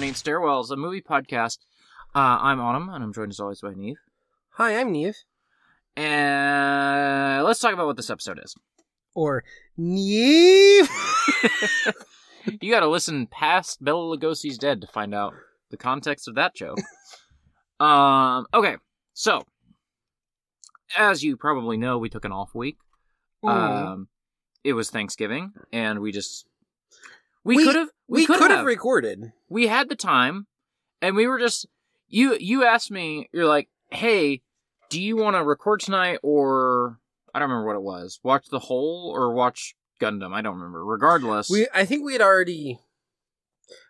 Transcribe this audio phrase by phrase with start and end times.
[0.00, 1.58] Ornate Stairwells, a movie podcast.
[2.14, 3.96] Uh, I'm Autumn, and I'm joined as always by Niamh.
[4.52, 5.14] Hi, I'm Niamh.
[5.94, 8.54] And let's talk about what this episode is.
[9.14, 9.44] Or
[9.78, 10.88] Niamh.
[12.62, 15.34] you got to listen past Bela Lugosi's dead to find out
[15.68, 16.78] the context of that joke.
[17.78, 18.46] um.
[18.54, 18.76] Okay,
[19.12, 19.42] so
[20.96, 22.78] as you probably know, we took an off week.
[23.44, 23.50] Mm.
[23.50, 24.08] Um,
[24.64, 26.46] it was Thanksgiving, and we just
[27.44, 29.32] we We- could have we could could have have recorded.
[29.48, 30.46] we had the time
[31.00, 31.66] and we were just
[32.08, 34.42] you you asked me you're like hey
[34.90, 36.98] do you want to record tonight or
[37.34, 40.84] i don't remember what it was watch the Hole or watch gundam i don't remember
[40.84, 42.80] regardless We I think we had already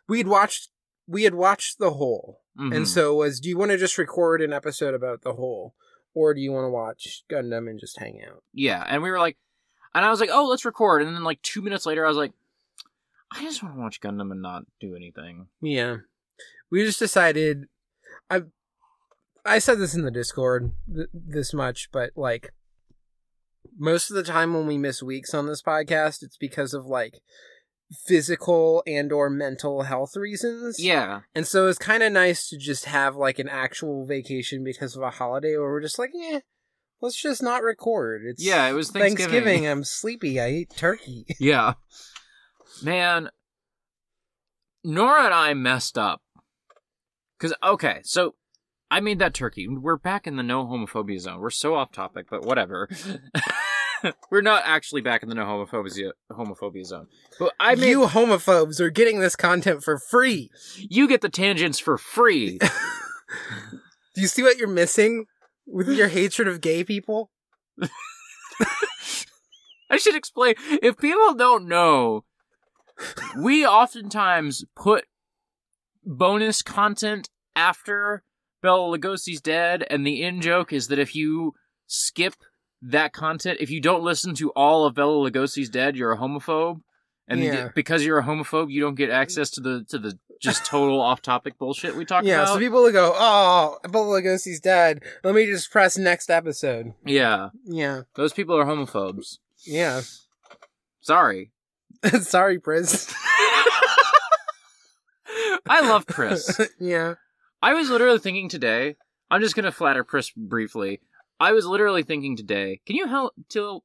[0.08, 0.68] we'd watched
[1.06, 2.40] we had watched the Hole.
[2.58, 2.74] Mhm.
[2.76, 5.74] And so it was do you want to just record an episode about the Hole
[6.14, 8.42] or do you want to watch Gundam and just hang out?
[8.52, 9.36] yeah and we were like
[9.94, 12.16] and i was like oh let's record and then like two minutes later i was
[12.16, 12.32] like
[13.32, 15.96] i just want to watch gundam and not do anything Yeah.
[16.70, 17.64] We just decided
[18.30, 18.42] I
[19.44, 22.52] I said this in the Discord th- this much, but like
[23.78, 27.14] most of the time when we miss weeks on this podcast, it's because of like
[28.06, 30.76] physical and or mental health reasons.
[30.82, 34.94] yeah And so it's kind of nice to just have like an actual vacation because
[34.96, 36.40] of a holiday where we're just like, eh,
[37.00, 38.22] let's just not record.
[38.24, 39.66] It's yeah it was thanksgiving, Thanksgiving.
[39.68, 40.40] I'm sleepy.
[40.40, 41.26] I ate turkey.
[41.40, 41.74] yeah
[42.82, 43.30] man
[44.84, 46.22] nora and i messed up
[47.38, 48.34] because okay so
[48.90, 52.26] i made that turkey we're back in the no homophobia zone we're so off topic
[52.30, 52.88] but whatever
[54.30, 57.06] we're not actually back in the no homophobia homophobia zone
[57.38, 60.50] but i made you homophobes are getting this content for free.
[60.76, 62.58] you get the tangents for free
[64.14, 65.26] Do you see what you're missing
[65.66, 67.30] with your hatred of gay people?
[69.90, 70.54] I should explain.
[70.82, 72.24] If people don't know,
[73.38, 75.04] we oftentimes put
[76.04, 78.22] bonus content after
[78.62, 81.54] Bela Lugosi's dead, and the in joke is that if you
[81.86, 82.34] skip
[82.82, 86.80] that content, if you don't listen to all of Bela Lugosi's dead, you're a homophobe,
[87.28, 87.68] and Yeah.
[87.74, 91.20] because you're a homophobe, you don't get access to the to the just total off
[91.22, 92.54] topic bullshit we talk yeah, about.
[92.54, 95.02] so people will go, oh, Bela Lugosi's dead.
[95.24, 96.92] Let me just press next episode.
[97.04, 99.38] yeah, Yeah, those people are homophobes.
[99.66, 100.00] yeah.
[101.02, 101.50] Sorry.
[102.20, 103.12] Sorry, Pris.
[105.68, 106.60] I love Pris.
[106.80, 107.14] yeah.
[107.62, 108.96] I was literally thinking today.
[109.30, 111.00] I'm just gonna flatter Pris briefly.
[111.38, 112.80] I was literally thinking today.
[112.86, 113.84] Can you help till?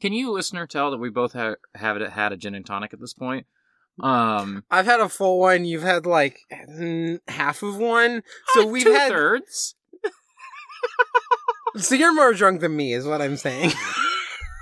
[0.00, 3.00] Can you listener tell that we both ha- have had a gin and tonic at
[3.00, 3.46] this point?
[4.02, 5.64] Um, I've had a full one.
[5.64, 6.40] You've had like
[7.28, 8.22] half of one.
[8.54, 9.10] So we've two had.
[9.10, 9.74] thirds.
[11.76, 13.70] So you're more drunk than me, is what I'm saying.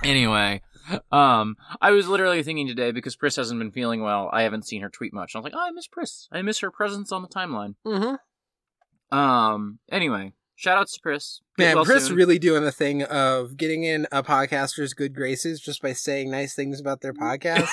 [0.05, 0.61] Anyway,
[1.13, 4.31] um, I was literally thinking today because Pris hasn't been feeling well.
[4.33, 5.35] I haven't seen her tweet much.
[5.35, 6.29] I was like, oh, I miss Pris.
[6.33, 7.75] I miss her presence on the timeline.
[7.87, 8.15] mm-hmm.
[9.11, 9.79] Um.
[9.91, 11.41] Anyway, shout outs to Pris.
[11.57, 12.17] Get Man, well Pris soon.
[12.17, 16.55] really doing the thing of getting in a podcaster's good graces just by saying nice
[16.55, 17.69] things about their podcast.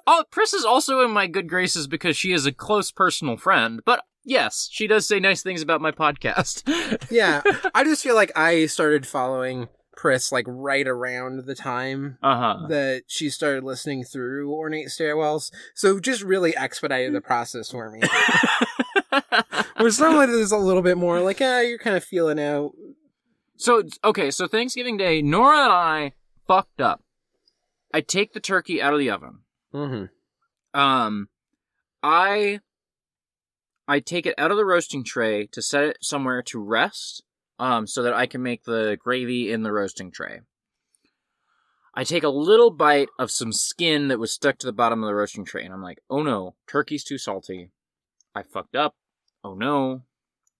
[0.06, 3.80] oh, Pris is also in my good graces because she is a close personal friend.
[3.86, 6.64] But yes, she does say nice things about my podcast.
[7.10, 7.40] yeah,
[7.74, 9.68] I just feel like I started following
[10.00, 12.66] Pris like right around the time Uh huh.
[12.68, 15.52] that she started listening through Ornate Stairwells.
[15.74, 18.00] So just really expedited the process for me.
[19.76, 22.72] Whereas normally there's a little bit more like, ah, you're kind of feeling out.
[23.56, 26.12] so okay, so Thanksgiving Day, Nora and I
[26.46, 27.02] fucked up.
[27.92, 29.40] I take the turkey out of the oven.
[29.74, 30.80] Mm-hmm.
[30.80, 31.28] Um,
[32.02, 32.60] I
[33.86, 37.22] I take it out of the roasting tray to set it somewhere to rest.
[37.60, 40.40] Um, so that I can make the gravy in the roasting tray.
[41.94, 45.08] I take a little bite of some skin that was stuck to the bottom of
[45.08, 47.70] the roasting tray, and I'm like, oh no, turkey's too salty.
[48.34, 48.94] I fucked up.
[49.44, 50.02] Oh no,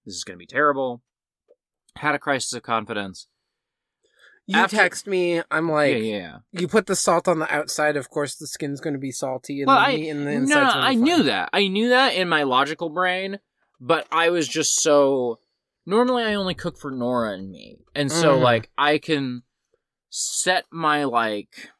[0.05, 1.02] this is gonna be terrible.
[1.97, 3.29] Had a crisis of confidence.
[4.47, 6.61] You After- text me, I'm like, yeah, yeah, yeah.
[6.61, 9.61] you put the salt on the outside, of course the skin's going to be salty
[9.61, 10.75] and Well, the I- meat in the No, inside.
[10.75, 11.50] no, I knew that.
[11.52, 13.38] I knew that in my logical brain,
[13.81, 15.38] but I was just so.
[15.87, 18.43] Normally, I only cook for Nora and me, and so Mhm.
[18.43, 19.43] like I can
[20.09, 21.71] set my like.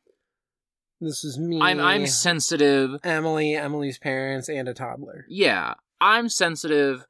[1.01, 1.61] This is me.
[1.61, 3.01] I'm I'm sensitive.
[3.05, 5.25] Emily, Emily's parents, and a toddler.
[5.29, 7.07] Yeah, I'm sensitive,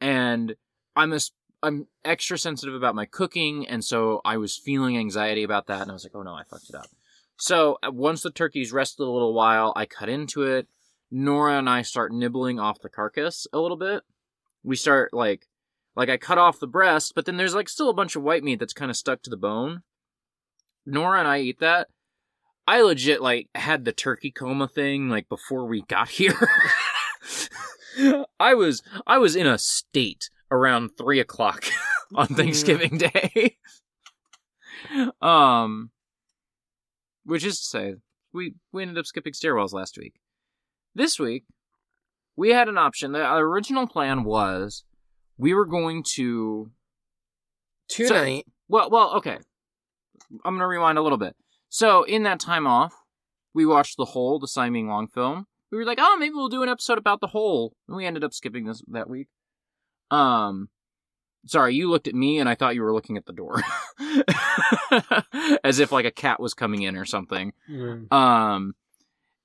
[0.00, 0.56] and
[0.94, 1.20] I'm a
[1.64, 5.90] I'm extra sensitive about my cooking, and so I was feeling anxiety about that, and
[5.90, 6.86] I was like, oh no, I fucked it up.
[7.36, 10.66] So uh, once the turkey's rested a little while, I cut into it.
[11.10, 14.02] Nora and I start nibbling off the carcass a little bit.
[14.64, 15.48] We start like,
[15.94, 18.42] like I cut off the breast, but then there's like still a bunch of white
[18.42, 19.82] meat that's kind of stuck to the bone.
[20.86, 21.88] Nora and I eat that.
[22.66, 26.48] I legit like had the turkey coma thing like before we got here.
[28.40, 31.66] I was I was in a state around three o'clock
[32.14, 33.56] on Thanksgiving Day.
[35.20, 35.90] um,
[37.24, 37.94] which is to say,
[38.32, 40.14] we we ended up skipping stairwells last week.
[40.94, 41.44] This week,
[42.36, 43.12] we had an option.
[43.12, 44.84] The original plan was
[45.42, 46.70] we were going to
[47.88, 48.46] Tonight.
[48.68, 49.38] well, well, okay.
[50.44, 51.34] I'm gonna rewind a little bit.
[51.68, 52.94] So in that time off,
[53.52, 55.46] we watched the Hole, the Tsai Ming-liang film.
[55.72, 57.74] We were like, oh, maybe we'll do an episode about the Hole.
[57.88, 59.28] And we ended up skipping this that week.
[60.12, 60.68] Um,
[61.46, 63.60] sorry, you looked at me and I thought you were looking at the door,
[65.64, 67.52] as if like a cat was coming in or something.
[67.68, 68.12] Mm.
[68.12, 68.74] Um,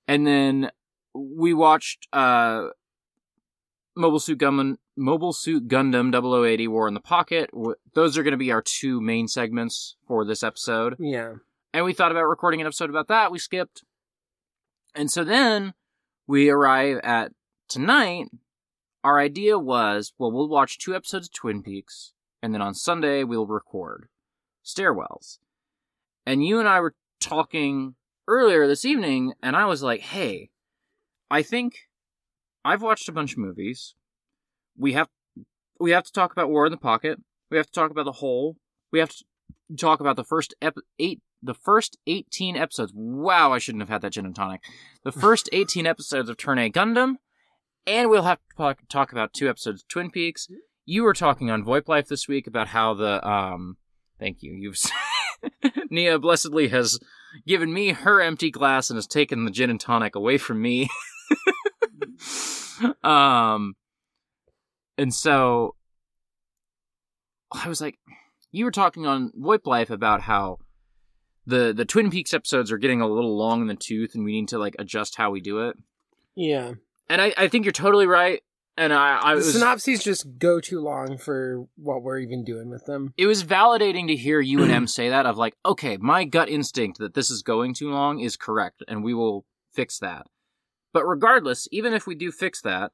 [0.07, 0.69] and then
[1.15, 2.67] we watched uh,
[3.95, 7.49] Mobile Suit Gundam, Mobile Suit Gundam 0080 War in the Pocket.
[7.93, 10.95] Those are going to be our two main segments for this episode.
[10.99, 11.35] Yeah.
[11.73, 13.31] And we thought about recording an episode about that.
[13.31, 13.83] We skipped.
[14.95, 15.73] And so then
[16.25, 17.31] we arrive at
[17.69, 18.27] tonight.
[19.03, 23.23] Our idea was, well, we'll watch two episodes of Twin Peaks, and then on Sunday
[23.23, 24.09] we'll record
[24.65, 25.37] Stairwells.
[26.25, 27.95] And you and I were talking
[28.27, 30.49] earlier this evening, and I was like, hey,
[31.29, 31.87] I think
[32.65, 33.93] I've watched a bunch of movies.
[34.77, 35.09] We have
[35.79, 37.19] we have to talk about War in the Pocket.
[37.49, 38.57] We have to talk about the Hole.
[38.91, 39.25] We have to
[39.77, 42.91] talk about the first ep- eight the first 18 episodes.
[42.95, 44.61] Wow, I shouldn't have had that gin and tonic.
[45.03, 47.15] The first 18 episodes of Turn A Gundam,
[47.85, 50.47] and we'll have to talk, talk about two episodes of Twin Peaks.
[50.85, 53.77] You were talking on VoIP Life this week about how the um
[54.19, 54.53] thank you.
[54.53, 54.77] You've
[55.91, 56.99] Nia blessedly has
[57.45, 60.89] given me her empty glass and has taken the gin and tonic away from me.
[63.03, 63.75] um
[64.97, 65.75] and so
[67.51, 67.97] I was like
[68.51, 70.59] you were talking on VoIP Life about how
[71.45, 74.33] the the Twin Peaks episodes are getting a little long in the tooth, and we
[74.33, 75.77] need to like adjust how we do it.
[76.35, 76.73] Yeah.
[77.09, 78.41] And I, I think you're totally right.
[78.79, 82.69] And I, I The was synopses just go too long for what we're even doing
[82.69, 83.13] with them.
[83.17, 86.47] it was validating to hear you and M say that of like, okay, my gut
[86.47, 90.27] instinct that this is going too long is correct, and we will fix that.
[90.93, 92.91] But regardless, even if we do fix that,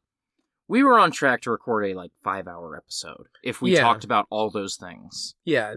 [0.73, 3.81] we were on track to record a like five hour episode if we Yeah.
[3.81, 5.35] talked about all those things.
[5.45, 5.75] Yeah.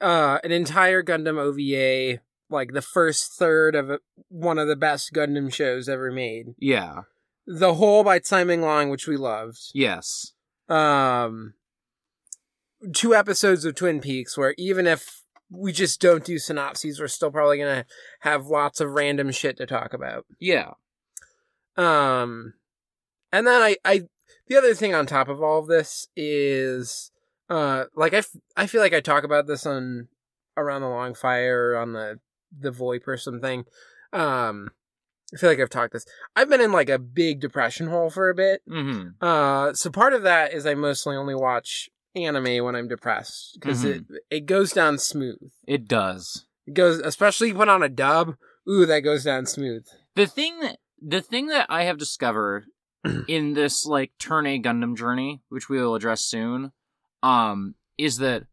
[0.00, 3.98] Uh, an entire Gundam OVA, like the first third of a,
[4.28, 6.54] one of the best Gundam shows ever made.
[6.58, 7.02] Yeah.
[7.44, 9.58] The Hole by Tsai Ming-liang, which we loved.
[9.74, 10.32] Yes.
[10.68, 11.54] Um,
[12.94, 17.32] two episodes of Twin Peaks, where even if we just don't do synopses, we're still
[17.32, 17.84] probably gonna
[18.20, 20.24] have lots of random shit to talk about.
[20.38, 20.74] Yeah.
[21.76, 22.54] Um,
[23.32, 24.02] and then I, I,
[24.48, 27.10] the other thing on top of all of this is,
[27.48, 30.08] uh, like I, f- I feel like I talk about this on
[30.56, 32.20] around the long fire on the
[32.56, 33.64] the VoIP or something.
[34.12, 34.70] Um,
[35.34, 36.04] I feel like I've talked this.
[36.36, 38.60] I've been in like a big depression hole for a bit.
[38.68, 39.24] Mm-hmm.
[39.24, 43.84] Uh, so part of that is I mostly only watch anime when I'm depressed because
[43.84, 45.50] it it goes down smooth.
[45.66, 46.46] It does.
[46.66, 48.36] It goes, especially put on a dub.
[48.68, 49.86] Ooh, that goes down smooth.
[50.14, 52.66] The thing that the thing that I have discovered
[53.28, 56.72] in this like turn A Gundam journey, which we will address soon,
[57.22, 58.44] um, is that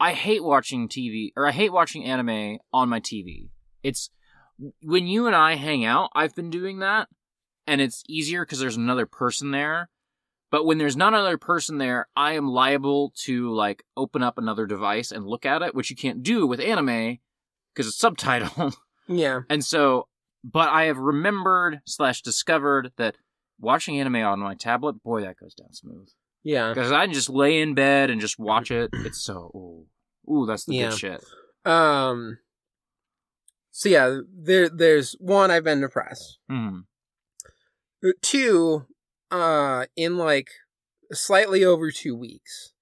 [0.00, 3.50] I hate watching TV or I hate watching anime on my TV.
[3.82, 4.10] It's
[4.82, 7.08] when you and I hang out, I've been doing that,
[7.66, 9.88] and it's easier because there's another person there.
[10.50, 14.66] But when there's not another person there, I am liable to like open up another
[14.66, 17.18] device and look at it, which you can't do with anime
[17.74, 18.74] because it's subtitled.
[19.06, 19.40] Yeah.
[19.50, 20.08] And so,
[20.42, 23.18] but I have remembered slash discovered that
[23.60, 26.08] watching anime on my tablet, boy, that goes down smooth.
[26.42, 26.70] Yeah.
[26.74, 28.90] Because I can just lay in bed and just watch it.
[29.04, 29.86] It's so ooh,
[30.32, 30.90] ooh, that's the Yeah.
[30.90, 31.24] good shit.
[31.64, 32.38] Um.
[33.70, 35.50] So yeah, there there's one.
[35.50, 36.38] I've been depressed.
[36.50, 36.84] Mm.
[38.20, 38.84] Two,
[39.30, 40.48] uh, in like
[41.12, 42.72] slightly over two weeks,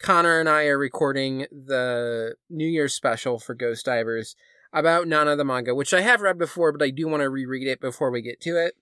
[0.00, 4.34] Connor and I are recording the New Year's special for Ghost Divers
[4.72, 7.68] about Nana the manga, which I have read before, but I do want to reread
[7.68, 8.74] it before we get to it.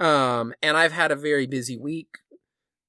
[0.00, 2.08] Um, and I've had a very busy week,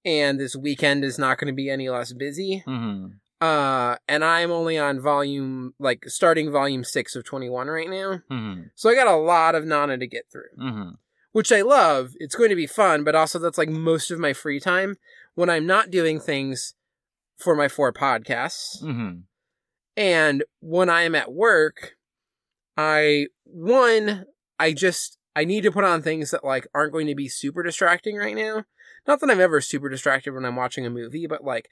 [0.05, 2.63] and this weekend is not going to be any less busy.
[2.65, 3.07] hmm
[3.41, 8.21] Uh, and I'm only on volume, like starting volume six of 21 right now.
[8.29, 10.89] hmm So I got a lot of Nana to get through, hmm
[11.33, 12.11] which I love.
[12.19, 14.97] It's going to be fun, but also that's like most of my free time
[15.33, 16.73] when I'm not doing things
[17.37, 18.79] for my four podcasts.
[18.81, 19.21] hmm
[19.97, 21.93] And when I am at work,
[22.77, 24.25] I, one,
[24.59, 27.63] I just, I need to put on things that like aren't going to be super
[27.63, 28.65] distracting right now.
[29.07, 31.69] Not that I'm ever super distracted when I'm watching a movie, but like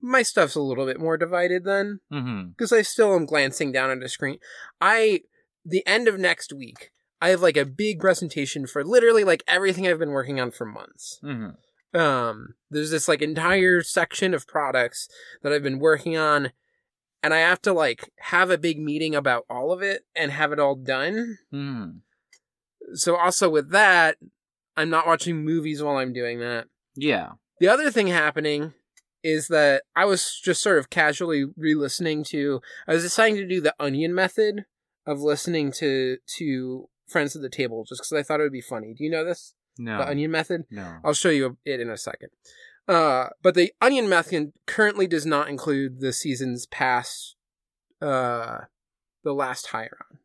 [0.00, 4.02] my stuff's a little bit more divided then because I still am glancing down at
[4.02, 4.38] a screen.
[4.80, 5.22] I
[5.64, 9.86] the end of next week, I have like a big presentation for literally like everything
[9.86, 11.20] I've been working on for months.
[11.22, 11.98] Mm-hmm.
[11.98, 15.08] Um, there's this like entire section of products
[15.42, 16.52] that I've been working on,
[17.22, 20.52] and I have to like have a big meeting about all of it and have
[20.52, 21.38] it all done.
[21.52, 21.98] Mm-hmm.
[22.94, 24.16] So also with that,
[24.76, 26.66] I'm not watching movies while I'm doing that.
[26.96, 27.32] Yeah.
[27.60, 28.74] The other thing happening
[29.24, 32.60] is that I was just sort of casually re-listening to.
[32.86, 34.64] I was deciding to do the onion method
[35.06, 38.60] of listening to to Friends at the Table just because I thought it would be
[38.60, 38.94] funny.
[38.96, 39.54] Do you know this?
[39.78, 39.98] No.
[39.98, 40.64] The onion method.
[40.70, 40.98] no.
[41.04, 42.30] I'll show you it in a second.
[42.86, 47.36] Uh, but the onion method currently does not include the seasons past
[48.00, 48.60] uh,
[49.24, 50.18] the last Hieron.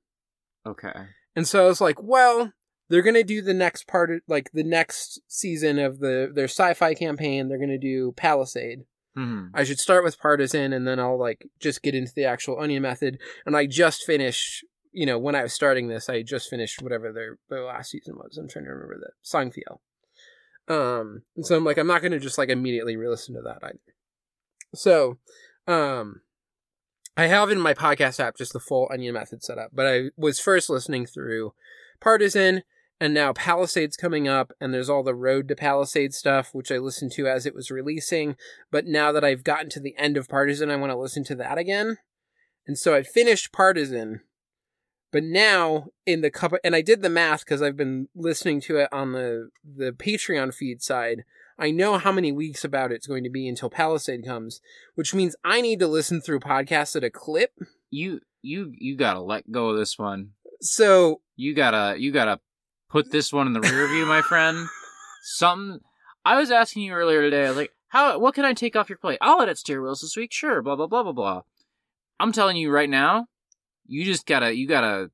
[0.66, 0.94] Okay.
[1.36, 2.54] And so I was like, well,
[2.90, 6.94] they're gonna do the next part, of, like the next season of the their sci-fi
[6.94, 7.48] campaign.
[7.48, 8.86] They're gonna do Palisade.
[9.18, 9.56] Mm-hmm.
[9.56, 12.82] I should start with Partisan, and then I'll like just get into the actual Onion
[12.82, 13.20] method.
[13.46, 17.12] And I just finished, you know, when I was starting this, I just finished whatever
[17.12, 18.38] their their last season was.
[18.38, 19.80] I'm trying to remember that Sangfielle.
[20.68, 23.80] Um, and so I'm like, I'm not gonna just like immediately re-listen to that either.
[24.76, 25.18] So,
[25.68, 26.22] um,
[27.16, 30.10] I have in my podcast app just the full Onion method set up, but I
[30.18, 31.54] was first listening through
[32.00, 32.64] Partisan,
[33.00, 36.78] and now Palisade's coming up, and there's all the Road to Palisade stuff, which I
[36.78, 38.36] listened to as it was releasing.
[38.72, 41.36] But now that I've gotten to the end of Partisan, I want to listen to
[41.36, 41.98] that again.
[42.66, 44.22] And so I finished Partisan,
[45.12, 48.78] but now in the couple, and I did the math because I've been listening to
[48.78, 51.26] it on the the Patreon feed side.
[51.58, 54.60] I know how many weeks about it's going to be until Palisade comes,
[54.96, 57.52] which means I need to listen through podcasts at a clip.
[57.90, 60.32] You you you gotta let go of this one.
[60.62, 62.40] So You gotta you gotta
[62.90, 64.68] put this one in the rear view, my friend.
[65.24, 65.80] Something.
[66.26, 67.46] I was asking you earlier today.
[67.46, 68.18] I was like, how?
[68.18, 69.20] What can I take off your plate?
[69.22, 70.32] I'll edit stairwells this week.
[70.32, 70.62] Sure.
[70.62, 71.42] Blah blah blah blah blah.
[72.20, 73.28] I'm telling you right now,
[73.86, 75.12] you just gotta you gotta.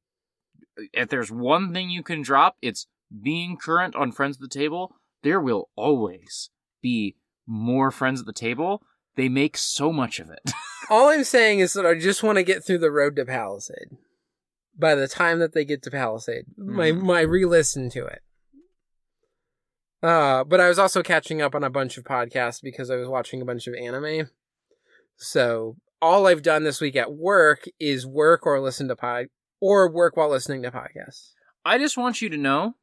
[0.94, 2.88] If there's one thing you can drop, it's
[3.22, 4.96] being current on Friends of the Table.
[5.24, 6.50] There will always
[6.82, 8.84] be more Friends at the Table.
[9.16, 10.52] They make so much of it.
[10.90, 13.98] all I'm saying is that I just want to get through the road to Palisade.
[14.78, 17.02] By the time that they get to Palisade, my Mhm.
[17.02, 18.22] my re-listen to it.
[20.02, 23.10] Uh, but I was also catching up on a bunch of podcasts because I was
[23.10, 24.30] watching a bunch of anime.
[25.18, 29.28] So all I've done this week at work is work or listen to pod
[29.60, 31.34] or work while listening to podcasts.
[31.66, 32.76] I just want you to know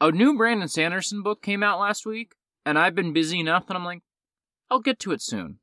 [0.00, 3.76] a new Brandon Sanderson book came out last week, and I've been busy enough that
[3.76, 4.02] I'm like,
[4.70, 5.58] I'll get to it soon.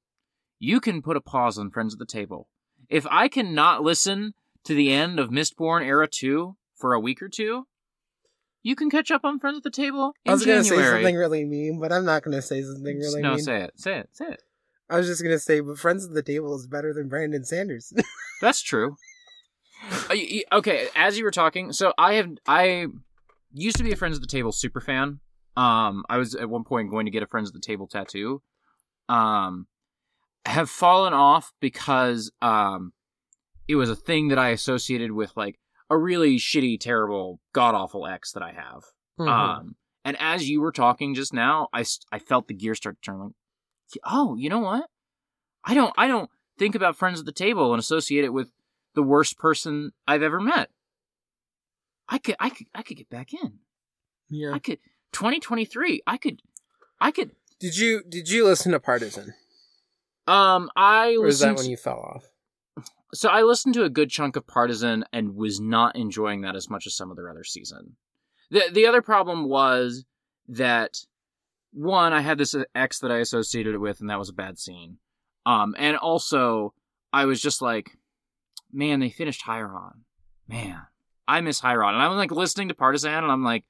[0.59, 2.47] You can put a pause on Friends at the Table.
[2.89, 7.21] If I can not listen to the end of Mistborn Era 2 for a week
[7.21, 7.67] or two,
[8.63, 10.75] you can catch up on Friends at the Table in I was going to say
[10.75, 13.23] something really mean, but I'm not going to say something really mean.
[13.23, 13.43] no, mean.
[13.43, 13.79] say it.
[13.79, 14.09] Say it.
[14.11, 14.43] Say it.
[14.89, 17.43] I was just going to say, but Friends at the Table is better than Brandon
[17.43, 17.99] Sanderson.
[18.41, 18.97] That's true.
[20.09, 20.15] Uh,
[20.53, 22.87] okay, as you were talking, so I have I
[23.53, 25.19] used to be a Friends at the Table super fan.
[25.55, 28.41] Um, I was at one point going to get a Friends at the Table tattoo.
[29.09, 29.67] Um,
[30.45, 32.93] have fallen off because um,
[33.67, 38.05] it was a thing that I associated with like a really shitty, terrible, god awful
[38.07, 38.83] ex that I have.
[39.19, 39.29] Mhm.
[39.29, 39.75] Um,
[40.05, 43.19] and as you were talking just now, I I felt the gear start to turn.
[43.19, 43.33] Like,
[44.05, 44.89] oh, you know what?
[45.63, 48.49] I don't I don't think about friends at the table and associate it with
[48.95, 50.69] the worst person I've ever met.
[52.09, 53.59] I could I could I could get back in.
[54.29, 54.51] yeah.
[54.53, 54.79] I could
[55.13, 56.01] 2023.
[56.07, 56.41] I could
[56.99, 59.33] I could Did you did you listen to Partisan?
[60.27, 62.25] um I Or is that when you fell off?
[63.13, 66.69] so I listened to a good chunk of Partisan and was not enjoying that as
[66.69, 67.95] much as some of their other season.
[68.51, 70.05] The the other problem was
[70.49, 70.97] that
[71.73, 74.57] one, I had this ex that I associated it with, and that was a bad
[74.57, 74.97] scene.
[75.45, 76.73] Um, and also
[77.13, 77.97] I was just like,
[78.71, 79.99] man, they finished Hieron.
[80.47, 80.81] Man,
[81.27, 81.93] I miss Hieron.
[81.93, 83.65] And I'm like listening to Partisan, and I'm like,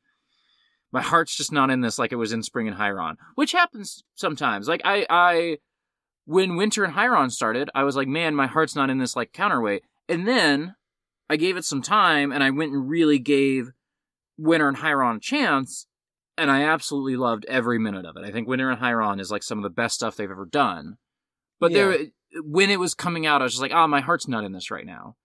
[0.92, 4.04] my heart's just not in this like it was in Spring and Hieron, which happens
[4.16, 4.68] sometimes.
[4.68, 5.58] Like I, I,
[6.26, 9.34] when Winter and Hieron started, I was like, man, my heart's not in this like
[9.34, 9.84] counterweight.
[10.08, 10.76] And then
[11.30, 13.72] I gave it some time, and I went and really gave
[14.38, 15.88] Winter and Hieron a chance,
[16.38, 18.24] and I absolutely loved every minute of it.
[18.24, 20.98] I think Winter and Hieron is like some of the best stuff they've ever done.
[21.60, 21.98] But there,
[22.44, 24.72] when it was coming out, I was just like, oh, my heart's not in this
[24.72, 25.16] right now.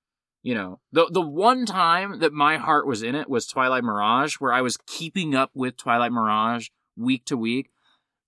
[0.42, 4.34] You know, the the one time that my heart was in it was Twilight Mirage,
[4.34, 7.70] where I was keeping up with Twilight Mirage week to week.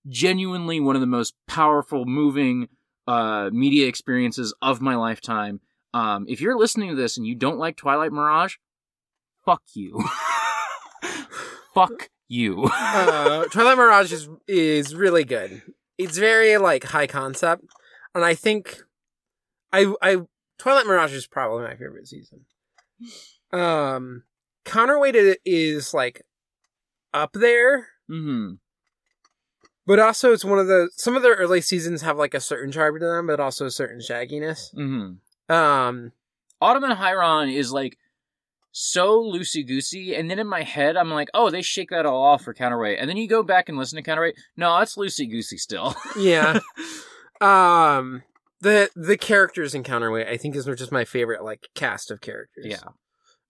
[0.07, 2.69] Genuinely one of the most powerful, moving
[3.07, 5.59] uh, media experiences of my lifetime.
[5.93, 8.55] Um, if you're listening to this and you don't like Twilight Mirage,
[9.45, 10.03] fuck you.
[11.73, 12.69] fuck you.
[12.71, 15.61] uh, Twilight Mirage is is really good.
[15.97, 17.65] It's very like high concept,
[18.13, 18.83] and I think
[19.71, 20.17] I I
[20.57, 22.45] Twilight Mirage is probably my favorite season.
[23.51, 24.23] Um,
[24.63, 25.15] counterweight
[25.45, 26.23] is like
[27.13, 28.55] up there, Mm-hmm.
[29.87, 32.71] but also it's one of the some of the early seasons have like a certain
[32.71, 34.73] charm to them, but also a certain shagginess.
[34.75, 35.53] Mm-hmm.
[35.53, 36.11] Um,
[36.61, 37.97] Autumn and Hieron is like
[38.71, 42.21] so loosey goosey, and then in my head I'm like, oh, they shake that all
[42.23, 44.35] off for counterweight, and then you go back and listen to counterweight.
[44.55, 45.95] No, it's loosey goosey still.
[46.19, 46.59] yeah.
[47.41, 48.21] um,
[48.65, 52.65] the the characters in counterweight I think is just my favorite like cast of characters.
[52.67, 52.83] yeah.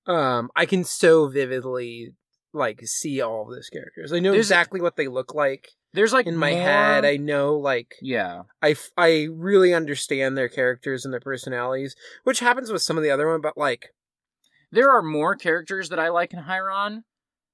[0.08, 2.14] Um, I can so vividly
[2.54, 4.14] like see all of those characters.
[4.14, 7.06] I know There's- exactly what they look like There's like in my more- head.
[7.06, 8.44] I know like yeah.
[8.62, 13.04] I, f- I really understand their characters and their personalities, which happens with some of
[13.04, 13.88] the other one, but like
[14.72, 17.04] There are more characters that I like in Hieron,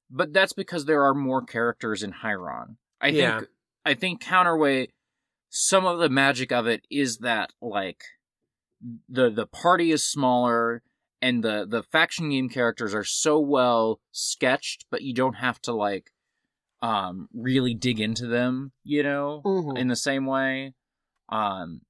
[0.09, 2.75] but that's because there are more characters in Hieron.
[2.99, 3.47] I think
[3.85, 4.91] I think counterweight
[5.53, 8.03] some of the magic of it is that like
[9.09, 10.81] the the party is smaller
[11.21, 15.73] and the the faction game characters are so well sketched but you don't have to
[15.73, 16.11] like
[16.81, 19.77] um really dig into them, you know, Mm-hmm.
[19.77, 20.73] in the same way.
[21.29, 21.81] Um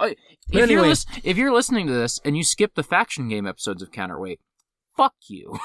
[0.00, 0.14] oh,
[0.52, 3.82] if you're lis- if you're listening to this and you skip the faction game episodes
[3.82, 4.40] of Counterweight,
[4.96, 5.58] fuck you.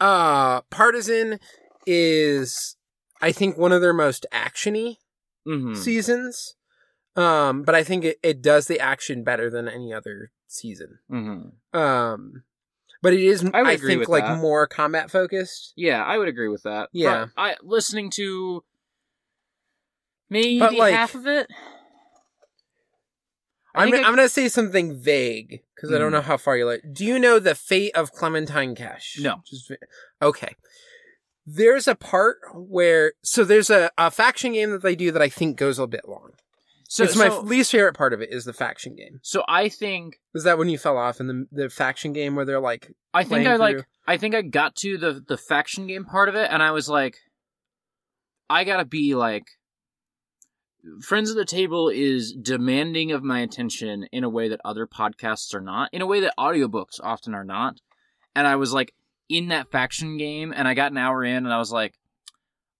[0.00, 1.38] uh Partisan
[1.86, 2.76] is
[3.20, 4.96] I think one of their most actiony
[5.44, 6.54] hmm seasons.
[7.16, 10.98] Um, but I think it, it does the action better than any other season.
[11.08, 12.42] hmm Um,
[13.02, 14.40] but it is, I I, think, like that.
[14.40, 15.74] more combat focused.
[15.76, 16.88] Yeah, I would agree with that.
[16.92, 17.26] Yeah.
[17.36, 18.64] But I listening to
[20.30, 21.48] maybe like- half of it.
[23.76, 26.12] I I'm, think I'm gonna say something vague because I don't Mhm.
[26.12, 26.82] know how far you like.
[26.92, 29.20] Do you know the fate of Clementine Kesh?
[29.20, 29.42] No.
[29.44, 29.72] Just,
[30.22, 30.54] okay.
[31.46, 35.28] There's a part where so there's a, a faction game that they do that I
[35.28, 36.30] think goes a bit long.
[36.88, 39.20] so it's my least favorite part of it is the faction game.
[39.22, 42.44] so I think Is that when you fell off in the the faction game where
[42.44, 46.04] they're like, I think I like I think I got to the the faction game
[46.04, 47.16] part of it and I was like
[48.48, 49.44] I got to be like
[51.00, 55.54] Friends of the Table is demanding of my attention in a way that other podcasts
[55.54, 57.80] are not, in a way that audiobooks often are not.
[58.36, 58.92] And I was like
[59.28, 61.94] in that faction game and I got an hour in and I was like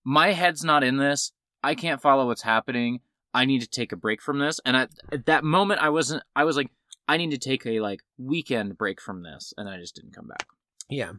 [0.05, 1.33] my head's not in this.
[1.63, 3.01] I can't follow what's happening.
[3.33, 4.61] I need to take a break from this.
[4.65, 6.71] And I, at that moment I wasn't I was like
[7.09, 10.29] I need to take a like weekend break from this and I just didn't come
[10.29, 10.47] back.
[10.89, 11.13] yeah.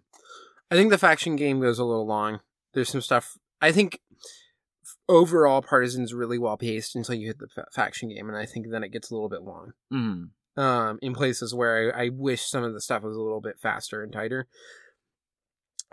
[0.71, 2.39] I think the faction game goes a little long.
[2.73, 3.37] There's some stuff.
[3.61, 3.99] I think
[5.07, 8.69] overall Partisan's really well paced until you hit the fa- faction game, and I think
[8.69, 9.73] then it gets a little bit long.
[9.93, 10.29] Mm.
[10.57, 13.59] um, in places where I, I wish some of the stuff was a little bit
[13.59, 14.47] faster and tighter.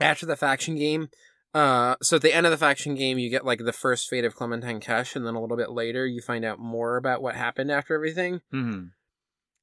[0.00, 1.11] After the faction game,
[1.55, 4.24] uh, so at the end of the faction game, you get like the first fate
[4.24, 7.37] of Clementine Kesh, and then a little bit later, you find out more about what
[7.37, 8.40] happened after everything.
[8.50, 8.85] hmm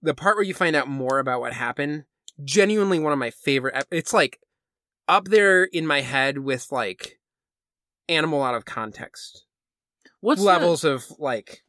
[0.02, 2.06] The part where you find out more about what happened,
[2.44, 3.76] genuinely one of my favorite.
[3.76, 4.40] ep- It's like
[5.08, 7.20] up there in my head with like
[8.08, 9.46] animal out of context
[10.22, 11.64] What's levels of like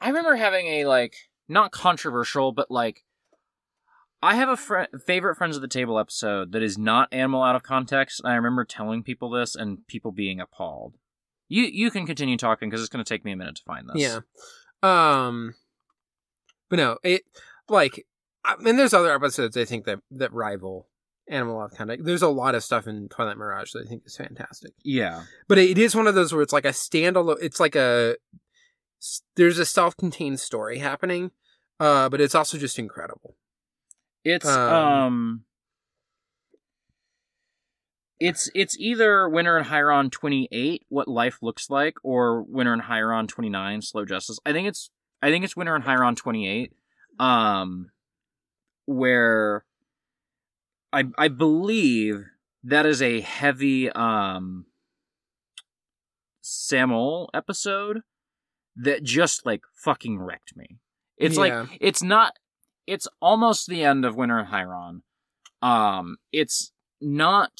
[0.00, 1.16] I remember having a like
[1.48, 3.04] not controversial, but like
[4.22, 7.54] I have a fr- favorite friends of the table episode that is not animal out
[7.54, 10.96] of context, and I remember telling people this and people being appalled.
[11.48, 13.88] You you can continue talking because it's going to take me a minute to find
[13.88, 14.02] this.
[14.02, 14.20] Yeah.
[14.82, 15.54] Um
[16.68, 17.22] but no, it
[17.70, 18.06] like
[18.44, 20.88] I mean there's other episodes I think that that rival
[21.30, 22.04] Animal Out of Context.
[22.04, 24.72] There's a lot of stuff in Twilight Mirage that I think is fantastic.
[24.82, 28.16] yeah, But it is one of those where it's like a standalone it's like a
[29.36, 31.30] there's a self-contained story happening.
[31.80, 33.36] Uh but it's also just incredible.
[34.28, 35.44] It's Um, um.
[38.20, 43.48] It's it's either Winter and twenty eight, what life looks like, or Winter and twenty
[43.48, 44.38] nine, slow justice.
[44.44, 44.90] I think it's
[45.22, 46.72] I think it's Winter and twenty eight,
[47.20, 47.90] um,
[48.86, 49.64] where
[50.92, 52.24] I I believe
[52.64, 54.66] that is a heavy um
[56.40, 58.00] Samuel episode
[58.74, 60.78] that just like fucking wrecked me.
[61.18, 61.40] It's Yeah.
[61.60, 62.32] like it's not
[62.88, 65.02] it's almost the end of Winter and Hieron.
[65.62, 67.52] Um it's not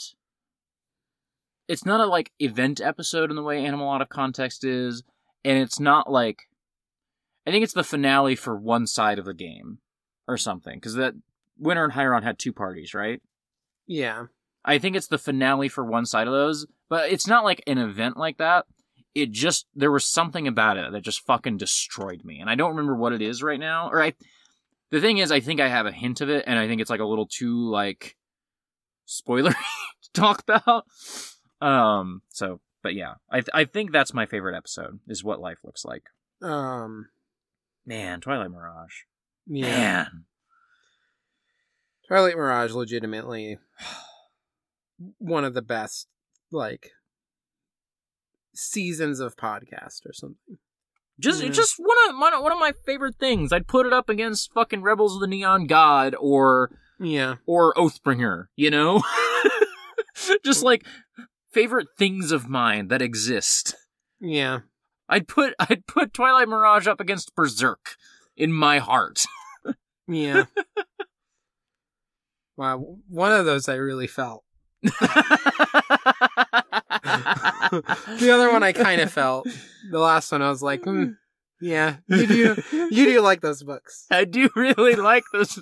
[1.68, 5.02] it's not a like event episode in the way Animal Out of Context is,
[5.44, 6.48] and it's not like
[7.46, 9.78] I think it's the finale for one side of the game
[10.26, 11.14] or something because that
[11.58, 13.20] Winter and Hieron had two parties, right?
[13.86, 14.26] Yeah.
[14.64, 17.78] I think it's the finale for one side of those, but it's not like an
[17.78, 18.66] event like that.
[19.14, 22.70] It just there was something about it that just fucking destroyed me, and I don't
[22.70, 23.88] remember what it is right now.
[23.88, 24.12] Or I,
[24.90, 26.90] the thing is, I think I have a hint of it, and I think it's
[26.90, 28.16] like a little too like
[29.06, 29.54] spoilery
[30.02, 30.84] to talk about.
[31.60, 32.22] Um.
[32.28, 36.04] So, but yeah, I I think that's my favorite episode is what life looks like.
[36.42, 37.08] Um
[37.84, 39.02] Man, Twilight Mirage.
[39.46, 39.66] yeah.
[39.66, 40.24] Man.
[42.06, 43.58] Twilight Mirage, legitimately
[45.18, 46.06] one of the best
[46.50, 46.90] like
[48.54, 50.58] seasons of podcast or something.
[51.20, 51.48] Just Yeah.
[51.50, 53.52] just one of my one of my favorite things.
[53.52, 58.46] I'd put it up against fucking Rebels of the Neon God or Yeah, or Oathbringer,
[58.56, 59.02] you know?
[60.44, 60.84] just like
[61.52, 63.74] favorite things of mine that exist.
[64.20, 64.60] yeah.
[65.08, 67.96] I'd put I'd put Twilight Mirage up against Berserk
[68.36, 69.24] in my heart.
[70.10, 70.44] Yeah.
[72.56, 74.42] wow, one of those I really felt.
[78.18, 79.46] The other one I kind of felt.
[79.90, 81.12] The last one I was like, hmm,
[81.60, 84.06] yeah, you do, you do like those books.
[84.10, 85.58] I do really like this.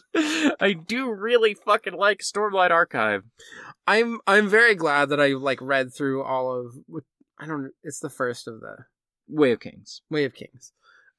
[0.60, 3.22] I do really fucking like Stormlight Archive.
[3.86, 6.74] I'm I'm very glad that I like read through all of.
[7.38, 7.72] I don't.
[7.82, 8.86] It's the first of the
[9.28, 10.02] Way of Kings.
[10.10, 10.72] Way of Kings.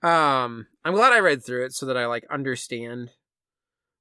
[0.04, 3.12] Um, I'm glad I read through it so that I like understand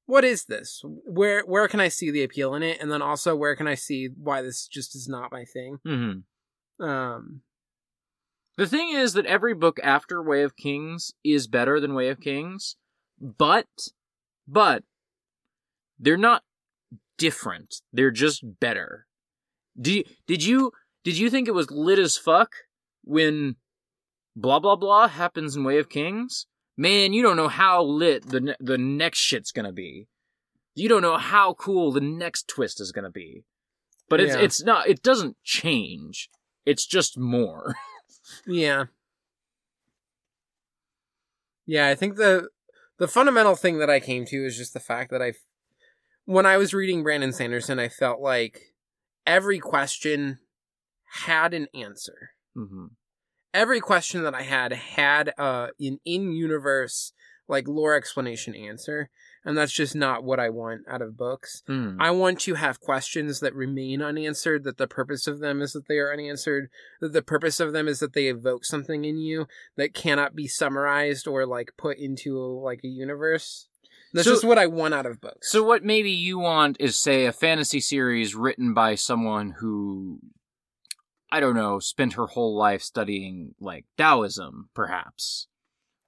[0.06, 0.82] what is this?
[0.84, 3.74] Where where can I see the appeal in it, and then also where can I
[3.74, 5.78] see why this just is not my thing?
[5.84, 7.42] hmm Um,
[8.56, 12.20] The thing is that every book after Way of Kings is better than Way of
[12.20, 12.76] Kings,
[13.20, 13.66] but
[14.46, 14.84] but
[15.98, 16.42] they're not
[17.18, 17.76] different.
[17.92, 19.06] They're just better.
[19.80, 20.72] Did you, did you
[21.04, 22.52] did you think it was lit as fuck
[23.02, 23.56] when
[24.34, 26.46] blah blah blah happens in Way of Kings?
[26.76, 30.08] Man, you don't know how lit the ne- the next shit's gonna be.
[30.74, 33.44] You don't know how cool the next twist is gonna be.
[34.08, 34.42] But it's Yeah.
[34.42, 34.88] it's not.
[34.88, 36.28] It doesn't change.
[36.64, 37.76] It's just more.
[38.46, 38.84] yeah,
[41.66, 41.88] yeah.
[41.88, 42.48] I think the
[42.98, 45.34] the fundamental thing that I came to is just the fact that I,
[46.24, 48.74] when I was reading Brandon Sanderson, I felt like
[49.26, 50.38] every question
[51.24, 52.30] had an answer.
[52.56, 52.86] mm-hmm.
[53.56, 57.12] Every question that I had had uh an in universe
[57.48, 59.08] like lore explanation answer,
[59.44, 61.62] and that's just not what I want out of books.
[61.68, 61.96] Hmm.
[62.00, 65.86] I want to have questions that remain unanswered, that the purpose of them is that
[65.86, 66.68] they are unanswered,
[67.00, 70.48] that the purpose of them is that they evoke something in you that cannot be
[70.48, 73.68] summarized or like put into like a universe.
[74.12, 75.52] That's So- just what I want out of books.
[75.52, 80.18] So what maybe you want is say a fantasy series written by someone who
[81.30, 85.48] I don't know, spent her whole life studying like Taoism, perhaps.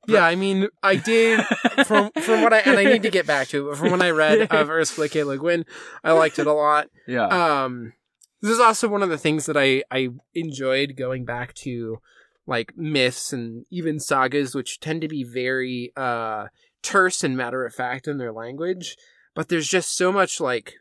[0.07, 1.41] yeah, I mean, I did
[1.87, 4.03] from from what I and I need to get back to it, but from when
[4.03, 5.65] I read of Earth Split Le Guin,
[6.05, 6.89] I liked it a lot.
[7.07, 7.27] Yeah.
[7.65, 7.93] um
[8.41, 11.99] this is also one of the things that i i enjoyed going back to
[12.47, 16.47] like myths and even sagas which tend to be very uh
[16.81, 18.97] terse and matter of fact in their language
[19.35, 20.75] but there's just so much like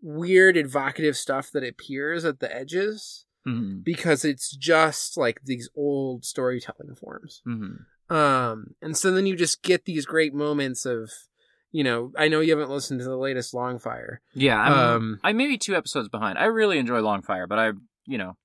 [0.00, 6.24] weird evocative stuff that appears at the edges hmm because it's just like these old
[6.24, 7.74] storytelling forms hmm
[8.10, 11.10] um and so then you just get these great moments of
[11.72, 14.58] you know i know you haven't listened to the latest longfire Yeah.
[14.60, 16.38] I'm, Um, I may be two episodes behind.
[16.38, 17.72] I really enjoy Longfire, but I,
[18.06, 18.36] you know,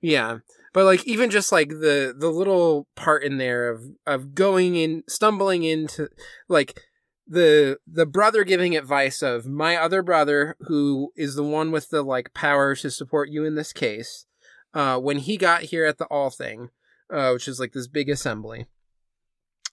[0.00, 0.38] Yeah.
[0.72, 5.02] But like even just like the the little part in there of of going in
[5.08, 6.08] stumbling into
[6.48, 6.78] like
[7.26, 12.02] the the brother giving advice of my other brother who is the one with the
[12.02, 14.26] like power to support you in this case
[14.74, 16.70] uh when he got here at the all thing
[17.12, 18.66] uh which is like this big assembly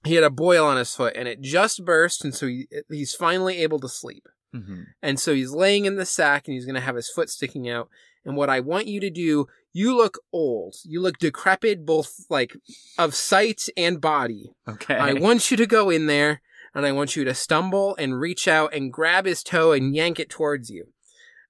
[0.03, 3.13] he had a boil on his foot and it just burst and so he, he's
[3.15, 6.75] finally able to sleep hmm and so he's laying in the sack and he's going
[6.75, 7.89] to have his foot sticking out.
[8.23, 10.75] And what I want you to do, you look old.
[10.86, 12.56] You look decrepit, both like
[12.97, 14.53] of sight and body.
[14.65, 14.95] okay.
[14.95, 16.41] I want you to go in there
[16.73, 20.19] and I want you to stumble and reach out and grab his toe and yank
[20.21, 20.93] it towards you.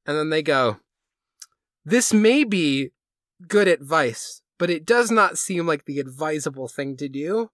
[0.08, 0.77] And then they go,
[1.86, 2.89] This may be
[3.47, 7.49] good advice, but it does not seem like the advisable thing to do.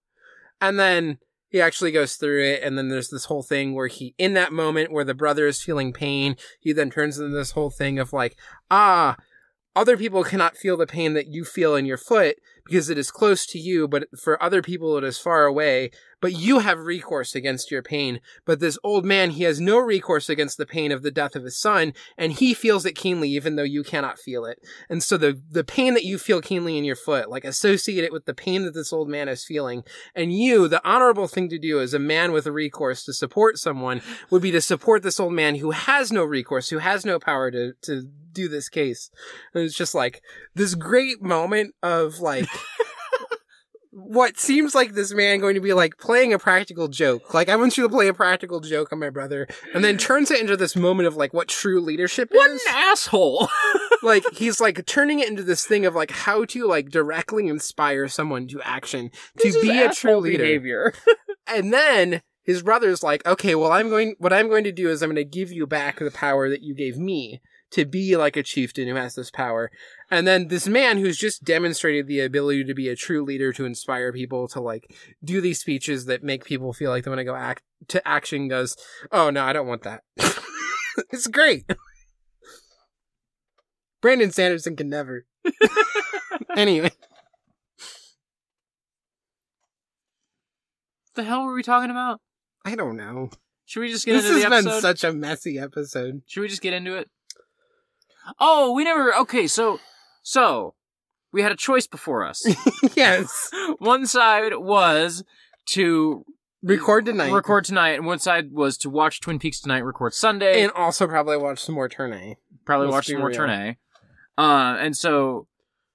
[0.60, 4.14] And then he actually goes through it, and then there's this whole thing where he,
[4.18, 7.70] in that moment where the brother is feeling pain, he then turns into this whole
[7.70, 8.36] thing of like,
[8.70, 9.16] ah,
[9.74, 13.10] other people cannot feel the pain that you feel in your foot because it is
[13.10, 15.90] close to you, but for other people it is far away.
[16.20, 18.20] But you have recourse against your pain.
[18.44, 21.44] But this old man, he has no recourse against the pain of the death of
[21.44, 24.58] his son, and he feels it keenly even though you cannot feel it.
[24.90, 28.12] And so the the pain that you feel keenly in your foot, like associate it
[28.12, 29.82] with the pain that this old man is feeling.
[30.14, 33.58] And you, the honorable thing to do as a man with a recourse to support
[33.58, 37.18] someone would be to support this old man who has no recourse, who has no
[37.18, 39.10] power to to do this case.
[39.54, 40.22] And it's just like
[40.54, 42.48] this great moment of like
[43.92, 47.34] what seems like this man going to be like playing a practical joke.
[47.34, 50.30] Like I want you to play a practical joke on my brother, and then turns
[50.30, 52.62] it into this moment of like what true leadership what is.
[52.64, 53.48] What an asshole.
[54.02, 58.06] like he's like turning it into this thing of like how to like directly inspire
[58.08, 60.44] someone to action to This is be a true leader.
[60.44, 60.94] behavior.
[61.52, 64.14] And then his brother's like, okay, well, I'm going.
[64.18, 66.62] What I'm going to do is I'm going to give you back the power that
[66.62, 69.70] you gave me to be like a chieftain who has this power.
[70.10, 73.64] And then this man who's just demonstrated the ability to be a true leader to
[73.64, 77.24] inspire people to like do these speeches that make people feel like they want to
[77.24, 78.76] go act to action goes,
[79.12, 80.02] oh no, I don't want that.
[81.10, 81.70] it's great.
[84.00, 85.26] Brandon Sanderson can never.
[86.56, 86.90] anyway,
[91.14, 92.20] the hell were we talking about?
[92.64, 93.30] I don't know.
[93.66, 96.22] Should we just get into This has been such a messy episode.
[96.26, 97.08] Should we just get into it?
[98.38, 99.14] Oh, we never.
[99.14, 99.80] Okay, so
[100.22, 100.74] so
[101.32, 102.44] we had a choice before us.
[102.96, 103.50] yes.
[103.78, 105.24] one side was
[105.70, 106.24] to
[106.62, 107.32] Record tonight.
[107.32, 111.06] record tonight, and one side was to watch Twin Peaks tonight, record Sunday, And also
[111.06, 112.36] probably watch some more Turn A.
[112.66, 113.36] probably let's watch some more real.
[113.36, 113.76] Turn A.
[114.36, 115.46] Uh, and so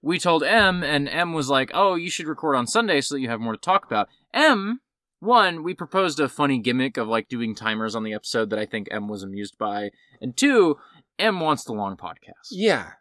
[0.01, 3.21] we told M, and M was like, "Oh, you should record on Sunday so that
[3.21, 4.81] you have more to talk about." M,
[5.19, 8.65] one, we proposed a funny gimmick of like doing timers on the episode that I
[8.65, 10.77] think M was amused by, and two,
[11.19, 12.49] M wants the long podcast.
[12.51, 12.91] Yeah.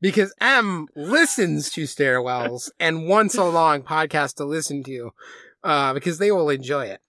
[0.00, 5.10] Because M listens to stairwells and wants a long podcast to listen to.
[5.62, 7.00] Uh, because they will enjoy it.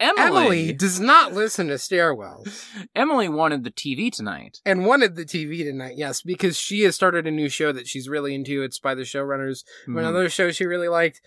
[0.00, 4.60] Emily, Emily does not listen to stairwells Emily wanted the TV tonight.
[4.66, 8.08] and wanted the TV tonight, yes, because she has started a new show that she's
[8.08, 8.62] really into.
[8.62, 9.98] It's by the showrunners Mhm.
[9.98, 11.20] another show she really liked.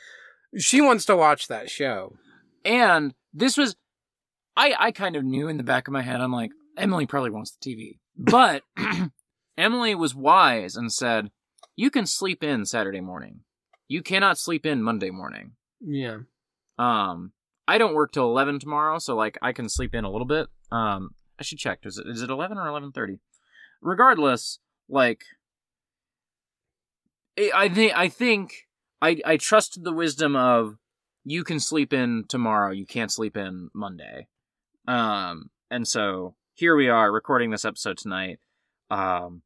[0.57, 2.17] She wants to watch that show.
[2.63, 3.75] And this was,
[4.57, 7.31] I, I kind of knew in the back of my head, I'm like, Emily probably
[7.31, 7.99] wants the TV.
[8.17, 8.63] But
[9.57, 11.31] Emily was wise and said,
[11.75, 13.41] you can sleep in Saturday morning.
[13.87, 15.51] You cannot sleep in Monday morning.
[15.81, 16.19] Yeah.
[16.79, 17.33] Um,
[17.67, 20.47] I don't work till 11 tomorrow, so like I can sleep in a little bit.
[20.71, 21.79] Um, I should check.
[21.83, 23.19] Is it, is it 11 or 11:30?
[23.81, 25.23] Regardless, like
[27.37, 28.67] I I think I think
[29.01, 30.77] I I trusted the wisdom of
[31.23, 34.27] you can sleep in tomorrow, you can't sleep in Monday.
[34.87, 38.39] Um, and so here we are recording this episode tonight.
[38.89, 39.41] Um,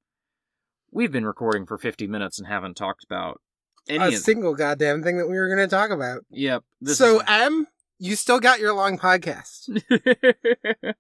[0.92, 3.42] we've been recording for 50 minutes and haven't talked about
[3.88, 6.24] any a single goddamn thing that we were going to talk about.
[6.30, 6.64] Yep.
[6.86, 7.68] So, is- M,
[7.98, 9.68] you still got your long podcast.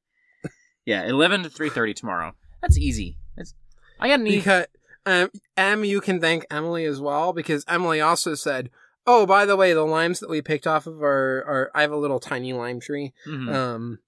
[0.85, 2.33] yeah, eleven to three thirty tomorrow.
[2.61, 3.17] That's easy.
[3.37, 3.53] It's,
[3.99, 4.65] I got an e- Because
[5.05, 8.69] um, M, you can thank Emily as well because Emily also said,
[9.05, 11.91] "Oh, by the way, the limes that we picked off of our, our I have
[11.91, 13.13] a little tiny lime tree.
[13.27, 13.53] Mhm.
[13.53, 13.99] Um,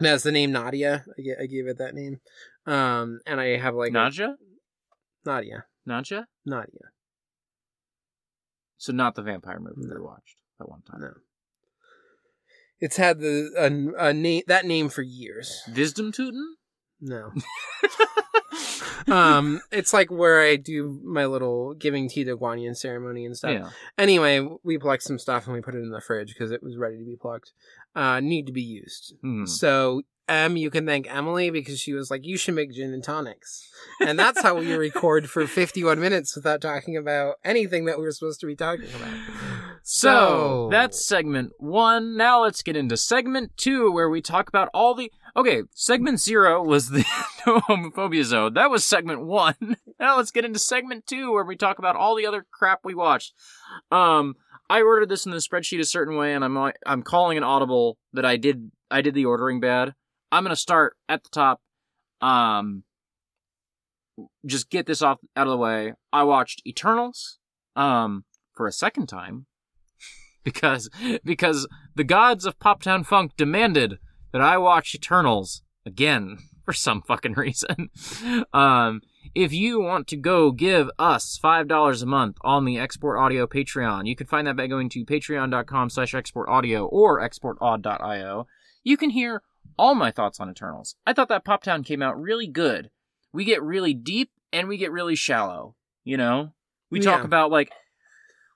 [0.00, 1.04] it has the name Nadia.
[1.18, 2.20] I, ga- I gave it that name.
[2.66, 4.34] Um, and I have like a- Nadja,
[5.24, 6.24] Nadia, Nadja.
[6.46, 6.90] Nadia.
[8.76, 10.02] So not the vampire movie we No.
[10.02, 11.00] watched that one time.
[11.00, 11.14] No,
[12.78, 15.62] it's had the a, a name that name for years.
[15.74, 16.56] Wisdom Tootin.
[17.00, 17.30] No,
[19.08, 23.52] um, it's like where I do my little giving tea to Guanyin ceremony and stuff.
[23.52, 23.70] yeah.
[23.96, 26.76] Anyway, we plucked some stuff and we put it in the fridge because it was
[26.76, 27.52] ready to be plucked.
[27.94, 29.14] Uh, need to be used.
[29.24, 29.48] Mhm.
[29.48, 33.02] So, M, you can thank Emily because she was like, you should make gin and
[33.02, 33.66] tonics.
[34.00, 38.12] And that's how we record for 51 minutes without talking about anything that we were
[38.12, 39.18] supposed to be talking about.
[39.82, 42.14] So that's segment one.
[42.16, 45.10] Now let's get into segment two, where we talk about all the.
[45.34, 47.04] Okay, segment zero was the
[47.46, 48.52] no homophobia zone.
[48.54, 49.54] That was segment one.
[50.00, 52.94] Now let's get into segment two, where we talk about all the other crap we
[52.94, 53.32] watched.
[53.90, 54.36] Um,
[54.70, 57.98] I ordered this in the spreadsheet a certain way, and I'm I'm calling an audible
[58.12, 59.94] that I did I did the ordering bad.
[60.30, 61.60] I'm gonna start at the top.
[62.20, 62.84] Um,
[64.44, 65.94] just get this off out of the way.
[66.12, 67.38] I watched Eternals.
[67.76, 68.24] Um,
[68.58, 69.46] for a second time
[70.44, 70.90] because
[71.24, 73.98] because the gods of Poptown Funk demanded
[74.32, 77.88] that I watch Eternals again for some fucking reason.
[78.52, 79.00] um,
[79.34, 83.46] if you want to go give us five dollars a month on the Export Audio
[83.46, 88.46] Patreon, you can find that by going to patreon.com slash exportaudio or exportaud.io.
[88.84, 89.42] You can hear
[89.78, 90.96] all my thoughts on Eternals.
[91.06, 92.90] I thought that Pop Town came out really good.
[93.32, 95.74] We get really deep and we get really shallow.
[96.04, 96.54] You know,
[96.90, 97.26] we talk Yeah.
[97.26, 97.70] about like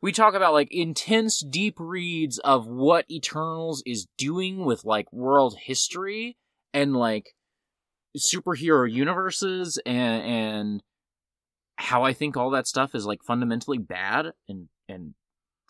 [0.00, 5.56] we talk about like intense deep reads of what eternals is doing with like world
[5.62, 6.36] history
[6.74, 7.34] and like
[8.16, 10.82] superhero universes and and
[11.76, 15.14] how i think all that stuff is like fundamentally bad and and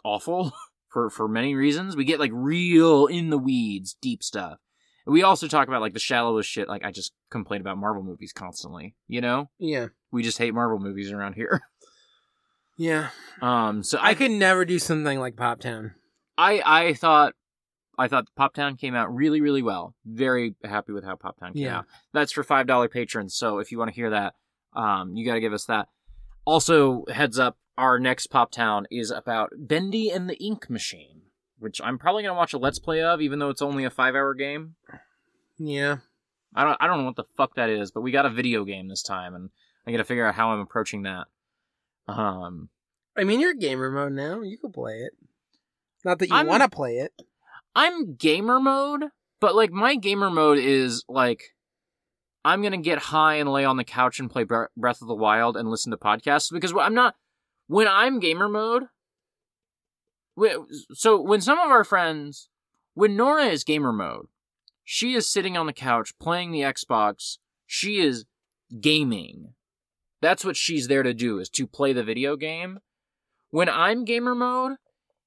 [0.05, 0.53] awful
[0.89, 4.59] for for many reasons we get like real in the weeds deep stuff
[5.07, 8.33] we also talk about like the shallowest shit like i just complain about marvel movies
[8.33, 9.89] constantly you know Yeah.
[10.11, 11.63] we just hate marvel movies around here
[12.79, 13.11] Yeah.
[13.41, 15.95] um so I could never do something like Pop Town.
[16.39, 17.35] I I thought
[17.99, 19.95] I thought Pop Town came out really really well.
[20.05, 21.79] Very happy with how Pop Town came Yeah.
[21.79, 21.87] out.
[22.13, 23.35] That's for five dollar patrons.
[23.35, 24.35] So if you want to hear that,
[24.75, 25.89] um, you got to give us that.
[26.45, 31.23] Also, heads up, our next Pop Town is about Bendy and the Ink Machine,
[31.59, 34.15] which I'm probably gonna watch a let's play of, even though it's only a five
[34.15, 34.75] hour game.
[35.59, 35.99] Yeah.
[36.55, 38.65] I don't I don't know what the fuck that is, but we got a video
[38.65, 39.51] game this time, and
[39.87, 41.27] I got to figure out how I'm approaching that.
[42.09, 42.69] Um,
[43.17, 44.41] I mean, you're gamer mode now.
[44.43, 45.13] You can play it.
[46.05, 47.13] Not that you want to play it.
[47.75, 49.05] I'm gamer mode,
[49.41, 51.43] but like my gamer mode is like
[52.45, 55.57] I'm gonna get high and lay on the couch and play Breath of the Wild
[55.57, 57.15] and listen to podcasts because I'm not
[57.69, 58.85] when I'm gamer mode.
[60.95, 62.49] So when some of our friends,
[62.95, 64.27] when Nora is gamer mode,
[64.85, 67.39] she is sitting on the couch playing the Xbox.
[67.67, 68.25] She is
[68.81, 69.55] gaming.
[70.21, 72.81] That's what she's there to do is to play the video game.
[73.51, 74.77] When I'm gamer mode,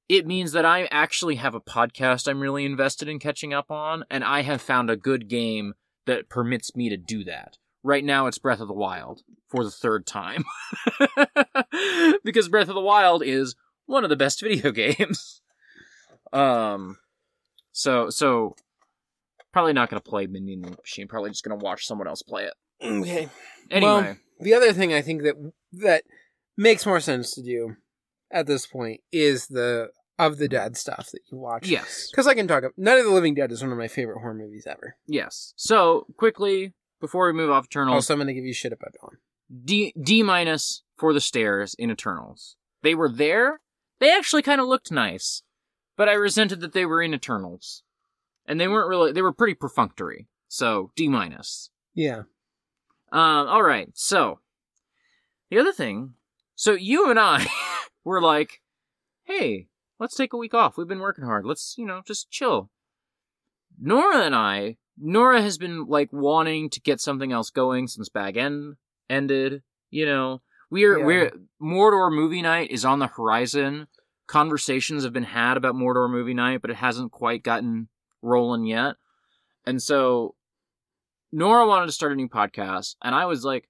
[0.07, 4.05] it means that I actually have a podcast I'm really invested in catching up on,
[4.09, 5.73] and I have found a good game
[6.05, 7.57] that permits me to do that.
[7.83, 10.43] Right now, it's Breath of the Wild for the third time.
[12.23, 15.41] because Breath of the Wild is one of the best video games.
[16.33, 16.97] Um,
[17.71, 18.55] so, so,
[19.51, 22.45] probably not going to play Minion Machine, probably just going to watch someone else play
[22.45, 22.53] it.
[22.81, 23.29] Okay.
[23.71, 25.35] Anyway, Well, the other thing I think that
[25.73, 26.03] that
[26.57, 27.75] makes more sense to do
[28.31, 31.67] at this point is the of the Dead stuff that you watch.
[31.67, 32.09] yes.
[32.11, 32.59] Because I can talk.
[32.63, 34.95] About Night of the Living Dead is one of my favorite horror movies ever.
[35.07, 35.53] Yes.
[35.57, 38.93] So, quickly, before we move off Eternals, Also, I'm going to give you shit about
[39.01, 39.17] Dawn.
[39.63, 42.55] D D minus for the stairs in Eternals.
[42.81, 43.59] They were there.
[43.99, 45.43] They actually kind of looked nice,
[45.97, 47.83] but I resented that they were in Eternals,
[48.47, 49.11] and they weren't really.
[49.11, 50.27] They were pretty perfunctory.
[50.47, 51.69] So D minus.
[51.93, 52.23] Yeah.
[53.11, 53.47] Um.
[53.47, 53.89] All right.
[53.93, 54.39] So
[55.51, 56.13] the other thing.
[56.55, 57.45] So you and I
[58.05, 58.61] were like,
[59.23, 59.67] "Hey,
[59.99, 60.77] let's take a week off.
[60.77, 61.45] We've been working hard.
[61.45, 62.69] Let's you know just chill."
[63.77, 64.77] Nora and I.
[64.97, 68.75] Nora has been like wanting to get something else going since Bag End
[69.09, 69.63] ended.
[69.89, 71.05] You know, we're Yeah.
[71.05, 71.31] we're
[71.61, 73.87] Mordor movie night is on the horizon.
[74.27, 77.89] Conversations have been had about Mordor movie night, but it hasn't quite gotten
[78.21, 78.95] rolling yet.
[79.65, 80.35] And so
[81.31, 83.69] Nora wanted to start a new podcast, and I was like,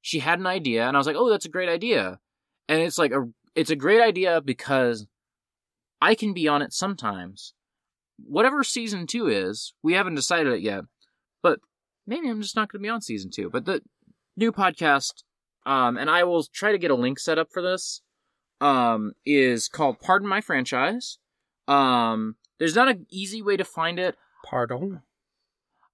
[0.00, 2.18] she had an idea, and I was like, oh, that's a great idea.
[2.68, 5.06] And it's like a it's a great idea because
[6.00, 7.54] I can be on it sometimes.
[8.16, 10.84] Whatever season two is, we haven't decided it yet,
[11.42, 11.60] but
[12.06, 13.50] maybe I'm just not going to be on season two.
[13.50, 13.82] But the
[14.36, 15.22] new podcast,
[15.66, 18.02] um, and I will try to get a link set up for this,
[18.60, 21.18] um, is called Pardon My Franchise.
[21.66, 24.16] Um, there's not an easy way to find it.
[24.44, 25.02] Pardon.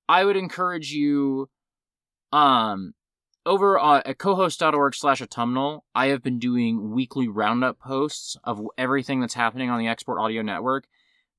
[0.08, 1.48] I would encourage you,
[2.32, 2.94] um,
[3.46, 9.20] over uh, at cohost.org slash autumnal, I have been doing weekly roundup posts of everything
[9.20, 10.86] that's happening on the Export Audio Network.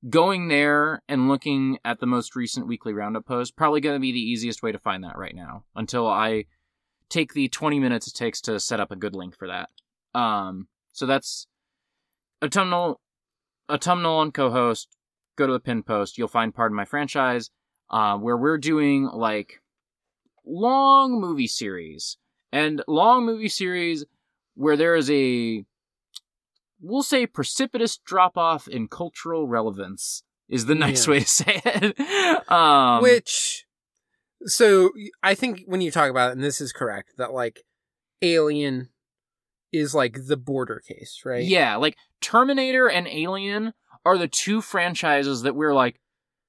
[0.08, 4.10] Going there and looking at the most recent weekly roundup post, probably going to be
[4.10, 6.46] the easiest way to find that right now until I
[7.08, 9.68] take the 20 minutes it takes to set up a good link for that.
[10.18, 11.46] Um, so that's
[12.42, 13.00] autumnal,
[13.68, 14.88] autumnal on co-host.
[15.36, 16.18] Go to the pin post.
[16.18, 17.50] You'll find Pardon My Franchise
[17.92, 19.61] uh, where we're doing like
[20.44, 22.16] long movie series
[22.52, 24.04] and long movie series
[24.54, 25.64] where there is a
[26.80, 31.12] we'll say precipitous drop off in cultural relevance is the nice Yeah.
[31.12, 33.64] way to say it um Which,
[34.44, 34.90] so
[35.22, 37.62] I think when you talk about it, and this is correct, that like
[38.20, 38.88] Alien
[39.72, 41.44] is like the border case, right?
[41.44, 43.72] yeah like terminator and alien
[44.04, 46.00] are the two franchises that we're like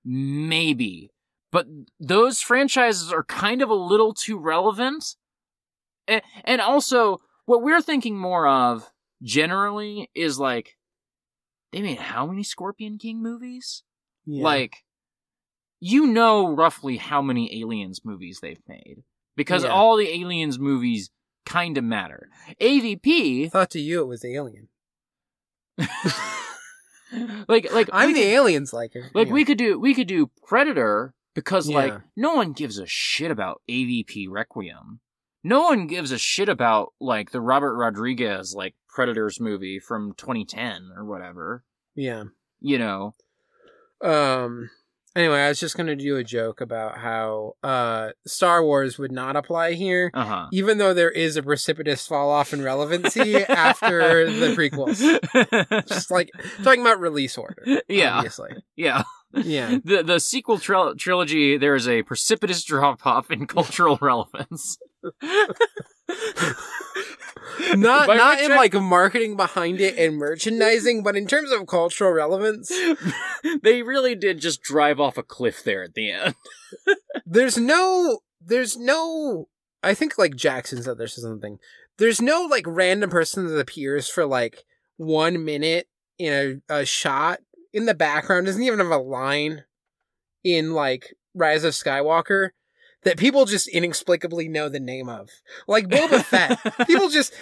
[0.04, 1.10] maybe
[1.54, 1.68] but
[1.99, 5.16] those franchises are kind of a little too relevant
[6.08, 8.91] and, and also what we're thinking more of
[9.22, 10.76] generally is like
[11.72, 13.84] they made how many scorpion king movies
[14.26, 14.43] Yeah.
[14.43, 14.84] like
[15.80, 19.04] you know roughly how many aliens movies they've made
[19.38, 19.70] because Yeah.
[19.70, 21.10] all the aliens movies
[21.45, 22.30] kind of matter
[22.60, 24.70] avp I thought to you it was Alien.
[27.47, 29.10] like like I'm the aliens liker.
[29.14, 29.34] like Yeah.
[29.34, 33.62] we could do we could do predator because like no one gives a shit about
[33.70, 35.00] avp requiem
[35.44, 40.90] no one gives a shit about like the robert rodriguez like predators movie from 2010
[40.96, 41.64] or whatever
[41.96, 42.26] Yeah.
[42.62, 43.14] you know
[44.04, 44.70] Um.
[45.16, 49.36] Anyway, I was just gonna do a joke about how uh Star Wars would not
[49.36, 54.55] apply here, uh-huh even though there is a precipitous fall off in relevancy after the
[54.55, 54.99] prequels.
[55.88, 56.32] Just like
[56.64, 57.64] talking about release order.
[57.88, 58.16] Yeah.
[58.18, 58.51] Obviously.
[58.76, 59.03] yeah
[59.34, 59.78] Yeah.
[59.84, 64.78] the the sequel tril- trilogy there is a precipitous drop off in cultural relevance
[67.76, 71.68] Not By not in I- like marketing behind it and merchandising, but in terms of
[71.68, 72.72] cultural relevance,
[73.64, 76.36] they really did just drive off a cliff there at the end.
[77.26, 79.47] there's no there's no
[79.84, 81.58] I think like Jackson said this or something.
[81.97, 84.64] There's no like random person that appears for like
[84.97, 85.88] one minute
[86.18, 87.39] in a, a shot
[87.74, 88.45] in the background.
[88.45, 89.66] Doesn't even have a line
[90.43, 92.49] in like Rise of Skywalker
[93.04, 95.30] that people just inexplicably know the name of.
[95.68, 96.60] Like Boba Fett.
[96.88, 97.34] people just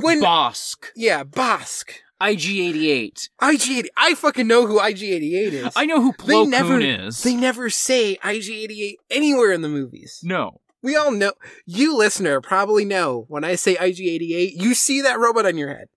[0.00, 1.90] when Bossk, yeah, Bossk.
[2.20, 3.30] IG88.
[3.40, 3.86] IG80.
[3.96, 5.72] I fucking know who IG88 is.
[5.74, 7.22] I know who they never Koon is.
[7.22, 10.20] they never say IG88 anywhere in the movies.
[10.22, 10.60] no.
[10.82, 11.32] We all know.
[11.66, 15.88] You listener probably know when I say IG88, you see that robot on your head.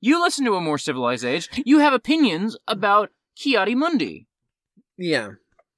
[0.00, 1.48] You listen to a more civilized age.
[1.64, 4.28] You have opinions about Ki-Adi-Mundi.
[4.96, 5.30] Yeah.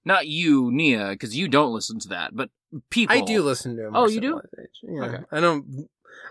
[0.05, 2.50] Not you, Nia, because you don't listen to that, but
[2.90, 3.16] people.
[3.16, 3.96] I do listen to him.
[3.96, 4.40] Oh, you do?
[4.82, 5.05] Yeah.
[5.05, 5.24] Okay.
[5.30, 5.88] I don't.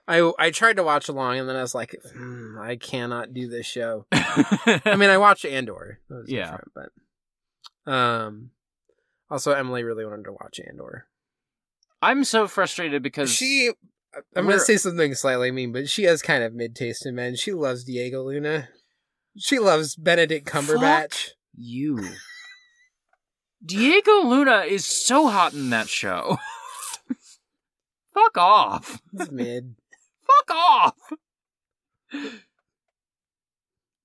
[0.07, 3.47] I I tried to watch along and then I was like, hmm, I cannot do
[3.47, 4.05] this show.
[4.11, 5.99] I mean, I watched Andor.
[6.09, 6.57] That was Yeah.
[6.75, 8.51] but um,
[9.29, 11.07] also Emily really wanted to watch Andor.
[12.01, 13.71] I'm so frustrated because She,
[14.35, 17.35] I'm gonna say something slightly mean, but she has kind of mid taste in men.
[17.35, 18.69] She loves Diego Luna.
[19.37, 21.29] She loves Benedict Cumberbatch.
[21.55, 21.99] you.
[23.63, 26.37] Diego Luna is so hot in that show.
[28.13, 29.01] Fuck off.
[29.11, 29.75] He's mid.
[30.25, 30.95] Fuck off.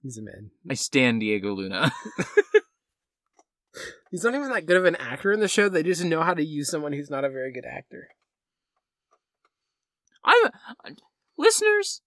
[0.03, 0.51] He's a mid.
[0.71, 1.91] I stand Diego Luna.
[4.11, 5.69] He's not even that good of an actor in the show.
[5.69, 8.09] They just know how to use someone who's not a very good actor.
[10.25, 10.51] I'm
[11.37, 12.03] listeners.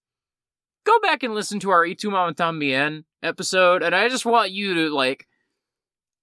[0.84, 4.50] Go back and listen to our Y tu Mama Tambien episode, and I just want
[4.50, 5.26] you to like.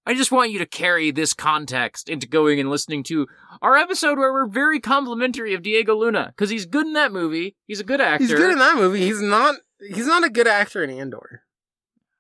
[0.08, 3.28] I just want you to carry this context into going and listening to
[3.62, 7.58] our episode where we're very complimentary of Diego Luna because he's good in that movie.
[7.68, 8.24] He's a good actor.
[8.24, 9.02] He's good in that movie.
[9.02, 9.56] He's not.
[9.82, 11.44] He's not a good actor in Andor.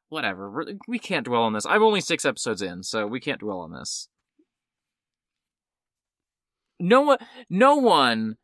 [0.10, 0.52] Whatever.
[0.52, 1.66] We're- We can't dwell on this.
[1.66, 4.10] I'm only six episodes in, so we can't dwell on this.
[6.80, 7.18] No one.
[7.50, 8.36] No one.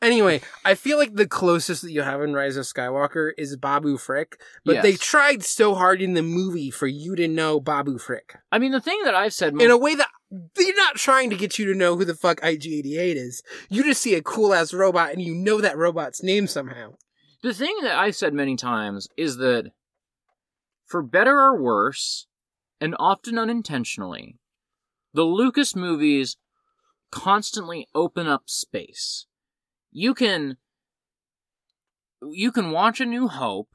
[0.00, 3.96] Anyway, I feel like the closest that you have in Rise of Skywalker is Babu
[3.96, 4.82] Frick, but Yes.
[4.82, 8.72] they tried so hard in the movie for you to know Babu Frick I mean,
[8.72, 9.54] the thing that I've said.
[9.60, 12.40] in a way that they're not trying to get you to know who the fuck
[12.40, 13.42] IG88 is.
[13.68, 16.94] You just see a cool ass robot and you know that robot's name somehow.
[17.42, 19.70] The thing that I've said many times is that,
[20.86, 22.26] for better or worse,
[22.80, 24.38] and often unintentionally,
[25.14, 26.36] the Lucas movies
[27.10, 29.26] constantly open up space.
[29.92, 30.56] You can
[32.22, 33.68] you can watch A New Hope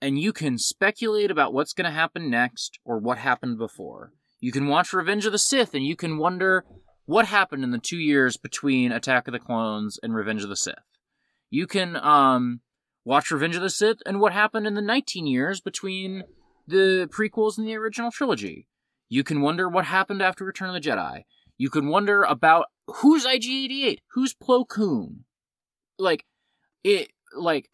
[0.00, 4.12] and you can speculate about what's going to happen next or what happened before.
[4.40, 6.64] You can watch Revenge of the Sith and you can wonder
[7.04, 10.56] what happened in the 2 years between Attack of the Clones and Revenge of the
[10.56, 10.74] Sith.
[11.48, 12.60] You can um
[13.04, 16.24] watch Revenge of the Sith and what happened in the 19 years between
[16.66, 18.66] the prequels and the original trilogy.
[19.08, 21.22] You can wonder what happened after Return of the Jedi.
[21.56, 25.24] You can wonder about who's IG88, who's Plo Koon.
[25.98, 26.24] Like
[26.84, 27.70] it like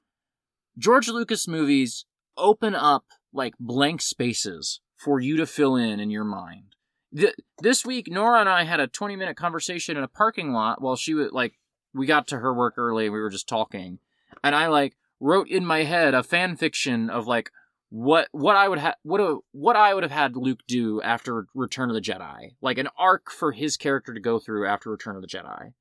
[0.79, 2.05] George Lucas movies
[2.37, 6.77] open up like blank spaces for you to fill in in your mind.
[7.17, 10.81] Th- this week Nora and I had a 20 minute conversation in a parking lot
[10.81, 11.59] while she was like
[11.95, 13.99] we got to her work early we were just talking
[14.43, 17.51] and I like wrote in my head a fan fiction of like
[17.93, 21.47] what what I would have what a, what I would have had Luke do after
[21.55, 25.15] Return of the Jedi, like an arc for his character to go through after Return
[25.15, 25.75] of the Jedi.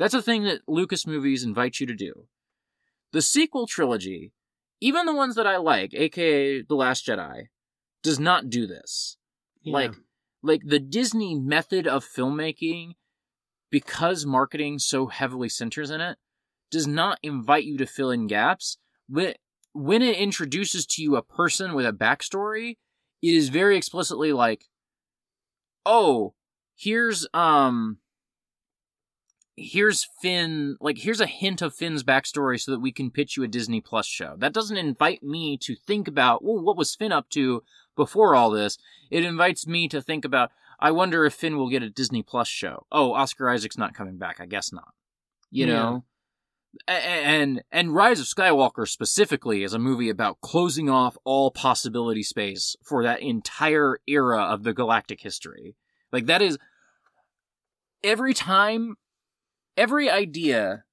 [0.00, 2.24] That's a thing that Lucas movies invite you to do.
[3.12, 4.32] The sequel trilogy,
[4.80, 7.48] even the ones that I like, aka The Last Jedi,
[8.02, 9.18] does not do this.
[9.62, 9.92] Like
[10.42, 12.92] like the Disney method of filmmaking
[13.70, 16.16] because marketing so heavily centers in it
[16.70, 18.78] does not invite you to fill in gaps.
[19.06, 19.34] When
[19.74, 22.78] when it introduces to you a person with a backstory,
[23.20, 24.64] it is very explicitly like,
[25.84, 26.32] oh,
[26.74, 27.98] here's um
[29.60, 33.42] here's Finn, like here's a hint of Finn's backstory so that we can pitch you
[33.42, 34.34] a Disney Plus show.
[34.38, 37.62] That doesn't invite me to think about, well, what was Finn up to
[37.96, 38.78] before all this?
[39.10, 42.48] It invites me to think about, I wonder if Finn will get a Disney Plus
[42.48, 42.86] show.
[42.90, 44.40] Oh, Oscar Isaac's not coming back.
[44.40, 44.94] I guess not.
[45.50, 45.72] You Yeah.
[45.74, 46.04] know?
[46.86, 52.76] And and Rise of Skywalker specifically is a movie about closing off all possibility space
[52.84, 55.74] for that entire era of the galactic history.
[56.12, 56.58] Like that is
[58.04, 58.96] every time
[59.76, 60.84] every idea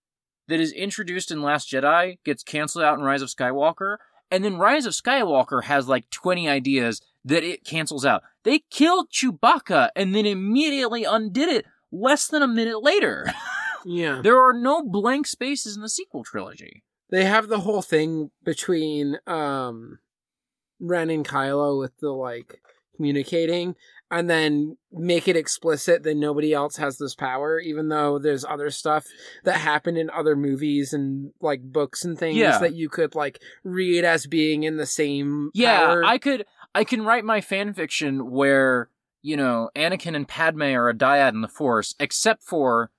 [0.47, 3.97] that is introduced in Last Jedi gets canceled out in Rise of Skywalker,
[4.31, 8.23] and then Rise of Skywalker has like 20 ideas that it cancels out.
[8.43, 13.25] They killed Chewbacca and then immediately undid it less than a minute later.
[13.85, 14.19] Yeah.
[14.21, 16.83] there are no blank spaces in the sequel trilogy.
[17.09, 19.99] They have the whole thing between um
[20.81, 22.59] Ren and Kylo with the like
[22.97, 23.75] communicating
[24.09, 28.69] and then make it explicit that nobody else has this power, even though there's other
[28.69, 29.05] stuff
[29.43, 32.57] that happened in other movies and like books and things Yeah.
[32.59, 36.05] that you could like read as being in the same Yeah, power.
[36.05, 38.89] I could I can write my fan fiction where,
[39.21, 42.91] you know, Anakin and Padme are a dyad in the Force, except for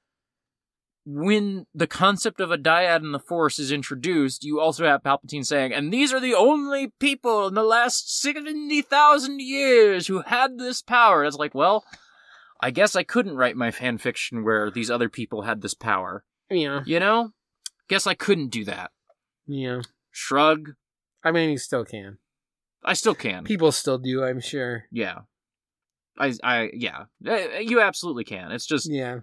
[1.11, 5.47] when the concept of a dyad in the Force is introduced, you also have Palpatine
[5.47, 10.83] saying, and these are the only people in the last 70,000 years who had this
[10.83, 11.25] power.
[11.25, 11.83] It's like, well,
[12.61, 16.25] I guess I couldn't write my fan fiction where these other people had this power.
[16.51, 16.83] Yeah.
[16.85, 17.33] You know?
[17.89, 18.91] Guess I couldn't do that.
[19.47, 19.81] Yeah.
[20.11, 20.73] Shrug.
[21.25, 22.19] I mean, you still can.
[22.85, 23.45] I still can.
[23.45, 24.85] People still do, I'm sure.
[24.93, 25.21] Yeah.
[26.19, 27.05] I, I, yeah.
[27.27, 28.53] Uh, You absolutely can.
[28.53, 28.93] It's just.
[28.93, 29.21] Yeah.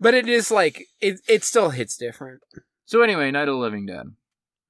[0.00, 2.40] But it is like it it still hits different.
[2.84, 4.06] So, anyway, Night of the Living Dead.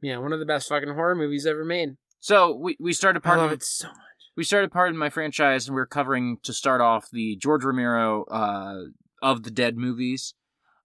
[0.00, 1.96] Yeah, one of the best fucking horror movies ever made.
[2.20, 3.96] So, we, we started I part love of it so much.
[4.36, 8.24] we started Pardon My Franchise and we are covering to start off the George Romero
[8.24, 8.84] uh
[9.22, 10.34] of the Dead movies.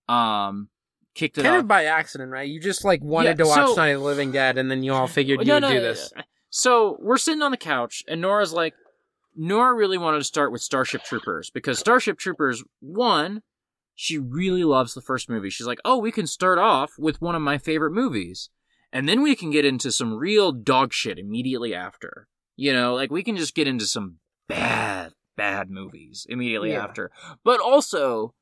[0.09, 0.69] Um
[1.15, 1.61] kicked it Kind off.
[1.61, 2.49] of by accident, right?
[2.49, 4.83] You just like wanted Yeah, to watch so- Night of the Living Dead, and then
[4.83, 6.11] you all figured you No, would no, do this.
[6.49, 8.73] So we're sitting on the couch, and Nora's like,
[9.35, 13.41] Nora really wanted to start with Starship Troopers because Starship Troopers, one,
[13.95, 15.49] she really loves the first movie.
[15.49, 18.49] She's like, oh, we can start off with one of my favorite movies,
[18.91, 22.27] and then we can get into some real dog shit immediately after.
[22.55, 24.17] You know, like we can just get into some
[24.47, 26.83] bad, bad movies immediately Yeah.
[26.83, 27.11] after.
[27.43, 28.33] But also,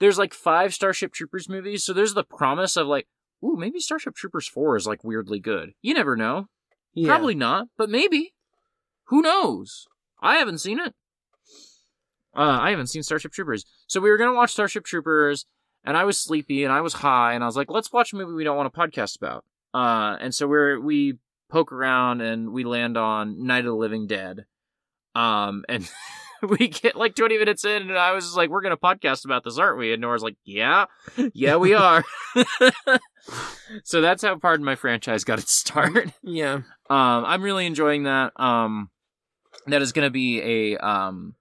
[0.00, 3.08] there's like five Starship Troopers movies, so there's the promise of like,
[3.44, 5.72] ooh, maybe Starship Troopers 4 is like weirdly good.
[5.82, 6.46] You never know.
[6.94, 7.08] Yeah.
[7.08, 8.34] Probably not, but maybe.
[9.06, 9.86] Who knows?
[10.22, 10.94] I haven't seen it.
[12.36, 13.64] Uh, I haven't seen Starship Troopers.
[13.86, 15.46] So we were gonna watch Starship Troopers,
[15.84, 18.16] and I was sleepy and I was high, and I was like, let's watch a
[18.16, 19.44] movie we don't want to podcast about.
[19.74, 21.18] Uh, and so we're we
[21.50, 24.46] poke around and we land on Night of the Living Dead.
[25.14, 25.88] Um, and
[26.48, 29.58] we get like 20 minutes in, and I was like, we're gonna podcast about this,
[29.58, 29.92] aren't we?
[29.92, 30.86] And Nora's like, yeah,
[31.34, 32.04] yeah, we are.
[33.84, 36.10] so that's how Pardon My Franchise got its start.
[36.22, 36.54] Yeah.
[36.88, 38.32] Um, I'm really enjoying that.
[38.36, 38.90] Um,
[39.66, 41.34] that is going to be a um,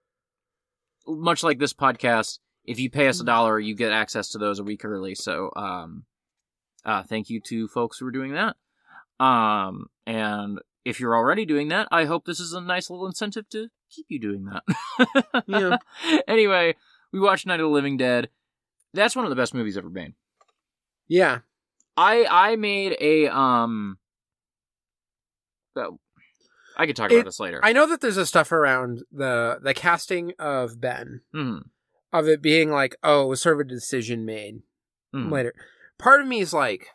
[1.07, 2.39] much like this podcast.
[2.63, 5.15] If you pay us a dollar, you get access to those a week early.
[5.15, 6.05] So, um,
[6.85, 8.55] uh, thank you to folks who are doing that.
[9.23, 13.49] Um, and if you're already doing that, I hope this is a nice little incentive
[13.49, 14.63] to keep you doing that.
[15.47, 15.77] Yeah.
[16.27, 16.75] anyway,
[17.11, 18.29] we watched Night of the Living Dead.
[18.93, 20.13] That's one of the best movies ever made.
[21.07, 21.39] Yeah.
[21.97, 23.97] I I made a um.
[26.77, 27.59] I could talk It- about this later.
[27.63, 31.69] I know that there's a stuff around the the casting of Ben Mhm,
[32.13, 34.61] of it being like, oh, it was sort of a decision made
[35.13, 35.31] mhm.
[35.31, 35.53] later.
[35.97, 36.87] Part of me is like,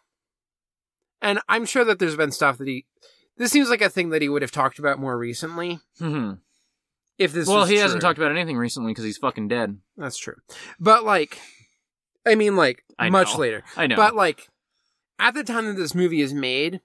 [1.23, 2.87] and I'm sure that there's been stuff that he.
[3.37, 5.79] This seems like a thing that he would have talked about more recently.
[6.01, 6.41] Mhm.
[7.19, 9.79] If this, Well, he hasn't talked about anything recently because he's fucking dead.
[9.97, 10.37] That's true,
[10.81, 11.39] but like,
[12.27, 13.41] I mean, like I much know.
[13.41, 13.65] later.
[13.77, 14.49] I know, But like,
[15.19, 16.81] at the time that this movie is made,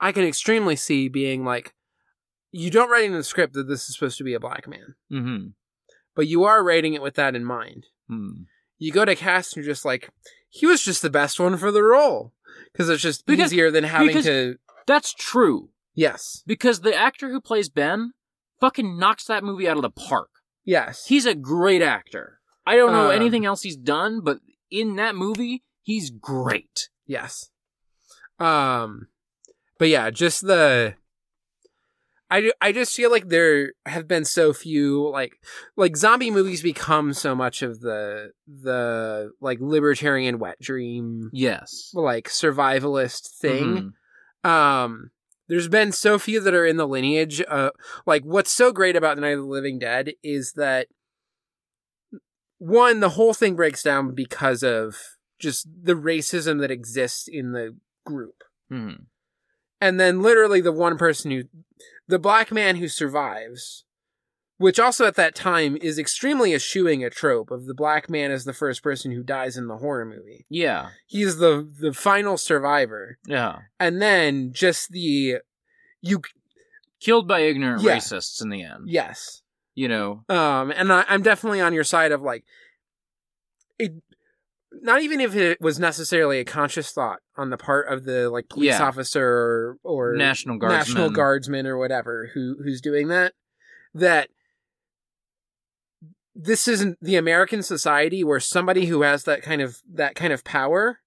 [0.00, 1.73] I can extremely see being like,
[2.56, 4.94] you don't write in the script that this is supposed to be a black man,
[5.10, 5.46] hmm
[6.16, 7.86] but you are writing it with that in mind.
[8.08, 8.42] hmm
[8.78, 10.10] You go to cast and you're just like,
[10.48, 12.32] he was just the best one for the role
[12.72, 14.56] because it's just Because- easier than having to.
[14.86, 18.12] that's true Yes, because the actor who plays Ben
[18.60, 20.30] fucking knocks that movie out of the park.
[20.64, 22.38] yes, He's a great actor.
[22.66, 23.10] I don't know Uh.
[23.20, 24.38] anything else he's done, but
[24.70, 26.88] in that movie, he's great.
[27.06, 27.50] yes.
[28.38, 29.08] Um,
[29.78, 30.94] but yeah, just the.
[32.30, 35.34] I, I just feel like there have been so few like
[35.76, 41.90] like zombie movies become so much of the the like libertarian wet dream Yes.
[41.94, 43.92] like survivalist thing
[44.44, 44.48] Mhm.
[44.50, 45.10] um
[45.48, 47.70] there's been so few that are in the lineage uh
[48.06, 50.88] like what's so great about the night of the living dead is that
[52.58, 54.96] one the whole thing breaks down because of
[55.38, 59.06] just the racism that exists in the group Mhm.
[59.80, 61.42] and then literally the one person who
[62.08, 63.84] the black man who survives
[64.56, 68.44] which also at that time is extremely eschewing a trope of the black man as
[68.44, 70.90] the first person who dies in the horror movie Yeah.
[71.06, 73.58] he's the the final survivor Yeah.
[73.80, 75.38] and then just the
[76.00, 76.22] you
[77.00, 77.96] Killed by ignorant Yeah.
[77.96, 78.84] racists in the end.
[78.88, 79.42] yes
[79.74, 80.24] You know.
[80.28, 82.44] um and I, i'm definitely on your side of like
[83.78, 83.92] it
[84.82, 88.48] not even if it was necessarily a conscious thought on the part of the like
[88.48, 88.82] police Yeah.
[88.86, 90.78] officer or, or National Guardsman.
[90.78, 93.32] national guardsman or whatever who who's doing that
[93.94, 94.28] that
[96.34, 100.42] this isn't the american society where somebody who has that kind of that kind of
[100.44, 100.98] power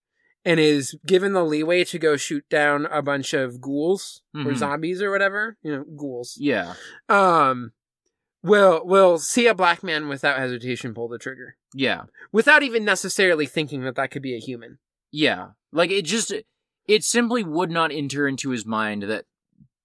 [0.46, 4.56] and is given the leeway to go shoot down a bunch of ghouls or Mhm.
[4.58, 6.76] zombies or whatever you know ghouls Yeah.
[7.10, 7.74] um
[8.48, 12.04] will will see a black man without hesitation pull the trigger Yeah.
[12.32, 14.80] without even necessarily thinking that that could be a human
[15.12, 15.50] Yeah.
[15.72, 16.34] Like it just
[16.88, 19.26] it simply would not enter into his mind that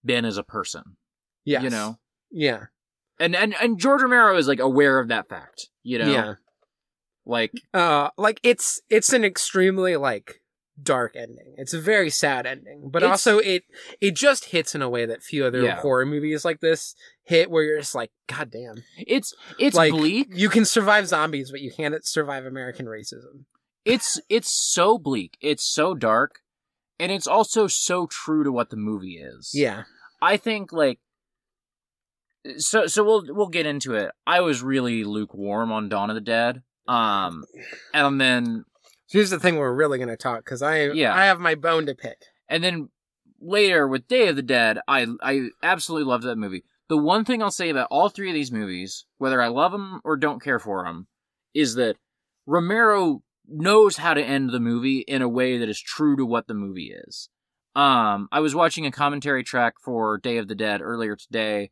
[0.05, 0.97] Ben is a person.
[1.45, 1.63] Yeah.
[1.63, 1.99] You know?
[2.31, 2.65] Yeah.
[3.19, 6.11] And and and George Romero is like aware of that fact, you know.
[6.13, 6.35] Yeah.
[7.27, 10.42] Like Uh like it's it's an extremely like
[10.81, 11.55] dark ending.
[11.59, 13.65] It's a very sad ending, but It's- also it
[14.01, 15.81] it just hits in a way that few other Yeah.
[15.81, 16.95] horror movies like this
[17.25, 18.83] hit where you're just like god damn.
[18.99, 20.29] it's it's like bleak.
[20.33, 23.45] you can survive zombies but you can't survive American racism.
[23.85, 25.37] It's it's so bleak.
[25.41, 26.41] It's so dark.
[27.01, 29.51] And it's also so true to what the movie is.
[29.53, 29.85] Yeah.
[30.21, 31.01] I think like
[32.59, 34.11] so so we'll we'll get into it.
[34.27, 36.63] I was really lukewarm on Dawn of the Dead.
[36.89, 37.45] Um
[37.95, 38.65] and then
[39.13, 41.15] Here's the thing we're really going to talk cuz I Yeah.
[41.15, 42.25] I have my bone to pick.
[42.49, 42.89] and then
[43.41, 46.65] later with Day of the Dead, I I absolutely loved that movie.
[46.89, 50.01] The one thing I'll say about all three of these movies, whether I love them
[50.05, 51.09] or don't care for them,
[51.55, 51.97] is that
[52.47, 56.47] Romero knows how to end the movie in a way that is true to what
[56.47, 57.29] the movie is.
[57.75, 61.71] Um, I was watching a commentary track for Day of the Dead earlier today,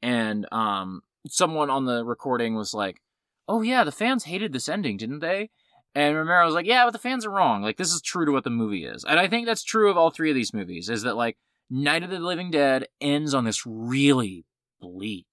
[0.00, 3.02] and um, someone on the recording was like,
[3.48, 5.50] "Oh yeah, the fans hated this ending, didn't they?"
[5.94, 7.62] And Romero was like, "Yeah, but the fans are wrong.
[7.62, 9.96] Like this is true to what the movie is." And I think that's true of
[9.96, 10.88] all three of these movies.
[10.88, 11.36] Is that like
[11.70, 14.44] Night of the Living Dead ends on this really
[14.80, 15.26] bleak,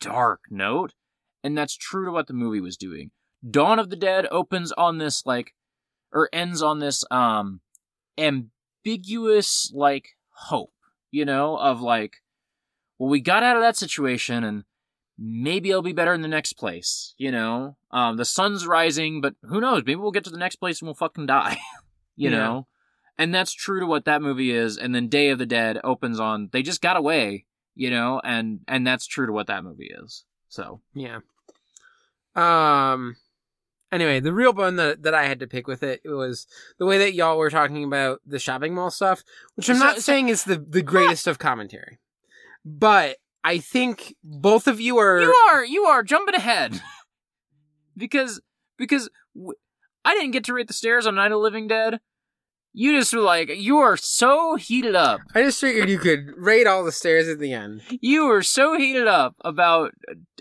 [0.00, 0.94] dark note,
[1.42, 3.10] and that's true to what the movie was doing.
[3.48, 5.54] Dawn of the Dead opens on this like,
[6.12, 7.60] or ends on this um,
[8.18, 10.72] ambiguous like hope,
[11.10, 12.16] you know, of like,
[12.98, 14.64] well, we got out of that situation and
[15.18, 17.76] maybe it'll be better in the next place, you know.
[17.90, 19.82] Um, the sun's rising, but who knows?
[19.86, 21.58] Maybe we'll get to the next place and we'll fucking die,
[22.16, 22.36] you Yeah.
[22.38, 22.66] know.
[23.18, 24.76] And that's true to what that movie is.
[24.76, 28.60] And then Day of the Dead opens on they just got away, you know, and
[28.68, 30.24] and that's true to what that movie is.
[30.48, 31.20] So Yeah.
[32.34, 33.16] Um.
[33.92, 36.46] Anyway, the real bone that that I had to pick with it was
[36.78, 39.22] the way that y'all were talking about the shopping mall stuff,
[39.54, 41.98] which I'm So- not so- saying is the the greatest of commentary,
[42.64, 43.16] but
[43.46, 45.20] I think both of you are.
[45.20, 46.80] you are you are jumping ahead
[47.96, 48.40] because
[48.76, 49.54] because w-
[50.04, 52.00] I didn't get to rate the stairs on Night of the Living Dead.
[52.78, 55.20] You just were like you are so heated up.
[55.34, 58.76] I just figured you could rate all the stairs at the end You were so
[58.76, 59.92] heated up about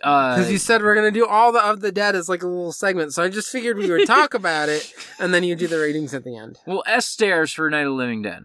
[0.03, 2.47] uh because you said we're gonna do all the of the dead as like a
[2.47, 3.13] little segment.
[3.13, 6.13] So I just figured we would talk about it and then you do the ratings
[6.13, 6.57] at the end.
[6.67, 8.43] well S stairs for Night of the Living Dead.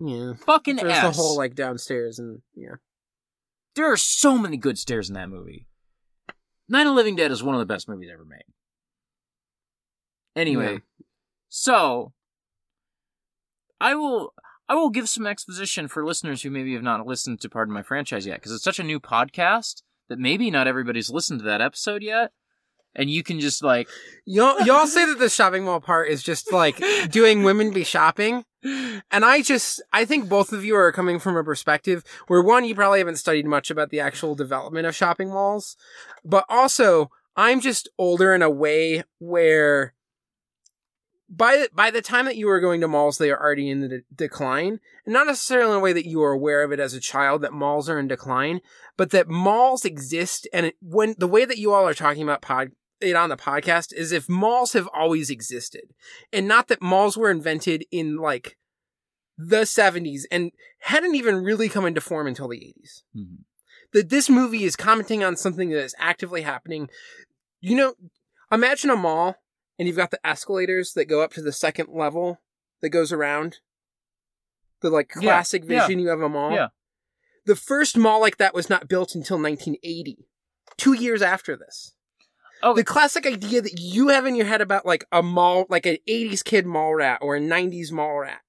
[0.00, 1.02] Yeah, Fucking there's S.
[1.16, 2.76] the whole like downstairs and yeah.
[3.74, 5.66] There are so many good stairs in that movie.
[6.68, 8.44] Night of the Living Dead is one of the best movies ever made.
[10.34, 10.78] Anyway, Yeah.
[11.48, 12.12] so
[13.80, 14.32] I will
[14.68, 17.82] I will give some exposition for listeners who maybe have not listened to Pardon My
[17.82, 21.60] Franchise yet, because it's such a new podcast that maybe not everybody's listened to that
[21.60, 22.32] episode yet,
[22.94, 23.88] and you can just like
[24.24, 28.44] Y'all, y'all say that the shopping mall part is just like doing women be shopping.
[28.64, 32.64] And I just, I think both of you are coming from a perspective where one,
[32.64, 35.76] you probably haven't studied much about the actual development of shopping malls,
[36.24, 39.94] but also I'm just older in a way where
[41.28, 43.80] by the, by the time that you were going to malls, they are already in
[43.80, 44.80] the de- decline.
[45.06, 47.40] And not necessarily in a way that you are aware of it as a child
[47.42, 48.60] that malls are in decline,
[48.98, 50.46] but that malls exist.
[50.52, 52.72] And it, when the way that you all are talking about pod,
[53.02, 55.82] it on the podcast is if malls have always existed
[56.32, 58.56] and not that malls were invented in like
[59.38, 63.38] the 70s and hadn't even really come into form until the 80s Mhm.
[63.92, 66.88] that this movie is commenting on something that is actively happening
[67.60, 67.94] you know
[68.50, 69.36] imagine a mall
[69.78, 72.40] and you've got the escalators that go up to the second level
[72.82, 73.58] that goes around
[74.80, 75.80] the like classic yeah.
[75.86, 76.68] vision you have of a mall Yeah.
[77.46, 80.28] the first mall like that was not built until 1980
[80.76, 81.94] two years after this
[82.62, 82.74] Oh.
[82.74, 85.98] the classic idea that you have in your head about like a mall, like an
[86.08, 88.40] 80s kid mall rat or a 90s mall rat,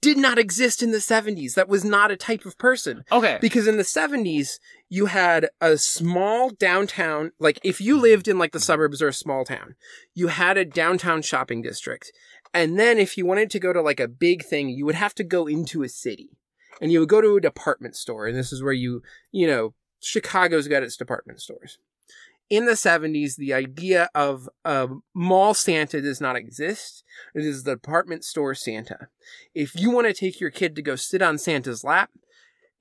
[0.00, 1.54] did not exist in the 70s.
[1.54, 3.04] That was not a type of person.
[3.10, 3.38] okay.
[3.40, 4.58] Because in the 70s,
[4.88, 9.12] you had a small downtown, like if you lived in like the suburbs or a
[9.12, 9.74] small town,
[10.14, 12.12] you had a downtown shopping district.
[12.54, 15.14] And then if you wanted to go to like a big thing, you would have
[15.14, 16.30] to go into a city.
[16.80, 18.26] And you would go to a department store.
[18.26, 21.78] And this is where you, you know, Chicago's got its department stores.
[22.52, 27.02] In the 70s, the idea of a mall Santa does not exist.
[27.34, 29.08] It is the department store Santa.
[29.54, 32.10] If you want to take your kid to go sit on Santa's lap,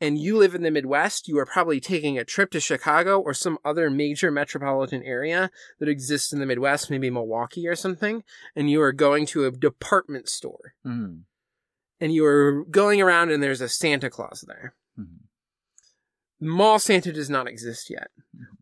[0.01, 3.33] and you live in the Midwest, you are probably taking a trip to Chicago or
[3.33, 5.49] some other major metropolitan area
[5.79, 8.25] that exists in the Midwest, maybe Milwaukee or something,
[8.57, 10.73] and you are going to a department store.
[10.85, 11.21] Mhm.
[12.01, 14.75] And you are going around and there's a Santa Claus there.
[14.99, 15.29] Mhm.
[16.41, 18.09] Mall Santa does not exist yet,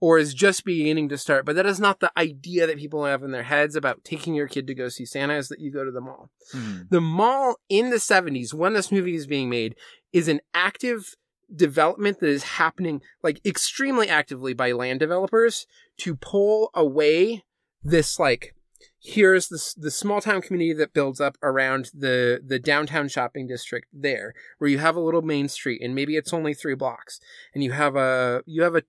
[0.02, 3.24] or is just beginning to start, but that is not the idea that people have
[3.24, 5.86] in their heads about taking your kid to go see Santa, is that you go
[5.86, 6.30] to the mall.
[6.54, 6.90] Mhm.
[6.90, 9.76] The mall in the 70s, when this movie is being made,
[10.12, 11.16] is an active
[11.56, 15.66] development that is happening like extremely actively by land developers
[15.98, 17.44] to pull away
[17.82, 18.54] this like
[19.02, 23.88] here's the the small town community that builds up around the the downtown shopping district
[23.94, 27.20] there where you have a little main street and maybe it's only 3 blocks
[27.54, 28.84] and you have a you have a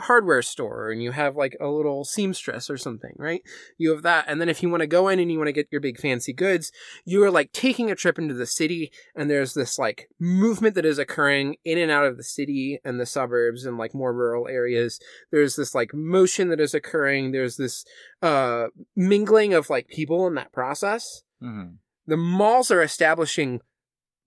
[0.00, 3.42] hardware store and you have like a little seamstress or something, right?
[3.78, 4.26] You have that.
[4.28, 5.98] And then if you want to go in and you want to get your big
[5.98, 6.72] fancy goods,
[7.04, 10.84] you are like taking a trip into the city and there's this like movement that
[10.84, 14.48] is occurring in and out of the city and the suburbs and like more rural
[14.48, 15.00] areas.
[15.30, 17.32] There's this like motion that is occurring.
[17.32, 17.84] There's this
[18.22, 21.22] uh mingling of like people in that process.
[21.42, 21.74] Mm-hmm.
[22.06, 23.60] The malls are establishing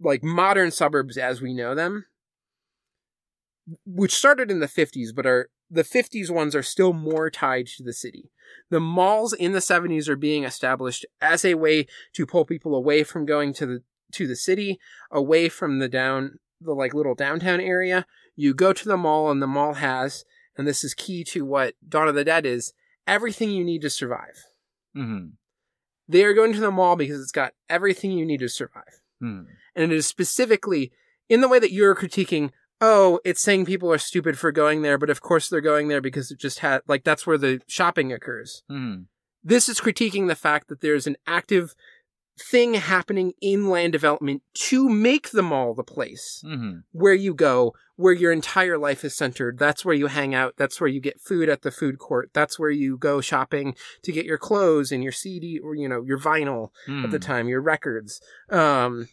[0.01, 2.05] like modern suburbs as we know them
[3.85, 7.83] which started in the 50s but are the 50s ones are still more tied to
[7.83, 8.31] the city.
[8.69, 13.03] The malls in the 70s are being established as a way to pull people away
[13.03, 14.79] from going to the to the city,
[15.11, 18.07] away from the down the like little downtown area.
[18.35, 20.25] You go to the mall and the mall has
[20.59, 22.73] and this is key to what Dawn of the Dead is,
[23.07, 24.43] everything you need to survive.
[24.95, 25.27] Mm-hmm.
[26.09, 28.99] They are going to the mall because it's got everything you need to survive.
[29.21, 29.43] Hmm.
[29.73, 30.91] And it is specifically
[31.29, 32.51] in the way that you're critiquing
[32.81, 36.01] oh, it's saying people are stupid for going there, but of course they're going there
[36.01, 38.63] because it just had, like, that's where the shopping occurs.
[38.71, 39.01] Mm-hmm.
[39.43, 41.73] This is critiquing the fact that there's an active
[42.37, 46.79] thing happening in land development to make the mall the place Mm-hmm.
[46.93, 49.59] where you go, where your entire life is centered.
[49.59, 50.53] That's where you hang out.
[50.55, 52.29] That's where you get food at the food court.
[52.33, 56.01] That's where you go shopping to get your clothes and your CD or, you know,
[56.03, 57.03] your vinyl Hmm.
[57.03, 58.21] at the time, your records.
[58.49, 59.09] Um,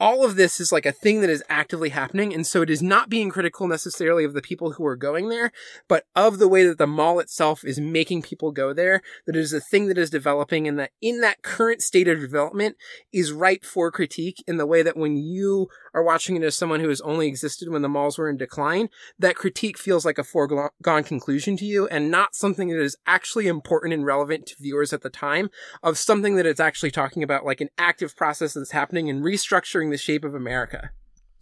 [0.00, 2.32] all of this is like a thing that is actively happening.
[2.32, 5.52] And so it is not being critical necessarily of the people who are going there,
[5.88, 9.02] but of the way that the mall itself is making people go there.
[9.26, 12.76] That is a thing that is developing and that in that current state of development
[13.12, 15.68] is ripe for critique in the way that when you
[15.98, 18.88] are watching it as someone who has only existed when the malls were in decline,
[19.18, 23.48] that critique feels like a foregone conclusion to you and not something that is actually
[23.48, 25.50] important and relevant to viewers at the time
[25.82, 29.90] of something that it's actually talking about like an active process that's happening and restructuring
[29.90, 30.90] the shape of America.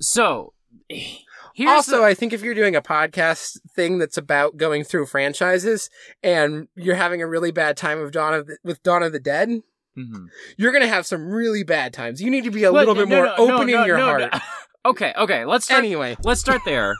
[0.00, 0.52] So,
[0.88, 5.06] here's also, the- I think if you're doing a podcast thing that's about going through
[5.06, 5.90] franchises
[6.22, 9.20] and you're having a really bad time with Dawn of the, with Dawn of the
[9.20, 9.62] Dead,
[9.98, 10.26] Mhm.
[10.58, 12.20] you're going to have some really bad times.
[12.20, 13.86] You need to be a Well, little no, bit more no, no, open no, in
[13.86, 14.34] your heart.
[14.84, 15.44] okay, okay.
[15.44, 15.78] Let's start.
[15.84, 16.96] Anyway, Let's start there,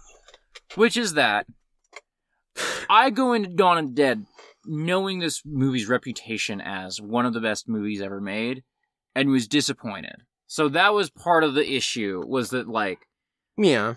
[0.77, 1.47] which is that
[2.89, 4.25] I go into Dawn of the Dead
[4.65, 8.65] knowing this movie's reputation as one of the best movies ever made,
[9.15, 10.17] and was disappointed.
[10.49, 12.23] So that was part of the issue.
[12.27, 13.01] Was that like
[13.57, 13.95] yeah.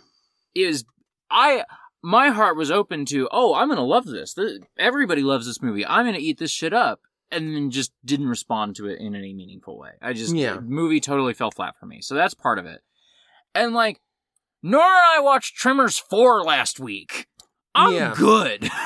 [0.56, 0.86] is
[1.32, 1.64] I
[2.04, 4.34] my heart was open to oh I'm gonna love this.
[4.34, 5.86] Th- Everybody loves this movie.
[5.86, 7.02] I'm gonna eat this shit up,
[7.32, 9.92] and then just didn't respond to it in any meaningful way.
[10.02, 10.56] I just Yeah.
[10.56, 12.02] the movie totally fell flat for me.
[12.02, 12.82] So that's part of it.
[13.56, 14.00] And like
[14.64, 17.28] Nora and I watched Tremors four last week.
[17.76, 18.14] I'm Yeah.
[18.18, 18.70] good.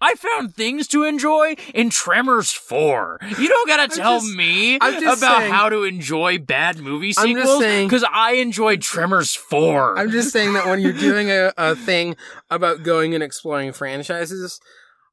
[0.00, 3.18] I found things to enjoy in Tremors 4.
[3.38, 8.04] You don't gotta tell just- me about saying- how to enjoy bad movie sequels because
[8.10, 9.98] I enjoyed Tremors 4.
[9.98, 12.16] I'm just saying that when you're doing a, a thing
[12.50, 14.58] about going and exploring franchises,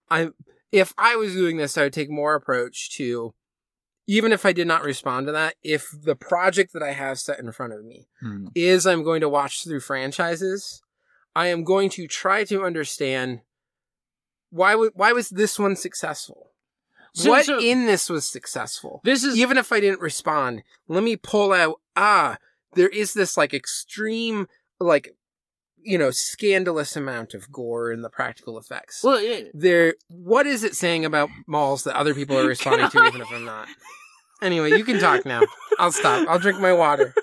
[0.09, 0.29] I
[0.71, 3.33] if I was doing this, I would take more approach to
[4.07, 7.39] even if I did not respond to that, if the project that I have set
[7.39, 8.47] in front of me Hmm.
[8.55, 10.81] is I'm going to watch through franchises,
[11.35, 13.41] I am going to try to understand
[14.49, 16.51] why w- why was this one successful?
[17.13, 19.01] So- what so- in this was successful?
[19.03, 22.37] This is even if I didn't respond, let me pull out, ah,
[22.73, 24.47] there is this like extreme,
[24.79, 25.15] like,
[25.83, 29.03] you know, scandalous amount of gore in the practical effects.
[29.03, 29.17] well.
[29.17, 33.21] It, there, what is it saying about malls that other people are responding to, even
[33.21, 33.67] if I'm not?
[34.41, 35.43] Anyway, you can talk now.
[35.77, 36.27] I'll stop.
[36.27, 37.13] I'll drink my water.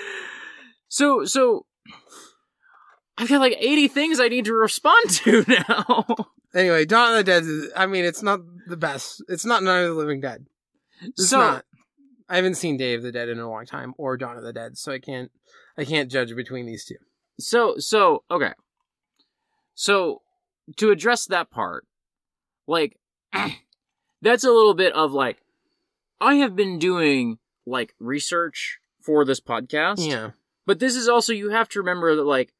[0.88, 1.66] so so.
[3.18, 6.06] I've got like 80 things I need to respond to now.
[6.54, 7.42] Anyway, Dawn of the Dead.
[7.42, 9.22] Is, I mean, it's not the best.
[9.28, 10.46] It's not Night of the Living Dead.
[11.02, 11.64] It's so not.
[12.28, 14.52] I haven't seen Day of the Dead in a long time, or Dawn of the
[14.52, 15.30] Dead, so I can't.
[15.76, 16.96] I can't judge between these two.
[17.38, 18.52] So so okay.
[19.74, 20.22] So
[20.76, 21.86] to address that part,
[22.66, 22.98] like
[24.22, 25.38] that's a little bit of like
[26.20, 30.06] I have been doing like research for this podcast.
[30.06, 30.30] Yeah.
[30.66, 32.52] But this is also you have to remember that like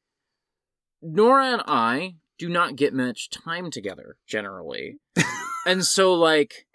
[1.01, 4.97] Nora and I do not get much time together generally.
[5.65, 6.65] and so like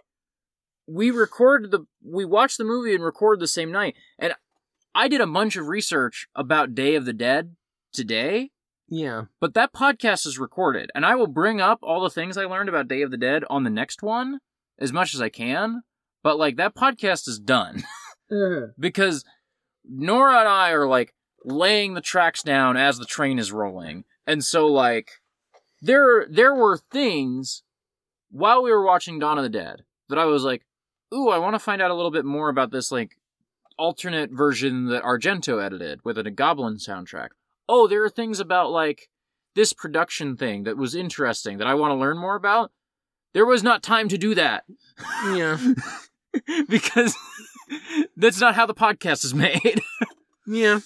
[0.87, 3.95] we record the we watch the movie and record the same night.
[4.19, 4.35] And
[4.95, 7.57] I did a bunch of research about Day of the Dead
[7.95, 8.51] today,
[8.89, 9.25] Yeah.
[9.41, 12.69] but that podcast is recorded and I will bring up all the things I learned
[12.69, 14.41] about Day of the Dead on the next one
[14.79, 15.83] as much as I can.
[16.23, 17.85] But like that podcast is done
[18.79, 19.25] because
[19.89, 21.15] Nora and I are like
[21.45, 24.05] laying the tracks down as the train is rolling.
[24.27, 25.11] And so like
[25.83, 27.63] there there were things
[28.31, 30.65] while we were watching Dawn of the Dead that I was like,
[31.13, 33.19] "Ooh, I want to find out a little bit more about this like
[33.77, 37.29] alternate version that Argento edited with a Goblin soundtrack."
[37.69, 39.09] Oh, there are things about like
[39.55, 42.73] this production thing that was interesting that I want to learn more about.
[43.33, 44.65] There was not time to do that.
[45.27, 45.59] Yeah.
[46.69, 47.17] because
[48.17, 49.81] that's not how the podcast is made.
[50.47, 50.81] Yeah.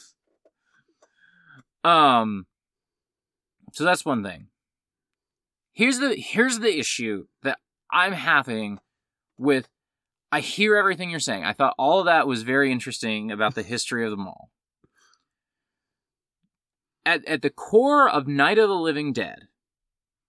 [1.82, 2.46] Um
[3.72, 4.46] so that's one thing.
[5.72, 7.58] Here's the here's the issue that
[7.90, 8.78] I'm having
[9.36, 9.68] with
[10.30, 11.42] I hear everything you're saying.
[11.42, 14.50] I thought all of that was very interesting about the history of the mall.
[17.04, 19.48] At at the core of Night of the Living Dead,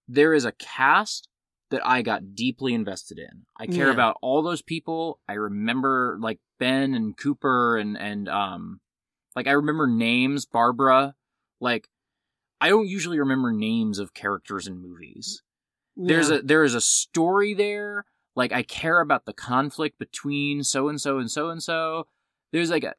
[0.07, 1.27] there is a cast
[1.71, 3.45] that I got deeply invested in.
[3.57, 3.93] I care Yeah.
[3.93, 5.19] about all those people.
[5.27, 8.79] I remember like Ben and Cooper and and um
[9.35, 11.15] like I remember names, Barbara.
[11.59, 11.89] Like
[12.61, 15.43] I don't usually remember names of characters in movies.
[15.95, 18.05] There's a there is a story there.
[18.35, 22.07] Like I care about the conflict between so and so and so and so.
[22.51, 22.95] There's like a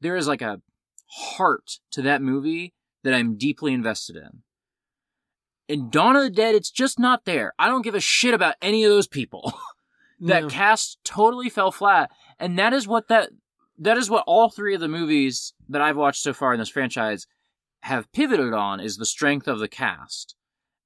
[0.00, 0.60] there is like a
[1.08, 2.74] heart to that movie
[3.04, 4.42] that I'm deeply invested in.
[5.68, 7.52] In Dawn of the Dead, it's just not there.
[7.58, 9.52] I don't give a shit about any of those people.
[10.20, 10.48] that Yeah.
[10.48, 13.30] cast totally fell flat, and that is what that
[13.78, 16.68] that is what all three of the movies that I've watched so far in this
[16.68, 17.26] franchise
[17.80, 20.36] have pivoted on is the strength of the cast.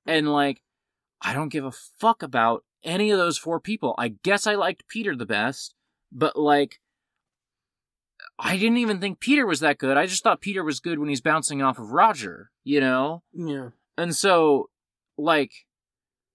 [0.06, 0.62] And like
[1.20, 3.94] I don't give a fuck about any of those four people.
[3.98, 5.74] I guess I liked Peter the best,
[6.12, 6.80] but like
[8.38, 9.96] I didn't even think Peter was that good.
[9.96, 13.22] I just thought Peter was good when he's bouncing off of Roger, you know?
[13.32, 13.70] Yeah.
[13.96, 14.68] And so,
[15.16, 15.52] like,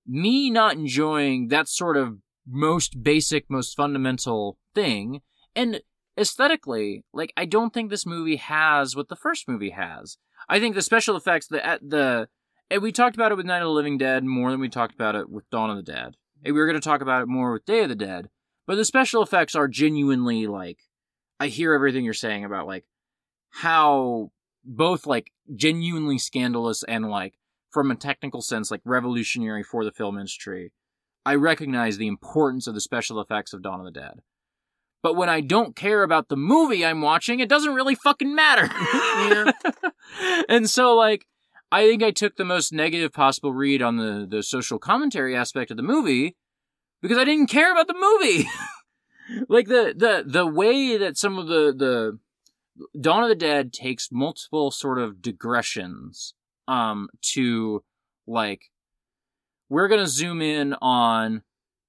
[0.07, 5.21] me not enjoying that sort of most basic, most fundamental thing,
[5.55, 5.81] and
[6.17, 10.17] aesthetically, like, I don't think this movie has what the first movie has.
[10.49, 12.29] I think the special effects, the at the,
[12.69, 14.95] and we talked about it with Night of the Living Dead more than we talked
[14.95, 16.15] about it with Dawn of the Dead.
[16.43, 18.29] And we were going to talk about it more with Day of the Dead,
[18.65, 20.79] but the special effects are genuinely like,
[21.41, 22.85] I hear everything you're saying about like
[23.49, 24.29] how
[24.63, 27.33] both like genuinely scandalous and like
[27.71, 30.71] from a technical sense, like revolutionary for the film industry,
[31.25, 34.21] I recognize the importance of the special effects of Dawn of the Dead.
[35.01, 38.69] But when I don't care about the movie I'm watching, it doesn't really fucking matter.
[38.93, 39.51] Yeah.
[40.47, 41.25] and so, like,
[41.71, 45.71] I think I took the most negative possible read on the, the social commentary aspect
[45.71, 46.35] of the movie
[47.01, 48.47] because I didn't care about the movie.
[49.49, 52.19] like the, the the way that some of the the
[52.99, 56.33] Dawn of the Dead takes multiple sort of digressions
[56.67, 57.83] um to
[58.27, 58.71] like
[59.69, 61.43] we're gonna zoom in on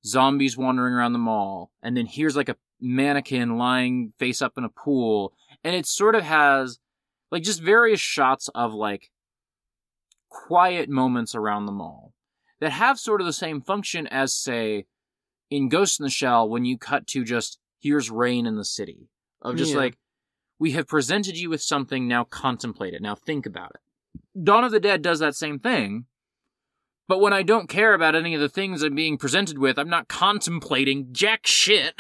[0.05, 4.65] zombies wandering around the mall and then here's like a mannequin lying face up in
[4.65, 5.33] a pool
[5.63, 6.81] and it sort of has
[7.31, 9.11] like just various shots of like
[10.29, 12.13] quiet moments around the mall
[12.61, 14.87] that have sort of the same function as say
[15.53, 19.09] in Ghost in the Shell when you cut to just here's rain in the city
[19.43, 19.79] of just Yeah.
[19.79, 19.99] like
[20.59, 24.73] we have presented you with something now contemplate it now think about it Dawn of
[24.73, 26.07] the Dead does that same thing
[27.09, 29.91] but when I don't care about any of the things I'm being presented with I'm
[29.91, 31.95] not contemplating jack shit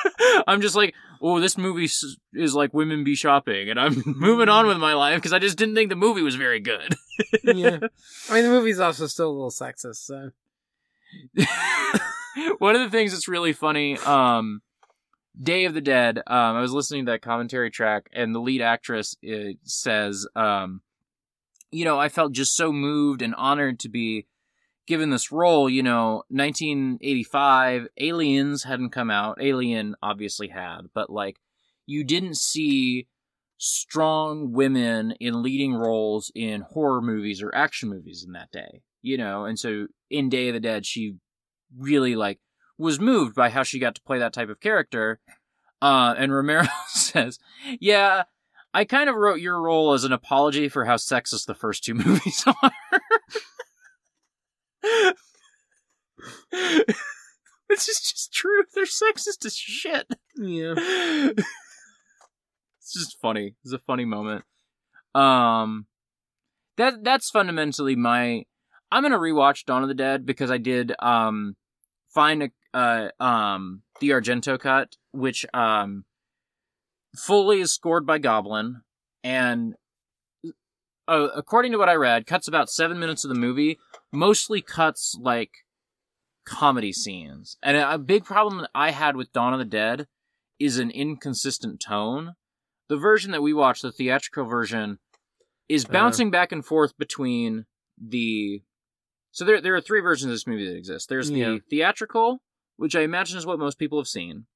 [0.46, 1.88] I'm just like oh this movie
[2.34, 5.56] is like women be shopping and I'm moving on with my life because I just
[5.56, 6.94] didn't think the movie was very good
[7.42, 7.78] yeah.
[8.30, 10.30] I mean, the movie's also still a little sexist, so.
[12.58, 14.62] One of the things that's really funny, um,
[15.40, 16.18] Day of the Dead.
[16.18, 19.16] Um, I was listening to that commentary track, and the lead actress
[19.62, 20.82] says, um,
[21.70, 24.26] "You know, I felt just so moved and honored to be
[24.86, 25.68] given this role.
[25.68, 29.38] You know, 1985, Aliens hadn't come out.
[29.40, 31.38] Alien obviously had, but like,
[31.86, 33.06] you didn't see."
[33.60, 39.18] strong women in leading roles in horror movies or action movies in that day you
[39.18, 41.16] know and so in day of the dead she
[41.76, 42.38] really like
[42.76, 45.20] was moved by how she got to play that type of character
[45.82, 47.38] uh and romero says
[47.80, 48.22] yeah
[48.72, 51.94] i kind of wrote your role as an apology for how sexist the first two
[52.06, 52.72] movies are
[57.68, 58.64] This is just true.
[58.74, 60.06] They're sexist as shit.
[60.36, 60.74] Yeah.
[60.76, 61.44] it's
[62.94, 63.56] just funny.
[63.62, 64.44] It's a funny moment.
[65.14, 65.86] Um,
[66.76, 68.44] that that's fundamentally my.
[68.90, 71.56] I'm gonna rewatch Dawn of the Dead because I did um
[72.14, 76.04] find a uh um the Argento cut, which um
[77.16, 78.82] fully is scored by Goblin,
[79.22, 79.74] and
[81.06, 83.78] uh, according to what I read, cuts about seven minutes of the movie,
[84.12, 85.50] mostly cuts like
[86.44, 87.56] comedy scenes.
[87.62, 90.06] And a big problem that I had with Dawn of the Dead
[90.58, 92.34] is an inconsistent tone.
[92.90, 94.98] The version that we watched, the theatrical version,
[95.68, 95.92] is Uh.
[95.92, 97.64] bouncing back and forth between
[97.98, 98.62] the.
[99.30, 101.08] So there, there are three versions of this movie that exist.
[101.08, 101.56] There's the Yeah.
[101.70, 102.40] theatrical,
[102.76, 104.46] which I imagine is what most people have seen.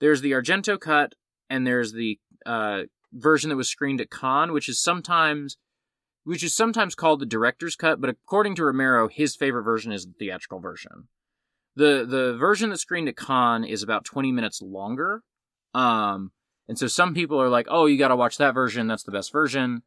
[0.00, 1.14] There's the Argento cut,
[1.50, 5.56] and there's the uh, version that was screened at Cannes, which is sometimes,
[6.24, 8.00] which is sometimes called the director's cut.
[8.00, 11.08] But according to Romero, his favorite version is the theatrical version.
[11.76, 15.22] the The version that screened at Cannes is about 20 minutes longer.
[15.74, 16.32] Um,
[16.68, 18.86] and so some people are like, "Oh, you got to watch that version.
[18.88, 19.82] That's the best version."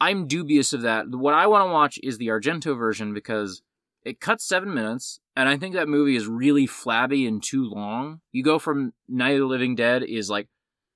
[0.00, 1.10] I'm dubious of that.
[1.10, 3.62] What I want to watch is the Argento version because
[4.02, 8.20] it cuts seven minutes, and I think that movie is really flabby and too long.
[8.32, 10.48] You go from Night of the Living Dead is like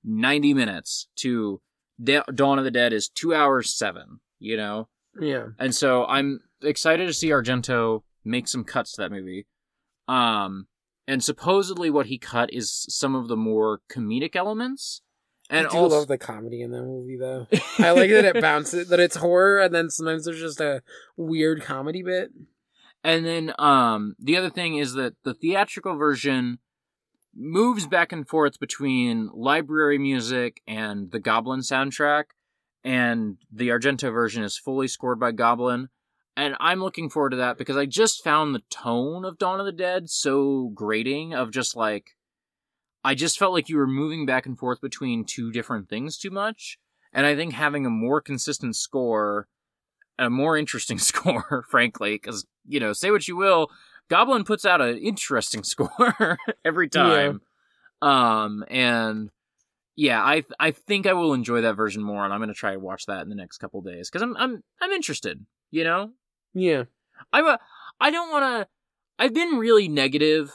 [0.03, 1.61] 90 minutes to
[2.03, 4.89] Da- Dawn of the Dead is two hours seven, you know?
[5.19, 5.47] Yeah.
[5.59, 9.45] And so I'm excited to see Argento make some cuts to that movie.
[10.07, 10.67] Um,
[11.07, 15.01] and supposedly what he cut is some of the more comedic elements.
[15.49, 17.47] And I do also, love the comedy in that movie, though.
[17.77, 20.81] I like that it bounces, that it's horror, and then sometimes there's just a
[21.17, 22.31] weird comedy bit.
[23.03, 26.57] And then um the other thing is that the theatrical version
[27.35, 32.25] moves back and forth between library music and the Goblin soundtrack
[32.83, 35.89] and the Argento version is fully scored by Goblin.
[36.37, 39.65] And I'm looking forward to that because I just found the tone of Dawn of
[39.65, 42.14] the Dead so grating of just like
[43.05, 46.31] I just felt like you were moving back and forth between two different things too
[46.31, 46.79] much.
[47.13, 49.47] And I think having a more consistent score,
[50.17, 53.69] a more interesting score, frankly, because, you know, say what you will,
[54.09, 57.41] Goblin puts out an interesting score every time.
[58.01, 59.29] Um, and
[59.95, 62.79] yeah, I I think I will enjoy that version more, and I'm gonna try to
[62.79, 65.45] watch that in the next couple days because I'm I'm I'm interested.
[65.71, 66.11] You know,
[66.53, 66.83] Yeah.
[67.31, 67.59] I'm a,
[67.99, 68.67] I don't want to.
[69.17, 70.51] I've been really negative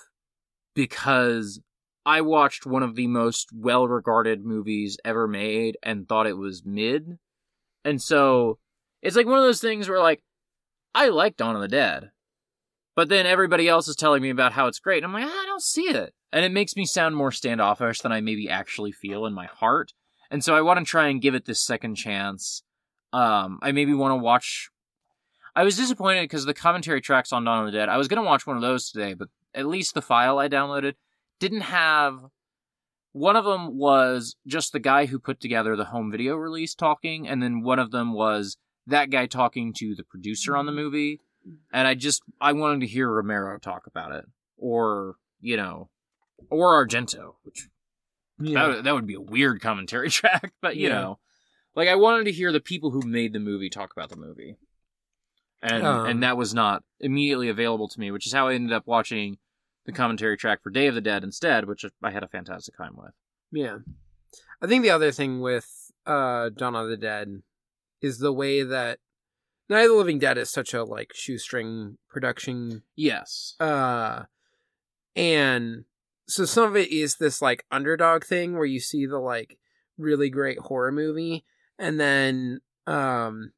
[0.75, 1.61] because
[2.05, 7.19] I watched one of the most well-regarded movies ever made and thought it was mid,
[7.85, 8.59] and so
[9.03, 10.23] it's like one of those things where like
[10.95, 12.11] I like Dawn of the Dead,
[12.97, 15.43] but then everybody else is telling me about how it's great, and I'm like "Ah,
[15.43, 18.93] I don't see it, and it makes me sound more standoffish than I maybe actually
[18.93, 19.93] feel in my heart,
[20.31, 22.63] and so I want to try and give it this second chance.
[23.13, 24.71] Um, I maybe want to watch
[25.55, 27.89] I was disappointed because the commentary tracks on Dawn of the Dead.
[27.89, 30.95] I was gonna watch one of those today, but at least the file I downloaded
[31.41, 32.21] didn't have.
[33.13, 37.27] One of them was just the guy who put together the home video release talking,
[37.27, 41.21] and then one of them was that guy talking to the producer on the movie.
[41.73, 44.27] And I just I wanted to hear Romero talk about it,
[44.57, 45.89] or you know,
[46.51, 47.69] or Argento, which
[48.39, 48.55] Yeah.
[48.61, 51.01] that, would- that would be a weird commentary track, but you Yeah.
[51.01, 51.19] know,
[51.75, 54.57] like I wanted to hear the people who made the movie talk about the movie,
[55.63, 56.07] and Um.
[56.07, 59.39] and that was not immediately available to me, which is how I ended up watching
[59.87, 62.97] the commentary track for Day of the Dead instead, which I had a fantastic time
[62.97, 63.13] with.
[63.53, 63.79] Yeah.
[64.63, 67.43] I think the other thing with uh Dawn of the Dead
[68.01, 68.99] is the way that
[69.69, 74.25] Night of the Living Dead is such a like shoestring production Yes, uh
[75.17, 75.85] and
[76.29, 79.59] so some of it is this like underdog thing where you see the like
[79.99, 81.45] really great horror movie
[81.79, 83.53] and then um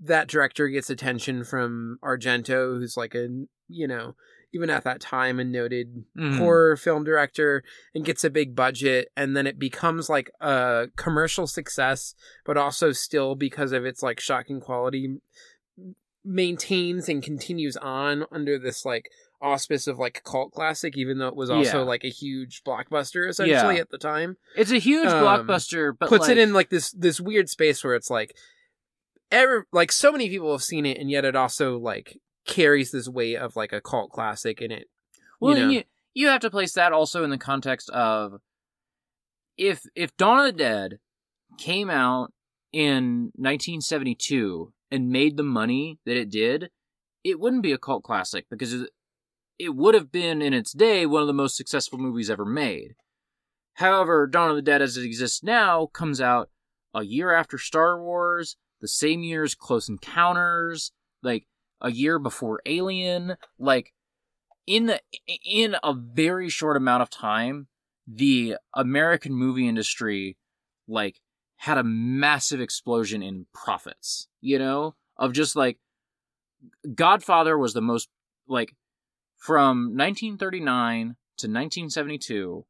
[0.00, 3.28] that director gets attention from Argento who's like a
[3.68, 4.16] you know
[4.54, 6.38] even at that time a noted Mhm.
[6.38, 7.62] horror film director
[7.94, 12.92] and gets a big budget and then it becomes like a commercial success but also
[12.92, 15.16] still because of its like shocking quality
[16.24, 21.34] maintains and continues on under this like auspice of like cult classic even though it
[21.34, 21.84] was also Yeah.
[21.84, 23.80] like a huge blockbuster essentially Yeah.
[23.80, 26.92] at the time it's a huge Um, blockbuster, but puts like, it in like this
[26.92, 28.36] this weird space where it's like
[29.32, 33.08] ever like so many people have seen it and yet it also like carries this
[33.08, 34.88] weight of like a cult classic in it
[35.40, 35.72] Well, you you, know.
[35.72, 35.82] you
[36.14, 38.40] you have to place that also in the context of
[39.56, 40.98] if if Dawn of the Dead
[41.58, 42.32] came out
[42.72, 46.70] in 1972 and made the money that it did,
[47.24, 48.90] it wouldn't be a cult classic because it,
[49.58, 52.94] it would have been in its day one of the most successful movies ever made.
[53.74, 56.50] However, Dawn of the Dead as it exists now comes out
[56.94, 61.46] a year after Star Wars, the same year as Close Encounters, like
[61.82, 63.92] a year before Alien, like
[64.66, 65.00] in the
[65.44, 67.66] in a very short amount of time,
[68.06, 70.38] the American movie industry
[70.88, 71.20] like
[71.56, 75.78] had a massive explosion in profits, you know, of just like
[76.94, 78.08] Godfather was the most
[78.48, 78.74] like
[79.36, 82.64] from 1939 to 1972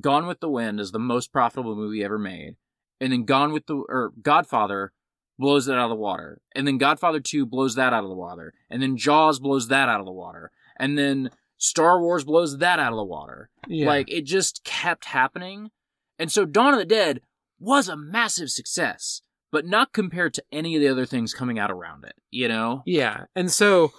[0.00, 2.56] Gone with the Wind is the most profitable movie ever made.
[3.00, 4.92] And then Gone with the or Godfather
[5.38, 6.40] blows that out of the water.
[6.54, 8.54] And then Godfather 2 blows that out of the water.
[8.70, 10.50] And then Jaws blows that out of the water.
[10.78, 13.50] And then Star Wars blows that out of the water.
[13.68, 15.70] yeah Like it just kept happening.
[16.18, 17.20] And so Dawn of the Dead
[17.60, 19.22] was a massive success.
[19.50, 22.14] but not compared to any of the other things coming out around it.
[22.30, 22.82] You know?
[22.84, 23.92] Yeah, and so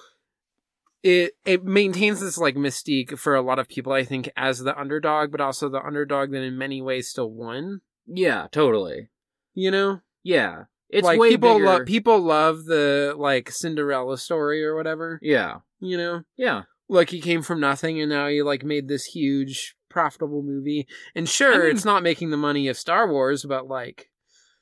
[1.03, 3.91] it it maintains this like mystique for a lot of people.
[3.93, 7.81] I think as the underdog, but also the underdog that in many ways still won.
[8.05, 9.09] Yeah, totally.
[9.53, 11.65] You know, Yeah, it's like way people bigger.
[11.65, 15.19] love people love the like Cinderella story or whatever.
[15.21, 16.63] yeah, You know, yeah.
[16.87, 20.87] like he came from nothing and now he like made this huge profitable movie.
[21.15, 24.09] And sure, I mean- it's not making the money of Star Wars, but like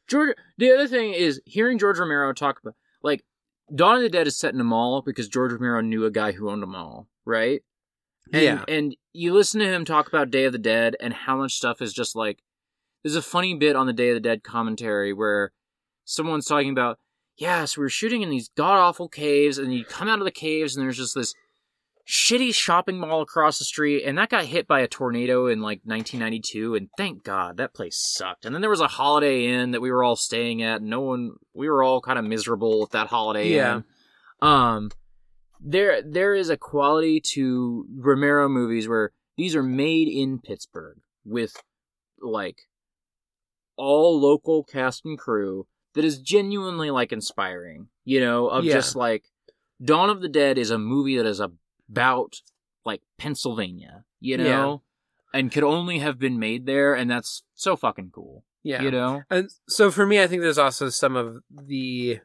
[0.07, 0.35] George.
[0.57, 3.23] The other thing is hearing George Romero talk about like
[3.73, 6.31] Dawn of the Dead is set in a mall because George Romero knew a guy
[6.33, 7.61] who owned a mall, right?
[8.33, 8.63] And, Yeah.
[8.67, 11.81] And you listen to him talk about Day of the Dead and how much stuff
[11.81, 12.39] is just like.
[13.03, 15.51] There's a funny bit on the Day of the Dead commentary where
[16.07, 16.97] someone's talking about,
[17.37, 20.25] yeah, so we were shooting in these god awful caves, and you come out of
[20.25, 21.35] the caves, and there's just this
[22.07, 25.81] shitty shopping mall across the street, and that got hit by a tornado in like
[25.83, 28.45] 1992, and thank God that place sucked.
[28.45, 30.79] And then there was a Holiday Inn that we were all staying at.
[30.81, 33.75] And no one, we were all kind of miserable with that Holiday Yeah.
[33.77, 33.83] Inn.
[34.41, 34.91] Um,
[35.59, 41.61] there there is a quality to Romero movies where these are made in Pittsburgh with
[42.21, 42.67] like
[43.75, 45.67] all local cast and crew
[45.97, 47.89] that is genuinely like inspiring.
[48.05, 48.73] You know, of Yeah.
[48.73, 49.25] just like
[49.83, 52.41] Dawn of the Dead is a movie that is about
[52.85, 54.81] like Pennsylvania, you know,
[55.33, 58.45] and could only have been made there, and that's so fucking cool.
[58.63, 58.81] yeah.
[58.81, 62.19] You know, And so for me, I think there's also some of the,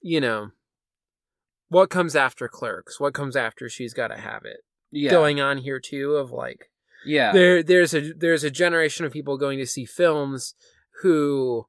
[0.00, 0.50] you know,
[1.68, 4.60] what comes after Clerks, what comes after She's Got to Have It,
[4.90, 6.14] yeah, going on here too.
[6.16, 6.70] Of like,
[7.04, 10.54] yeah, there, there's a there's a generation of people going to see films
[11.02, 11.66] who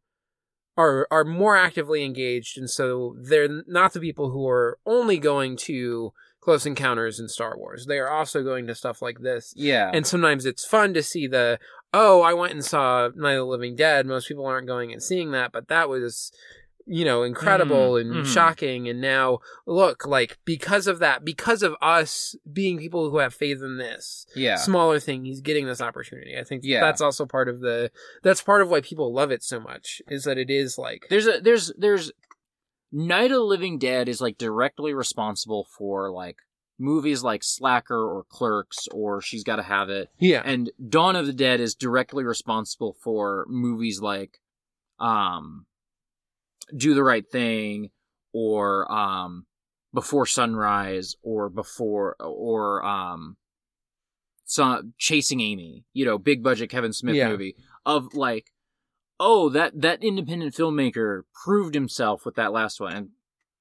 [0.78, 5.58] are are more actively engaged, and so they're not the people who are only going
[5.58, 7.86] to Close Encounters and Star Wars.
[7.86, 11.28] They are also going to stuff like this, yeah, and sometimes it's fun to see
[11.28, 11.60] the
[11.96, 14.06] oh i went and saw night of the living dead.
[14.08, 16.32] Most people aren't going and seeing that but that was
[16.86, 18.26] you know incredible Mhm, and mhm.
[18.26, 18.88] shocking.
[18.90, 23.62] And now look like because of that because of us being people who have faith
[23.62, 26.38] in this yeah, smaller thing he's getting this opportunity.
[26.38, 26.82] I think Yeah.
[26.82, 27.92] that's also part of the
[28.22, 31.28] that's part of why people love it so much is that it is like there's
[31.28, 32.12] a there's there's
[32.96, 36.38] Night of the Living Dead is like directly responsible for like
[36.78, 40.42] movies like Slacker or Clerks or She's Got to Have It, yeah.
[40.46, 44.40] And Dawn of the Dead is directly responsible for movies like
[45.00, 45.66] um
[46.76, 47.90] Do the Right Thing
[48.34, 49.46] or um
[49.94, 53.38] Before Sunrise or before or um
[54.46, 57.30] some Chasing Amy, you know, big budget Kevin Smith Yeah.
[57.30, 58.52] movie of like
[59.20, 63.10] oh that that independent filmmaker proved himself with that last one and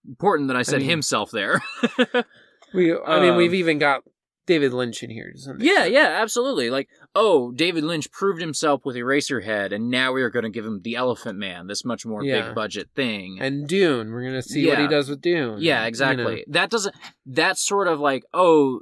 [0.06, 1.62] important that I said mean- himself there.
[2.74, 4.02] we i mean um, we've even got
[4.46, 6.70] david lynch in here Yeah, yeah, absolutely.
[6.70, 10.64] Like, oh, David Lynch proved himself with Eraserhead, and now we are going to give
[10.64, 12.46] him the Elephant Man, this much more Yeah.
[12.46, 13.38] big budget thing.
[13.40, 15.86] and dune we're gonna see what he does with dune yeah, you know.
[15.88, 16.44] exactly.
[16.48, 16.94] That doesn't.
[17.26, 18.80] That's sort of like, oh,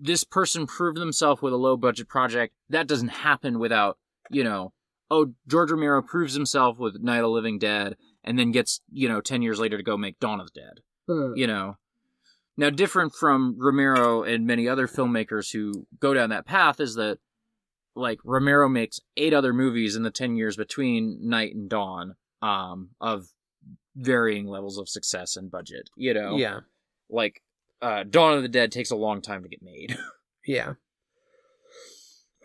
[0.00, 2.54] this person proved themselves with a low budget project.
[2.70, 3.98] That doesn't happen without,
[4.30, 4.72] you know,
[5.10, 9.08] oh, George Romero proves himself with Night of the Living Dead, and then gets, you
[9.08, 10.80] know, ten years later to go make Dawn of the Dead.
[11.08, 11.32] Hmm.
[11.36, 11.76] you know.
[12.58, 17.18] Now, different from Romero and many other filmmakers who go down that path is that,
[17.98, 22.90] like, Romero makes eight other movies in the 10 years between Night and Dawn um,
[23.00, 23.26] of
[23.96, 26.36] varying levels of success and budget, you know?
[26.36, 26.60] yeah
[27.10, 27.42] Like,
[27.82, 29.98] uh, Dawn of the Dead takes a long time to get made.
[30.46, 30.74] yeah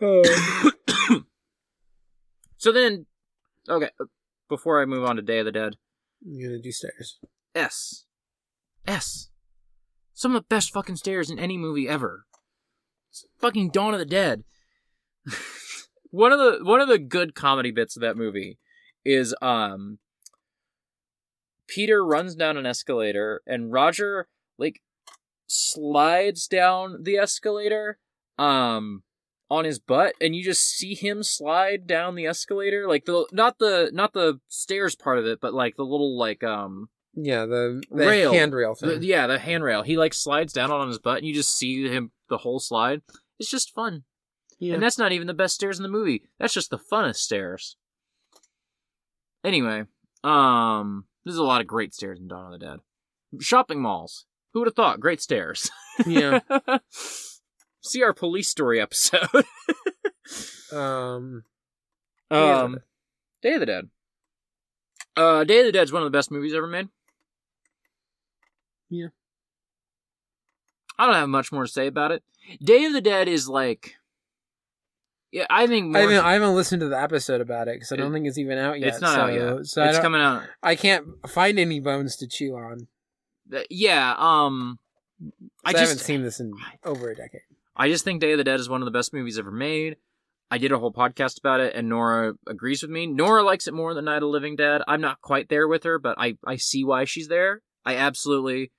[2.56, 3.06] so then,
[3.68, 3.90] okay,
[4.48, 5.76] before I move on to Day of the Dead,
[6.20, 7.18] You're gonna do stairs.
[7.54, 8.04] S.
[8.86, 9.30] S.
[10.12, 12.26] Some of the best fucking stairs in any movie ever.
[13.10, 14.44] It's fucking Dawn of the Dead.
[16.10, 18.58] One of the one of the good comedy bits of that movie
[19.04, 19.98] is um
[21.66, 24.28] Peter runs down an escalator and Roger
[24.58, 24.80] like
[25.46, 27.98] slides down the escalator
[28.38, 29.02] um
[29.50, 33.58] on his butt and you just see him slide down the escalator like the not
[33.58, 37.82] the not the stairs part of it but like the little like um Yeah, the,
[37.90, 38.32] the Rail.
[38.32, 39.02] handrail the, thing.
[39.02, 39.82] yeah, the handrail.
[39.82, 43.02] He like slides down on his butt, and you just see him the whole slide.
[43.38, 44.02] It's just fun,
[44.58, 44.74] yeah.
[44.74, 46.22] and that's not even the best stairs in the movie.
[46.38, 47.76] That's just the funnest stairs.
[49.44, 49.84] Anyway,
[50.22, 52.80] um, there's a lot of great stairs in Dawn of the Dead.
[53.40, 54.26] Shopping malls.
[54.52, 55.00] Who would have thought?
[55.00, 55.70] Great stairs.
[56.08, 56.40] Yeah.
[57.80, 59.28] See our police story episode.
[60.72, 61.44] um,
[62.28, 62.78] Day of the um,
[63.42, 63.88] Day of the Dead.
[65.16, 66.88] Uh, Day of the Dead is one of the best movies ever made.
[68.90, 69.06] Yeah.
[70.98, 72.24] I don't have much more to say about it.
[72.60, 73.94] Day of the Dead is like
[75.34, 77.90] Yeah, I think more I haven't, I haven't listened to the episode about it because
[77.90, 78.90] I don't It- think it's even out yet.
[78.90, 79.66] it's not so, out yet.
[79.66, 80.44] So it's coming out.
[80.62, 82.86] I can't find any bones to chew on.
[83.50, 84.78] Th- Yeah, um,
[85.64, 86.52] I I, just haven't seen this in
[86.84, 87.40] over a decade.
[87.74, 89.96] I just think Day of the Dead is one of the best movies ever made.
[90.52, 93.06] I did a whole podcast about it, and Nora agrees with me.
[93.08, 94.82] Nora likes it more than Night of the Living Dead.
[94.86, 97.62] I'm not quite there with her, but I, I see why she's there.
[97.84, 98.70] I absolutely,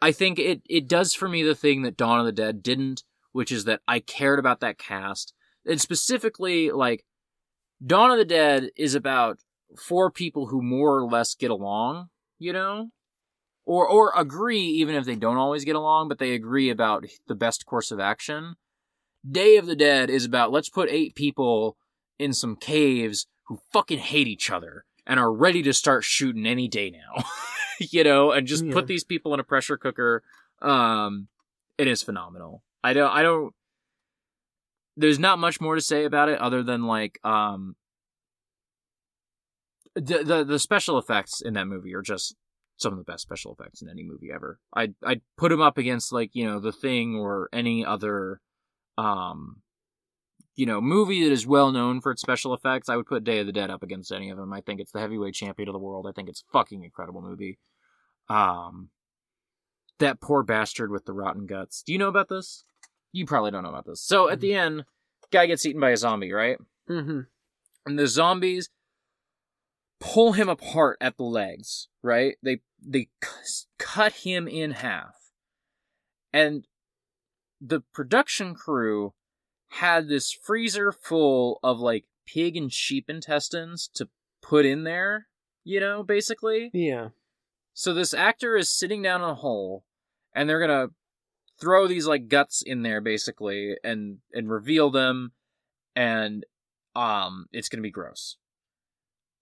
[0.00, 3.02] I think it, it does for me the thing that Dawn of the Dead didn't,
[3.32, 5.34] which is that I cared about that cast.
[5.66, 7.04] And specifically, like,
[7.84, 9.38] Dawn of the Dead is about
[9.78, 12.08] four people who more or less get along,
[12.38, 12.90] you know?
[13.64, 17.34] Or, or agree, even if they don't always get along, but they agree about the
[17.34, 18.56] best course of action.
[19.28, 21.76] Day of the Dead is about let's put eight people
[22.18, 26.68] in some caves who fucking hate each other and are ready to start shooting any
[26.68, 27.22] day now.
[27.78, 28.72] you know, and just Yeah.
[28.72, 30.22] put these people in a pressure cooker.
[30.62, 31.28] Um
[31.78, 32.62] it is phenomenal.
[32.82, 33.54] I don't I don't
[34.96, 37.76] there's not much more to say about it other than like um
[39.94, 42.36] the the, the special effects in that movie are just
[42.76, 44.58] some of the best special effects in any movie ever.
[44.74, 48.40] I'd I'd put them up against like you know the Thing or any other,
[48.96, 49.60] um,
[50.56, 52.88] you know movie that is well known for its special effects.
[52.88, 54.52] I would put Day of the Dead up against any of them.
[54.52, 56.06] I think it's the heavyweight champion of the world.
[56.08, 57.58] I think it's a fucking incredible movie.
[58.28, 58.88] Um,
[59.98, 61.82] that poor bastard with the rotten guts.
[61.82, 62.64] Do you know about this?
[63.12, 64.00] You probably don't know about this.
[64.02, 64.84] So at the end,
[65.32, 66.58] guy gets eaten by a zombie, right?
[66.88, 67.20] Mm-hmm.
[67.86, 68.68] and the zombies
[70.00, 75.14] pull him apart at the legs right they they c- cut him in half
[76.32, 76.66] and
[77.60, 79.12] the production crew
[79.68, 84.08] had this freezer full of like pig and sheep intestines to
[84.42, 85.26] put in there
[85.62, 87.10] you know basically Yeah.
[87.74, 89.84] so this actor is sitting down in a hole,
[90.34, 90.88] and they're gonna
[91.60, 95.32] throw these like guts in there basically, and and reveal them,
[95.94, 96.44] and
[96.94, 98.36] um, it's gonna be gross.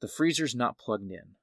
[0.00, 1.36] The freezer's not plugged in,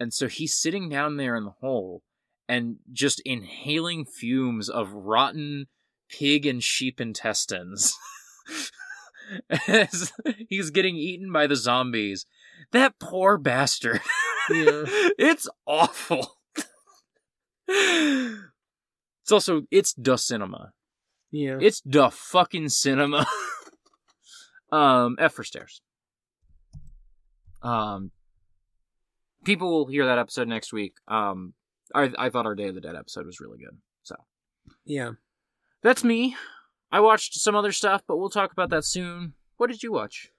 [0.00, 2.02] and so he's sitting down there in the hole,
[2.48, 5.66] and just inhaling fumes of rotten
[6.12, 7.96] pig and sheep intestines.
[9.66, 10.12] As
[10.48, 12.26] he's getting eaten by the zombies.
[12.72, 14.00] That poor bastard.
[14.50, 14.84] Yeah.
[15.18, 16.36] it's awful.
[19.32, 20.72] it's also it's the cinema.
[21.30, 21.58] Yeah.
[21.60, 23.26] It's the fucking cinema.
[24.72, 25.80] um, F for stairs.
[27.62, 28.10] Um,
[29.44, 30.94] people will hear that episode next week.
[31.08, 31.54] Um,
[31.94, 33.78] I I thought our Day of the Dead episode was really good.
[34.02, 34.16] So
[34.84, 35.12] yeah.
[35.82, 36.36] that's me.
[36.90, 39.32] I watched some other stuff, but we'll talk about that soon.
[39.56, 40.30] What did you watch?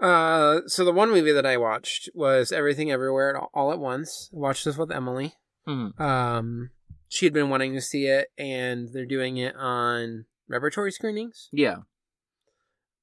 [0.00, 4.30] Uh, so the one movie that I watched was Everything Everywhere All- All at Once.
[4.32, 5.34] I watched this with Emily.
[5.66, 5.88] Hmm.
[6.00, 6.70] Um,
[7.08, 11.48] she had been wanting to see it, and they're doing it on repertory screenings.
[11.52, 11.78] Yeah.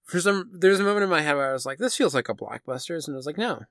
[0.03, 2.29] For some, there's a moment in my head where I was like, "This feels like
[2.29, 3.61] a blockbuster," and I was like, "No."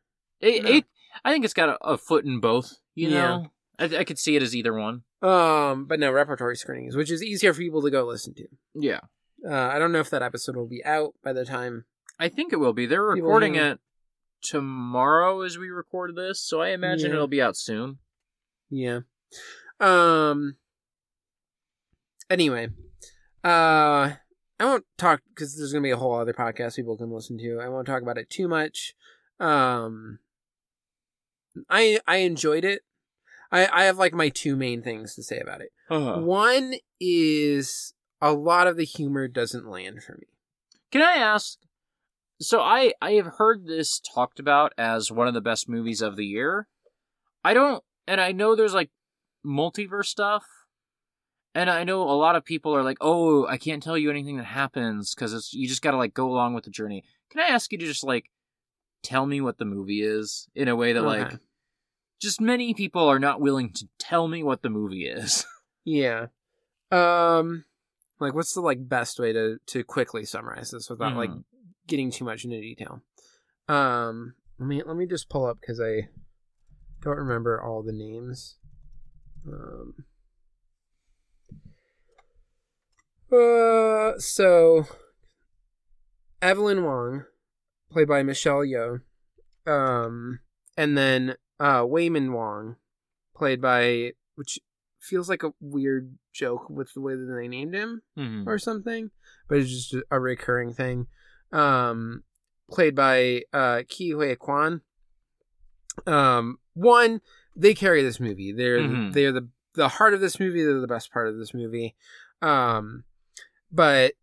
[0.41, 0.71] It, No.
[0.71, 0.85] it
[1.25, 2.79] I think it's got a, a foot in both.
[2.95, 3.21] You Yeah.
[3.21, 3.47] know,
[3.79, 5.03] I, I could see it as either one.
[5.23, 8.47] Um, but no repertory screenings, which is easier for people to go listen to.
[8.75, 9.01] Yeah,
[9.49, 11.85] Uh, I don't know if that episode will be out by the time.
[12.19, 12.85] I think it will be.
[12.87, 13.79] They're recording it
[14.43, 17.15] tomorrow as we record this, so I imagine Yeah.
[17.15, 17.99] it'll be out soon.
[18.71, 19.01] Yeah.
[19.81, 20.57] Um.
[22.31, 22.69] Anyway,
[23.45, 24.13] uh,
[24.59, 27.61] I won't talk because there's gonna be a whole other podcast people can listen to.
[27.61, 28.95] I won't talk about it too much.
[29.41, 30.21] Um,
[31.69, 32.83] I I enjoyed it.
[33.51, 35.71] I I have like my two main things to say about it.
[35.91, 36.21] Uh-huh.
[36.21, 40.29] One is a lot of the humor doesn't land for me.
[40.91, 41.59] Can I ask?
[42.41, 46.17] So I I have heard this talked about as one of the best movies of
[46.17, 46.69] the year.
[47.45, 48.91] I don't, and I know there's like
[49.45, 50.45] multiverse stuff,
[51.55, 54.37] and I know a lot of people are like, "Oh, I can't tell you anything
[54.39, 57.41] that happens because it's you just got to like go along with the journey." Can
[57.41, 58.31] I ask you to just like
[59.03, 61.39] tell me what the movie is in a way that like
[62.21, 65.45] just many people are not willing to tell me what the movie is.
[65.87, 66.29] Yeah.
[66.91, 67.65] Um
[68.21, 71.45] like what's the like best way to to quickly summarize this without like Mhm.
[71.87, 73.03] getting too much into detail?
[73.69, 76.09] Um let me let me just pull up cuz I
[77.03, 78.57] don't remember all the names.
[79.47, 79.95] Um
[83.33, 84.87] uh so
[86.41, 87.25] Evelyn Wong
[87.91, 89.01] played by Michelle Yeoh
[89.67, 90.41] um
[90.77, 92.77] and then uh Waymond Wong
[93.37, 94.59] played by which
[95.01, 98.47] feels like a weird joke with the way that they named him Mhm.
[98.47, 99.11] or something,
[99.49, 101.07] but it's just a recurring thing.
[101.53, 102.25] Um,
[102.71, 104.81] played by uh, Ke Huy Quan.
[106.07, 107.21] Um, one,
[107.57, 108.53] they carry this movie.
[108.53, 109.13] They're Mhm.
[109.13, 110.63] they're the the heart of this movie.
[110.65, 111.95] They're the best part of this movie.
[112.43, 113.05] Um,
[113.73, 114.15] but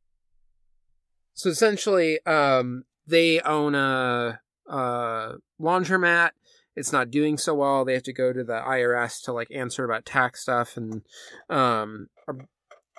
[1.33, 6.31] So essentially, um, they own a, a laundromat.
[6.75, 7.83] It's not doing so well.
[7.83, 11.01] They have to go to the IRS to like answer about tax stuff and
[11.49, 12.37] um, are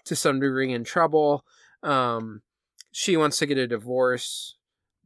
[0.05, 1.45] to some degree in trouble.
[1.83, 2.43] Um,
[2.91, 4.57] she wants to get a divorce.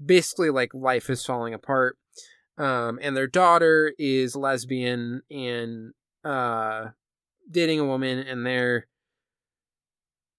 [0.04, 1.96] Basically, like life is falling apart.
[2.58, 5.92] Um, and their daughter is lesbian and
[6.24, 6.86] uh,
[7.50, 8.86] dating a woman, and they're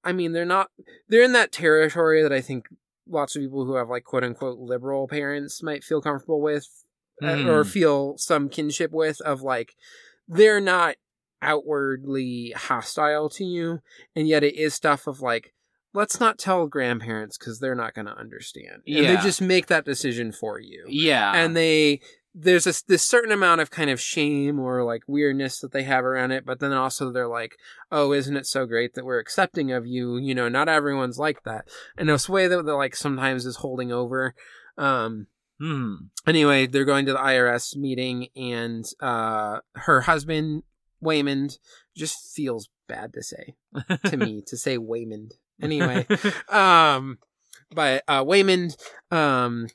[0.07, 0.69] I mean, they're not
[1.09, 2.67] they're in that territory that I think
[3.09, 6.85] lots of people who have like quote unquote liberal parents might feel comfortable with
[7.21, 7.45] mm.
[7.45, 9.75] or feel some kinship with of like
[10.27, 10.95] they're not
[11.41, 13.79] outwardly hostile to you
[14.15, 15.53] and yet it is stuff of like
[15.97, 18.99] let's not tell grandparents because they're not going to understand yeah.
[18.99, 21.99] and they just make that decision for you yeah and they
[22.39, 26.05] there's a, this certain amount of kind of shame or like weirdness that they have
[26.05, 27.57] around it, but then also they're like,
[27.91, 31.43] "Oh, isn't it so great that we're accepting of you?" You know, not everyone's like
[31.45, 31.67] that,
[31.97, 34.35] and this way that, that like sometimes is holding over.
[34.77, 35.25] Um,
[35.59, 35.95] hmm.
[36.27, 40.61] Anyway, they're going to the IRS meeting, and uh, her husband
[41.03, 41.57] Waymond
[41.95, 43.55] just feels bad to say
[44.05, 45.31] to me to say Waymond.
[45.61, 46.05] Anyway,
[46.49, 47.17] um,
[47.71, 48.75] but uh, Waymond
[49.11, 49.67] um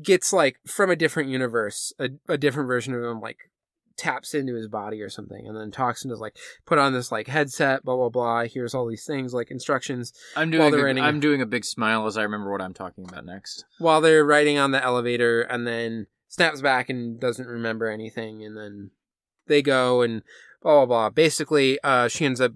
[0.00, 3.50] gets like from a different universe, a, a different version of him like
[3.96, 6.36] taps into his body or something and then talks and is like
[6.66, 10.50] put on this like headset blah blah blah here's all these things like instructions i'm
[10.50, 13.64] doing a, i'm doing a big smile as i remember what i'm talking about next.
[13.78, 18.56] While they're riding on the elevator and then snaps back and doesn't remember anything and
[18.56, 18.90] then
[19.46, 20.22] they go and
[20.60, 21.10] blah blah blah.
[21.10, 22.52] Basically uh she ends up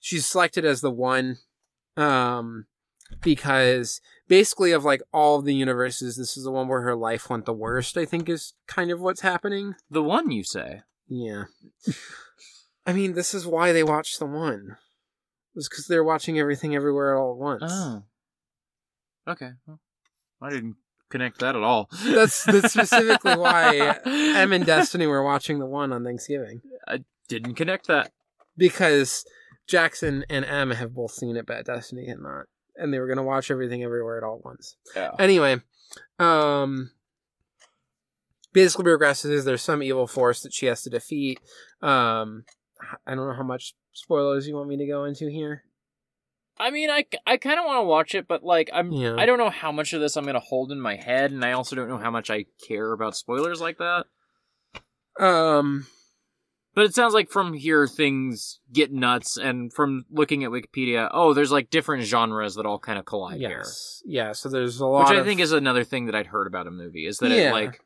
[0.00, 1.38] she's selected as the one
[2.00, 2.66] um
[3.20, 7.46] because basically of like all the universes, this is the one where her life went
[7.46, 7.96] the worst.
[7.96, 9.74] I think is kind of what's happening.
[9.90, 10.82] The one you say?
[11.08, 11.44] Yeah.
[12.86, 14.76] I mean, this is why they watched the one.
[15.52, 17.62] It was because they're watching everything everywhere all at once.
[17.66, 18.04] Oh.
[19.28, 19.50] Okay.
[19.66, 19.80] Well,
[20.40, 20.76] I didn't
[21.10, 21.88] connect that at all.
[22.04, 26.62] That's that's specifically why M and Destiny were watching the one on Thanksgiving.
[26.86, 28.12] I didn't connect that
[28.56, 29.24] because
[29.70, 33.22] Jackson and M have both seen it, but Destiny had not and they were gonna
[33.22, 34.76] watch everything everywhere at all once.
[34.96, 35.12] Yeah.
[35.18, 35.60] Anyway,
[36.18, 36.90] um,
[38.52, 39.30] basically progresses.
[39.30, 41.40] Is there's some evil force that she has to defeat.
[41.82, 42.44] Um,
[43.06, 45.64] I don't know how much spoilers you want me to go into here.
[46.58, 49.16] I mean, I, I kind of want to watch it, but like I'm yeah.
[49.16, 51.52] I don't know how much of this I'm gonna hold in my head, and I
[51.52, 54.06] also don't know how much I care about spoilers like that.
[55.18, 55.86] Um,
[56.74, 61.34] but it sounds like from here things get nuts, and from looking at Wikipedia, oh,
[61.34, 64.02] there's like different genres that all kind of collide yes.
[64.04, 64.12] here.
[64.12, 65.08] Yeah, so there's a lot.
[65.08, 67.48] Which I think is another thing that I'd heard about a movie is that yeah.
[67.48, 67.80] it like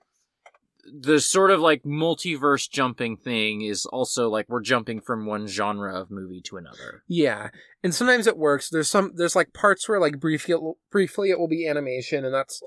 [0.93, 5.99] the sort of like multiverse jumping thing is also like we're jumping from one genre
[5.99, 7.03] of movie to another.
[7.09, 7.51] Yeah,
[7.83, 8.69] and sometimes it works.
[8.69, 10.57] There's some there's like parts where like briefly
[10.91, 12.63] briefly it will be animation, and that's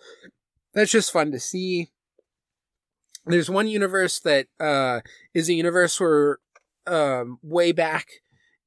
[0.74, 1.92] that's just fun to see
[3.28, 5.02] there's one universe that uh,
[5.34, 6.40] is a universe where
[6.86, 8.08] um, way back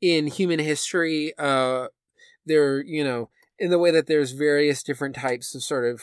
[0.00, 1.88] in human history, uh,
[2.46, 6.00] there, you know, in the way that there's various different types of sort of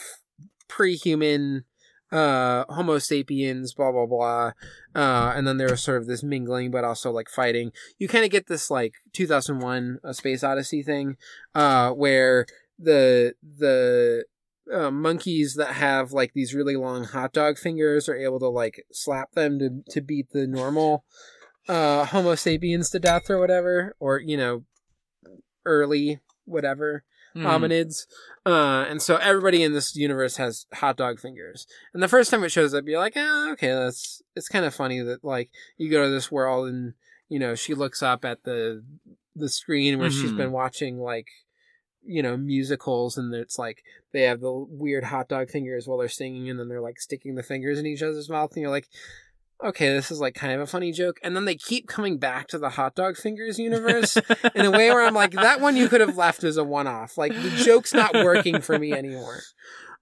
[0.68, 1.64] pre-human
[2.10, 4.52] uh homo sapiens blah blah blah
[4.94, 7.70] uh and then there's sort of this mingling but also like fighting.
[7.98, 11.18] You kind of get this like 2001 a space odyssey thing
[11.54, 12.46] uh where
[12.78, 14.24] the the
[14.72, 18.84] uh, monkeys that have like these really long hot dog fingers are able to like
[18.92, 21.04] slap them to to beat the normal
[21.68, 24.64] uh homo sapiens to death or whatever or you know
[25.64, 27.04] early whatever
[27.36, 27.42] mm.
[27.42, 28.06] hominids
[28.46, 32.42] uh and so everybody in this universe has hot dog fingers and the first time
[32.42, 35.90] it shows up you're like oh, okay that's it's kind of funny that like you
[35.90, 36.94] go to this world and
[37.28, 38.82] you know she looks up at the
[39.36, 40.20] the screen where mm-hmm.
[40.20, 41.28] she's been watching like
[42.08, 46.08] you know musicals and it's like they have the weird hot dog fingers while they're
[46.08, 48.88] singing and then they're like sticking the fingers in each other's mouth and you're like
[49.62, 51.18] okay this is like kind of a funny joke.
[51.22, 54.16] And then they keep coming back to the hot dog fingers universe
[54.54, 57.18] in a way where i'm like that one you could have left as a one-off.
[57.18, 59.40] Like the joke's not working for me anymore.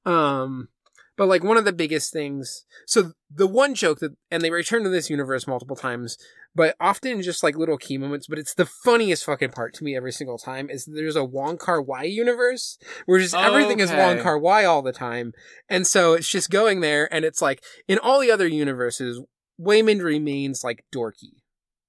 [0.04, 0.68] Um
[1.16, 4.84] but like one of the biggest things so the one joke that and they return
[4.84, 6.18] to this universe multiple times
[6.56, 8.26] but often just like little key moments.
[8.26, 11.58] But it's the funniest fucking part to me every single time is there's a Wong
[11.58, 13.84] Kar Wai universe where just everything okay.
[13.84, 15.32] is Wong Kar Wai all the time,
[15.68, 19.22] and so it's just going there, and it's like in all the other universes,
[19.60, 21.34] Waymond remains like dorky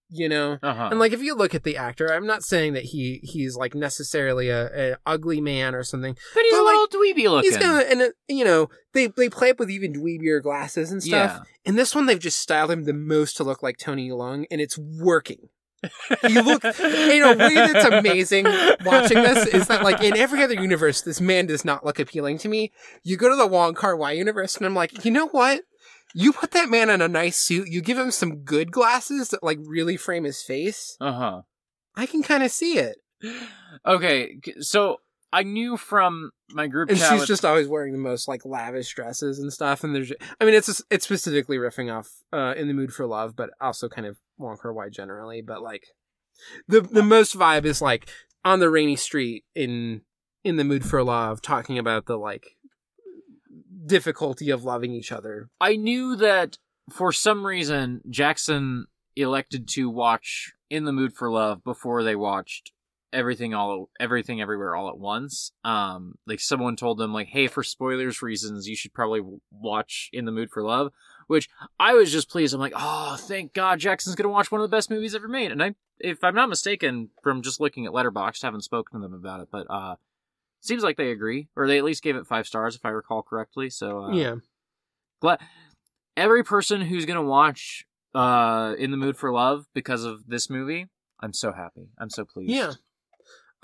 [0.09, 0.87] you know uh-huh.
[0.89, 3.75] and like if you look at the actor i'm not saying that he he's like
[3.75, 7.51] necessarily a, a ugly man or something but he's but, a like, little dweeby looking
[7.51, 11.03] he's gonna and uh, you know they they play up with even dweebier glasses and
[11.03, 11.43] stuff yeah.
[11.65, 14.61] in this one they've just styled him the most to look like tony leung and
[14.61, 15.49] it's working
[16.27, 18.45] He look in a way that's amazing
[18.83, 22.39] watching this is that like in every other universe, this man does not look appealing
[22.39, 22.71] to me.
[23.03, 25.61] You go to the Wong Kar Wai universe, and I'm like, you know what?
[26.13, 27.67] You put that man in a nice suit.
[27.69, 30.95] You give him some good glasses that like really frame his face.
[31.01, 31.41] Uh huh.
[31.95, 32.97] I can kind of see it.
[33.85, 34.97] Okay, so
[35.33, 37.09] I knew from my group And chat.
[37.11, 39.83] she's with- just always wearing the most like lavish dresses and stuff.
[39.83, 43.35] And there's, I mean, it's it's specifically riffing off uh, "In the Mood for Love,"
[43.35, 45.41] but also kind of Wong Kar Wai generally.
[45.41, 45.87] But like,
[46.67, 48.09] the the most vibe is like
[48.45, 50.01] on the rainy street in
[50.43, 52.55] in the mood for love, talking about the like
[53.85, 55.49] difficulty of loving each other.
[55.59, 56.57] I knew that
[56.89, 62.71] for some reason Jackson elected to watch In the Mood for Love before they watched
[63.13, 65.51] everything all everything everywhere all at once.
[65.63, 69.21] Um like someone told them like hey for spoilers reasons you should probably
[69.51, 70.91] watch In the Mood for Love,
[71.27, 71.49] which
[71.79, 72.53] I was just pleased.
[72.53, 75.51] I'm like, "Oh, thank God Jackson's to watch one of the best movies ever made."
[75.51, 79.13] And I if I'm not mistaken from just looking at Letterboxd, haven't spoken to them
[79.13, 79.95] about it, but uh
[80.61, 83.23] seems like they agree or they at least gave it 5 stars if I recall
[83.23, 83.69] correctly.
[83.69, 84.35] So uh, yeah,
[85.21, 85.39] glad
[86.15, 87.85] every person who's gonna watch
[88.15, 90.87] uh in the mood for love because of this movie
[91.19, 92.71] i'm so happy i'm so pleased yeah.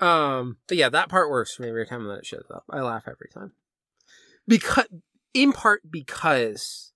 [0.00, 2.64] Um, but yeah, that part works for me every time that it shows up.
[2.70, 3.52] I laugh every time
[4.46, 4.86] because,
[5.32, 6.92] in part, because.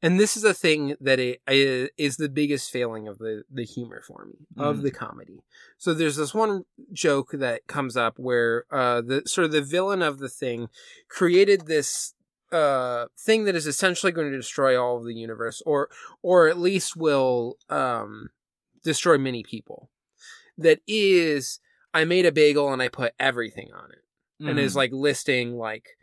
[0.00, 3.64] And this is a thing that it, i- is the biggest failing of the, the
[3.64, 4.82] humor for me of Mm.
[4.82, 5.42] the comedy.
[5.76, 10.02] So there's this one joke that comes up where uh, the sort of the villain
[10.02, 10.68] of the thing
[11.08, 12.14] created this
[12.52, 15.90] uh, thing that is essentially going to destroy all of the universe, or
[16.22, 18.30] or at least will um,
[18.82, 19.90] destroy many people.
[20.56, 21.60] That is,
[21.92, 24.02] I made a bagel and I put everything on it
[24.48, 24.62] and Mhm.
[24.62, 25.97] is like listing like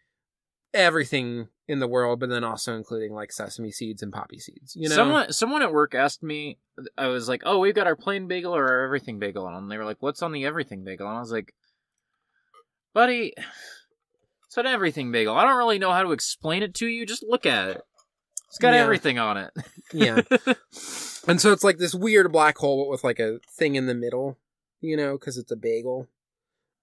[0.76, 4.76] everything in the world, but then also including like sesame seeds and poppy seeds.
[4.76, 6.60] You know, someone someone at work asked me
[6.98, 9.78] i was like oh we've got our plain bagel or our everything bagel and they
[9.78, 11.54] were like what's on the everything bagel and i was like
[12.94, 13.34] buddy
[14.46, 17.24] it's an everything bagel i don't really know how to explain it to you just
[17.28, 17.82] look at it
[18.50, 18.82] it's got Yeah.
[18.82, 19.52] everything on it
[19.94, 20.22] yeah.
[21.28, 23.94] and so it's like this weird black hole, but with like a thing in the
[23.96, 24.38] middle,
[24.82, 26.08] you know, because it's a bagel.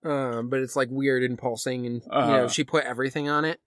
[0.05, 2.49] Um, but it's like weird and pulsing, and you know, Uh-huh.
[2.49, 3.61] she put everything on it.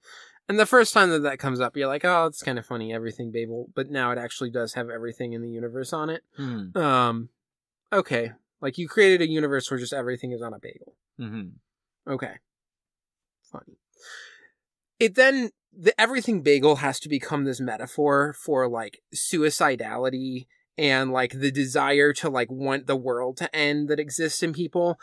[0.47, 2.93] And the first time that that comes up, you're like, oh, it's kind of funny,
[2.93, 3.69] everything bagel.
[3.73, 6.23] But now it actually does have everything in the universe on it.
[6.35, 7.29] hmm Um,
[7.91, 10.93] okay, like you created a universe where just everything is on a bagel.
[11.17, 11.47] hmm
[12.07, 12.33] Okay.
[13.51, 13.77] Funny.
[14.99, 20.47] It then the everything bagel has to become this metaphor for like suicidality
[20.77, 24.99] and like the desire to like want the world to end that exists in people.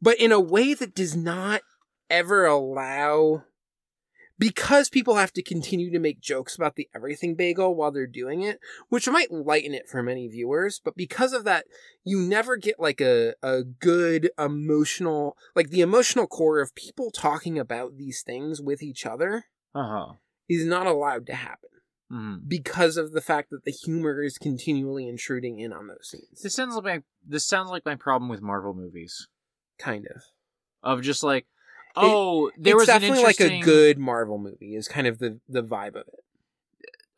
[0.00, 1.62] But in a way that does not
[2.10, 3.44] ever allow
[4.38, 8.42] because people have to continue to make jokes about the everything bagel while they're doing
[8.42, 11.64] it, which might lighten it for many viewers, but because of that,
[12.04, 17.58] you never get like a, a good emotional, like the emotional core of people talking
[17.58, 20.14] about these things with each other uh-huh.
[20.48, 21.70] is not allowed to happen
[22.08, 26.40] hmm because of the fact that the humor is continually intruding in on those scenes.
[26.40, 29.26] this sounds like my this sounds like my problem with marvel movies
[29.78, 30.22] Kind of.
[30.82, 31.46] of just like
[31.96, 35.38] oh there it's was an definitely like a good Marvel movie is kind of the,
[35.48, 36.24] the vibe of it.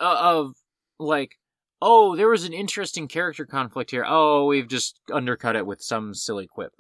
[0.01, 0.55] uh, of
[0.98, 1.39] like
[1.82, 6.14] oh there was an interesting character conflict here oh we've just undercut it with some
[6.14, 6.72] silly quip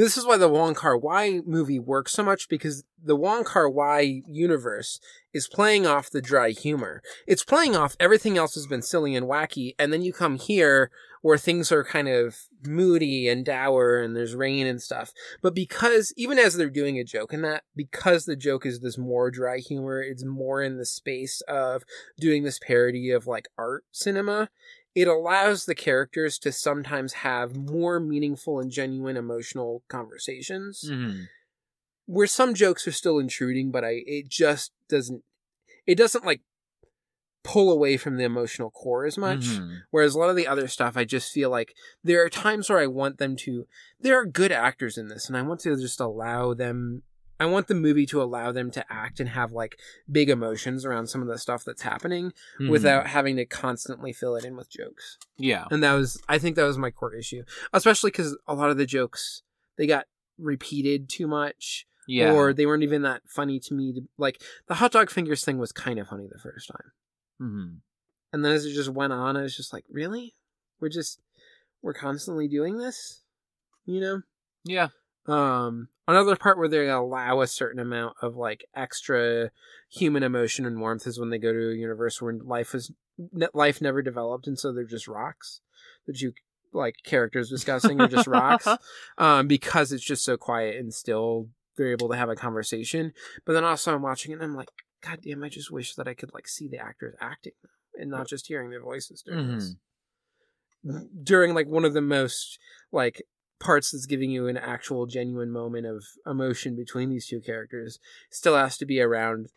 [0.00, 3.68] this is why the Wong Kar Wai movie works so much because the Wong Kar
[3.68, 4.98] Wai universe
[5.32, 7.02] is playing off the dry humor.
[7.26, 10.90] It's playing off everything else has been silly and wacky, and then you come here
[11.24, 15.12] where things are kind of moody and dour and there's rain and stuff.
[15.40, 18.98] But because even as they're doing a joke and that, because the joke is this
[18.98, 21.84] more dry humor, it's more in the space of
[22.18, 24.50] doing this parody of like art cinema
[24.94, 31.22] it allows the characters to sometimes have more meaningful and genuine emotional conversations mm-hmm.
[32.06, 35.22] where some jokes are still intruding but i it just doesn't
[35.86, 36.42] it doesn't like
[37.42, 39.74] pull away from the emotional core as much Mm-hmm.
[39.90, 42.78] whereas a lot of the other stuff i just feel like there are times where
[42.78, 43.66] i want them to
[44.00, 47.02] there are good actors in this and i want to just allow them
[47.44, 49.78] i want the movie to allow them to act and have like
[50.10, 52.70] big emotions around some of the stuff that's happening Mm-hmm.
[52.70, 55.18] without having to constantly fill it in with jokes.
[55.36, 55.64] Yeah.
[55.70, 57.42] And that was i think that was my core issue
[57.72, 59.42] especially because a lot of the jokes
[59.76, 60.06] they got
[60.38, 62.32] repeated too much yeah.
[62.32, 65.58] or they weren't even that funny to me to, like the hot dog fingers thing
[65.58, 66.92] was kind of funny the first time.
[67.42, 67.74] Mm-hmm.
[68.32, 70.34] and then as it just went on i was just like really?
[70.80, 71.20] We're just
[71.82, 73.22] we're constantly doing this?
[73.84, 74.22] You know?
[74.64, 74.88] Yeah
[75.26, 79.50] um another part where they allow a certain amount of like extra
[79.90, 82.90] human emotion and warmth is when they go to a universe where life is
[83.54, 85.60] life never developed and so they're just rocks
[86.06, 86.32] that you
[86.72, 88.66] like characters discussing or just rocks
[89.18, 93.12] um, because it's just so quiet and still they're able to have a conversation.
[93.44, 94.70] But then also I'm watching it and I'm like,
[95.00, 97.52] God damn, I just wish that I could like see the actors acting
[97.94, 99.54] and not just hearing their voices during Mm-hmm.
[99.54, 99.76] this.
[101.22, 102.58] During like one of the most
[102.92, 103.22] like
[103.60, 107.98] parts that's giving you an actual genuine moment of emotion between these two characters
[108.30, 109.48] still has to be around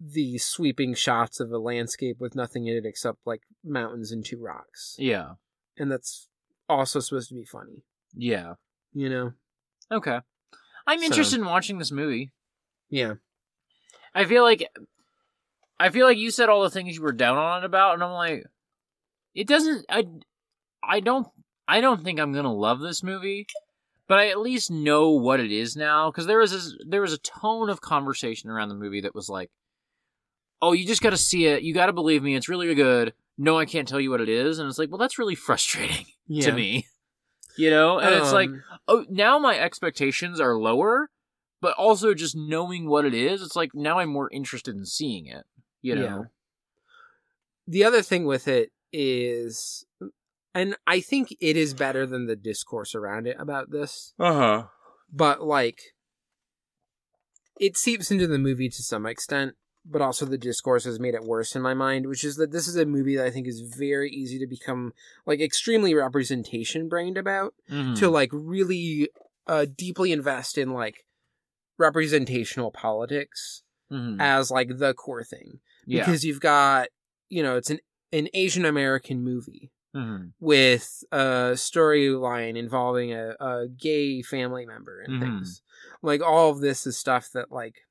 [0.00, 4.40] the sweeping shots of a landscape with nothing in it except like mountains and two
[4.42, 4.96] rocks.
[4.98, 5.34] Yeah.
[5.76, 6.28] And that's
[6.68, 7.82] also supposed to be funny,
[8.14, 8.54] Yeah.
[8.92, 9.32] you know?
[9.90, 10.20] Okay.
[10.86, 12.32] I'm So- interested in watching this movie.
[12.88, 13.14] Yeah.
[14.14, 14.68] I feel like
[15.80, 18.04] I feel like you said all the things you were down on it about, and
[18.04, 18.44] I'm like,
[19.34, 19.84] it doesn't.
[19.88, 20.06] I
[20.82, 21.26] I don't
[21.68, 23.46] I don't think I'm gonna love this movie,
[24.08, 27.12] but I at least know what it is now because there was this, there was
[27.12, 29.50] a tone of conversation around the movie that was like,
[30.60, 33.14] oh, you just got to see it, you got to believe me, it's really good.
[33.38, 36.06] No, I can't tell you what it is, and it's like, well, that's really frustrating
[36.28, 36.46] Yeah.
[36.46, 36.86] to me,
[37.56, 37.98] you know.
[37.98, 41.10] And it's like, Um, oh, now my expectations are lower,
[41.60, 45.26] but also just knowing what it is, it's like now I'm more interested in seeing
[45.26, 45.44] it.
[45.80, 46.22] You know, Yeah.
[47.66, 49.84] the other thing with it is
[50.54, 54.14] and I think it is better than the discourse around it about this.
[54.18, 54.62] uh huh,
[55.12, 55.80] But like
[57.60, 59.54] it seeps into the movie to some extent,
[59.84, 62.66] but also the discourse has made it worse in my mind, which is that this
[62.66, 64.92] is a movie that I think is very easy to become
[65.26, 67.54] like extremely representation brained about.
[67.70, 67.94] Mm-hmm.
[67.94, 69.08] to like really
[69.46, 71.04] uh deeply invest in like
[71.78, 74.16] representational politics Mhm.
[74.20, 76.88] as like the core thing yeah, because you've got
[77.28, 77.80] you know it's an
[78.12, 85.14] an Asian American movie hmm with a storyline involving a, a gay family member and
[85.14, 85.20] Mhm.
[85.20, 85.62] things
[86.02, 87.86] like all of this is stuff that like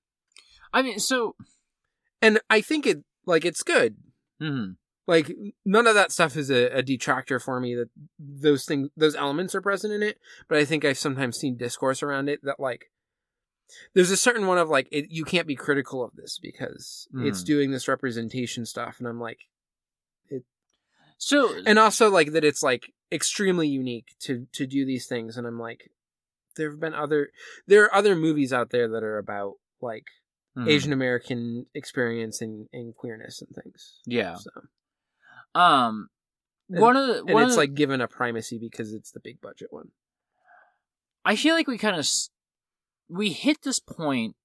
[0.74, 1.36] I mean, so
[2.22, 3.96] and I think it like it's good
[4.42, 4.76] mhm.
[5.08, 5.32] like
[5.66, 9.54] none of that stuff is a, a detractor for me that those things those elements
[9.56, 10.18] are present in it
[10.48, 12.86] but i think i've sometimes seen discourse around it that like
[13.94, 17.44] there's a certain one of like it, you can't be critical of this because it's
[17.44, 17.46] Mm.
[17.46, 19.40] doing this representation stuff and i'm like
[21.24, 25.46] so and also like that it's like extremely unique to to do these things and
[25.46, 25.92] i'm like
[26.56, 27.30] there have been other
[27.68, 30.06] there are other movies out there that are about like
[30.58, 30.68] mhm.
[30.68, 34.00] asian american experience and, and queerness and things.
[34.06, 34.50] Yeah, so.
[35.54, 36.10] Um,
[36.70, 39.42] And- one of the and it's of like given a primacy because it's the big
[39.42, 39.90] budget one.
[41.24, 42.10] I feel like we kind of
[43.10, 44.36] we hit this point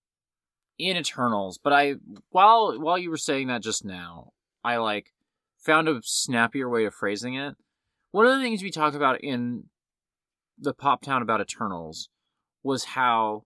[0.78, 1.94] in Eternals, but I
[2.28, 4.32] while while you were saying that just now,
[4.62, 5.14] I like
[5.66, 7.56] found a snappier way of phrasing it.
[8.12, 9.64] One of the things we talked about in
[10.58, 12.08] the Pootan about Eternals
[12.62, 13.42] was how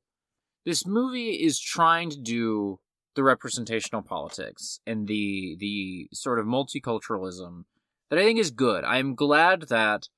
[0.65, 2.79] this movie is trying to do
[3.17, 7.65] the representational politics and the the sort of multiculturalism
[8.09, 8.85] that I think is good.
[8.85, 10.09] I'm glad that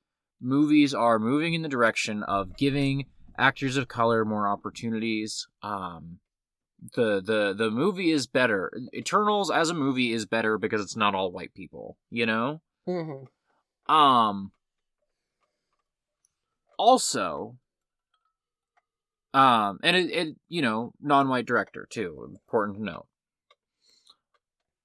[0.41, 3.07] movies are moving in the direction of giving
[3.39, 5.47] actors of color more opportunities.
[5.63, 6.19] Um,
[6.95, 8.73] the the the movie is better.
[8.95, 11.97] Eternals as a movie is better because it's not all white people.
[12.11, 12.61] You know.
[12.89, 13.95] Mm-hmm.
[13.95, 14.53] Um.
[16.79, 17.57] Also.
[19.35, 22.29] Um, and it, it you know non-white director too.
[22.29, 23.07] Important to note.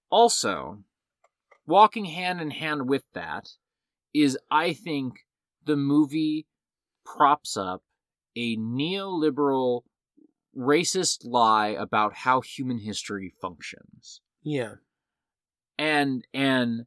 [0.10, 0.84] Also,
[1.66, 3.50] walking hand in hand with that
[4.14, 5.26] is, I think,
[5.66, 6.48] the movie
[7.06, 7.84] props up
[8.36, 9.82] a neoliberal,
[10.58, 14.76] racist lie about how human history functions Yeah.
[15.78, 16.86] and and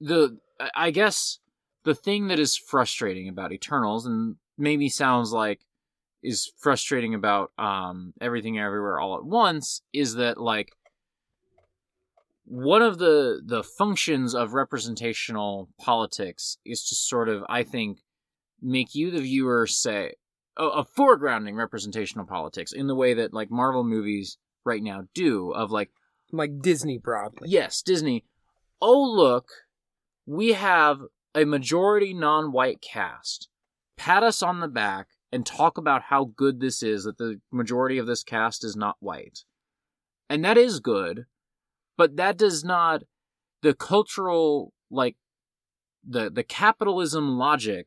[0.00, 0.38] the
[0.74, 1.38] I- guess
[1.84, 5.60] the thing that is frustrating about Eternals and maybe sounds like
[6.22, 10.72] is frustrating about um everything everywhere all at once is that like
[12.44, 17.98] one of the the functions of representational politics is to sort of I think
[18.62, 20.14] make you the viewer say
[20.56, 25.52] a, a foregrounding representational politics in the way that like Marvel movies right now do
[25.52, 25.90] of like
[26.32, 27.48] Like Disney broadly.
[27.50, 28.24] yes, Disney.
[28.80, 29.48] Oh, look,
[30.26, 31.00] we have
[31.34, 33.48] a majority non white cast.
[33.96, 37.98] Pat us on the back and talk about how good this is that the majority
[37.98, 39.40] of this cast is not white.
[40.28, 41.26] And that is good,
[41.96, 43.04] but that does not,
[43.62, 45.16] the cultural, like,
[46.06, 47.86] the, the capitalism logic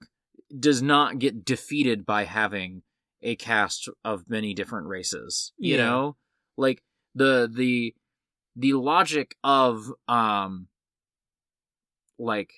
[0.58, 2.84] does not get defeated by having
[3.22, 5.52] a cast of many different races.
[5.58, 5.86] You Yeah.
[5.86, 6.18] know?
[6.58, 6.84] Like,
[7.16, 7.94] the, the,
[8.56, 10.68] the logic of um
[12.18, 12.52] like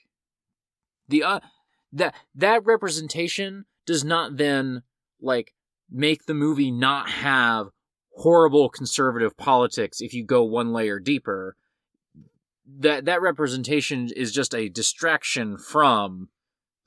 [1.08, 1.40] the uh
[1.94, 4.82] that that representation does not then
[5.22, 5.54] like
[5.92, 7.68] make the movie not have
[8.16, 11.56] horrible conservative politics if you go one layer deeper
[12.66, 16.30] that that representation is just a distraction from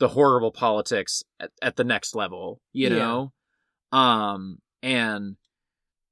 [0.04, 2.98] the horrible politics at, at the next level you Yeah.
[2.98, 3.32] know
[3.90, 5.36] um and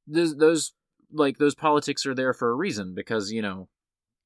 [0.07, 0.73] those those
[1.13, 3.69] like those politics are there for a reason because you know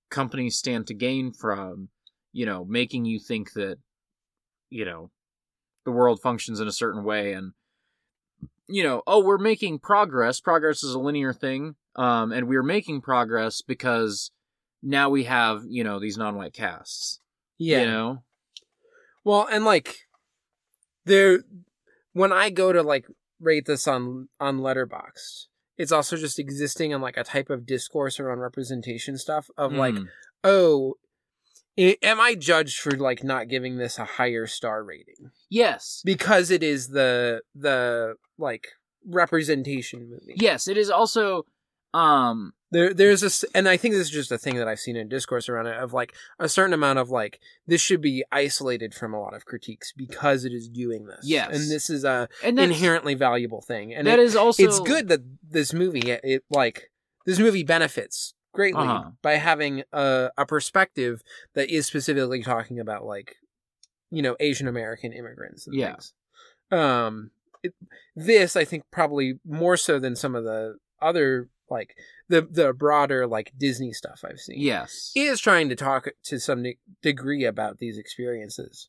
[0.09, 1.89] companies stand to gain from
[2.33, 3.79] you know making you think that
[4.71, 5.11] you know
[5.85, 7.51] the world functions in a certain way and
[8.69, 13.01] you know oh we're making progress progress is a linear thing um and we're making
[13.01, 14.31] progress because
[14.81, 17.19] now we have you know these non-white casts
[17.59, 17.81] Yeah.
[17.81, 18.23] you know
[19.27, 19.97] Well, and like
[21.05, 21.41] there
[22.13, 23.07] when I go to like
[23.41, 25.47] rate this on on Letterboxd,
[25.77, 29.95] it's also just existing on like a type of discourse around representation stuff of like,
[29.97, 30.07] Mm.
[30.45, 30.95] oh,
[31.77, 36.53] i- am I judged for like not giving this a higher star rating yes because
[36.53, 38.69] it is the the like
[39.05, 40.35] representation movie?
[40.37, 41.43] yes it is also
[41.95, 44.97] um There, there's this, and I think this is just a thing that I've seen
[44.97, 48.93] in discourse around it of like a certain amount of like this should be isolated
[48.93, 51.21] from a lot of critiques because it is doing this.
[51.23, 51.49] Yes.
[51.51, 55.07] and this is a and inherently valuable thing, and that it, is also it's good
[55.09, 56.91] that this movie it, it like
[57.25, 59.11] this movie benefits greatly Uh-huh.
[59.23, 61.23] by having a a perspective
[61.55, 63.37] that is specifically talking about like
[64.11, 65.69] you know Asian American immigrants.
[65.69, 65.93] And Yeah.
[65.93, 66.15] things.
[66.73, 67.31] Um,
[67.63, 67.75] it,
[68.17, 71.97] this I think probably more so than some of the other like
[72.29, 74.61] the the broader like Disney stuff I've seen.
[74.61, 78.89] yes is trying to talk to some de- degree about these experiences.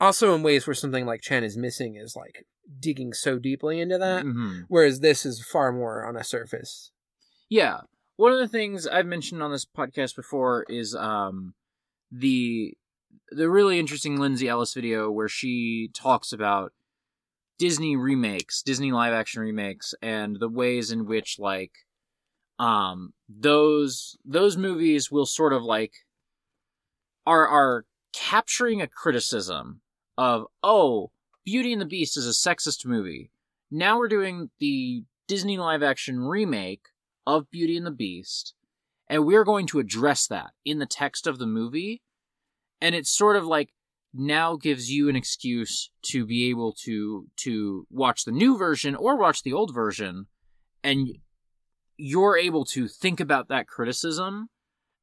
[0.00, 2.46] Also, in ways where something like Chen is missing is like
[2.80, 4.64] digging so deeply into that, Mhm.
[4.68, 6.90] whereas this is far more on a surface.
[7.48, 7.82] Yeah.
[8.16, 11.54] One of the things I've mentioned on this podcast before is um
[12.10, 12.74] the
[13.30, 16.72] the really interesting Lindsay Ellis video where she talks about
[17.58, 21.72] Disney remakes, Disney live action remakes and the ways in which like
[22.58, 25.92] um those those movies will sort of like
[27.26, 29.80] are are capturing a criticism
[30.16, 31.10] of oh,
[31.44, 33.30] Beauty and the Beast is a sexist movie.
[33.70, 36.86] Now we're doing the Disney live action remake
[37.26, 38.54] of Beauty and the Beast,
[39.08, 42.02] and we're going to address that in the text of the movie.
[42.80, 43.70] And it's sort of like
[44.12, 49.16] now gives you an excuse to be able to to watch the new version or
[49.16, 50.26] watch the old version,
[50.82, 51.08] and
[51.96, 54.48] you're able to think about that criticism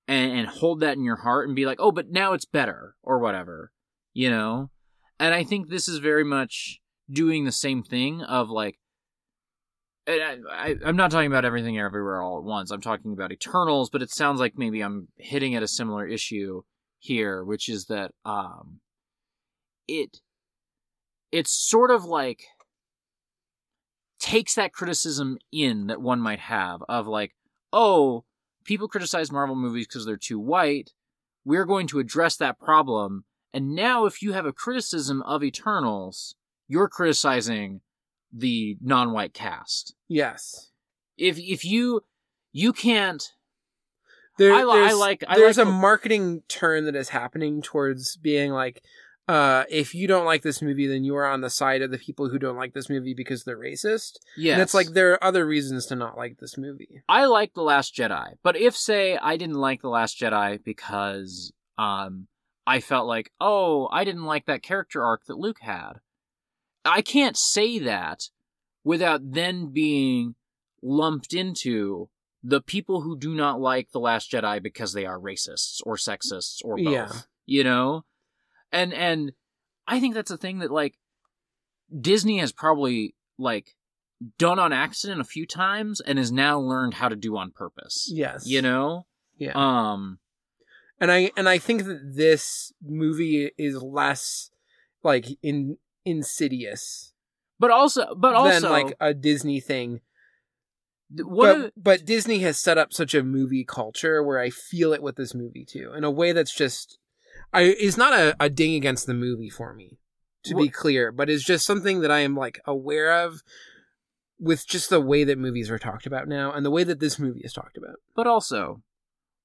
[0.08, 2.96] and, and hold that in your heart and be like, oh, but now it's better
[3.04, 3.72] or whatever,
[4.14, 4.70] you know.
[5.20, 8.78] And I think this is very much doing the same thing of like
[10.08, 12.72] I, I'm not talking about everything everywhere all at once.
[12.72, 16.64] I'm talking about Eternals, but it sounds like maybe I'm hitting at a similar issue
[17.00, 18.80] here, which is that um,
[19.88, 20.18] it
[21.32, 22.44] it's sort of like
[24.22, 27.34] takes that criticism in that one might have of like,
[27.74, 28.24] oh,
[28.64, 30.92] people criticize Marvel movies because they're too white.
[31.44, 36.36] We're going to address that problem, and now if you have a criticism of Eternals,
[36.68, 37.82] you're criticizing
[38.32, 39.96] the non-white cast.
[40.08, 40.70] Yes,
[41.18, 42.02] If if you
[42.54, 43.34] you can't
[44.38, 47.62] there, I li- I there's, like- I there's like a marketing turn that is happening
[47.62, 48.84] towards being like,
[49.28, 51.98] uh, if you don't like this movie, then you are on the side of the
[51.98, 54.18] people who don't like this movie because they're racist.
[54.36, 57.02] yes, And it's like there are other reasons to not like this movie.
[57.08, 61.54] I like the Last Jedi, but if say I didn't like the Last Jedi because
[61.78, 62.28] um
[62.68, 65.94] I felt like oh I didn't like that character arc that Luke had,
[66.84, 68.30] I can't say that
[68.84, 70.36] without then being
[70.82, 72.10] lumped into
[72.44, 76.60] the people who do not like the Last Jedi because they are racists or sexists
[76.64, 76.88] or both.
[76.88, 77.12] Yeah.
[77.46, 78.06] You know,
[78.72, 79.34] and and
[79.88, 80.98] I think that's a thing that like
[82.00, 83.76] Disney has probably like
[84.38, 88.10] done on accident a few times and has now learned how to do on purpose.
[88.14, 89.06] Yes, You know?
[89.38, 89.54] yeah.
[89.56, 90.20] Um
[91.00, 94.52] and I and I think that this movie is less
[95.04, 97.14] like in insidious
[97.60, 100.02] but also but also than like a Disney thing.
[101.12, 105.02] what but, but Disney has set up such a movie culture where I feel it
[105.02, 106.98] with this movie too, in a way that's just
[107.54, 109.98] I is not a, a ding against the movie for me,
[110.44, 113.44] to be clear, but it's just something that I am like aware of
[114.40, 117.20] with just the way that movies are talked about now and the way that this
[117.20, 117.98] movie is talked about.
[118.16, 118.82] but also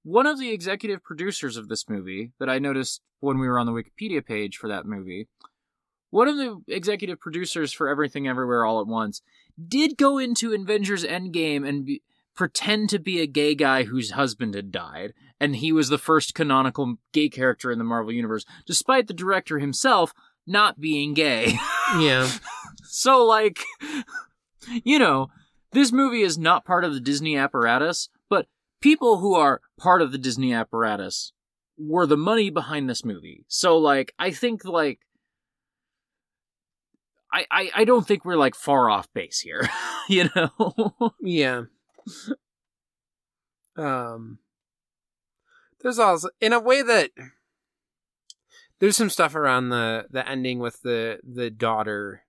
[0.02, 3.66] one of the executive producers of this movie that I noticed when we were on
[3.66, 5.26] the Wikipedia page for that movie,
[6.10, 9.20] one of the executive producers for Everything Everywhere All at Once
[9.68, 12.02] did go into Avengers Endgame and be,
[12.36, 16.34] pretend to be a gay guy whose husband had died, and he was the first
[16.34, 20.12] canonical gay character in the Marvel Universe, despite the director himself
[20.46, 21.58] not being gay.
[22.00, 22.28] Yeah.
[22.82, 23.60] So, like,
[24.82, 25.28] you know,
[25.70, 28.48] this movie is not part of the Disney apparatus, but
[28.80, 31.32] people who are part of the Disney apparatus
[31.78, 33.44] were the money behind this movie.
[33.48, 35.00] So like I think like
[37.32, 39.68] I I, I don't think we're like far off base here,
[40.08, 41.14] you know.
[41.20, 41.64] Yeah.
[43.76, 44.38] Um
[45.82, 47.10] there's also in a way that
[48.78, 52.22] there's some stuff around the the ending with the the daughter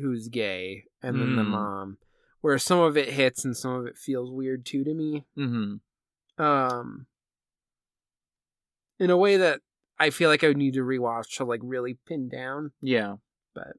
[0.00, 1.48] who's gay and then the Mm.
[1.50, 1.98] mom
[2.40, 5.24] where some of it hits and some of it feels weird too to me.
[5.36, 6.42] mm-hmm.
[6.42, 7.06] Um
[9.00, 9.60] in a way that
[9.98, 13.16] I feel like I would need to rewatch to like really pin down, Yeah.
[13.54, 13.72] but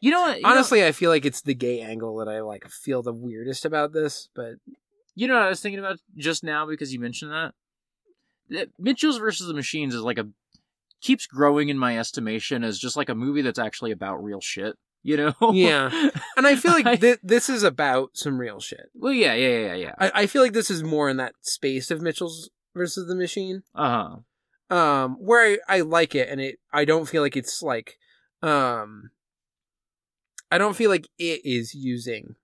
[0.00, 0.36] You know what?
[0.38, 3.12] you know- honestly I feel like it's the gay angle that I like feel the
[3.12, 4.54] weirdest about this, but
[5.14, 7.52] You know what I was thinking about just now because you mentioned that?
[8.50, 10.28] That Mitchell's versus the Machines is like a
[11.02, 14.76] keeps growing in my estimation as just like a movie that's actually about real shit.
[15.02, 15.34] You know?
[15.52, 16.10] Yeah.
[16.36, 18.90] And I feel like thi- this is about some real shit.
[18.94, 19.94] well, yeah, yeah, yeah, yeah.
[19.98, 23.62] I, I feel like this is more in that space of Mitchell's versus the Machine,
[23.74, 24.20] Uh
[24.70, 24.76] huh.
[24.76, 27.98] um, where I, I like it, and it I don't feel like it's like,
[28.42, 29.10] um,
[30.50, 32.34] I don't feel like it is using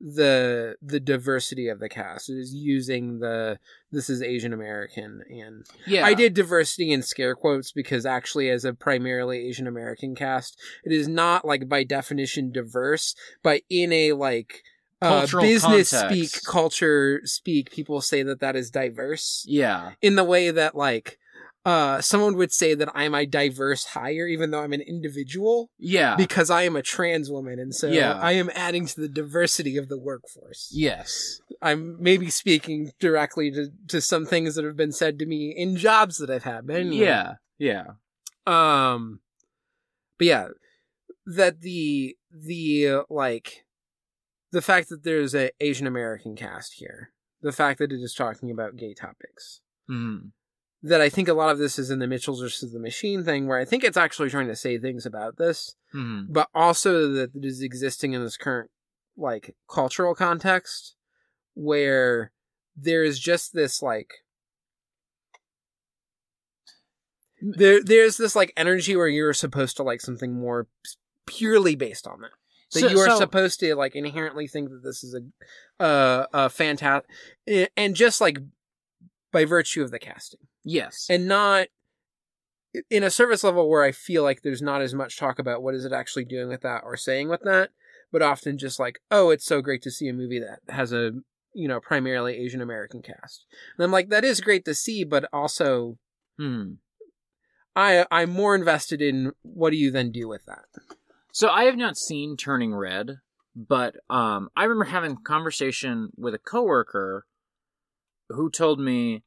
[0.00, 2.28] the the diversity of the cast.
[2.28, 3.58] It is using the
[3.90, 6.04] this is Asian American and Yeah.
[6.04, 10.92] I did diversity in scare quotes because actually, as a primarily Asian American cast, it
[10.92, 14.62] is not like by definition diverse, but in a like
[15.02, 16.34] uh, business context.
[16.34, 19.92] speak, culture speak, people say that that is diverse Yeah.
[20.02, 21.18] in the way that like
[21.66, 26.14] uh, someone would say that I'm a diverse hire, even though I'm an individual, Yeah.
[26.16, 28.12] because I am a trans woman, and so Yeah.
[28.12, 30.70] I am adding to the diversity of the workforce.
[30.72, 31.40] yes.
[31.60, 35.76] I'm maybe speaking directly to, to some things that have been said to me in
[35.76, 36.66] jobs that I've had.
[36.66, 37.04] But anyway.
[37.06, 37.32] Yeah.
[37.58, 37.84] Yeah.
[38.46, 39.20] Um
[40.18, 40.48] but yeah,
[41.26, 43.64] that the the uh, like
[44.52, 47.12] the fact that there's a Asian American cast here,
[47.42, 49.60] the fact that it is talking about gay topics.
[49.88, 50.18] hmm
[50.88, 53.46] That I think a lot of this is in the Mitchells versus the Machine thing
[53.48, 57.34] where I think it's actually trying to say things about this, hmm but also that
[57.34, 58.70] it is existing in this current
[59.16, 60.94] like cultural context
[61.54, 62.30] where
[62.76, 64.12] there is just this like
[67.40, 70.66] there there's this like energy where you're supposed to like something more
[71.26, 72.30] purely based on that.
[72.72, 76.26] That So- you are so- supposed to like inherently think that this is a uh
[76.32, 77.10] a fantastic
[77.76, 78.38] and just like
[79.32, 81.06] by virtue of the casting Yes.
[81.08, 81.68] and not
[82.90, 85.74] in a service level where I feel like there's not as much talk about what
[85.74, 87.70] is it actually doing with that or saying with that,
[88.12, 91.12] but often just like, oh, it's so great to see a movie that has a
[91.54, 93.46] you know primarily Asian American cast.
[93.78, 95.98] And I'm like, that is great to see, but also
[96.38, 96.74] hmm
[97.74, 100.64] I I'm more invested in what do you then do with that?
[101.32, 103.18] So I have not seen Turning Red,
[103.54, 107.26] but um, I remember having a conversation with a coworker
[108.28, 109.22] who told me,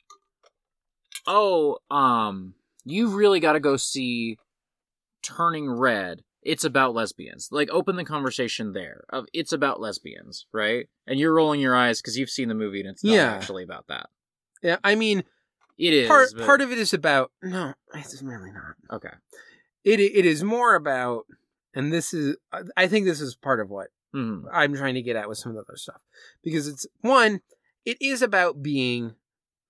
[1.28, 2.54] "Oh, um,
[2.86, 4.38] you really got to go see
[5.22, 6.24] Turning Red.
[6.42, 7.50] It's about lesbians.
[7.52, 10.88] Like, open the conversation there of it's about lesbians, right?
[11.06, 13.34] And you're rolling your eyes because you've seen the movie and it's not Yeah.
[13.34, 14.10] actually about that.
[14.64, 15.24] Yeah, I mean,
[15.78, 18.76] It is part but- part of it is about no, it's really not.
[18.92, 19.14] okay.
[19.84, 21.26] It it is more about,
[21.74, 22.38] and this is
[22.78, 25.52] I think this is part of what hmm I'm trying to get at with some
[25.52, 26.02] of the other stuff.
[26.44, 27.42] Because it's one,
[27.86, 29.16] it is about being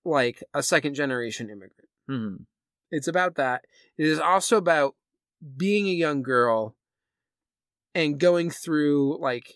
[0.04, 1.88] like a second generation immigrant.
[2.08, 2.44] hmm
[2.90, 3.64] It's about that.
[3.98, 4.94] It is also about
[5.56, 6.76] being a young girl
[7.94, 9.54] and going through like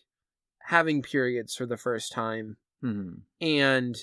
[0.63, 3.97] having periods for the first time hmm and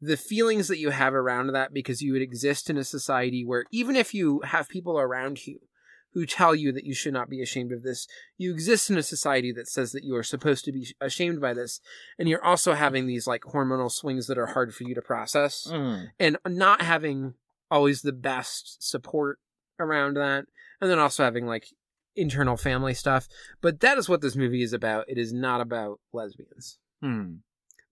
[0.00, 3.64] the feelings that you have around that because you would exist in a society where
[3.72, 5.58] even if you have people around you
[6.14, 8.06] who tell you that you should not be ashamed of this,
[8.36, 11.54] you exist in a society that says that you are supposed to be ashamed by
[11.54, 11.80] this,
[12.18, 15.66] and you're also having these like hormonal swings that are hard for you to process,
[15.68, 17.34] hmm and not having
[17.70, 19.38] always the best support
[19.78, 20.46] around that,
[20.80, 21.68] and then also having like
[22.16, 23.28] internal family stuff.
[23.60, 25.04] But that is what this movie is about.
[25.08, 26.78] It is not about lesbians.
[27.00, 27.36] Hmm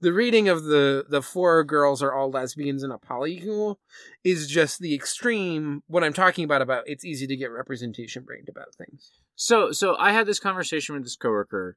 [0.01, 3.77] the reading of the the four girls are all lesbians in a polycule
[4.25, 8.49] is just the extreme what i'm talking about about it's easy to get representation brained
[8.49, 11.77] about things So so I had this conversation with this coworker,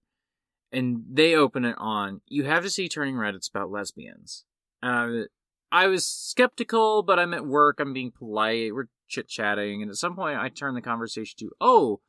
[0.71, 3.35] and they open it on you have to see Turning Red.
[3.35, 4.45] It's about lesbians.
[4.81, 5.27] And I was,
[5.71, 7.79] I was skeptical, but I'm at work.
[7.79, 8.73] I'm being polite.
[8.73, 11.99] We're chit chatting, and at some point, I turn the conversation to, "Oh,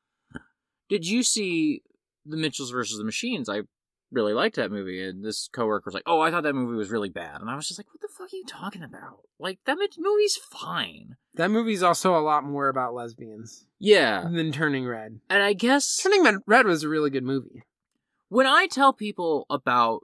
[0.88, 1.82] did you see
[2.24, 3.48] the Mitchells versus the Machines?
[3.48, 3.62] I
[4.12, 6.90] really liked that movie." And this coworker was like, "Oh, I thought that movie was
[6.90, 9.20] really bad." And I was just like, "What the fuck are you talking about?
[9.38, 14.84] Like that movie's fine." that movie's also a lot more about lesbians Yeah, than turning
[14.86, 17.62] red and I guess turning Red- was a really good movie
[18.28, 20.00] when I tell people about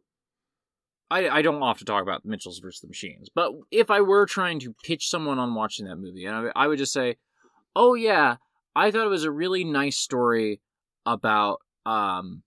[1.10, 4.58] I, I don't often talk about Mitchell's versus the Machines, but if I were trying
[4.60, 7.16] to pitch someone on watching that movie, and I, I would just say,
[7.76, 8.36] "Oh yeah,
[8.74, 10.60] I thought it was a really nice story
[11.04, 12.42] about um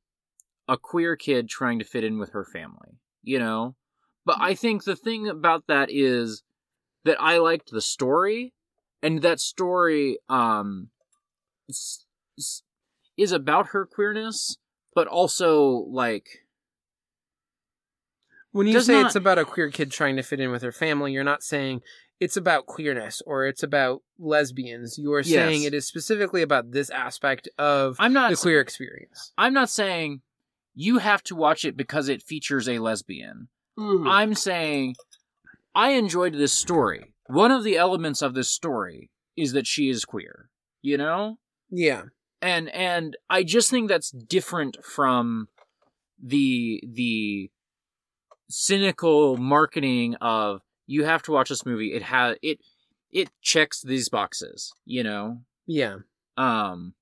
[0.69, 3.75] a queer kid trying to fit in with her family," you know.
[4.25, 6.43] But I think the thing about that is
[7.03, 8.53] that I liked the story,
[9.01, 10.91] and that story um
[13.17, 14.57] is about her queerness,
[14.95, 16.45] but also like
[18.51, 20.71] When you say not- it's about a queer kid trying to fit in with her
[20.71, 21.81] family, you're not saying
[22.19, 24.97] it's about queerness or it's about lesbians.
[24.97, 25.67] You are saying Yes.
[25.67, 29.33] it is specifically about this aspect of I'm not the queer experience.
[29.37, 30.21] I'm not saying
[30.79, 33.49] you have to watch it because it features a lesbian.
[33.77, 34.95] I'm saying
[35.75, 37.13] I enjoyed this story.
[37.27, 40.49] One of the elements of this story is that she is queer,
[40.81, 41.37] you know?
[41.69, 42.03] Yeah.
[42.41, 45.49] And and I just think that's different from
[46.17, 47.51] the the
[48.49, 51.93] cynical marketing of you have to watch this movie.
[51.93, 52.59] It has it
[53.11, 55.41] it checks these boxes, you know?
[55.67, 55.97] Yeah.
[56.37, 56.93] Um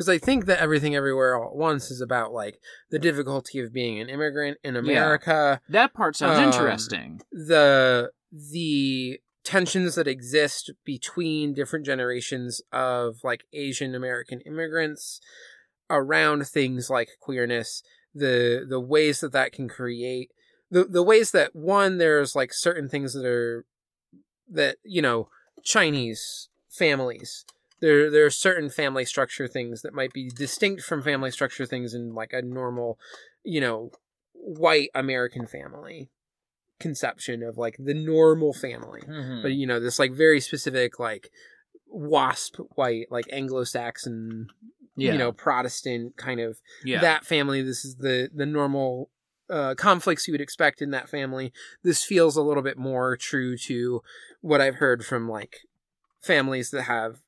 [0.00, 2.58] Because I think that everything everywhere all at once is about like
[2.90, 7.20] the difficulty of being an immigrant in America, that part sounds Um, interesting.
[7.30, 15.20] the the tensions that exist between different generations of like Asian American immigrants
[15.90, 17.82] around things like queerness,
[18.14, 20.30] the the ways that that can create
[20.70, 23.66] the the ways that one there's like certain things that are
[24.48, 25.28] that you know
[25.62, 27.44] Chinese families
[27.80, 31.94] there there are certain family structure things that might be distinct from family structure things
[31.94, 32.98] in like a normal
[33.44, 33.90] you know
[34.34, 36.10] white American family
[36.78, 39.42] conception of like the normal family Mhm.
[39.42, 41.30] but you know this like very specific like
[41.86, 44.46] wasp white like anglo-saxon
[44.96, 45.12] yeah.
[45.12, 47.00] you know protestant kind of yeah.
[47.00, 49.10] that family this is the the normal
[49.50, 51.52] uh, conflicts you would expect in that family
[51.82, 54.00] this feels a little bit more true to
[54.40, 55.58] what i've heard from like
[56.22, 57.20] families that have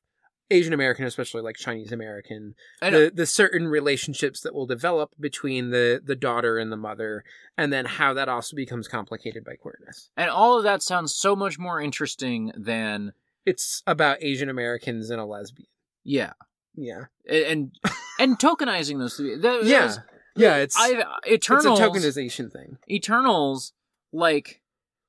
[0.53, 6.01] asian american especially like chinese american the, the certain relationships that will develop between the
[6.03, 7.23] the daughter and the mother
[7.57, 11.35] and then how that also becomes complicated by queerness And all of that sounds so
[11.35, 13.13] much more interesting than
[13.45, 15.67] it's about asian americans and a lesbian
[16.03, 16.33] yeah,
[16.75, 17.71] yeah and and,
[18.19, 19.17] and tokenizing those.
[19.17, 19.85] That, that Yeah.
[19.85, 19.99] was-
[20.35, 21.79] yeah it's I Eternals.
[21.79, 23.71] it's a tokenization thing Eternals,
[24.11, 24.61] like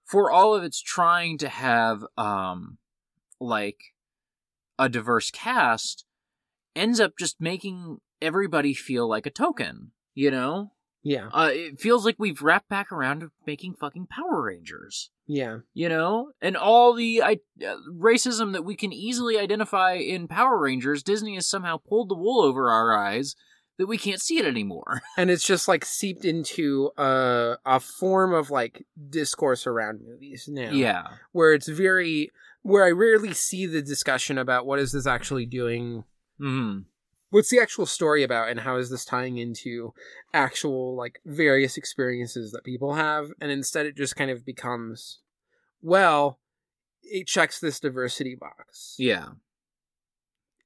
[0.04, 2.76] for all of its trying to have um,
[3.40, 3.93] like
[4.78, 6.04] a diverse cast,
[6.74, 9.92] ends up just making everybody feel like a token.
[10.14, 10.70] You know,
[11.04, 15.10] yeah uh, it feels like we've wrapped back around to making fucking Power Rangers.
[15.26, 20.26] yeah you know and all the I, uh, racism that we can easily identify in
[20.26, 23.36] power rangers disney has somehow pulled the wool over our eyes
[23.78, 28.32] that we can't see it anymore and it's just like seeped into a a form
[28.34, 30.70] of like discourse around movies now.
[30.70, 32.30] yeah where it's very
[32.64, 36.04] where I rarely see the discussion about what is this actually doing,
[36.38, 36.80] hmm
[37.30, 39.92] what's the actual story about, and how is this tying into
[40.32, 45.20] actual like various experiences that people have, and instead it just kind of becomes,
[45.82, 46.38] well,
[47.02, 48.94] it checks this diversity box.
[48.98, 49.28] yeah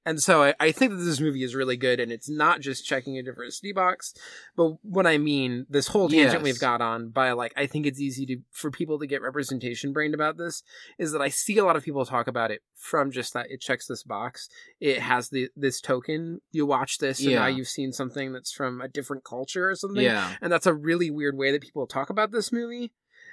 [0.07, 2.87] And so I, I think that this movie is really good, and it's not just
[2.87, 4.15] checking a diversity box,
[4.57, 6.43] but what I mean, this whole tangent Yes.
[6.43, 9.93] we've got on by like I think it's easy to for people to get representation
[9.93, 10.63] brained about this
[10.99, 13.61] is that I see a lot of people talk about it from just that it
[13.61, 14.49] checks this box,
[14.81, 16.41] it has the this token.
[16.53, 20.03] You watch this, and now you've seen something that's from a different culture or something,
[20.03, 22.93] yeah and that's a really weird way that people talk about this movie,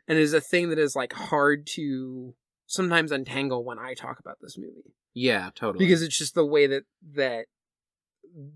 [0.09, 2.33] and it is a thing that is like hard to
[2.67, 6.67] sometimes untangle when I talk about this movie yeah totally because it's just the way
[6.67, 6.83] that
[7.13, 7.45] that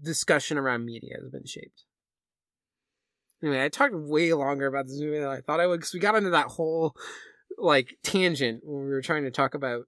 [0.04, 1.86] discussion around media has been shaped.
[3.42, 6.00] Anyway, I talked way longer about this movie than I thought I would because we
[6.00, 6.96] got into that whole
[7.58, 9.84] like tangent when we were trying to talk about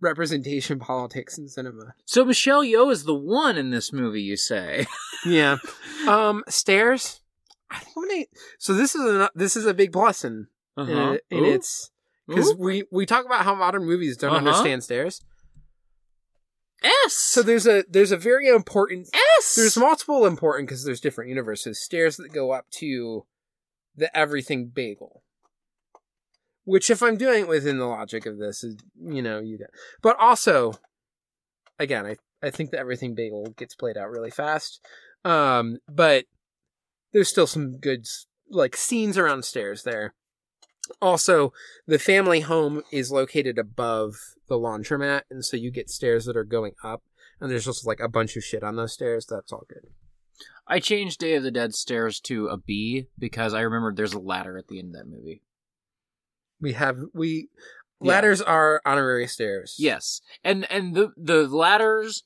[0.00, 1.94] representation politics in cinema.
[2.04, 4.86] so michelle yeoh is the one in this movie you say
[5.26, 5.56] Yeah.
[6.08, 7.20] um, stairs.
[7.70, 8.24] I think I'm gonna.
[8.58, 10.46] So this is a this is a big plus in
[10.76, 11.18] in, uh-huh.
[11.30, 11.52] in Ooh.
[11.54, 11.90] its
[12.26, 14.38] because we we talk about how modern movies don't Uh-huh.
[14.38, 15.20] understand stairs.
[16.82, 21.28] s So there's a there's a very important s There's multiple important because there's different
[21.30, 21.82] universes.
[21.82, 23.26] Stairs that go up to
[23.96, 25.22] the everything bagel.
[26.66, 29.70] Which, if I'm doing it within the logic of this, is you know you get.
[30.02, 30.74] But also,
[31.78, 34.80] again, I I think the everything bagel gets played out really fast.
[35.24, 36.24] Um, but
[37.12, 38.06] there's still some good
[38.50, 40.14] like scenes around stairs there.
[41.00, 41.52] Also,
[41.86, 44.16] the family home is located above
[44.48, 47.02] the laundromat, and so you get stairs that are going up
[47.40, 49.26] and there's just like a bunch of shit on those stairs.
[49.26, 49.86] That's all good.
[50.66, 54.18] I changed Day of the Dead stairs to a B because I remembered there's a
[54.18, 55.42] ladder at the end of that movie.
[56.60, 57.48] We have we
[58.00, 58.08] Yeah.
[58.12, 59.76] ladders are honorary stairs.
[59.78, 62.24] Yes, and and the the ladders,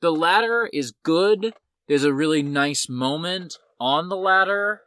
[0.00, 1.54] the ladder is good.
[1.86, 4.82] There's a really nice moment on the ladder.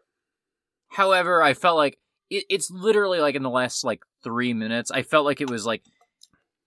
[0.89, 1.99] However, I felt like
[2.33, 4.91] it, it's literally like in the last like three minutes.
[4.91, 5.83] I felt like it was like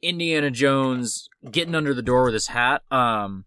[0.01, 2.83] Indiana Jones getting under the door with his hat.
[2.91, 3.45] Um,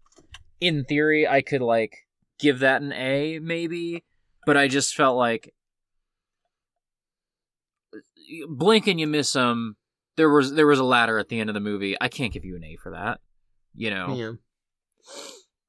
[0.60, 2.06] in theory, I could like
[2.38, 4.04] give that an A maybe,
[4.46, 5.54] but I just felt like
[8.48, 9.76] blink and you miss them.
[10.16, 11.96] There was there was a ladder at the end of the movie.
[12.00, 13.20] I can't give you an A for that.
[13.74, 14.14] You know.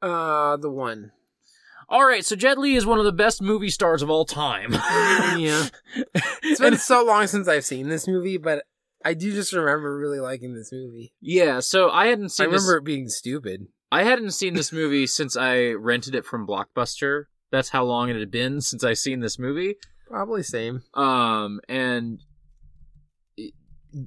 [0.02, 0.07] Yeah.
[0.07, 1.11] Uh, the one.
[1.91, 4.72] All right, so Jet Li is one of the best movie stars of all time.
[5.38, 5.68] Yeah.
[6.43, 8.63] It's been so long since I've seen this movie, but
[9.05, 11.13] I do just remember really liking this movie.
[11.22, 13.68] yeah, so I hadn't seen I remember this, it being stupid.
[13.91, 17.26] I hadn't seen this movie since I rented it from Blockbuster.
[17.51, 19.76] That's how long it had been since I seen this movie.
[20.07, 20.84] Probably same.
[20.93, 22.19] Um, and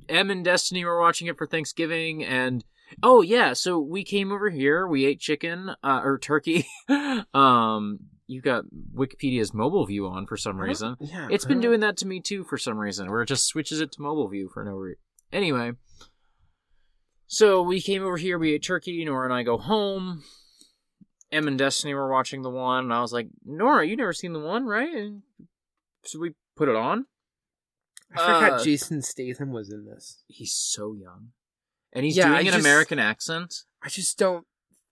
[0.09, 2.65] Em and Destiny were watching it for Thanksgiving, and
[3.03, 4.87] oh yeah, so we came over here.
[4.87, 6.67] We ate chicken uh, or turkey.
[7.35, 8.65] um, you got
[8.95, 10.97] Wikipedia's mobile view on for some reason.
[11.01, 11.29] Yeah.
[11.31, 13.93] It's been doing that to me too for some reason, where it just switches it
[13.93, 15.01] to mobile view for no reason.
[15.33, 15.73] Anyway,
[17.27, 18.39] so we came over here.
[18.39, 19.05] We ate turkey.
[19.05, 20.23] Nora and I go home.
[21.33, 24.33] Em and Destiny were watching the one, and I was like, Nora, you never seen
[24.33, 24.95] the one, right?
[24.95, 25.23] And
[26.05, 27.07] so we put it on.
[28.17, 30.23] I forgot uh, Jason Statham was in this.
[30.29, 31.31] He's so young,
[31.95, 33.55] and he's Yeah, doing I an just- American accent.
[33.83, 34.47] I just don't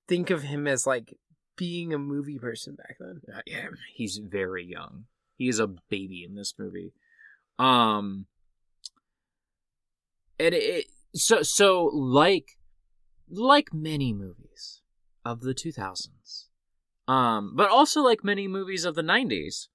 [0.09, 1.19] think of him as like
[1.57, 3.20] being a movie person back then.
[3.35, 5.05] Uh, yeah, he's very young.
[5.37, 6.93] He is a baby in this movie.
[7.59, 8.27] Um,
[10.39, 12.59] and it so so like
[13.29, 14.83] like many movies
[15.24, 16.49] of the 2000s,
[17.09, 19.69] um, but also like many movies of the 90s.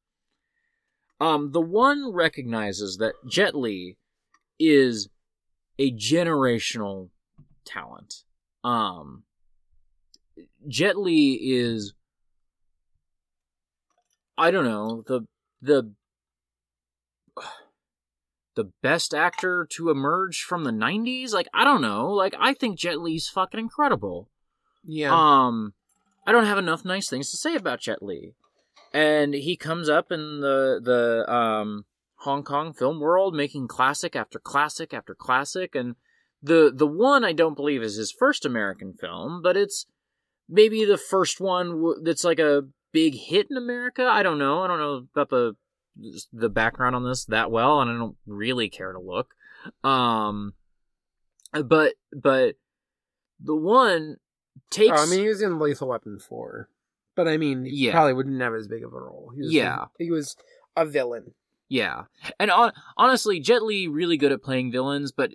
[1.20, 3.98] Um, the one recognizes that Jet Li
[4.60, 5.10] is
[5.80, 7.10] a generational
[7.68, 8.24] talent.
[8.64, 9.24] Um,
[10.68, 11.94] Jet Li is
[14.38, 15.22] I don't know the
[15.62, 15.92] the
[18.56, 22.76] the best actor to emerge from the 90s like i don't know like i think
[22.78, 24.30] jet li's fucking incredible
[24.84, 25.14] Yeah.
[25.14, 25.74] um
[26.26, 28.34] i don't have enough nice things to say about jet li
[28.92, 31.86] and he comes up in the the um
[32.22, 35.96] hong kong film world making classic after classic after classic and
[36.42, 39.86] the the one i don't believe is his first american film but it's
[40.48, 44.68] maybe the first one that's like a big hit in america i don't know i
[44.68, 45.56] don't know about the
[46.32, 49.34] the background on this that well and i don't really care to look
[49.84, 50.54] um
[51.64, 52.56] but but
[53.40, 54.18] the one
[54.70, 56.68] takes Oh, I mean, he was in Lethal Weapon 4.
[57.16, 57.92] But I mean, he Yeah.
[57.94, 59.32] probably wouldn't have as big of a role.
[59.36, 59.86] He was Yeah.
[59.98, 60.36] he was
[60.76, 61.34] a villain.
[61.70, 62.04] Yeah,
[62.40, 65.32] and on, honestly, Jet Li really good at playing villains, but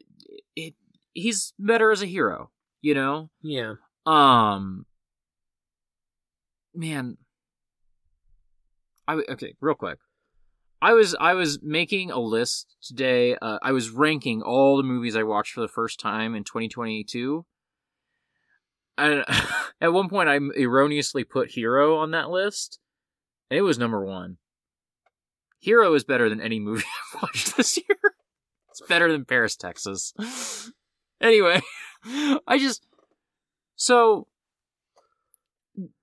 [1.12, 2.50] he's better as a hero.
[2.80, 3.74] You know, Yeah.
[4.06, 4.86] um,
[6.74, 7.16] man,
[9.06, 9.98] I okay, real quick.
[10.80, 13.36] I was I was making a list today.
[13.40, 17.44] Uh, I was ranking all the movies I watched for the first time in 2022.
[18.98, 19.24] And
[19.80, 22.78] at one point, I erroneously put Hero on that list,
[23.50, 24.38] and it was number one.
[25.60, 26.82] Hero is better than any movie
[27.14, 27.96] I've watched this year.
[28.70, 30.12] It's better than Paris, Texas.
[31.22, 31.60] Anyway,
[32.46, 32.84] I just
[33.76, 34.26] so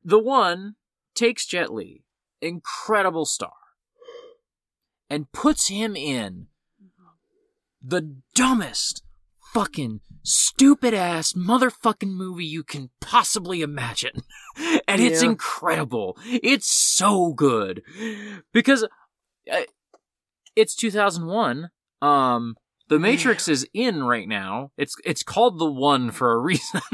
[0.04, 0.76] the one
[1.14, 2.04] takes Jet Li,
[2.42, 3.54] incredible star,
[5.10, 6.48] and puts him in
[7.82, 9.04] the dumbest
[9.54, 14.24] fucking stupid ass motherfucking movie you can possibly imagine.
[14.88, 16.18] and it's incredible.
[16.26, 17.82] It's so good.
[18.54, 18.84] Because
[19.52, 19.62] uh,
[20.56, 21.70] it's 2001.
[22.02, 22.56] Um
[22.90, 24.72] The Matrix is in right now.
[24.78, 26.82] It's it's called The One for a reason.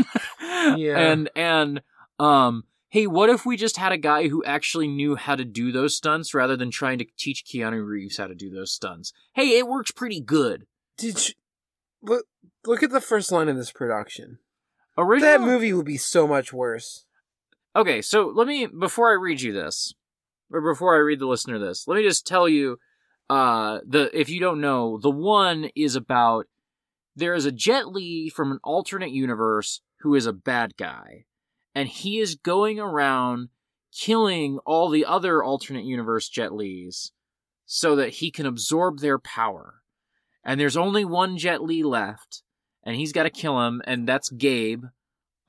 [0.78, 0.98] Yeah.
[0.98, 1.82] And and
[2.18, 5.72] um hey, what if we just had a guy who actually knew how to do
[5.72, 9.14] those stunts rather than trying to teach Keanu Reeves how to do those stunts?
[9.34, 10.66] Hey, it works pretty good.
[10.98, 11.34] Did you
[12.02, 12.26] look
[12.66, 14.40] look at the first line of this production?
[14.98, 17.06] Original That movie would be so much worse.
[17.76, 19.94] Okay, so let me before I read you this,
[20.50, 22.80] or before I read the listener this, let me just tell you,
[23.30, 26.48] uh, the if you don't know, the one is about
[27.16, 31.26] there is a Jet Li from an alternate universe who is a bad guy,
[31.74, 33.50] and he is going around
[33.92, 37.12] killing all the other alternate universe Jet Lis
[37.66, 39.82] so that he can absorb their power.
[40.44, 42.44] And there's only one Jet Li left,
[42.84, 44.84] and he's got to kill him, and that's Gabe,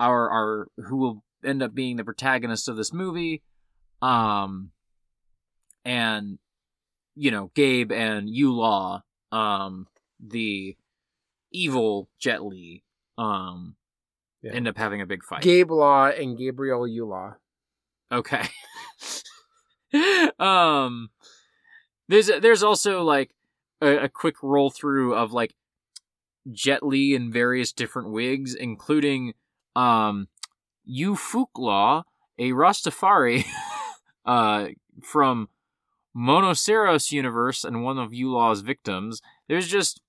[0.00, 3.42] our our who will end up being the protagonist of this movie.
[4.00, 4.70] Um,
[5.84, 6.38] and
[7.16, 9.01] you know, Gabe and Yulaw,
[9.32, 9.86] um,
[10.20, 10.76] the
[11.52, 12.84] evil Jet Li,
[13.18, 13.74] um,
[14.43, 14.52] Yeah.
[14.52, 15.43] end up having a big fight.
[15.43, 17.36] Gabe Law and Gabriel Ulaw.
[18.12, 18.43] Okay.
[20.38, 21.10] um,
[22.09, 23.32] there's there's also like
[23.80, 25.55] a, a quick roll through of like
[26.52, 29.34] Jet Li in various different wigs, including
[29.74, 30.28] um
[30.84, 32.05] Yu Fuklaw,
[32.38, 33.44] a Rastafari
[34.24, 34.68] uh
[35.02, 35.48] from
[36.16, 39.20] Monoceros universe and one of Yulaw's victims.
[39.48, 40.01] There's just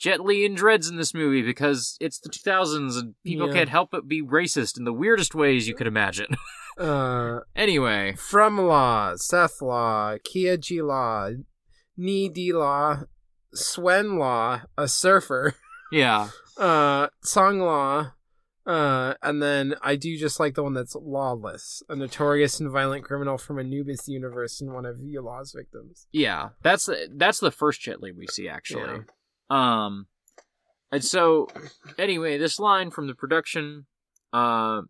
[0.00, 3.54] Jet Li and dreads in this movie because it's the 2000s and people Yeah.
[3.54, 6.36] can't help but be racist in the weirdest ways you could imagine.
[6.76, 11.28] Uh, anyway, From Law, Seth Law, Kia G Law,
[11.96, 13.02] Ni D Law,
[13.54, 15.54] Swen Law, a surfer,
[15.92, 16.30] yeah.
[16.58, 18.14] uh, Song Law,
[18.66, 23.04] uh, and then I do just like the one that's lawless, a notorious and violent
[23.04, 26.06] criminal from Anubis universe and one of Yulaw's victims.
[26.12, 29.02] Yeah, that's the that's the first Jet Li we see actually.
[29.50, 30.06] Um,
[30.90, 31.48] and so
[31.98, 33.86] anyway, this line from the production.
[34.32, 34.82] Uh,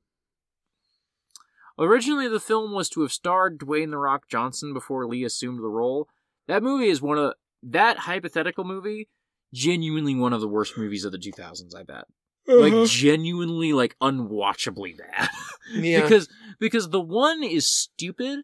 [1.79, 5.69] originally, the film was to have starred Dwayne the Rock Johnson before Lee assumed the
[5.69, 6.09] role.
[6.47, 9.09] That movie is one of that hypothetical movie,
[9.53, 11.75] genuinely one of the worst movies of the 2000s.
[11.77, 12.05] I bet,
[12.47, 15.29] like genuinely, like unwatchably bad.
[15.75, 18.41] yeah, because because the one is stupid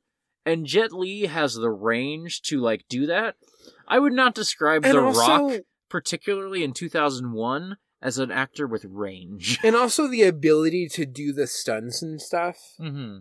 [0.46, 3.36] and Jet Li has the range to like do that.
[3.86, 8.84] I would not describe and The also, Rock particularly in 2001 as an actor with
[8.86, 9.58] range.
[9.62, 13.18] and also the ability to do the stunts and stuff hmm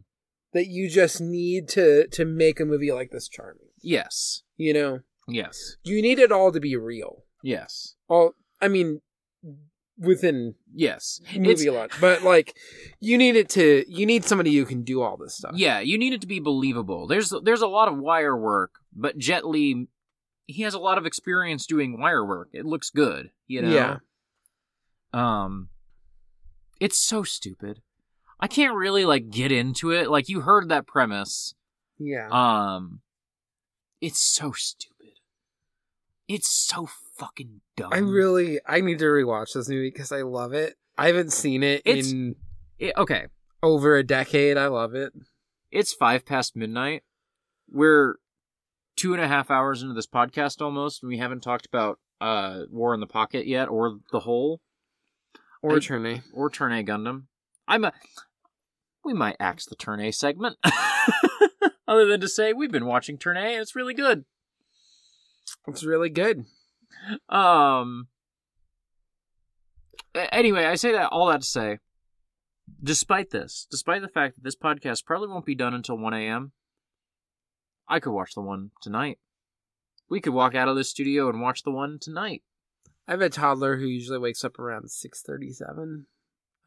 [0.52, 3.68] that you just need to to make a movie like this charming.
[3.82, 4.42] Yes.
[4.58, 5.76] You know, Yes.
[5.84, 7.24] you need it all to be real.
[7.44, 7.96] Yes.
[8.08, 9.02] All I mean,
[10.00, 11.20] within Yes.
[11.36, 12.56] movie It's a lot, but like
[13.00, 13.84] you need it to.
[13.88, 15.52] You need somebody who can do all this stuff.
[15.56, 17.06] yeah, you need it to be believable.
[17.08, 19.88] There's there's a lot of wire work, but Jet Li
[20.48, 22.50] he has a lot of experience doing wire work.
[22.54, 23.70] It looks good, you know.
[23.72, 23.98] Yeah.
[25.14, 25.70] Um
[26.80, 27.82] it's so stupid.
[28.40, 30.10] I can't really like get into it.
[30.10, 31.56] Like you heard that premise.
[31.98, 32.28] yeah.
[32.32, 33.02] Um
[34.02, 35.20] it's so stupid.
[36.28, 36.88] It's so
[37.20, 37.92] fucking dumb.
[37.94, 40.76] I really, I need to rewatch this movie because I love it.
[40.98, 42.36] I haven't seen it It's- in
[42.80, 43.28] It- okay.
[43.62, 44.58] over a decade.
[44.58, 45.14] I love it.
[45.72, 47.04] It's five past midnight.
[47.70, 48.16] We're
[48.96, 52.64] two and a half hours into this podcast almost, and we haven't talked about uh
[52.72, 54.60] War in the Pocket yet, or the Hole,
[55.62, 56.24] Or I- Turn A.
[56.34, 57.24] or Turn A Gundam.
[57.68, 57.94] I'm a
[59.06, 60.58] we might axe the Turn A segment.
[61.88, 64.26] Other than to say we've been watching Turn A and it's really good.
[65.68, 66.46] It's really good.
[67.30, 68.08] Um.
[70.16, 71.78] Anyway, I say that all that to say,
[72.84, 76.52] despite this, despite the fact that this podcast probably won't be done until one a.m.,
[77.88, 79.20] I could watch the one tonight.
[80.10, 82.42] We could walk out of the studio and watch the one tonight.
[83.08, 86.08] I have a toddler who usually wakes up around six thirty-seven.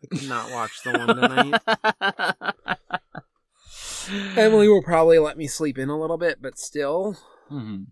[0.03, 2.79] I cannot watch the one tonight.
[4.37, 7.17] Emily will probably let me sleep in a little bit, but still,
[7.51, 7.87] Mhm.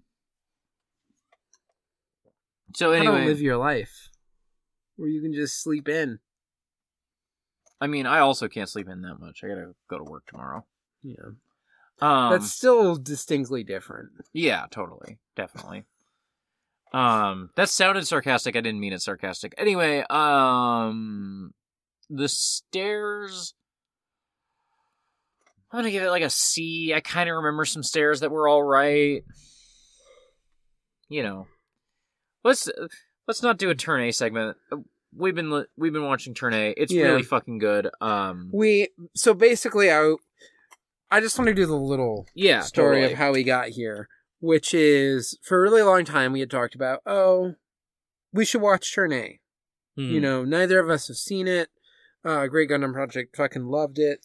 [2.75, 4.11] So how to anyway, live your life
[4.97, 6.19] where you can just sleep in.
[7.81, 9.41] I mean, I also can't sleep in that much.
[9.43, 10.67] I gotta go to work tomorrow.
[11.03, 11.15] Yeah,
[12.01, 14.11] Um, that's still distinctly different.
[14.33, 15.19] Yeah, totally.
[15.37, 15.85] Definitely.
[16.93, 18.57] Um that sounded sarcastic.
[18.57, 19.55] I didn't mean it sarcastic.
[19.57, 21.55] Anyway, um
[22.11, 23.55] the stairs
[25.73, 26.93] I'm gonna give it like a C.
[26.93, 29.23] I kind of remember some stairs that were all right.
[31.09, 31.47] You know,
[32.45, 32.69] let's
[33.27, 34.57] let's not do a turn A segment.
[35.17, 36.73] We've been we've been watching turn A.
[36.77, 37.05] It's Yeah.
[37.05, 37.89] really fucking good.
[38.01, 40.15] Um, We so basically, I
[41.11, 43.13] I just want to do the little yeah, story totally.
[43.13, 44.09] of how we got here,
[44.39, 47.55] which is for a really long time we had talked about, oh,
[48.33, 49.41] we should watch Turn A.
[49.97, 50.03] Hmm.
[50.11, 51.69] You know, neither of us have seen it.
[52.25, 54.25] Uh, Great Gundam Project fucking loved it.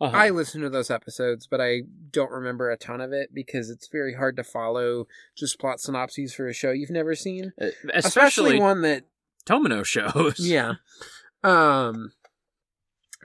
[0.00, 0.16] Uh-huh.
[0.16, 3.88] I listen to those episodes, but I don't remember a ton of it because it's
[3.88, 5.06] very hard to follow
[5.36, 9.04] just plot synopses for a show you've never seen, Uh, especially, especially one that
[9.44, 10.38] Tomino shows.
[10.38, 10.74] yeah.
[11.42, 12.12] Um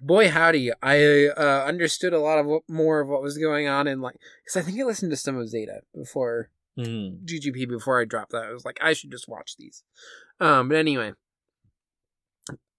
[0.02, 3.88] boy howdy, I uh, understood a lot of what, more of what was going on
[3.88, 4.16] in like
[4.48, 7.24] cuz I think I listened to some of Zeta before Hmm.
[7.24, 8.46] GGP before I dropped that.
[8.46, 9.84] I was like I should just watch these.
[10.40, 11.14] Um but anyway.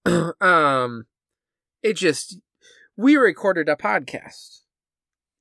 [0.40, 1.06] um
[1.82, 2.38] it just
[2.96, 4.60] we recorded a podcast.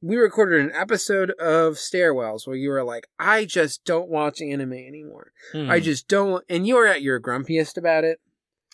[0.02, 4.74] We recorded an episode of Stairwells where you were like, I just don't watch anime
[4.74, 5.32] anymore.
[5.54, 5.70] Hmm.
[5.70, 8.20] I just don't and you were at your grumpiest about it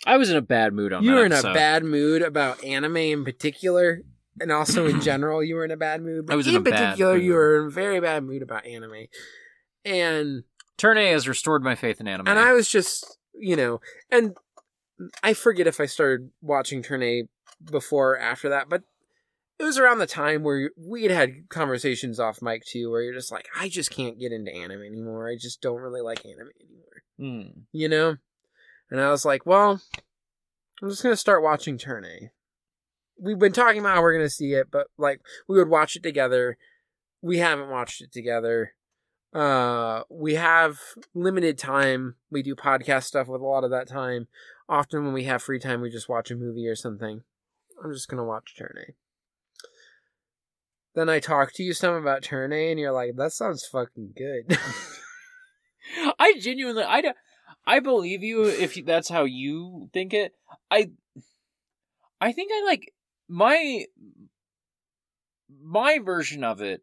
[0.05, 1.51] I was in a bad mood on you were in episode.
[1.51, 4.01] a bad mood about anime in particular
[4.39, 6.25] and also in general you were in a bad mood.
[6.25, 8.41] But I was in in a bad particular, you were in a very bad mood
[8.41, 9.07] about anime,
[9.83, 10.43] and
[10.77, 12.27] Turn A has restored my faith in anime.
[12.27, 14.35] and I was just you know, and
[15.23, 17.23] I forget if I started watching Turn A
[17.63, 18.83] before or after that, but
[19.59, 23.13] it was around the time where we had had conversations off mic too, where you're
[23.13, 25.27] just like, I just can't get into anime anymore.
[25.29, 27.59] I just don't really like anime anymore, Hmm.
[27.73, 28.17] you know.
[28.89, 29.81] And I was like, well,
[30.81, 32.31] I'm just gonna start watching Turn A.
[33.21, 36.03] We've been talking about how we're gonna see it, but like we would watch it
[36.03, 36.57] together.
[37.21, 38.73] We haven't watched it together.
[39.33, 40.79] Uh, we have
[41.13, 42.15] limited time.
[42.31, 44.27] We do podcast stuff with a lot of that time.
[44.69, 47.23] Often when we have free time, we just watch a movie or something.
[47.83, 48.93] I'm just gonna watch Turn A.
[50.95, 54.13] Then I talk to you some about Turn A, and you're like, "That sounds fucking
[54.17, 54.57] good."
[56.19, 57.13] I genuinely, I,
[57.65, 60.33] I believe you if that's how you think it.
[60.69, 60.91] I,
[62.19, 62.93] I think I like
[63.27, 63.85] my,
[65.61, 66.81] my version of it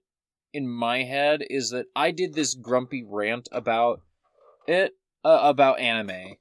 [0.53, 4.01] in my head is that I did this grumpy rant about
[4.67, 4.93] it,
[5.25, 6.37] uh, about anime.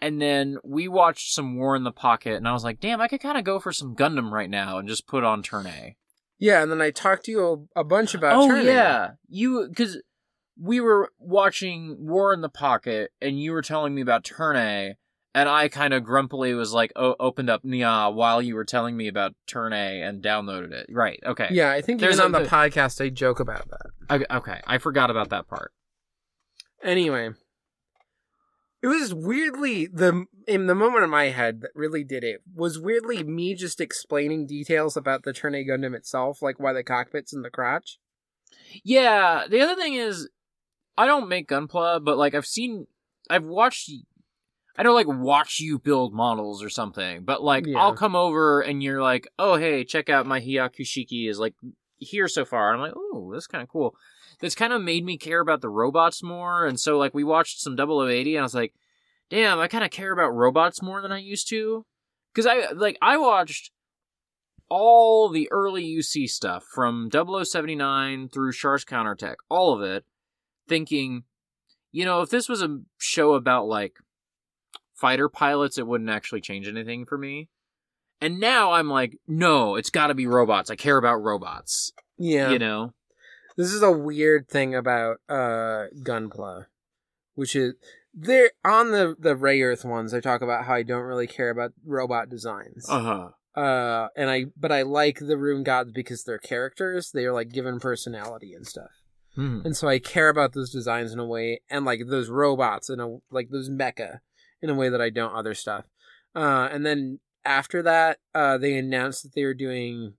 [0.00, 3.08] And then we watched some War in the Pocket, and I was like, damn, I
[3.08, 5.96] could kind of go for some Gundam right now and just put on Turn A.
[6.38, 8.36] yeah, and then I talked to you a, a bunch about.
[8.36, 8.64] oh Turn A.
[8.64, 10.02] yeah, you because
[10.60, 14.96] we were watching War in the Pocket, and you were telling me about Turn A,
[15.34, 18.96] and I kind of grumpily was like, oh, opened up Nyaa while you were telling
[18.96, 20.86] me about Turn A and downloaded it.
[20.90, 21.20] Right?
[21.24, 21.48] Okay.
[21.50, 24.14] Yeah, I think There's even on the podcast I joke about that.
[24.14, 24.60] Okay, okay.
[24.66, 25.72] I forgot about that part.
[26.82, 27.30] Anyway,
[28.92, 32.78] it was weirdly the in the moment in my head that really did it was
[32.78, 37.32] weirdly me just explaining details about the Turn A Gundam itself, like why the cockpit's
[37.32, 37.98] in the crotch.
[38.84, 39.46] Yeah.
[39.48, 40.28] The other thing is,
[40.96, 42.86] I don't make Gunpla, but like I've seen,
[43.28, 43.90] I've watched.
[44.78, 47.78] I don't like watch you build models or something, but like Yeah.
[47.78, 51.54] I'll come over and you're like, oh hey, check out my Hyakushiki is like
[51.96, 52.72] here so far.
[52.72, 53.96] And I'm like, oh, that's kind of cool.
[54.40, 56.66] That's kind of made me care about the robots more.
[56.66, 58.74] And so like we watched some 0080 and I was like,
[59.30, 61.84] damn, I kind of care about robots more than I used to.
[62.34, 63.70] Cause I like I watched
[64.68, 70.04] all the early UC stuff from 0079 through Char's Counterattack, all of it,
[70.68, 71.24] thinking,
[71.92, 73.94] you know, if this was a show about like
[74.94, 77.48] fighter pilots, it wouldn't actually change anything for me.
[78.20, 80.70] And now I'm like, no, it's got to be robots.
[80.70, 81.92] I care about robots.
[82.18, 82.92] Yeah, You know?
[83.56, 86.66] This is a weird thing about uh Gunpla,
[87.34, 87.74] which is
[88.14, 90.12] they're on the the Rayearth ones.
[90.14, 92.86] I talk about how I don't really care about robot designs.
[92.88, 93.00] Uh
[93.54, 93.60] huh.
[93.60, 97.50] uh and i but i like the rune gods because they're characters they are like
[97.50, 98.90] given personality and stuff
[99.34, 99.60] Hmm.
[99.64, 103.00] and so i care about those designs in a way and like those robots in
[103.00, 104.20] a like those mecha
[104.62, 105.84] in a way that i don't other stuff
[106.34, 110.14] uh and then after that uh they announced that they were doing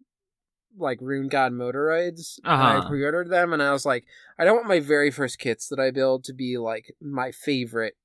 [0.77, 2.63] like rune god Moderoids Uh-huh.
[2.63, 4.05] i pre-ordered them and i was like
[4.37, 7.95] i don't want my very first kits that i build to be like my favorite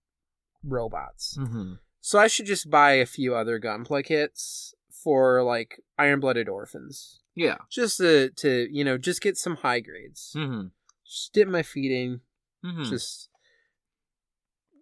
[0.64, 1.74] robots hmm
[2.04, 7.20] so I should just buy a few other gunpla kits for like iron blooded orphans.
[7.36, 7.58] Yeah.
[7.70, 10.32] Just to to, you know, just get some high grades.
[10.34, 10.62] hmm
[11.06, 12.20] Just dip my feet in.
[12.64, 13.28] hmm Just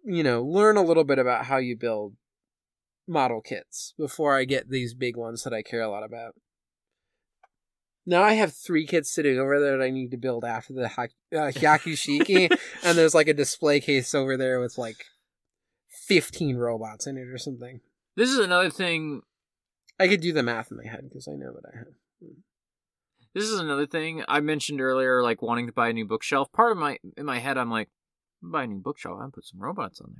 [0.03, 2.15] you know, learn a little bit about how you build
[3.07, 6.33] model kits before I get these big ones that I care a lot about.
[8.11, 10.89] Now I have three kits sitting over there that I need to build after the
[10.89, 12.51] ha- uh, Hyaku Shiki,
[12.83, 15.05] and there's like a display case over there with like
[16.07, 17.79] 15 robots in it or something.
[18.17, 19.21] This is another thing.
[19.97, 21.87] I could do the math in my head because I know what I have.
[23.33, 26.51] This is another thing I mentioned earlier, like wanting to buy a new bookshelf.
[26.51, 27.87] Part of my in my head, I'm like,
[28.43, 29.21] buy a new bookshelf.
[29.21, 30.15] I put some robots on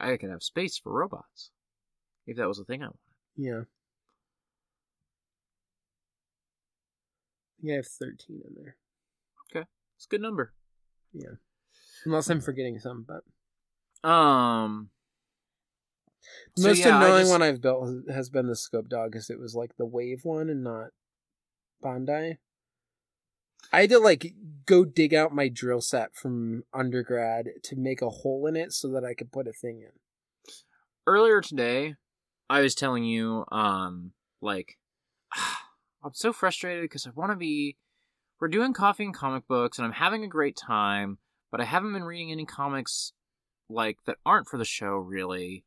[0.00, 0.08] there.
[0.08, 1.50] I could have space for robots
[2.26, 2.98] if that was a thing I wanted.
[3.36, 3.60] Yeah.
[7.66, 8.76] Think I have 13 in there.
[9.50, 9.66] Okay.
[9.96, 10.52] It's a good number.
[11.12, 11.36] Yeah.
[12.04, 14.90] Unless I'm forgetting some, but Um.
[16.54, 19.30] the so most yeah, annoying just- one I've built has been the scope dog because
[19.30, 20.90] it was like the wave one and not
[21.82, 22.38] Bandai.
[23.72, 24.32] I had to like
[24.64, 28.88] go dig out my drill set from undergrad to make a hole in it so
[28.92, 29.90] that I could put a thing in.
[31.08, 31.96] earlier today,
[32.48, 34.78] I was telling you, um, like,
[36.06, 37.76] I'm so frustrated because I want to be.
[38.40, 41.18] We're doing coffee and comic books, and I'm having a great time,
[41.50, 43.12] but I haven't been reading any comics
[43.68, 45.64] like that aren't for the show, really.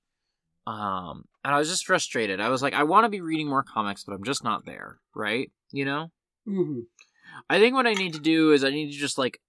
[0.67, 2.39] Um, and I was just frustrated.
[2.39, 4.99] I was like, I want to be reading more comics, but I'm just not there,
[5.15, 5.51] right?
[5.71, 6.11] You know.
[6.47, 6.81] Mm-hmm.
[7.49, 9.41] I think what I need to do is I need to just like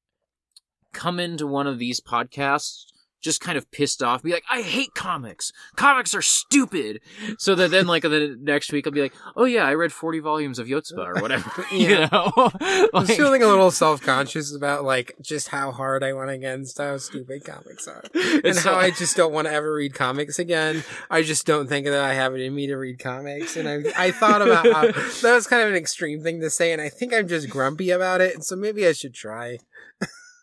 [0.92, 2.86] come into one of these podcasts
[3.20, 5.52] just kind of pissed off, be like, I hate comics.
[5.76, 7.00] Comics are stupid.
[7.38, 10.20] So that then, like, the next week, I'll be like, oh yeah, I read 40
[10.20, 11.50] volumes of Yotsuba or whatever.
[11.72, 12.50] you know?
[12.92, 16.96] Like- feeling a little self conscious about like just how hard I went against how
[16.96, 18.02] stupid comics are.
[18.14, 20.82] And It's how so- I just don't want to ever read comics again.
[21.10, 23.56] I just don't think that I have it in me to read comics.
[23.56, 26.72] And I I thought about how that was kind of an extreme thing to say,
[26.72, 29.58] and I think I'm just grumpy about it, and so maybe I should try.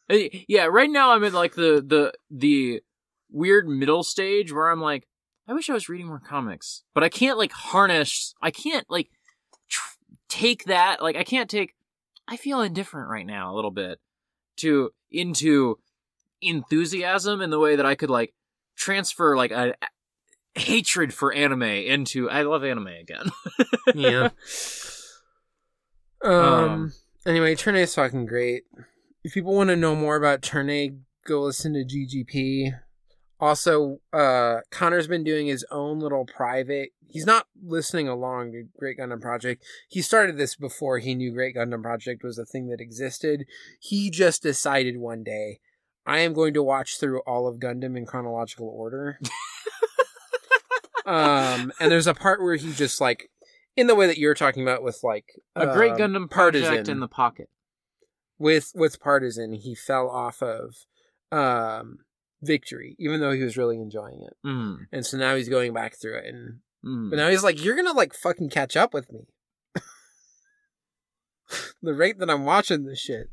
[0.10, 0.18] Uh,
[0.48, 2.82] yeah, right now I'm in like the the the
[3.30, 5.08] weird middle stage where I'm like,
[5.48, 8.34] I wish I was reading more comics, but I can't like harness.
[8.42, 9.10] I can't like
[9.70, 9.98] tr-
[10.30, 11.02] take that.
[11.02, 11.74] Like I can't take.
[12.28, 14.00] I feel indifferent right now a little bit
[14.58, 15.80] to into
[16.42, 18.34] enthusiasm in the way that I could like
[18.76, 19.74] transfer like a
[20.56, 23.30] hatred for anime into I love anime again.
[23.94, 24.30] Yeah.
[26.24, 26.94] um, Um,
[27.26, 28.64] Anyway, Turn A is fucking great.
[29.28, 30.94] If people want to know more about Turn A,
[31.26, 32.72] go listen to GGP.
[33.42, 36.92] Also, uh, Connor's been doing his own little private.
[37.06, 39.66] He's not listening along to Great Gundam Project.
[39.90, 43.46] He started this before he knew Great Gundam Project was a thing that existed.
[43.82, 45.60] He just decided one day,
[46.06, 49.20] I am going to watch through all of Gundam in chronological order.
[51.06, 53.30] um, and there's a part where he just like,
[53.76, 56.90] in the way that you're talking about with like a great um, Gundam project Partisan
[56.90, 57.50] in the pocket.
[58.40, 60.86] With with partisan he fell off of
[61.32, 62.00] um
[62.42, 64.36] victory even though he was really enjoying it.
[64.46, 67.10] Mm, and so now he's going back through it and mm.
[67.10, 69.28] but now he's like you're gonna like fucking catch up with me.
[71.82, 73.30] The rate that i'm watching this shit.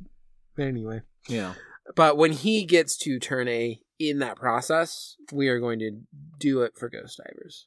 [0.57, 1.01] But anyway.
[1.29, 1.55] Yeah.
[1.97, 6.01] but when he gets to turn a in that process we are going to
[6.39, 7.67] do it for ghost divers.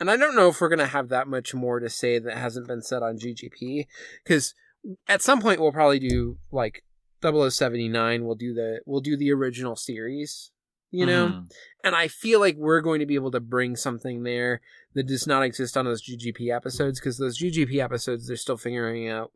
[0.00, 2.36] And i don't know if we're going to have that much more to say that
[2.36, 3.86] hasn't been said on ggp
[4.24, 4.54] because
[5.08, 6.82] at some point we'll probably do like
[7.22, 10.50] 0079 we'll do the we'll do the original series
[10.90, 11.50] you know Mhm.
[11.84, 14.60] and i feel like we're going to be able to bring something there
[14.94, 19.08] that does not exist on those ggp episodes because those ggp episodes they're still figuring
[19.08, 19.32] out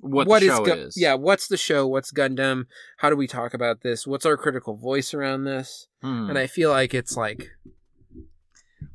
[0.00, 0.94] what, what is show Gu- is.
[0.96, 2.66] yeah what's the show what's gundam
[2.98, 6.30] how do we talk about this what's our critical voice around this Hmm.
[6.30, 7.50] and i feel like it's like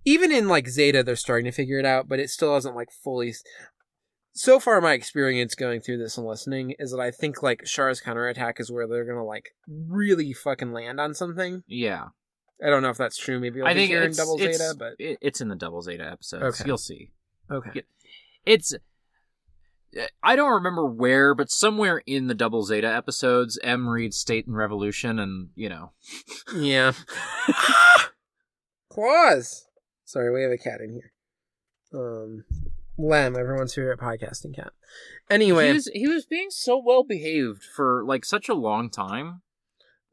[0.05, 2.89] even in like zeta they're starting to figure it out but it still hasn't like
[2.91, 3.34] fully
[4.34, 8.01] so far my experience going through this and listening is that i think like Char's
[8.01, 12.07] counterattack is where they're gonna like really fucking land on something yeah.
[12.64, 14.57] i don't know if that's true maybe I be think here in it's, double it's,
[14.57, 16.60] zeta but it- it's in the double zeta episodes.
[16.61, 16.68] Okay.
[16.68, 17.11] You'll see.
[17.49, 17.84] okay
[18.45, 18.76] It's
[20.23, 24.57] I don't remember where, but somewhere in the double zeta episodes, M reads State and
[24.57, 25.91] Revolution, and you know,
[26.55, 26.93] yeah
[28.89, 29.65] claws
[30.05, 31.11] sorry we have a cat in here
[31.93, 32.43] um
[32.98, 34.72] lem everyone's favorite podcasting cat
[35.30, 39.41] anyway he was he was being so well behaved for like such a long time.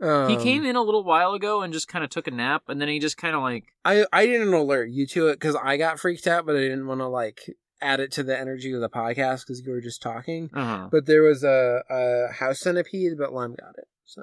[0.03, 2.63] um, he came in a little while ago and just kind of took a nap,
[2.69, 5.57] and then he just kind of like I I didn't alert you to it because
[5.57, 7.41] I got freaked out, but I didn't want to like
[7.83, 10.49] add it to the energy of the podcast because you were just talking.
[10.55, 14.23] uh But there was a, a house centipede, but Lem got it, so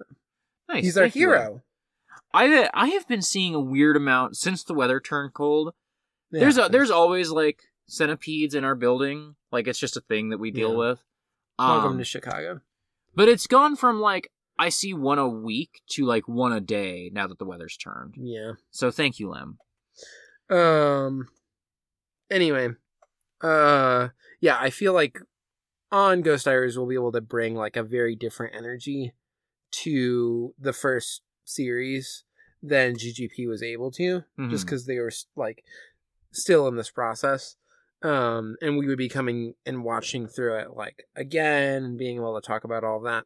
[0.67, 0.83] nice.
[0.83, 1.61] he's our hero.
[2.33, 5.75] I I have been seeing a weird amount since the weather turned cold.
[6.31, 9.35] It there's a there's always like centipedes in our building.
[9.51, 10.77] Like it's just a thing that we deal Yeah.
[10.89, 11.03] with.
[11.59, 12.61] welcome Um, to Chicago.
[13.15, 17.09] but it's gone from like I see one a week to like one a day
[17.13, 18.15] now that the weather's turned.
[18.17, 18.53] Yeah.
[18.71, 19.57] So thank you, Lem.
[20.49, 21.27] Um.
[22.29, 22.69] Anyway,
[23.41, 24.09] uh,
[24.41, 25.19] yeah, I feel like
[25.91, 29.13] on Ghost Divers we'll be able to bring like a very different energy
[29.71, 32.23] to the first series
[32.61, 34.23] than GGP was able to.
[34.49, 34.65] just Mhm.
[34.65, 35.63] because they were like
[36.31, 37.55] still in this process
[38.03, 42.39] um and we would be coming and watching through it like again and being able
[42.39, 43.23] to talk about all of that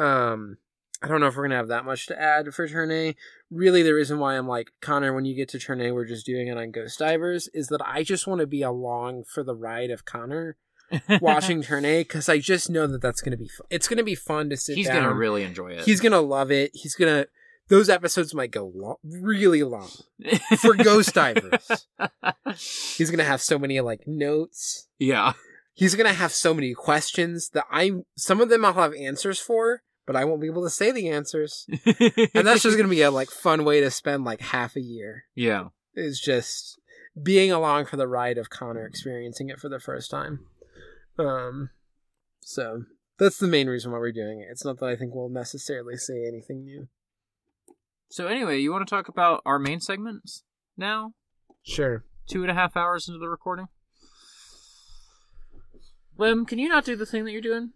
[0.00, 0.56] um
[1.02, 3.14] i don't know if we're gonna have that much to add for turn a
[3.50, 6.24] really the reason why i'm like connor when you get to turn a we're just
[6.26, 9.54] doing it on ghost divers is that i just want to be along for the
[9.54, 10.56] ride of connor
[11.20, 13.66] watching turn a because i just know that that's gonna be fun.
[13.70, 15.84] it's gonna be fun to sit He's down gonna really enjoy it.
[15.84, 17.26] he's gonna love it he's gonna
[17.68, 19.88] those episodes might go lo- really long
[20.58, 21.86] for Ghost Divers.
[22.96, 24.88] He's gonna have so many like notes.
[24.98, 25.32] yeah.
[25.76, 29.82] He's gonna have so many questions that I some of them I'll have answers for,
[30.06, 31.66] but I won't be able to say the answers.
[32.34, 35.24] And that's just gonna be a like fun way to spend like half a year.
[35.34, 35.68] yeah.
[35.96, 36.78] Is just
[37.20, 40.46] being along for the ride of Connor experiencing it for the first time.
[41.18, 41.70] Um
[42.40, 42.82] so
[43.18, 44.48] that's the main reason why we're doing it.
[44.50, 46.88] It's not that I think we'll necessarily say anything new.
[48.14, 50.44] So anyway, you want to talk about our main segments
[50.76, 51.14] now?
[51.64, 52.04] Sure.
[52.28, 53.66] Two and a half hours into the recording.
[56.16, 57.72] Lem, can you not do the thing that you're doing?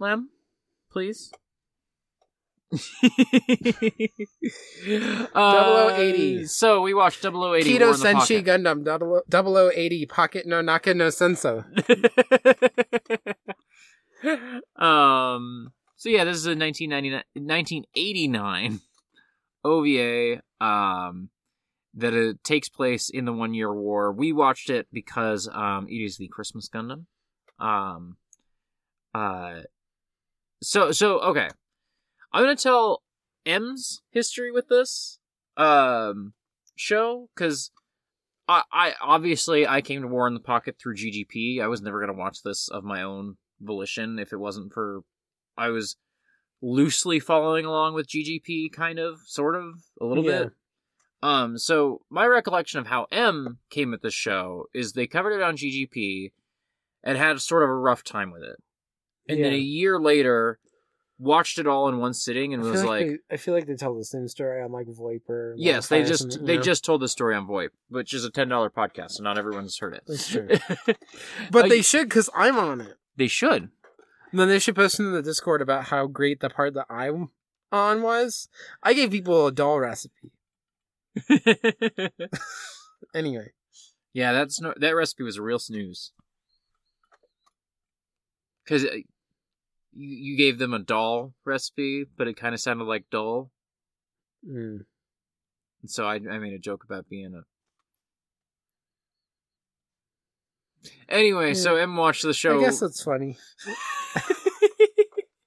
[0.00, 0.30] Lem,
[0.90, 1.30] please.
[5.34, 6.46] uh, 0080.
[6.46, 11.62] So we watched 0080 War Kido Senshi Gundam 00- 0080 Pocket no Naka no Senso.
[14.82, 15.74] um.
[15.96, 18.80] So yeah, this is a 1999, 1989
[19.66, 20.42] OVA.
[20.64, 21.30] Um,
[21.96, 24.12] that it takes place in the One Year War.
[24.12, 27.06] We watched it because um, it is the Christmas Gundam.
[27.58, 28.16] Um.
[29.14, 29.60] Uh.
[30.62, 31.48] So so okay,
[32.32, 33.02] I'm gonna tell
[33.44, 35.18] M's history with this
[35.56, 36.34] um
[36.76, 37.70] show because
[38.46, 41.62] I, I obviously I came to War in the Pocket through GGP.
[41.62, 45.00] I was never gonna watch this of my own volition if it wasn't for
[45.56, 45.96] I was
[46.62, 50.44] loosely following along with GGP, kind of, sort of, a little Yeah.
[50.44, 50.52] bit.
[51.22, 55.42] Um, so my recollection of how M came at the show is they covered it
[55.42, 56.32] on GGP
[57.02, 58.56] and had sort of a rough time with it,
[59.28, 60.58] and then a year later
[61.18, 63.66] watched it all in one sitting and I was feel like, they, I feel like
[63.66, 65.52] they tell the same story on like Viper.
[65.52, 66.62] and Yes, they just they you know?
[66.64, 69.78] just told the story on VoIP, which is a ten dollar podcast, so not everyone's
[69.78, 70.02] heard it.
[70.06, 70.48] That's true.
[71.50, 72.96] But they should because I'm on it.
[73.16, 73.70] they should.
[74.36, 77.30] And then they should post in the Discord about how great the part that I'm
[77.72, 78.50] on was.
[78.82, 80.32] I gave people a doll recipe.
[83.14, 83.52] Anyway,
[84.12, 86.12] yeah, that's no, that recipe was a real snooze.
[88.62, 89.04] Because you
[89.92, 93.50] you gave them a doll recipe, but it kind of sounded like dull,
[94.46, 94.80] mm.
[95.80, 97.44] and so I I made a joke about being a.
[101.08, 102.58] Anyway, so Em watched the show.
[102.60, 103.36] I guess that's funny.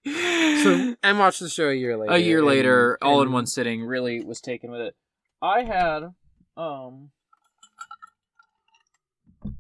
[0.05, 2.11] So I watched the show a year later.
[2.13, 4.95] a year and- later, all in one sitting, really was taken with it.
[5.41, 6.13] I had
[6.57, 7.11] um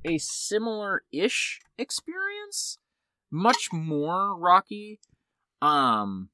[0.03, 2.79] a similar ish experience,
[3.31, 4.99] much more rocky.
[5.61, 6.29] Um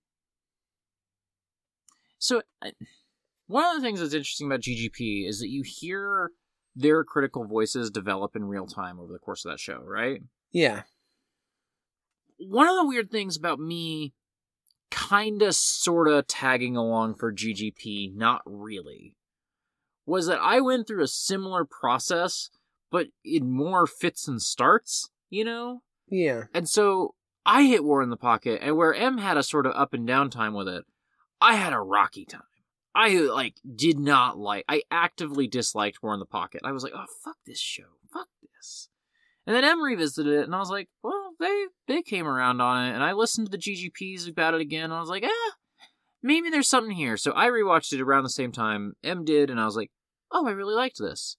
[2.18, 2.72] so I-
[3.48, 6.32] one of the things that's interesting about GGP is that you hear
[6.76, 10.22] their critical voices develop in real time over the course of that show, right?
[10.52, 10.84] Yeah.
[12.38, 14.14] one of the weird things about me
[14.92, 19.16] kind of sort of tagging along for GGP, not really,
[20.06, 22.50] was that I went through a similar process,
[22.92, 25.82] but in more fits and starts, you know?
[26.10, 26.44] Yeah.
[26.54, 27.16] And so
[27.46, 30.06] I hit War in the Pocket, and where M had a sort of up and
[30.06, 30.86] down time with it,
[31.42, 32.42] I had a rocky time.
[32.96, 34.64] I like did not like.
[34.70, 36.62] I actively disliked War in the Pocket.
[36.64, 38.88] I was like, oh fuck this show, fuck this.
[39.46, 42.86] And then M revisited it, and I was like, well, they they came around on
[42.86, 45.52] it, and I listened to the GGPs about it again, and I was like, eh,
[46.24, 47.18] maybe there's something here.
[47.18, 49.92] So I rewatched it around the same time M did, and I was like,
[50.32, 51.36] oh, I really liked this.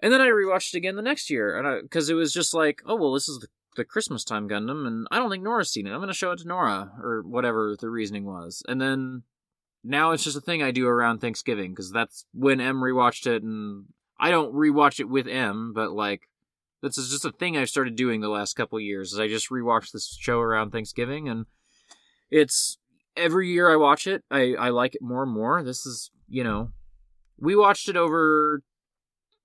[0.00, 2.80] And then I rewatched it again the next year, and because it was just like,
[2.86, 5.88] oh well, this is the, the Christmas time Gundam, and I don't think Nora's seen
[5.88, 5.90] it.
[5.90, 8.62] I'm gonna show it to Nora, or whatever the reasoning was.
[8.68, 9.24] And then
[9.84, 13.42] now it's just a thing I do around Thanksgiving because that's when M rewatched it,
[13.42, 13.86] and
[14.18, 16.22] I don't rewatch it with M, but like
[16.82, 19.12] this is just a thing I've started doing the last couple years.
[19.12, 21.46] Is I just rewatch this show around Thanksgiving, and
[22.30, 22.78] it's
[23.16, 25.62] every year I watch it, I I like it more and more.
[25.62, 26.72] This is you know,
[27.38, 28.62] we watched it over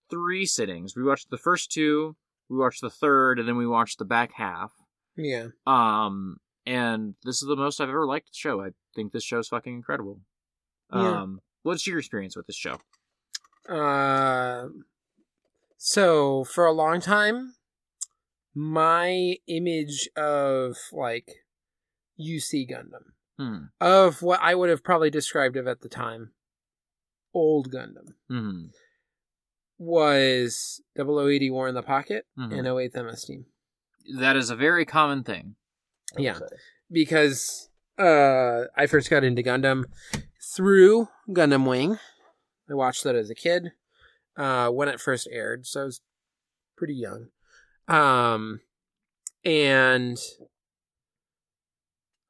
[0.10, 0.96] three sittings.
[0.96, 2.16] We watched the first two,
[2.50, 4.72] we watched the third, and then we watched the back half.
[5.16, 5.48] Yeah.
[5.66, 8.62] Um, and this is the most I've ever liked the show.
[8.62, 10.22] I think this show's fucking incredible.
[10.94, 11.22] Yeah.
[11.22, 12.80] Um, what's your experience with this show?
[13.68, 14.68] Uh,
[15.78, 17.56] so for a long time,
[18.54, 21.32] my image of like
[22.20, 23.66] UC Gundam, Hmm.
[23.82, 26.34] of what I would have probably described it at the time,
[27.34, 28.66] old Gundam, Hmm.
[29.80, 32.58] was 0080 War in the Pocket Mhm.
[32.58, 33.46] and 08 MS Team.
[34.18, 35.56] That is a very common thing.
[36.18, 36.36] Yeah.
[36.36, 36.46] say.
[36.92, 39.86] because uh, I first got into Gundam
[40.56, 42.00] through Gundam Wing.
[42.70, 43.72] I watched that as a kid
[44.38, 46.02] uh, when it first aired, so I was
[46.78, 47.28] pretty young.
[47.88, 48.62] Um,
[49.44, 50.18] and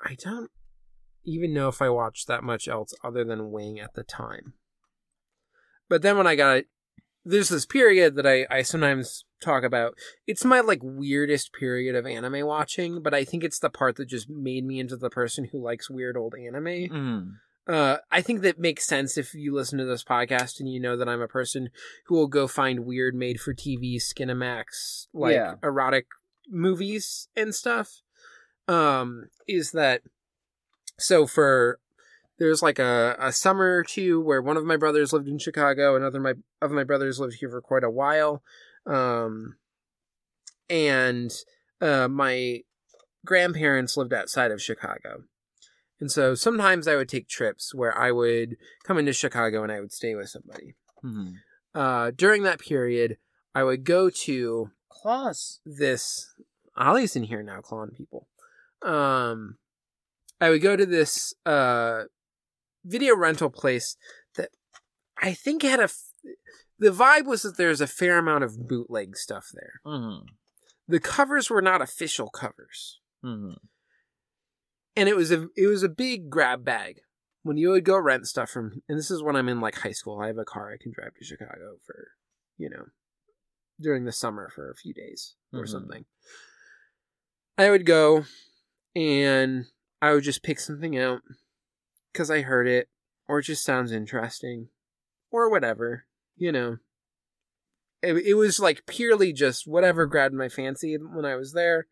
[0.02, 0.52] I don't
[1.24, 4.54] even know if I watched that much else other than Wing at the time.
[5.88, 6.64] But then when I got
[7.26, 9.96] there's this period that I, I sometimes talk about.
[10.28, 14.08] It's my like weirdest period of anime watching, but I think it's the part that
[14.08, 16.88] just made me into the person who likes weird old anime.
[16.90, 17.20] Hmm.
[17.66, 20.98] Uh, I think that makes sense if you listen to this podcast and you know
[20.98, 21.70] that I'm a person
[22.08, 25.56] who will go find weird made for TV Skinamax like Yeah.
[25.64, 26.08] erotic
[26.50, 28.02] movies and stuff.
[28.68, 30.02] Um, is that
[31.00, 31.80] so for
[32.40, 35.96] there's like a, a summer or two where one of my brothers lived in Chicago,
[35.96, 38.42] another my of my brothers lived here for quite a while.
[38.86, 39.56] Um,
[40.70, 41.32] and
[41.82, 42.62] uh, my
[43.26, 45.24] grandparents lived outside of Chicago.
[46.00, 49.80] And so sometimes I would take trips where I would come into Chicago and I
[49.80, 50.76] would stay with somebody.
[51.04, 51.34] Mm-hmm.
[51.74, 53.18] Uh, during that period,
[53.56, 55.60] I would go to Claws.
[55.66, 56.34] this.
[56.76, 58.28] Ollie's in here now, clawing people.
[58.82, 59.58] Um,
[60.42, 62.04] I would go to this uh
[62.84, 63.96] video rental place
[64.36, 64.50] that
[65.22, 65.84] I think had a.
[65.84, 66.04] f-
[66.84, 69.80] The vibe was that there's a fair amount of bootleg stuff there.
[69.86, 70.26] Mm-hmm.
[70.88, 73.00] The covers were not official covers.
[73.24, 73.54] Mm-hmm.
[74.98, 77.00] and it was a it was a big grab bag
[77.44, 79.94] when you would go rent stuff from and this is when i'm in like high
[79.94, 82.10] school i have a car i can drive to chicago for
[82.58, 82.88] you know
[83.80, 85.70] during the summer for a few days or Mhm.
[85.70, 86.06] something
[87.58, 88.26] i would go
[88.94, 89.68] and
[90.02, 91.22] i would just pick something out
[92.12, 92.90] because i heard it
[93.30, 94.68] or it just sounds interesting
[95.32, 96.06] or whatever
[96.36, 96.78] you know
[98.02, 101.88] it, it was like purely just whatever grabbed my fancy when i was there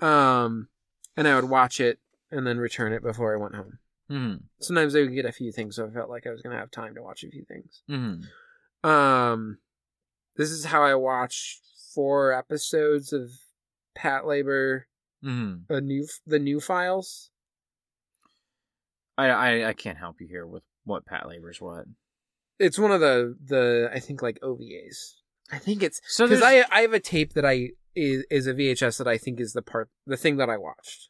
[0.00, 0.68] um
[1.16, 1.98] and I would watch it
[2.30, 3.78] and then return it before I went home.
[4.10, 4.36] Mm-hmm.
[4.60, 6.60] Sometimes I would get a few things, so I felt like I was going to
[6.60, 7.82] have time to watch a few things.
[7.90, 8.88] Mm-hmm.
[8.88, 9.58] Um,
[10.36, 11.60] this is how I watched
[11.94, 13.30] four episodes of
[13.96, 14.82] Patlabor,
[15.24, 15.72] Mm-hmm.
[15.72, 17.30] a new the new files.
[19.16, 21.84] I, I I can't help you here with what Patlabor's what.
[22.58, 25.14] It's one of the the I think like OVAs.
[25.50, 28.54] I think it's So because I I have a tape that I is, is a
[28.54, 31.08] VHS that I think is the part the thing that I watched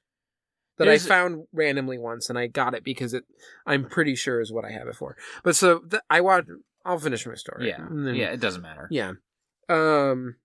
[0.78, 3.24] that I found randomly once and I got it because it
[3.66, 5.16] I'm pretty sure is what I had before.
[5.44, 6.48] But so th- I watched.
[6.85, 7.69] I'll finish my story.
[7.69, 8.89] yeah then- yeah it doesn't matter.
[8.90, 9.12] yeah.
[9.69, 10.36] Um.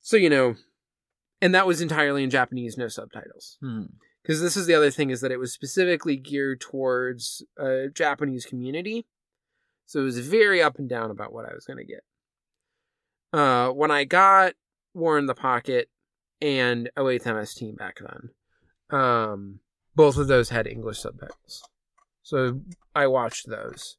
[0.00, 0.56] So you know,
[1.40, 3.56] and that was entirely in Japanese, no subtitles.
[3.60, 3.84] Hmm.
[4.22, 8.46] Because this is the other thing is that it was specifically geared towards a Japanese
[8.46, 9.06] community,
[9.86, 12.04] so it was very up and down about what I was going to get.
[13.32, 14.54] Uh, when I got
[14.94, 15.88] War in the Pocket
[16.40, 18.30] and 08th MS Team back then,
[19.00, 19.60] um,
[19.96, 21.62] both of those had English subtitles,
[22.22, 22.60] so
[22.94, 23.96] I watched those.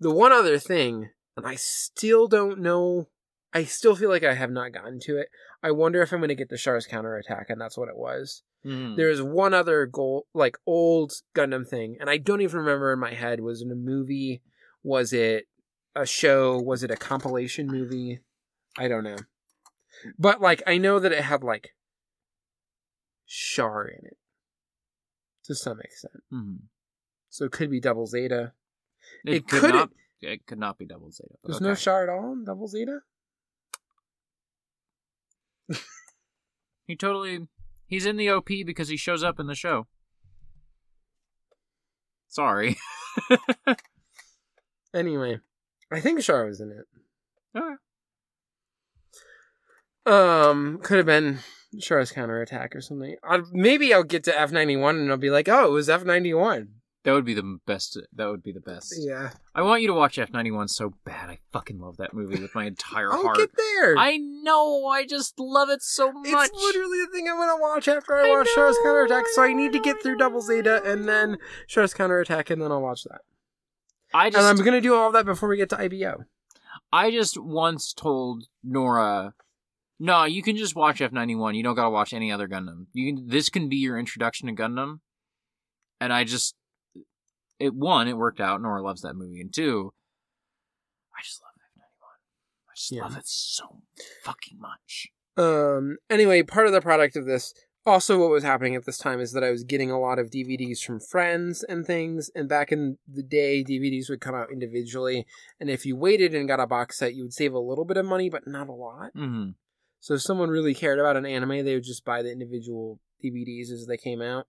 [0.00, 3.08] The one other thing, and I still don't know.
[3.52, 5.28] I still feel like I have not gotten to it.
[5.62, 8.42] I wonder if I'm going to get the Char's counterattack, and that's what it was.
[8.64, 8.96] Mhm.
[8.96, 13.12] There's one other goal, like old Gundam thing, and I don't even remember in my
[13.14, 13.40] head.
[13.40, 14.42] Was in a movie?
[14.88, 15.46] Was it
[15.94, 16.58] a show?
[16.58, 18.20] Was it a compilation movie?
[18.78, 19.18] I don't know.
[20.18, 21.74] But like, I know that it had like
[23.26, 24.16] Char in it
[25.44, 26.60] to some extent, Mhm.
[27.28, 28.54] so it could be Double Zeta.
[29.26, 29.92] It, It could couldn't-
[30.22, 31.34] It could not be double zeta.
[31.44, 31.80] There's no okay.
[31.80, 33.00] Char at all in Double Zeta.
[36.86, 37.46] He totally.
[37.86, 39.86] He's in the OP because he shows up in the show.
[42.28, 42.78] Sorry.
[44.94, 45.40] Anyway,
[45.92, 47.58] I think Char was in it.
[47.58, 47.74] Okay.
[50.06, 51.40] Um, could have been
[51.80, 53.16] Char's counterattack or something.
[53.22, 55.90] i maybe I'll get to F ninety one and I'll be like, oh, it was
[55.90, 56.68] F ninety one.
[57.04, 57.98] That would be the best.
[58.12, 58.94] That would be the best.
[58.98, 61.30] Yeah, I want you to watch F ninety one so bad.
[61.30, 63.36] I fucking love that movie with my entire I'll heart.
[63.36, 63.96] get there.
[63.96, 64.86] I know.
[64.86, 66.26] I just love it so much.
[66.26, 69.24] it's literally the thing I'm gonna watch after I, I watch Char's know, counterattack.
[69.34, 70.16] So I I need to get through.
[70.16, 71.36] Double Zeta and then
[71.66, 73.20] Char's counterattack, and then I'll watch that.
[74.18, 76.24] I and I'm gonna do all that before we get to IBO.
[76.92, 79.34] I just once told Nora,
[80.00, 81.54] "No, you can just watch F ninety one.
[81.54, 82.86] You don't gotta watch any other Gundam.
[82.92, 83.28] You can.
[83.28, 85.00] This can be your introduction to Gundam."
[86.00, 86.54] And I just,
[87.58, 88.60] it one, it worked out.
[88.62, 89.92] Nora loves that movie, and two,
[91.16, 92.10] I just love F ninety one.
[92.68, 93.02] I just Yeah.
[93.02, 93.82] love it so
[94.24, 95.08] fucking much.
[95.36, 95.98] Um.
[96.10, 97.54] Anyway, part of the product of this,
[97.88, 100.30] also what was happening at this time is that I was getting a lot of
[100.30, 102.30] DVDs from friends and things.
[102.34, 105.26] And back in the day, DVDs would come out individually,
[105.58, 107.96] and if you waited and got a box set, you would save a little bit
[107.96, 109.14] of money, but not a lot.
[109.16, 109.50] Mm-hmm.
[110.00, 113.70] So if someone really cared about an anime, they would just buy the individual DVDs
[113.72, 114.46] as they came out.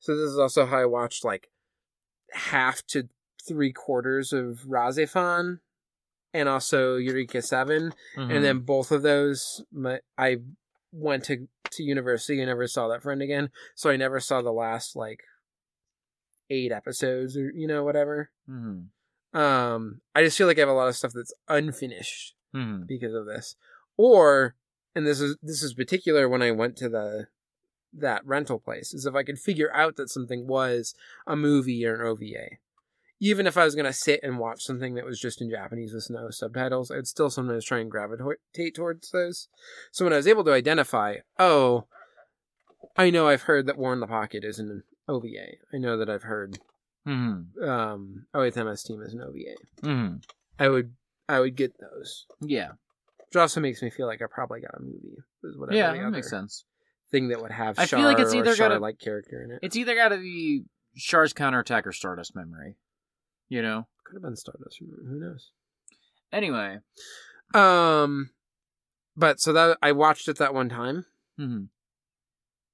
[0.00, 1.50] So this is also how I watched like
[2.32, 3.08] half to
[3.46, 5.58] three quarters of RahXephon
[6.34, 8.30] and also Eureka 7 Mm-hmm.
[8.30, 10.38] and then both of those my I
[10.92, 14.52] went to to university and never saw that friend again so I never saw the
[14.52, 15.20] last like
[16.50, 19.38] eight episodes or you know whatever Mm-hmm.
[19.38, 22.84] um I just feel like I have a lot of stuff that's unfinished Mm-hmm.
[22.86, 23.56] because of this
[23.98, 24.54] or
[24.94, 27.26] and this is this is particular when I went to the
[27.92, 30.94] that rental place is if I could figure out that something was
[31.26, 32.56] a movie or an OVA
[33.20, 35.92] even if I was going to sit and watch something that was just in Japanese
[35.92, 39.48] with no subtitles, I'd still sometimes try and gravitate towards those.
[39.92, 41.86] So when I was able to identify, oh,
[42.96, 45.56] I know I've heard that War in the Pocket is an OVA.
[45.72, 46.58] I know that I've heard
[47.06, 47.66] Mm-hmm.
[47.66, 49.56] um, Oh, Team is an OVA.
[49.82, 50.16] Mm-hmm.
[50.58, 50.92] I would
[51.28, 52.26] I would get those.
[52.40, 52.72] Yeah.
[53.28, 55.16] Which also makes me feel like I probably got a movie.
[55.44, 56.64] Is whatever Yeah, that makes sense.
[57.10, 59.52] thing that would have I Char feel like it's either Char gotta- like character in
[59.52, 59.60] it.
[59.62, 60.64] It's either got to be
[60.96, 62.76] Char's counterattack or Stardust memory.
[63.48, 63.86] You know.
[64.04, 64.78] Could have been Stardust.
[64.80, 65.50] Who knows?
[66.32, 66.78] Anyway.
[67.54, 68.30] Um,
[69.16, 71.06] but so that I watched it that one time.
[71.36, 71.64] hmm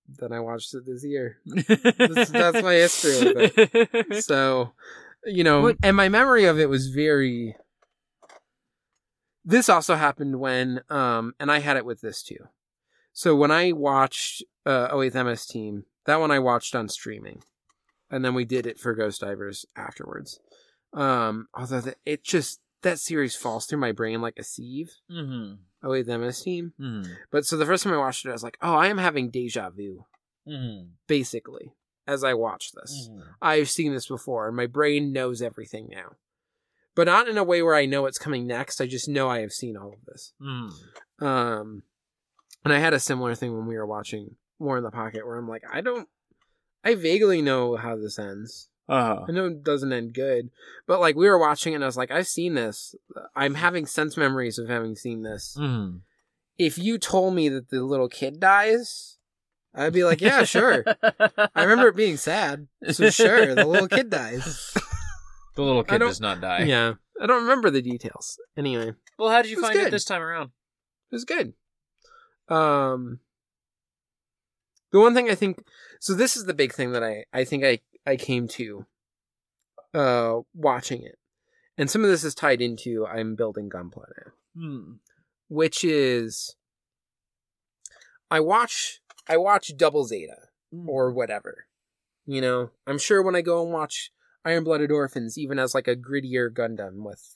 [0.09, 1.39] Then I watched it this year.
[1.47, 4.73] That's- that's my history with So,
[5.25, 7.57] you know, What- and my memory of it was very.
[9.45, 12.49] This also happened when, um, and I had it with this too.
[13.13, 17.43] So when I watched uh, 08th MS Team, that one I watched on streaming,
[18.11, 20.41] and then we did it for Ghost Divers afterwards.
[20.95, 24.93] Um, although the, it just that series falls through my brain like a sieve.
[25.11, 28.43] hmm 08th MS Team, hmm but so the first time I watched it, I was
[28.43, 30.07] like, oh, I am having deja vu,
[30.47, 31.73] hmm basically,
[32.07, 33.11] as I watch this.
[33.11, 33.21] Mm-hmm.
[33.43, 36.13] I've seen this before, and my brain knows everything now.
[36.95, 38.81] But not in a way where I know what's coming next.
[38.81, 40.33] I just know I have seen all of this.
[40.41, 41.83] hmm Um,
[42.65, 45.37] and I had a similar thing when we were watching War in the Pocket, where
[45.37, 46.09] I'm like, I don't,
[46.85, 48.71] I vaguely know how this ends.
[48.89, 50.51] Uh I know it doesn't end good,
[50.87, 52.95] but like we were watching it, and I was like, I've seen this.
[53.35, 55.57] I'm having sense memories of having seen this.
[55.59, 55.97] hmm
[56.59, 59.17] If you told me that the little kid dies,
[59.75, 60.85] I'd be like, yeah, sure.
[61.03, 64.75] I remember it being sad, so sure, the little kid dies.
[65.57, 66.65] The little kid does not die.
[66.65, 68.39] Yeah, I don't remember the details.
[68.57, 70.51] Anyway, Well, how did you It was find it this time around?
[71.11, 71.55] It was good.
[72.49, 73.21] Um,
[74.91, 75.65] the one thing I think,
[76.01, 78.87] so this is the big thing that I I think I I came to,
[79.95, 81.19] uh, watching it,
[81.79, 84.93] and some of this is tied into I'm building Gunpla now, Hmm.
[85.49, 86.57] which is
[88.31, 90.49] I watch I watch Double Zeta
[90.87, 91.67] or whatever.
[92.27, 94.11] You know, I'm sure when I go and watch
[94.45, 97.35] Iron Blooded Orphans, even as like a grittier Gundam with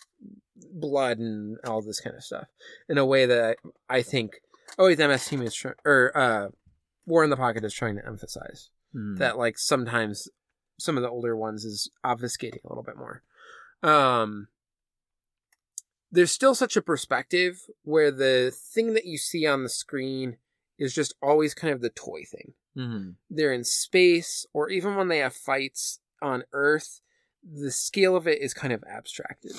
[0.72, 2.46] blood and all this kind of stuff,
[2.88, 3.56] in a way that
[3.88, 4.40] I, think
[4.78, 6.48] oh the MS team is trying or uh,
[7.06, 9.16] War in the Pocket is trying to emphasize Hmm.
[9.16, 10.28] that like sometimes
[10.78, 13.22] some of the older ones is obfuscating a little bit more.
[13.82, 14.48] Um,
[16.10, 20.36] there's still such a perspective where the thing that you see on the screen
[20.78, 23.16] is just always kind of the toy thing Mhm.
[23.28, 27.00] they're in space or even when they have fights on earth
[27.42, 29.52] the scale of it is kind of abstracted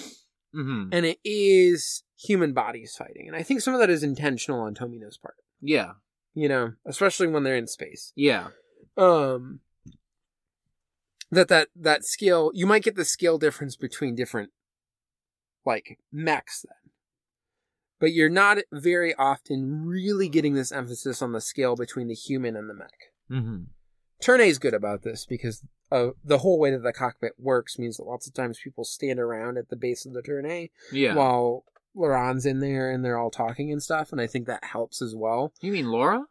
[0.56, 0.90] Mhm.
[0.92, 4.74] and it is human bodies fighting and i think some of that is intentional on
[4.74, 5.94] tomino's part Yeah.
[6.34, 8.50] you know especially when they're in space Yeah.
[8.98, 9.60] um
[11.32, 14.52] that that that scale you might get the scale difference between different
[15.66, 16.92] like mechs then
[18.00, 22.56] but you're not very often really getting this emphasis on the scale between the human
[22.56, 23.64] and the mech hmm
[24.22, 27.96] Turn is good about this because uh, the whole way that the cockpit works means
[27.96, 31.16] that lots of times people stand around at the base of the Turn A Yeah.
[31.16, 31.64] while
[31.96, 35.16] Loran's in there and they're all talking and stuff, and I think that helps as
[35.16, 35.54] well.
[35.62, 36.26] you mean Laura?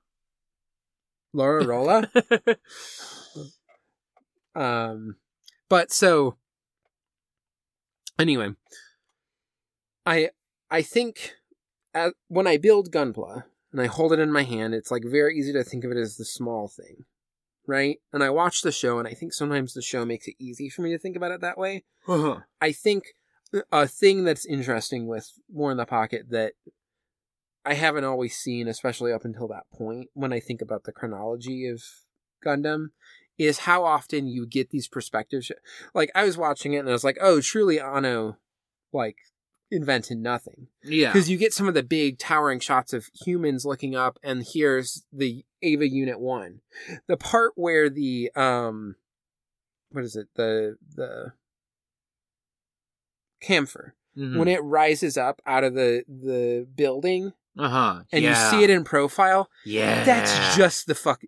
[1.32, 2.10] Laura Rolla.
[4.58, 5.16] um,
[5.68, 6.36] but so
[8.18, 8.50] anyway,
[10.04, 10.30] I
[10.70, 11.34] I think
[11.94, 15.38] at, when I build Gunpla and I hold it in my hand, it's like very
[15.38, 17.04] easy to think of it as the small thing,
[17.66, 17.98] right?
[18.12, 20.82] And I watch the show, and I think sometimes the show makes it easy for
[20.82, 21.84] me to think about it that way.
[22.06, 22.40] Uh-huh.
[22.60, 23.04] I think
[23.70, 26.54] a thing that's interesting with War in the Pocket that
[27.64, 31.66] I haven't always seen, especially up until that point, when I think about the chronology
[31.68, 31.82] of
[32.44, 32.88] Gundam,
[33.38, 35.50] is how often you get these perspectives.
[35.94, 38.36] Like I was watching it and I was like, oh, truly Anno,
[38.92, 39.16] like
[39.70, 41.12] invented nothing yeah.
[41.12, 45.04] because you get some of the big towering shots of humans looking up and here's
[45.12, 46.60] the Eva unit 1
[47.06, 48.96] the part where the um
[49.90, 51.32] what is it the the
[53.42, 54.38] Kampfer Mhm.
[54.38, 58.04] when it rises up out of the the building uh-huh.
[58.10, 58.30] and yeah.
[58.30, 60.02] you see it in profile Yeah.
[60.02, 61.20] that's just the fuck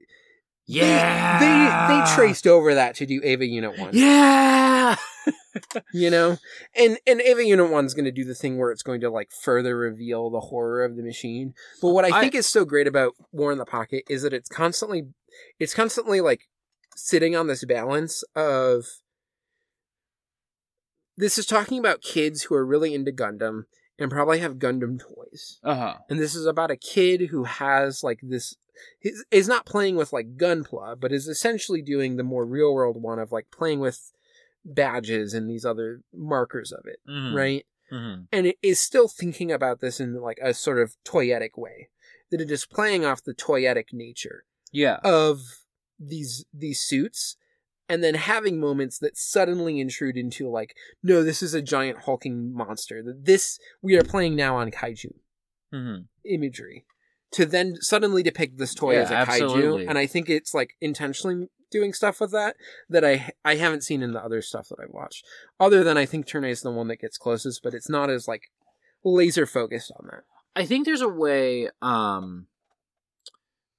[0.71, 1.39] Yeah.
[1.39, 4.97] they they traced over that to do Eva unit 1 Yeah.
[5.93, 6.39] you know
[6.77, 9.31] and and Eva unit 1's going to do the thing where it's going to like
[9.33, 12.87] further reveal the horror of the machine but what i, I- think is so great
[12.87, 15.09] about war in the pocket is that it's constantly
[15.59, 16.49] it's constantly like
[16.97, 18.85] sitting on this balance of
[21.17, 23.65] this is talking about kids who are really into gundam
[23.99, 25.95] and probably have gundam toys Uh-huh.
[26.09, 28.55] and this is about a kid who has like this
[29.03, 33.01] is, is not playing with like gunpla but is essentially doing the more real world
[33.03, 34.13] one of like playing with
[34.65, 37.35] badges and these other markers of it Mhm.
[37.35, 38.29] right Mhm.
[38.31, 41.89] and it is still thinking about this in like a sort of toyetic way
[42.31, 44.99] that it is playing off the toyetic nature Yeah.
[45.03, 45.41] of
[45.99, 47.37] these these suits
[47.89, 52.53] and then having moments that suddenly intrude into like no this is a giant hulking
[52.53, 55.13] monster that this we are playing now on kaiju
[55.73, 56.07] Mhm.
[56.25, 56.87] imagery
[57.33, 59.85] to then suddenly depict this toy Yeah, as a absolutely.
[59.85, 62.57] kaiju and i think it's like intentionally doing stuff with that
[62.89, 65.25] that I I haven't seen in the other stuff that I've watched.
[65.61, 68.27] Other than I think Turn is the one that gets closest, but it's not as
[68.27, 68.51] like
[69.05, 70.25] laser focused on that.
[70.57, 72.49] I think there's a way um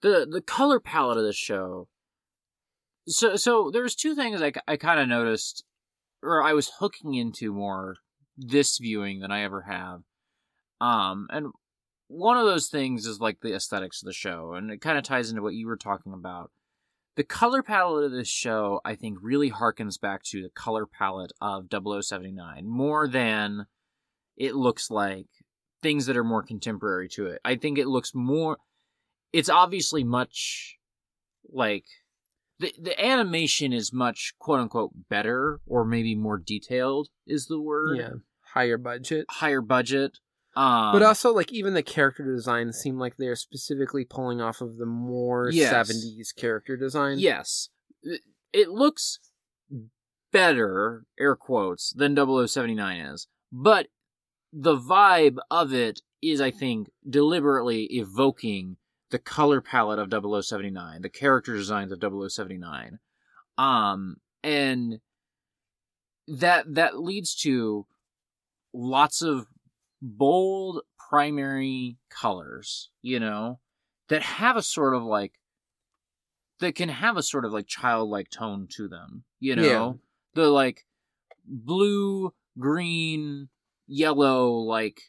[0.01, 1.89] the the color palette of the show
[3.07, 5.65] so so there's two things I, I kind of noticed
[6.23, 7.97] or I was hooking into more
[8.37, 10.01] this viewing than I ever have
[10.79, 11.47] um and
[12.11, 15.03] one of those things is like the aesthetics of the show and it kind of
[15.03, 16.51] ties into what you were talking about
[17.15, 21.31] the color palette of this show I think really harkens back to the color palette
[21.41, 23.65] of 0079 more than
[24.37, 25.27] it looks like
[25.81, 27.41] things that are more contemporary to it.
[27.43, 28.57] I think it looks more
[29.33, 30.77] it's obviously much
[31.49, 31.85] like
[32.59, 37.97] the the animation is much quote unquote better or maybe more detailed is the word.
[37.97, 38.09] Yeah,
[38.53, 39.25] higher budget.
[39.29, 40.19] Higher budget.
[40.55, 44.77] Um, but also, like even the character designs seem like they're specifically pulling off of
[44.77, 45.71] the more Yes.
[45.71, 47.19] '70s character design.
[47.19, 47.69] yes,
[48.03, 48.21] it-
[48.51, 49.19] it looks
[50.31, 53.87] better, air quotes, than 0079 is, but
[54.51, 58.77] the vibe of it is, I think, deliberately evoking
[59.09, 62.99] the color palette of 0079, the character designs of 0079.
[63.57, 64.99] Um, and
[66.27, 67.85] that that leads to
[68.73, 69.47] lots of
[70.01, 73.59] bold primary colors, you know,
[74.09, 75.33] that have a sort of like
[76.59, 79.63] that can have a sort of like childlike tone to them, you know.
[79.63, 79.91] Yeah.
[80.43, 80.85] The like
[81.45, 83.49] blue, green,
[83.87, 85.01] yellow like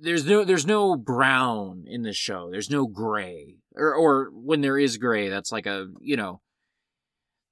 [0.00, 2.50] there's no there's no brown in this show.
[2.50, 3.58] There's no gray.
[3.74, 6.40] Or or when there is gray, that's like a, you know,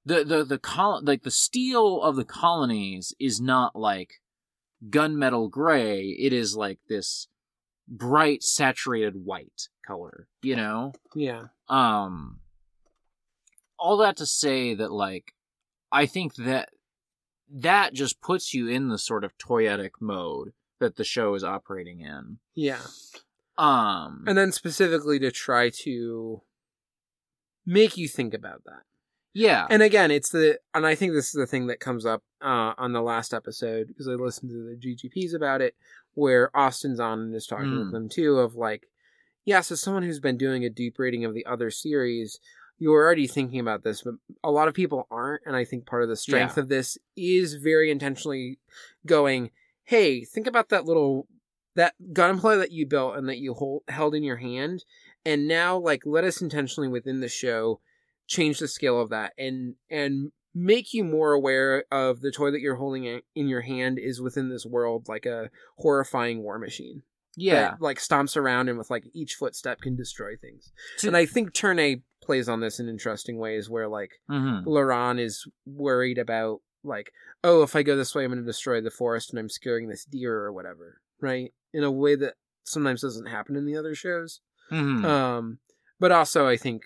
[0.05, 4.21] the the the col- like the steel of the colonies is not like
[4.89, 6.07] gunmetal gray.
[6.09, 7.27] It is like this
[7.87, 10.93] bright saturated white color, you know?
[11.15, 12.39] yeah, Um
[13.77, 15.33] all that to say that like
[15.91, 16.69] I think that
[17.49, 21.99] that just puts you in the sort of toyetic mode that the show is operating
[22.01, 22.37] in.
[22.55, 22.81] yeah.
[23.57, 26.41] Um And then specifically to try to
[27.65, 28.83] make you think about that.
[29.33, 29.65] Yeah.
[29.69, 32.73] And again, it's the and I think this is the thing that comes up uh,
[32.77, 35.75] on the last episode because I listened to the GGPs about it,
[36.13, 37.79] where Austin's on and is talking Mm.
[37.79, 38.87] with them too of like,
[39.45, 42.39] yeah, so someone who's been doing a deep rating of the other series,
[42.79, 46.03] you're already thinking about this, but a lot of people aren't, and I think part
[46.03, 48.59] of the strength of this is very intentionally
[49.05, 49.51] going,
[49.83, 51.27] hey, think about that little
[51.75, 54.85] that Gunpla that you built and that you hold, held in your hand,
[55.25, 57.79] and now like let us intentionally within the show
[58.27, 62.61] change the scale of that and and make you more aware of the toy that
[62.61, 67.01] you're holding in your hand is within this world like a horrifying war machine
[67.35, 67.71] yeah.
[67.71, 71.25] that, like stomps around and with like each footstep can destroy things To- and i
[71.25, 74.63] think turn a plays on this in interesting ways where like Mhm.
[74.65, 77.11] Loran is worried about like
[77.43, 79.89] oh if i go this way i'm going to destroy the forest and i'm scaring
[79.89, 83.95] this deer or whatever right in a way that sometimes doesn't happen in the other
[83.95, 84.39] shows
[84.71, 85.03] Mhm.
[85.03, 85.59] um,
[85.99, 86.83] but also I think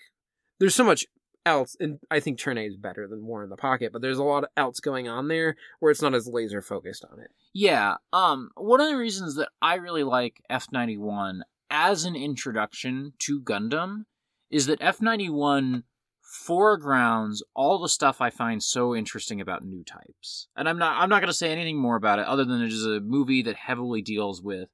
[0.58, 1.06] there's so much
[1.48, 3.92] else, and I think Turn A is better than War in the Pocket.
[3.92, 7.04] But there's a lot of else going on there where it's not as laser focused
[7.10, 7.30] on it.
[7.52, 7.96] Yeah.
[8.12, 14.04] Um one of the reasons that I really like F91 as an introduction to Gundam
[14.50, 15.82] is that F91
[16.22, 20.48] foregrounds all the stuff I find so interesting about new types.
[20.56, 22.72] And I'm not I'm not going to say anything more about it other than it
[22.72, 24.68] is a movie that heavily deals with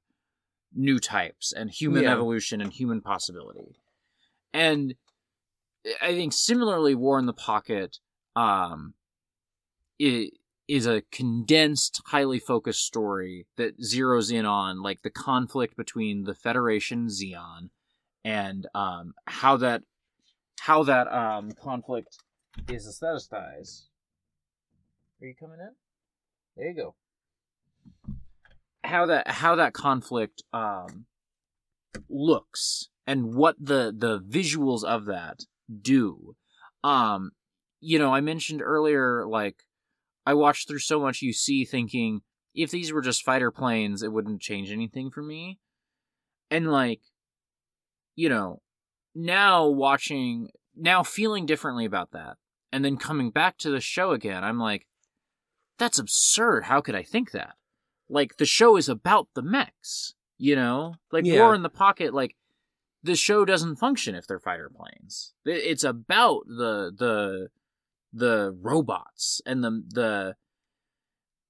[0.73, 2.11] new types and human Yeah.
[2.13, 3.75] evolution and human possibility.
[4.53, 4.95] And
[6.01, 7.99] I think similarly War in the Pocket
[8.35, 8.93] um
[10.67, 16.33] is a condensed, highly focused story that zeroes in on like the conflict between the
[16.33, 17.69] Federation Zeon
[18.23, 19.83] and um, how that
[20.59, 22.17] how that um, conflict
[22.69, 23.83] is aestheticized.
[25.21, 25.71] Are you coming in?
[26.57, 26.95] There you go.
[28.83, 31.05] How that how that conflict um,
[32.09, 35.45] looks and what the the visuals of that
[35.81, 36.35] do.
[36.83, 37.31] Um,
[37.79, 39.63] you know, I mentioned earlier like
[40.25, 42.21] I watched through so much UC thinking
[42.53, 45.59] if these were just fighter planes, it wouldn't change anything for me.
[46.49, 47.01] And like,
[48.15, 48.61] you know,
[49.13, 52.37] now watching, now feeling differently about that,
[52.71, 54.87] and then coming back to the show again, I'm like,
[55.77, 56.65] that's absurd.
[56.65, 57.55] How could I think that?
[58.09, 60.95] Like, the show is about the mechs, you know?
[61.11, 61.41] Like, Yeah.
[61.41, 62.35] War in the Pocket, like,
[63.05, 65.33] the show doesn't function if they're fighter planes.
[65.45, 67.49] It's about the, the,
[68.13, 70.35] the robots and the the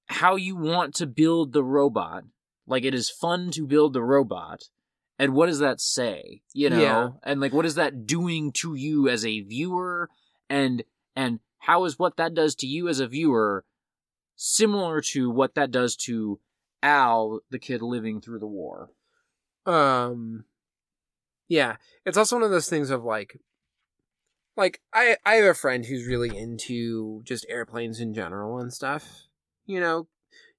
[0.08, 2.24] how you want to build the robot
[2.66, 4.64] like it is fun to build the robot
[5.18, 7.08] and what does that say you know Yeah.
[7.22, 10.08] and like what is that doing to you as a viewer
[10.50, 10.82] and
[11.14, 13.64] and how is what that does to you as a viewer
[14.34, 16.40] similar to what that does to
[16.82, 18.90] Al, the kid living through the war?
[19.64, 20.44] Um,
[21.48, 23.40] yeah, it's also one of those things of like,
[24.56, 29.26] like I I have a friend who's really into just airplanes in general and stuff.
[29.66, 30.08] You know,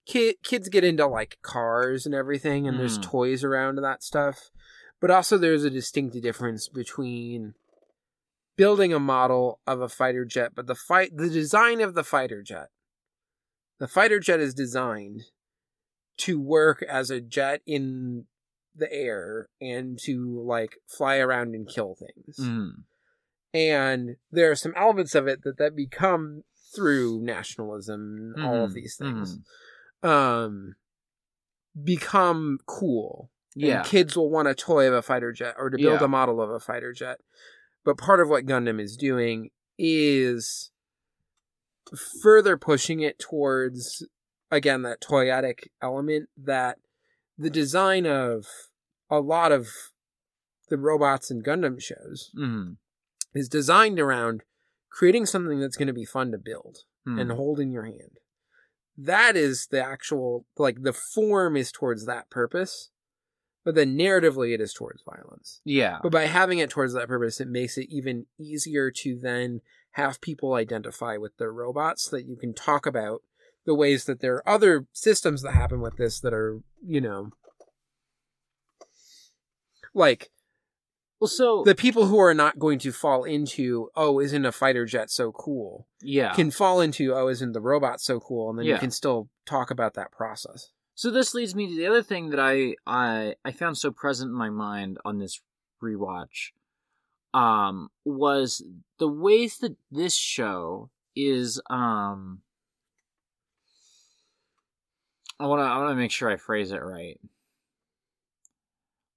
[0.06, 3.03] kid kids get into like cars and everything, and there's Mm.
[3.03, 4.49] toys around that stuff.
[4.99, 7.53] But also, there's a distinct difference between
[8.56, 12.41] building a model of a fighter jet, but the fight the design of the fighter
[12.41, 12.69] jet.
[13.80, 15.25] The fighter jet is designed
[16.17, 18.25] to work as a jet in
[18.78, 22.38] the air and to like fly around and kill things.
[22.40, 22.84] Mm.
[23.54, 26.44] And there are some elements of it that that become
[26.76, 29.40] through nationalism and all of Mhm, these things.
[30.04, 30.76] Um
[31.84, 33.32] become cool.
[33.56, 33.84] And Yeah.
[33.84, 36.06] kids will want a toy of a fighter jet or to build Yeah.
[36.06, 37.20] a model of a fighter jet.
[37.84, 40.72] But part of what Gundam is doing is
[42.22, 44.06] further pushing it towards
[44.52, 46.80] again that toyetic element that
[47.38, 48.45] the design of
[49.09, 49.67] a lot of
[50.69, 52.77] the robots and Gundam shows Mm.
[53.33, 54.43] is designed around
[54.90, 57.22] creating something that's going to be fun to build Mm.
[57.22, 58.19] and hold in your hand.
[58.98, 62.90] That is the actual like the form is towards that purpose,
[63.64, 65.61] but then narratively it is towards violence.
[65.64, 65.99] yeah.
[66.01, 70.19] But by having it towards that purpose, it makes it even easier to then have
[70.22, 73.24] people identify with their robots so that you can talk about
[73.68, 77.30] the ways that there are other systems that happen with this that are, you know,
[79.94, 80.32] like
[81.20, 84.86] Well, so the people who are not going to fall into, oh, isn't a fighter
[84.86, 85.88] jet so cool?
[86.02, 86.34] yeah.
[86.34, 88.50] Can fall into, oh, isn't the robot so cool?
[88.50, 88.74] And then Yeah.
[88.76, 90.72] you can still talk about that process.
[90.96, 94.30] So this leads me to the other thing that I I I found so present
[94.30, 95.42] in my mind on this
[95.84, 96.52] rewatch
[97.36, 98.64] um was
[98.98, 102.42] the ways that this show is um
[105.40, 107.19] I want to I want to make sure I phrase it right.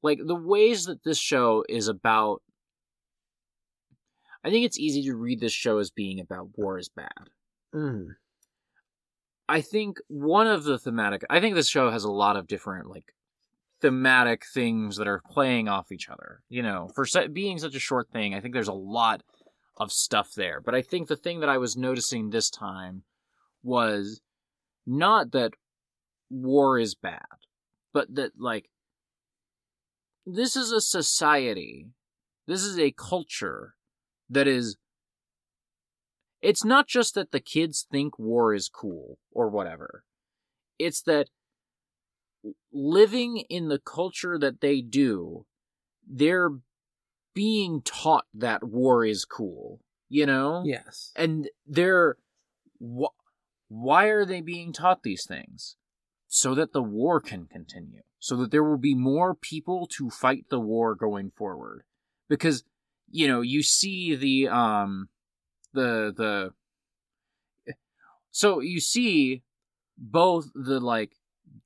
[0.02, 2.42] Like the ways that this show is about
[4.44, 7.30] I think it's easy to read this show as being about war is bad.
[7.74, 8.08] Mm.
[9.48, 12.88] I think one of the thematic I think this show has a lot of different
[12.88, 13.14] like
[13.80, 16.42] thematic things that are playing off each other.
[16.48, 19.22] You know, for being such a short thing, I think there's a lot
[19.76, 20.60] of stuff there.
[20.60, 23.02] But I think the thing that I was noticing this time
[23.62, 24.20] was
[24.86, 25.52] not that
[26.30, 27.26] war is bad,
[27.92, 28.70] but that like
[30.26, 31.88] this is a society,
[32.46, 33.74] this is a culture
[34.28, 34.76] that is
[36.40, 40.04] it's not just that the kids think war is cool or whatever.
[40.78, 41.28] It's that
[42.72, 45.44] living in the culture that they do,
[46.08, 46.50] they're
[47.34, 50.62] being taught that war is cool, you know?
[50.64, 51.12] Yes.
[51.14, 52.16] And they're
[52.80, 53.14] wh-
[53.68, 55.76] why are they being taught these things?
[56.32, 58.02] So that the war can continue.
[58.20, 61.82] So that there will be more people to fight the war going forward.
[62.28, 62.62] Because
[63.10, 65.08] you know, you see the um
[65.72, 66.52] the the
[68.30, 69.42] so you see
[69.98, 71.16] both the like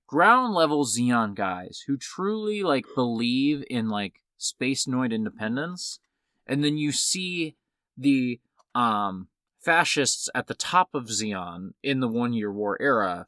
[0.07, 5.99] ground level Zeon guys who truly like believe in like spacenoid independence
[6.47, 7.57] and then you see
[7.97, 8.41] the
[8.75, 9.29] um
[9.61, 13.27] fascists at the top of Zeon in the one year war era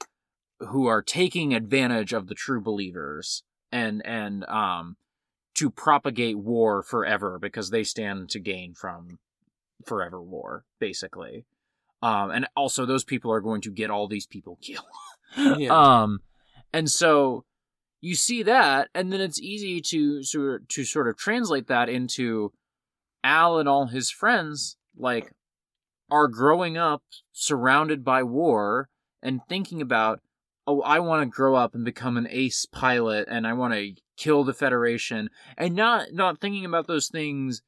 [0.60, 4.97] who are taking advantage of the true believers and and um
[5.55, 9.18] to propagate war forever because they stand to gain from
[9.85, 11.44] forever war basically
[12.02, 14.85] um and also those people are going to get all these people killed
[15.59, 15.73] Yeah.
[16.02, 16.20] um
[16.73, 17.44] and so
[18.01, 22.52] you see that and then it's easy to to, to sort of translate that into
[23.25, 25.33] al and all his friends like
[26.10, 27.02] are growing up
[27.33, 28.89] surrounded by war
[29.23, 30.20] and thinking about
[30.67, 33.95] oh i want to grow up and become an ace pilot and i want to
[34.17, 37.62] kill the federation and not not thinking about those things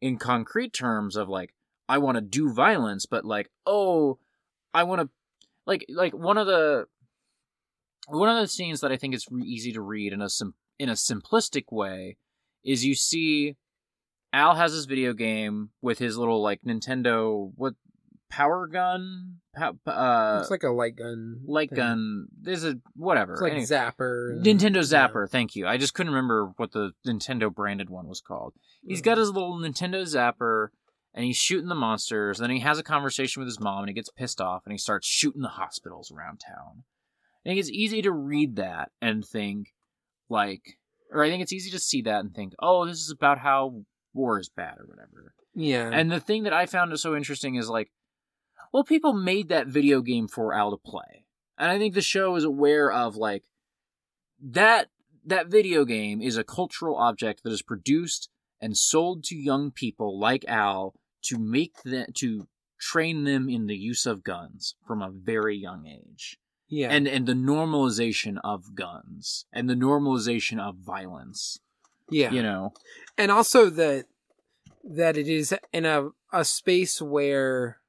[0.00, 1.54] in concrete terms of like
[1.88, 4.18] i want to do violence but like oh
[4.72, 5.08] i want to
[5.66, 6.86] like like one of the
[8.08, 10.88] one of the scenes that i think is easy to read in a sim- in
[10.88, 12.16] a simplistic way
[12.64, 13.56] is you see
[14.32, 17.74] al has his video game with his little like nintendo what
[18.30, 19.36] power gun
[19.86, 21.40] uh it's like a light gun.
[21.46, 21.76] light thing.
[21.76, 23.66] gun there's a whatever It's like Anyway.
[23.66, 24.30] Zapper.
[24.32, 25.08] and- Nintendo yeah.
[25.08, 25.66] Zapper, thank you.
[25.66, 28.54] I just couldn't remember what the Nintendo branded one was called.
[28.86, 29.04] He's Mm.
[29.04, 30.68] got his little Nintendo Zapper
[31.12, 32.38] and he's shooting the monsters.
[32.38, 34.78] Then he has a conversation with his mom and he gets pissed off and he
[34.78, 36.84] starts shooting the hospitals around town.
[37.44, 39.74] I think it's easy to read that and think,
[40.28, 40.78] like,
[41.10, 43.82] or I think it's easy to see that and think, oh, this is about how
[44.14, 45.34] war is bad or whatever.
[45.54, 45.90] Yeah.
[45.92, 47.90] And the thing that I found so interesting is like,
[48.72, 51.24] well, people made that video game for Al to play.
[51.58, 53.44] And I think the show is aware of like
[54.42, 54.88] that
[55.24, 60.18] that video game is a cultural object that is produced and sold to young people
[60.18, 65.10] like Al to make them to train them in the use of guns from a
[65.10, 66.38] very young age.
[66.68, 66.88] yeah.
[66.88, 71.58] And and the normalization of guns and the normalization of violence.
[72.10, 72.30] yeah.
[72.30, 72.72] You know.
[73.18, 74.06] and also that
[74.82, 77.79] that it is in a a space where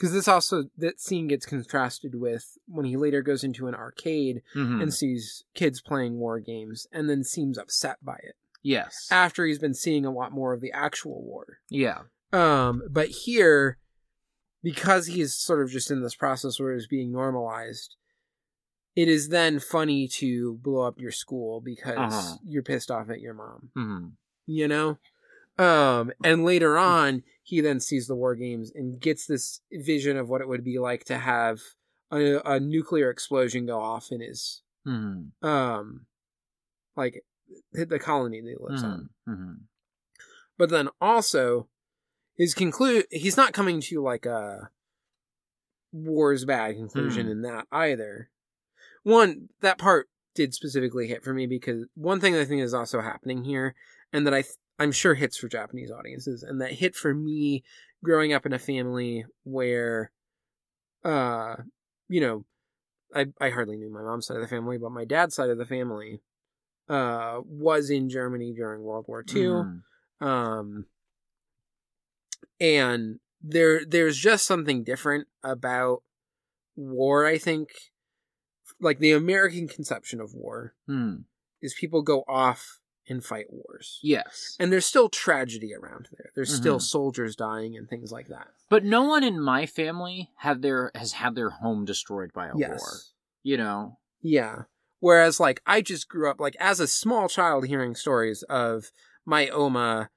[0.00, 4.40] because this also that scene gets contrasted with when he later goes into an arcade
[4.56, 4.80] Mhm.
[4.80, 9.06] and sees kids playing war games and then seems upset by it yes.
[9.10, 11.98] after he's been seeing a lot more of the actual war yeah.
[12.32, 13.76] um but here
[14.62, 17.96] because he's sort of just in this process where it's being normalized
[18.96, 22.36] it is then funny to blow up your school because Uh-huh.
[22.44, 24.06] you're pissed off at your mom hmm
[24.46, 24.98] you know
[25.58, 30.28] um and later on he then sees the war games and gets this vision of
[30.28, 31.58] what it would be like to have
[32.12, 35.24] a, a nuclear explosion go off in his hmm.
[35.42, 36.06] um
[36.96, 37.24] like
[37.74, 39.08] hit the colony that he lives on.
[39.26, 39.52] Hmm.
[40.56, 41.66] But then also
[42.36, 44.70] his conclude he's not coming to like a
[45.90, 47.32] war's bad conclusion Hmm.
[47.32, 48.30] in that either.
[49.02, 52.72] One that part did specifically hit for me because one thing that i think is
[52.72, 53.74] also happening here
[54.12, 57.62] and that i th- i'm sure hits for japanese audiences and that hit for me
[58.02, 60.10] growing up in a family where
[61.04, 61.54] uh
[62.08, 62.44] you know
[63.14, 65.58] i i hardly knew my mom's side of the family but my dad's side of
[65.58, 66.20] the family
[66.88, 70.26] uh was in germany during world war ii Mm-hmm.
[70.26, 70.86] um
[72.60, 76.02] and there there's just something different about
[76.76, 77.70] war i think
[78.80, 81.14] like the american conception of war Hmm.
[81.62, 82.79] is people go off
[83.10, 84.56] and fight wars Yes.
[84.58, 86.82] and there's still tragedy around there there's still Mhm.
[86.82, 91.12] soldiers dying and things like that But no one in my family had their has
[91.12, 92.60] had their home destroyed by a war.
[92.60, 93.98] yes You know.
[94.22, 94.62] yeah
[95.00, 98.92] whereas like i just grew up like as a small child hearing stories of
[99.26, 100.10] my oma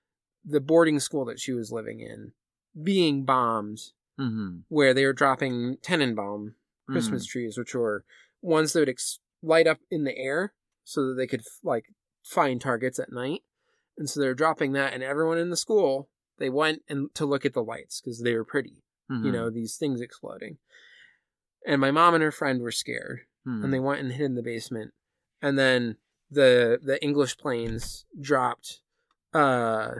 [0.46, 2.34] the boarding school that she was living in
[2.82, 3.80] being bombed
[4.20, 4.60] Mm-hmm.
[4.70, 6.54] where they were dropping Tannenbaum
[6.86, 8.06] Christmas trees, which were
[8.44, 11.86] ones that would ex- light up in the air so that they could like
[12.24, 13.42] find targets at night.
[13.98, 17.46] And so they're dropping that, and everyone in the school they went and to look
[17.46, 19.26] at the lights because they were pretty, Mm-hmm.
[19.26, 20.58] you know, these things exploding.
[21.68, 23.64] And my mom and her friend were scared, Mm-hmm.
[23.66, 24.94] and they went and hid in the basement.
[25.42, 25.98] And then
[26.32, 28.80] the the English planes dropped
[29.34, 29.92] uh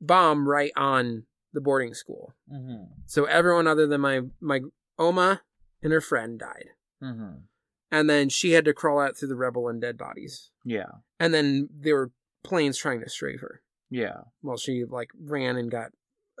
[0.00, 2.34] bomb right on the boarding school.
[2.52, 2.84] Mm-hmm.
[3.06, 4.60] So everyone other than my my
[4.98, 5.42] Oma
[5.82, 6.70] and her friend died.
[7.96, 10.50] And then she had to crawl out through the rebel and dead bodies.
[10.64, 10.90] Yeah.
[11.20, 12.10] And then there were
[12.42, 14.22] planes trying to strafe her Yeah.
[14.40, 15.90] while she like ran and got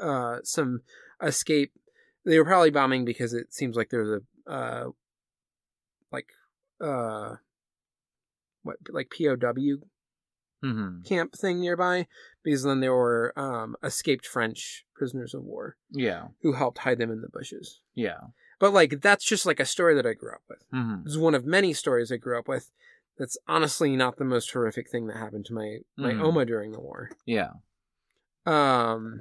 [0.02, 0.80] uh some
[1.22, 1.72] escape.
[2.24, 4.86] They were probably bombing because it seems like there's a uh
[6.10, 6.26] like
[6.80, 7.36] uh
[8.62, 9.78] what like POW
[10.64, 11.02] Mm-hmm.
[11.02, 12.06] camp thing nearby
[12.42, 16.28] because then there were um escaped French prisoners of war Yeah.
[16.40, 17.80] who helped hide them in the bushes.
[17.94, 18.20] Yeah.
[18.64, 20.64] But like that's just like a story that I grew up with.
[20.72, 21.06] Mm-hmm.
[21.06, 22.70] It's one of many stories I grew up with.
[23.18, 26.22] That's honestly not the most horrific thing that happened to my my Mhm.
[26.22, 27.10] Oma during the war.
[27.26, 27.50] Yeah.
[28.46, 29.20] Um,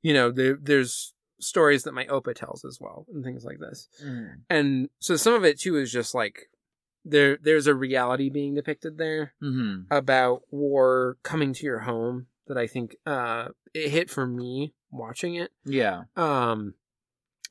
[0.00, 3.88] you know, there there's stories that my Opa tells as well and things like this.
[4.02, 4.34] Mm-hmm.
[4.48, 6.48] And so some of it too is just like
[7.04, 9.82] there there's a reality being depicted there Mm-hmm.
[9.94, 15.34] about war coming to your home that I think uh it hit for me watching
[15.34, 15.50] it.
[15.66, 16.04] Yeah.
[16.16, 16.72] Um,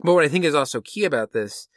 [0.04, 1.68] but what I think is also key about this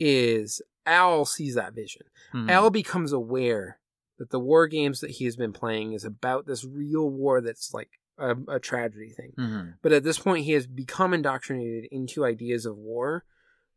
[0.00, 2.02] is Al sees that vision.
[2.34, 2.50] Mhm.
[2.50, 3.78] Al becomes aware
[4.18, 7.72] that the war games that he has been playing is about this real war that's
[7.72, 9.32] like a, a tragedy thing.
[9.38, 9.74] Mhm.
[9.82, 13.24] But at this point, he has become indoctrinated into ideas of war,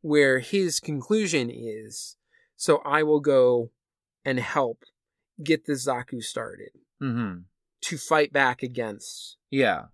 [0.02, 2.18] where his conclusion is
[2.56, 3.72] so I will go
[4.26, 4.84] and help
[5.44, 6.72] get the Zaku started
[7.02, 7.44] Mhm.
[7.82, 9.38] to fight back against.
[9.50, 9.86] Yeah.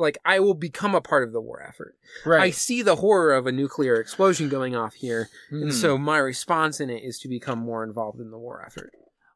[0.00, 1.94] Like, I will become a part of the war effort.
[2.24, 2.42] Right.
[2.42, 5.72] I see the horror of a nuclear explosion going off here, and Mhm.
[5.74, 8.92] so my response in it is to become more involved in the war effort.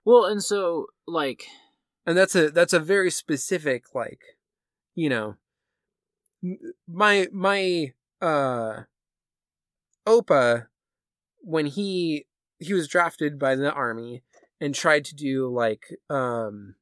[0.06, 1.46] well, and so like
[2.06, 4.22] And that's a that's a very specific like,
[4.94, 5.36] you know,
[6.88, 8.82] my my uh
[10.06, 10.66] Opa
[11.40, 12.26] when he
[12.58, 14.22] he was drafted by the army
[14.60, 16.74] and tried to do like um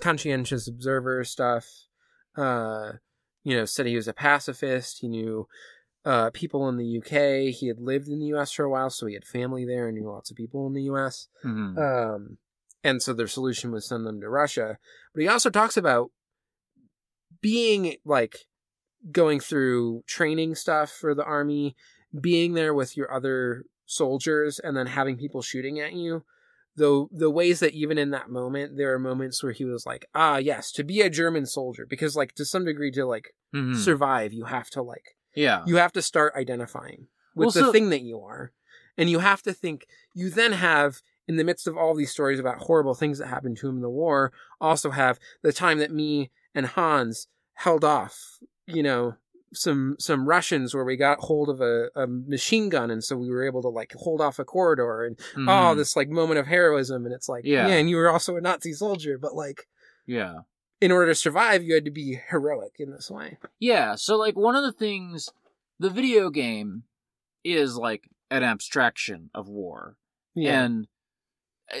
[0.00, 1.66] conscientious observer stuff
[2.36, 2.92] uh
[3.44, 5.46] you know said he was a pacifist he knew
[6.04, 9.06] uh people in the UK he had lived in the US for a while so
[9.06, 11.78] he had family there and knew lots of people in the US mhm.
[11.78, 12.38] um,
[12.84, 14.78] and so their solution was send them to Russia.
[15.14, 16.10] But he also talks about
[17.40, 18.36] being like
[19.10, 21.74] going through training stuff for the army,
[22.20, 26.24] being there with your other soldiers and then having people shooting at you.
[26.76, 30.06] Though the ways that even in that moment, there are moments where he was like,
[30.14, 33.76] ah, yes, to be a German soldier, because like to some degree to like Mhm.
[33.76, 35.62] survive, you have to like yeah.
[35.66, 38.52] you have to start identifying with Well, the so- thing that you are
[38.96, 42.38] and you have to think you then have in the midst of all these stories
[42.40, 45.90] about horrible things that happened to him in the war also have the time that
[45.92, 49.14] me and hans held off you know
[49.54, 53.30] some some russians where we got hold of a, a machine gun and so we
[53.30, 55.76] were able to like hold off a corridor and oh Mhm.
[55.76, 57.66] this like moment of heroism and it's like Yeah.
[57.68, 59.68] yeah and you were also a nazi soldier but like
[60.06, 60.40] yeah.
[60.80, 64.36] in order to survive you had to be heroic in this way Yeah, so like
[64.36, 65.30] one of the things
[65.78, 66.82] the video game
[67.42, 69.96] is like an abstraction of war.
[70.34, 70.86] yeah And
[71.72, 71.78] uh,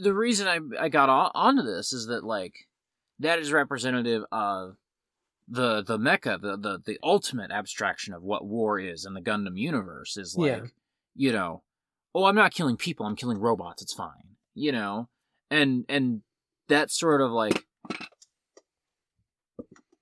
[0.00, 2.54] the reason I I got on, onto this is that like
[3.18, 4.76] that is representative of
[5.52, 9.58] the the mecha, the the the ultimate abstraction of what war is in the Gundam
[9.58, 10.66] universe is like Yeah.
[11.14, 11.62] you know,
[12.14, 14.36] oh I'm not killing people, I'm killing robots, it's fine.
[14.54, 15.08] You know?
[15.50, 16.22] And and
[16.68, 17.64] that sort of like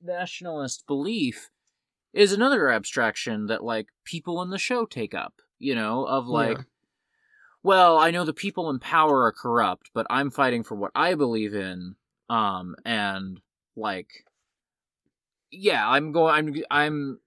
[0.02, 1.50] nationalist belief
[2.12, 6.58] is another abstraction that like people in the show take up, you know, of like
[6.58, 6.64] Yeah.
[7.62, 11.14] well, I know the people in power are corrupt, but I'm fighting for what I
[11.14, 11.96] believe in.
[12.28, 13.40] Um, and
[13.76, 14.08] like,
[15.50, 17.20] yeah, I'm going, I'm, I'm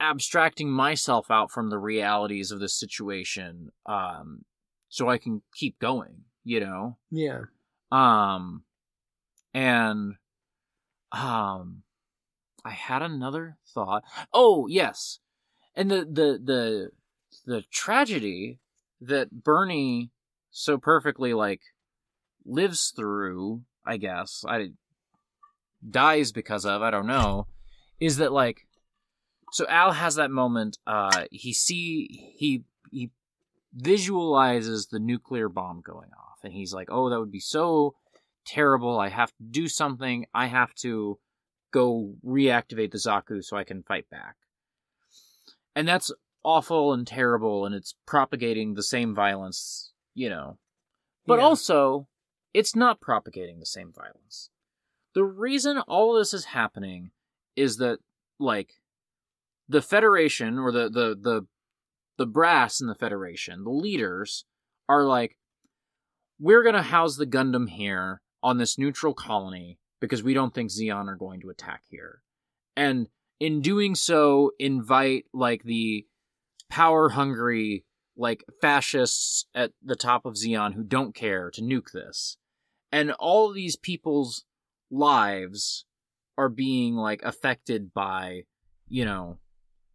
[0.00, 3.70] abstracting myself out from the realities of the situation.
[3.86, 4.44] Um,
[4.88, 6.96] so I can keep going, you know?
[7.10, 7.42] yeah
[7.90, 8.62] Um,
[9.52, 10.14] and,
[11.12, 11.82] um,
[12.64, 14.04] I had another thought.
[14.32, 15.20] Oh, yes.
[15.74, 16.90] And the, the, the,
[17.44, 18.58] the tragedy
[19.00, 20.10] that Bernie
[20.50, 21.60] so perfectly, like,
[22.44, 24.70] lives through, I guess, I,
[25.88, 27.46] dies because of, I don't know,
[28.00, 28.66] is that, like,
[29.52, 33.10] so Al has that moment, uh, he see, he, he
[33.74, 37.94] visualizes the nuclear bomb going off, and he's like, oh, that would be so
[38.44, 38.98] terrible.
[38.98, 40.26] I have to do something.
[40.34, 41.18] I have to
[41.72, 44.36] go reactivate the Zaku so I can fight back.
[45.74, 50.58] And that's awful and terrible, and it's propagating the same violence, you know.
[51.26, 51.44] But Yeah.
[51.44, 52.08] also,
[52.54, 54.50] it's not propagating the same violence.
[55.12, 57.10] The reason all this is happening
[57.56, 57.98] is that,
[58.38, 58.70] like,
[59.68, 61.46] the Federation or the the the
[62.18, 64.44] the brass in the Federation, the leaders,
[64.88, 65.36] are like,
[66.38, 71.08] we're gonna house the Gundam here on this neutral colony because we don't think Zeon
[71.08, 72.22] are going to attack here.
[72.76, 73.08] And
[73.40, 76.06] in doing so, invite like the
[76.68, 77.84] power hungry
[78.16, 82.38] like fascists at the top of Zeon who don't care to nuke this.
[82.90, 84.44] And all these people's
[84.90, 85.84] lives
[86.38, 88.42] are being like affected by,
[88.88, 89.38] you know,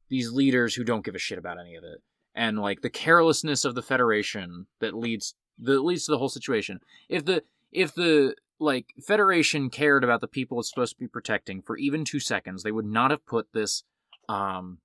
[0.09, 2.01] these leaders who don't give a shit about any of it.
[2.35, 6.79] And like the carelessness of the Federation that leads that leads to the whole situation.
[7.09, 11.61] If the if the like Federation cared about the people it's supposed to be protecting
[11.61, 13.83] for even two seconds, they would not have put this
[14.29, 14.79] um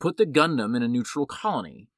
[0.00, 1.88] put the Gundam in a neutral colony.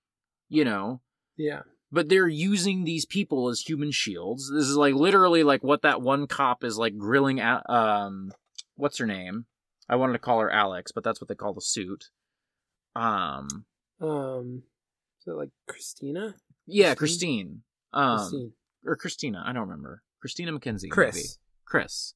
[0.48, 1.00] You know?
[1.36, 4.50] yeah But they're using these people as human shields.
[4.52, 8.30] This is like literally like what that one cop is like grilling at um
[8.76, 9.46] what's her name?
[9.88, 12.04] I wanted to call her Alex, but that's what they call the suit.
[12.96, 13.66] Um
[14.00, 14.62] Um,
[15.20, 16.34] is it like Christina?
[16.66, 17.62] yeah, Christine?
[17.92, 18.02] Christine.
[18.02, 18.52] Um Christine.
[18.86, 20.02] or Christina, I don't remember.
[20.20, 20.82] Christina McKenzie.
[20.84, 20.90] maybe.
[20.90, 21.38] Chris.
[21.64, 22.14] Chris.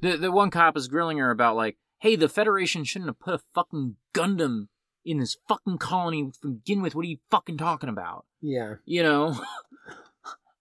[0.00, 3.34] The the one cop is grilling her about like, hey, the Federation shouldn't have put
[3.34, 4.66] a fucking Gundam
[5.04, 6.94] in this fucking colony to begin with.
[6.94, 8.26] What are you fucking talking about?
[8.40, 8.74] Yeah.
[8.84, 9.40] You know?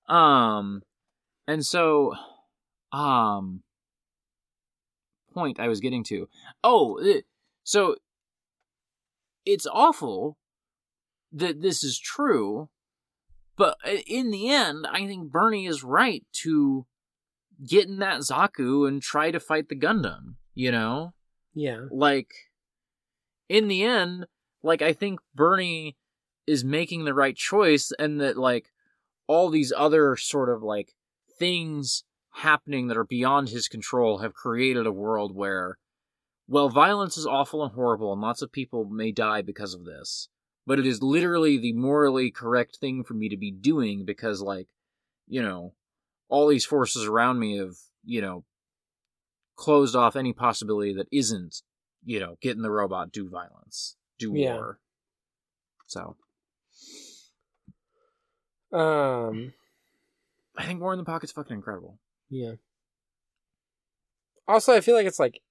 [0.14, 0.82] um
[1.48, 2.14] and so
[2.92, 3.64] um
[5.34, 6.28] point I was getting to.
[6.64, 7.22] Oh, eh,
[7.64, 7.96] so
[9.46, 10.38] it's awful
[11.32, 12.70] that this is true,
[13.56, 16.86] but eh, in the end, I think Bernie is right to
[17.66, 21.14] get in that Zaku and try to fight the Gundam, you know?
[21.54, 21.86] Yeah.
[21.92, 22.32] Like,
[23.50, 24.26] in the end,
[24.64, 25.98] like, I think Bernie
[26.48, 28.72] is making the right choice, and that, like,
[29.28, 30.94] all these other sort of, like,
[31.38, 32.04] things
[32.36, 35.78] happening that are beyond his control have created a world where,
[36.48, 40.30] well, violence is awful and horrible, and lots of people may die because of this,
[40.66, 44.68] but it is literally the morally correct thing for me to be doing because, like,
[45.28, 45.74] you know,
[46.30, 48.46] all these forces around me have, you know,
[49.56, 51.62] closed off any possibility that isn't,
[52.04, 54.54] you know, getting the robot do violence, do Yeah.
[54.54, 54.80] war.
[55.88, 56.16] So
[58.72, 59.54] Um.
[60.58, 62.00] I think War in the Pocket's fucking incredible.
[62.32, 62.54] Yeah.
[64.48, 65.42] Also, I feel like it's like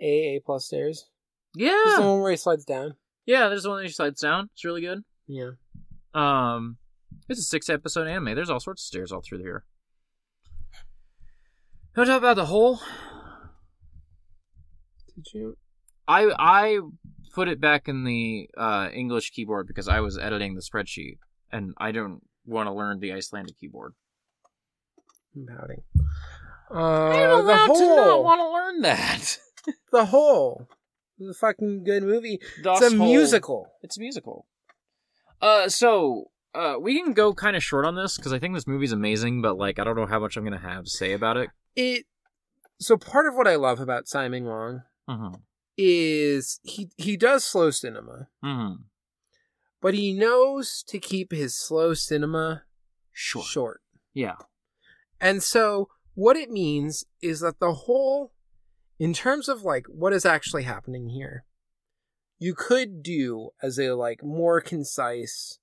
[0.00, 0.98] A A plus stairs?
[0.98, 1.04] Is
[1.56, 2.94] the Yeah, one where he slides down?
[3.26, 3.48] yeah.
[3.48, 4.50] There's one that slides down.
[4.52, 5.02] It's really good.
[5.26, 5.52] Yeah.
[6.14, 6.76] Um,
[7.28, 8.34] it's a six episode anime.
[8.34, 9.64] There's all sorts of stairs all through here.
[11.96, 12.80] To talk about the Hole?
[15.14, 15.56] Did you?
[16.06, 16.80] I I
[17.34, 21.18] put it back in the uh, English keyboard because I was editing the spreadsheet,
[21.50, 23.94] and I don't want to learn the Icelandic keyboard.
[25.36, 25.82] I'm pouting.
[26.70, 29.38] Uh, the allowed to not want to learn that.
[29.92, 30.68] The Hole.
[31.18, 32.38] It was a fucking good movie.
[32.62, 33.06] Das it's a Hole.
[33.06, 33.68] musical.
[33.82, 34.46] It's a musical.
[35.40, 38.66] Uh, so uh, we can go kind of short on this because I think this
[38.66, 41.36] movie's amazing, but like I don't know how much I'm gonna have to say about
[41.36, 41.48] it.
[41.76, 42.04] It.
[42.80, 45.34] So part of what I love about Tsai Ming-liang Mm-hmm.
[45.78, 48.82] is he he does slow cinema, Mm-hmm.
[49.80, 52.62] but he knows to keep his slow cinema
[53.12, 53.46] Short.
[53.46, 53.80] short.
[54.12, 54.34] Yeah.
[55.20, 58.32] And so what it means is that the Hole
[58.98, 61.44] in terms of like what is actually happening here,
[62.38, 65.58] you could do as a like more concise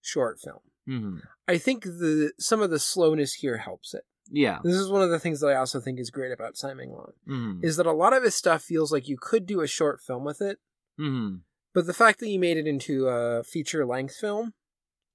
[0.00, 0.60] short film.
[0.88, 1.18] Mm-hmm.
[1.48, 4.02] I think the some of the slowness here helps it.
[4.30, 4.58] Yeah.
[4.64, 7.12] This is one of the things that I also think is great about Tsai Ming-liang
[7.28, 7.64] Mm-hmm.
[7.64, 10.24] is that a lot of his stuff feels like you could do a short film
[10.24, 10.58] with it,
[10.98, 11.36] Mm-hmm.
[11.74, 14.54] but the fact that you made it into a feature length film,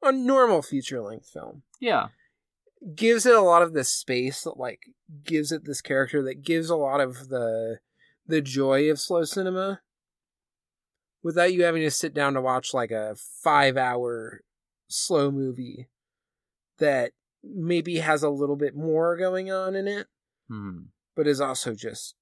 [0.03, 2.07] a normal feature length film, Yeah.
[2.95, 4.81] Gives it a lot of this space that like
[5.23, 7.80] gives it this character that gives a lot of the
[8.25, 9.81] the joy of slow cinema.
[11.23, 14.41] Without you having to sit down to watch like a 5 hour
[14.88, 15.89] slow movie
[16.77, 17.11] that
[17.43, 20.07] maybe has a little bit more going on in it
[20.49, 20.83] Mm-hmm.
[21.15, 22.15] but is also just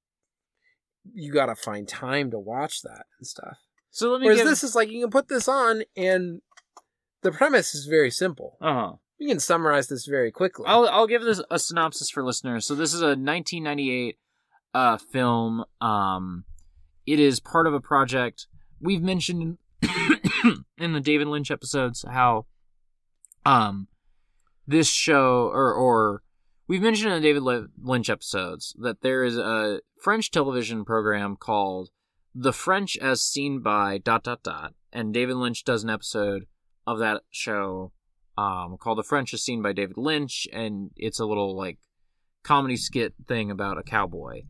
[1.13, 3.57] you got to find time to watch that and stuff.
[3.91, 6.41] So let me whereas this is like you can put this on and
[7.21, 8.57] the premise is very simple.
[8.59, 12.65] Uh you can summarize this very quickly I'll I'll give this a synopsis for listeners.
[12.65, 14.17] So this is a 1998
[14.73, 15.63] uh, film.
[15.79, 16.43] Um,
[17.05, 18.47] it is part of a project
[18.81, 19.57] we've mentioned
[20.77, 22.45] in the David Lynch episodes how
[23.45, 23.87] um
[24.67, 26.23] this show or or
[26.67, 27.43] we've mentioned in the David
[27.81, 31.89] Lynch episodes that there is a French television program called
[32.33, 36.47] The French as Seen by dot dot dot and David Lynch does an episode
[36.87, 37.91] of that show
[38.37, 41.77] um, called The French is Seen by David Lynch, and it's a little like
[42.43, 44.43] comedy skit thing about a cowboy.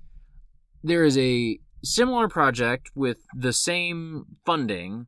[0.84, 5.08] There is a similar project with the same funding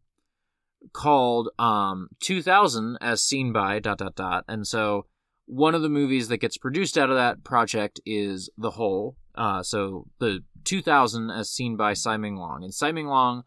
[0.93, 5.05] called um, 2000 as seen by dot dot dot, and so
[5.47, 9.15] one of the movies that gets produced out of that project is The Hole.
[9.33, 13.43] Uh, so the 2000 as seen by Tsai Ming-liang, and Tsai Ming-liang,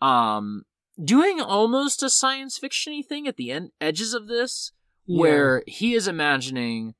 [0.00, 0.62] um,
[1.02, 4.72] doing almost a science fictiony thing at the end edges of this
[5.06, 5.20] Yeah.
[5.20, 6.94] where he is imagining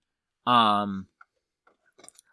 [0.46, 1.06] um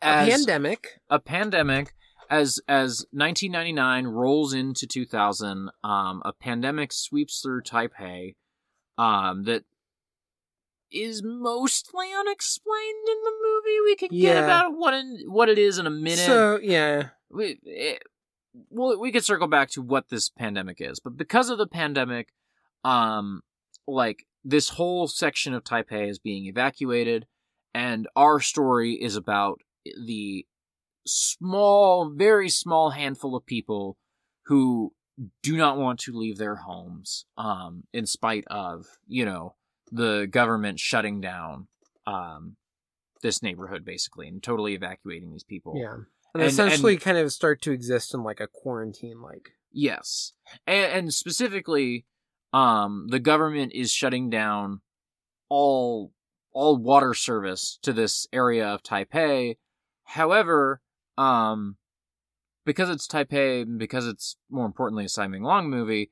[0.01, 0.99] a pandemic.
[1.09, 1.93] a pandemic
[2.29, 8.35] as as 1999 rolls into 2000 um a pandemic sweeps through Taipei
[8.97, 9.63] um that
[10.91, 13.81] is mostly unexplained in the movie.
[13.83, 16.19] We could get about what in, what it is in a minute.
[16.19, 17.09] So yeah.
[17.29, 18.03] We it,
[18.69, 22.29] well we could circle back to what this pandemic is but because of the pandemic
[22.83, 23.41] um
[23.87, 27.25] like this whole section of taipei is being evacuated
[27.73, 29.61] and our story is about
[30.05, 30.45] the
[31.05, 33.97] small very small handful of people
[34.45, 34.93] who
[35.41, 39.55] do not want to leave their homes um in spite of you know
[39.91, 41.67] the government shutting down
[42.05, 42.55] um
[43.21, 45.73] this neighborhood basically and totally evacuating these people.
[45.75, 45.95] Yeah
[46.33, 49.51] and, And- essentially kind of start to exist in like a quarantine like.
[49.71, 50.33] Yes,
[50.65, 52.05] and, and specifically,
[52.53, 54.81] um, the government is shutting down
[55.49, 56.11] all
[56.51, 59.57] all water service to this area of Taipei.
[60.05, 60.81] However,
[61.17, 61.75] um,
[62.65, 66.11] because it's Taipei, because it's more importantly a Tsai Ming-liang movie,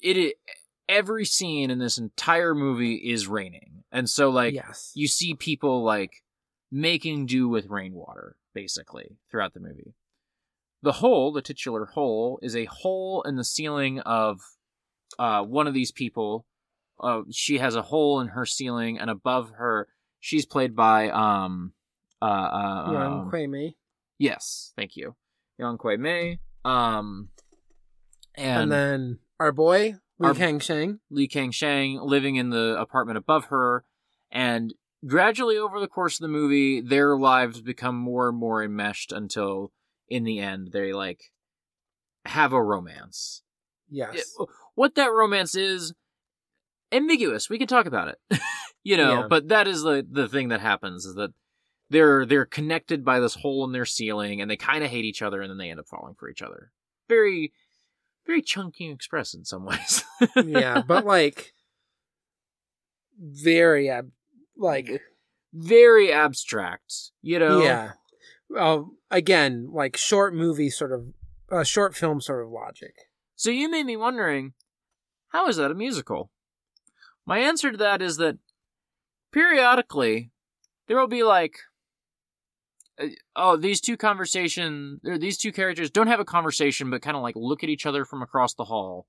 [0.00, 0.16] it
[0.48, 0.52] i-
[0.88, 4.90] every scene in this entire movie is raining, and so like yes.
[4.94, 6.24] you see people like
[6.72, 9.94] making do with rainwater basically throughout the movie.
[10.82, 14.40] The hole, the titular hole, is a hole in the ceiling of
[15.18, 16.46] uh, one of these people.
[16.98, 19.88] Uh, she has a hole in her ceiling, and above her,
[20.20, 21.72] she's played by um,
[22.22, 23.76] uh, uh, Young um, Kwei Mei.
[24.18, 25.16] yes, thank you,
[25.58, 26.38] Yang Kui Mei.
[26.64, 27.30] Um,
[28.36, 31.00] And, and, then our boy Li Kang Sheng.
[31.10, 33.84] Li Kang Shang living in the apartment above her,
[34.30, 34.74] and
[35.06, 39.72] gradually over the course of the movie, their lives become more and more enmeshed until,
[40.08, 41.32] in the end, they like
[42.26, 43.42] have a romance.
[43.88, 44.14] Yes.
[44.16, 45.92] It- what that romance is,
[46.92, 47.50] ambiguous.
[47.50, 48.40] We can talk about it,
[48.82, 49.20] you know.
[49.20, 49.26] Yeah.
[49.28, 51.30] But that is the the thing that happens is that
[51.90, 55.22] they're they're connected by this hole in their ceiling, and they kind of hate each
[55.22, 56.70] other, and then they end up falling for each other.
[57.08, 57.52] Very,
[58.26, 60.04] very Chungking Express in some ways.
[60.36, 61.52] yeah, but like
[63.18, 64.12] very ab-
[64.60, 65.02] like
[65.52, 67.10] very abstract.
[67.22, 67.62] You know.
[67.62, 67.92] yeah.
[68.48, 71.06] Well, again, like short movie sort of
[71.50, 72.94] uh, short film sort of logic.
[73.36, 74.52] So you made me wondering,
[75.28, 76.30] how is that a musical?
[77.26, 78.38] My answer to that is that
[79.32, 80.30] periodically
[80.88, 81.58] there will be like
[83.00, 83.06] uh,
[83.36, 87.36] oh these two conversation these two characters don't have a conversation but kind of like
[87.36, 89.06] look at each other from across the hall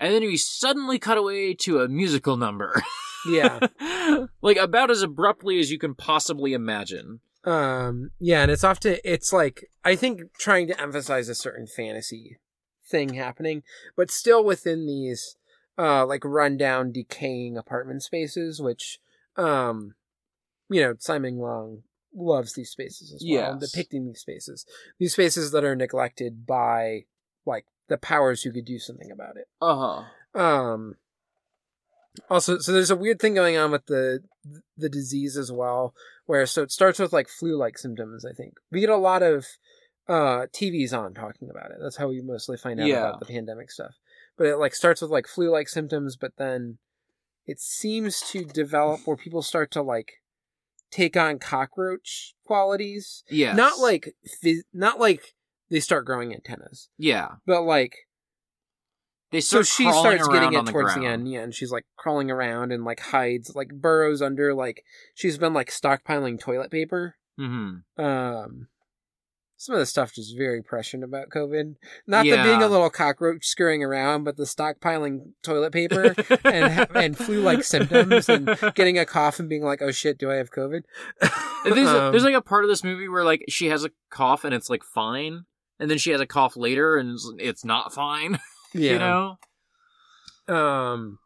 [0.00, 2.82] and then we suddenly cut away to a musical number
[3.24, 3.60] Yeah.
[4.42, 9.32] like about as abruptly as you can possibly imagine Um yeah, and it's often it's
[9.32, 12.38] like I think trying to emphasize a certain fantasy
[12.86, 13.62] thing happening,
[13.96, 15.36] but still within these
[15.78, 18.98] uh like rundown decaying apartment spaces which
[19.36, 19.94] um
[20.70, 21.82] you know, Tsai Ming-liang
[22.14, 23.70] loves these spaces as well, Yes.
[23.70, 24.66] depicting these spaces.
[24.98, 27.04] These spaces that are neglected by
[27.46, 29.48] like the powers who could do something about it.
[29.62, 30.04] uh-huh
[30.38, 30.96] Um.
[32.30, 34.20] Also, so there's a weird thing going on with the
[34.76, 35.94] the disease as well,
[36.26, 38.24] where so it starts with like flu-like symptoms.
[38.24, 39.46] I think we get a lot of
[40.08, 41.78] uh TVs on talking about it.
[41.80, 43.08] That's how we mostly find out Yeah.
[43.08, 43.94] about the pandemic stuff.
[44.36, 46.78] But it like starts with like flu-like symptoms, but then
[47.46, 50.12] it seems to develop where people start to like
[50.90, 53.22] take on cockroach qualities.
[53.30, 54.14] yeah Not like
[54.72, 55.34] not like
[55.70, 58.07] they start growing antennas, yeah but like
[59.30, 62.30] they so she starts getting it the towards the, end yeah and she's like crawling
[62.30, 64.84] around and like hides like burrows under like
[65.14, 67.16] she's been like stockpiling toilet paper.
[67.38, 68.02] Mm-hmm.
[68.02, 68.68] um
[69.60, 71.74] some of the stuff just very prescient about covid.
[72.06, 77.16] Not the being a little cockroach scurrying around but the stockpiling toilet paper and and
[77.18, 80.50] flu like symptoms and getting a cough and being like oh shit do i have
[80.50, 80.82] covid?
[81.64, 84.44] There's, Um, there's like a part of this movie where like she has a cough
[84.44, 85.44] and it's like fine,
[85.78, 88.38] and then she has a cough later and it's not fine.
[88.74, 88.98] yeah You
[90.48, 91.18] know, um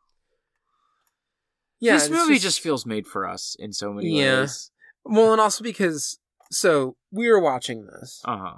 [1.81, 2.61] yeah this movie just...
[2.61, 4.41] feels made for us in so many Yeah.
[4.43, 4.71] ways.
[5.05, 6.19] well and also because
[6.51, 8.55] so we were watching this Uh huh.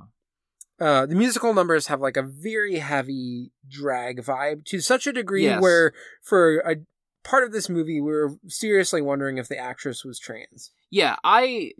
[0.84, 5.44] uh, the musical numbers have like a very heavy drag vibe to such a degree
[5.44, 5.60] Yes.
[5.62, 6.76] where for a
[7.22, 11.72] part of this movie we were seriously wondering if the actress was trans Yeah, I.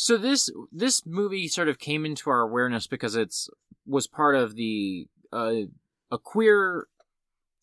[0.00, 3.50] So this this movie sort of came into our awareness because it's
[3.84, 5.62] was part of the uh,
[6.10, 6.86] a queer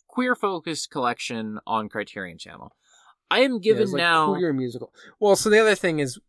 [0.07, 2.73] queer focused collection on Criterion Channel.
[3.29, 4.33] I am Yeah, given it's like now.
[4.33, 6.19] queer musical well so the other thing is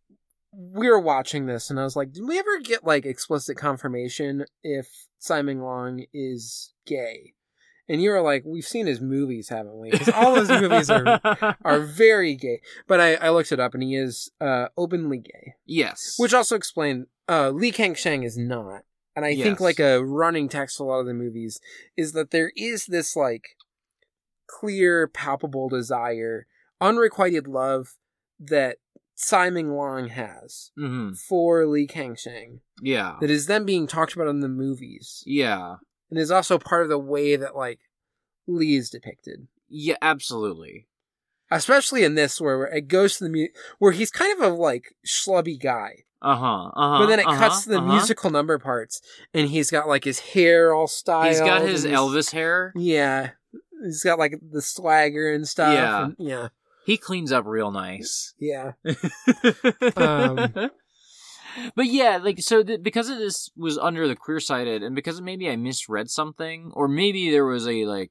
[0.53, 4.47] we were watching this and i was like did we ever get like explicit confirmation
[4.63, 4.89] if
[5.21, 7.35] Tsai Ming-liang is gay
[7.89, 11.21] and you were like we've seen his movies haven't we because all his movies are
[11.65, 15.55] are very gay but i i looked it up and he is uh openly gay
[15.67, 18.83] yes, Which also explained uh Lee Kang Shang is not.
[19.17, 21.59] And I think like a running text a lot of the movies
[21.97, 23.57] is that there is this like
[24.47, 26.47] clear, palpable desire,
[26.81, 27.95] unrequited love
[28.39, 28.77] that
[29.15, 34.29] Tsai Ming-liang has hmm for Lee Kang Shang yeah, that is then being talked about
[34.29, 35.23] in the movies.
[35.27, 35.77] yeah,
[36.11, 37.81] And is also part of the way that like
[38.47, 39.49] Lee is depicted.
[39.69, 40.87] yeah, absolutely.
[41.51, 44.95] Especially in this where it goes to the mu- where he's kind of a like
[45.07, 46.05] schlubby guy.
[46.23, 46.47] Uh huh.
[46.75, 46.99] Uh huh.
[47.01, 49.01] but then it cuts to the musical number parts,
[49.35, 51.29] and he's got like his hair all styled.
[51.29, 52.73] He's got his Elvis hair.
[52.75, 53.31] Yeah,
[53.85, 55.75] he's got like the swagger and stuff.
[55.75, 56.05] Yeah.
[56.07, 56.49] and- yeah,
[56.87, 58.35] He cleans up real nice.
[58.39, 58.73] yeah.
[59.97, 60.71] Um,
[61.75, 65.21] but yeah, like so th- because of this was under the queer sided, and because
[65.21, 68.11] maybe I misread something, or maybe there was a like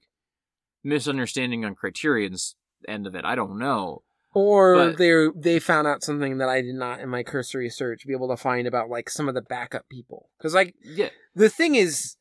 [0.83, 2.55] misunderstanding on Criterion's
[2.87, 3.25] end of it.
[3.25, 4.03] I don't know.
[4.35, 8.13] Or they they found out something that I did not in my cursory search be
[8.13, 10.29] able to find about like some of the backup people.
[10.37, 12.17] Because like Yeah, the thing is,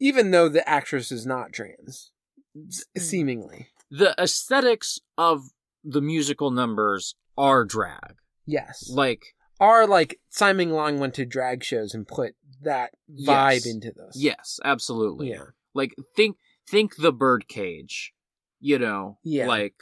[0.00, 2.10] even though the actress is not trans,
[2.56, 2.72] mm.
[2.98, 5.50] seemingly the aesthetics of
[5.84, 8.16] the musical numbers are drag.
[8.46, 9.22] yes, Like
[9.60, 13.66] are like Tsai Ming-liang went to drag shows and put that vibe Yes.
[13.66, 14.16] into this.
[14.16, 15.30] yes, absolutely.
[15.30, 15.44] yeah.
[15.74, 18.12] Like think think the birdcage.
[18.58, 19.18] You know.
[19.22, 19.46] Yeah.
[19.46, 19.74] Like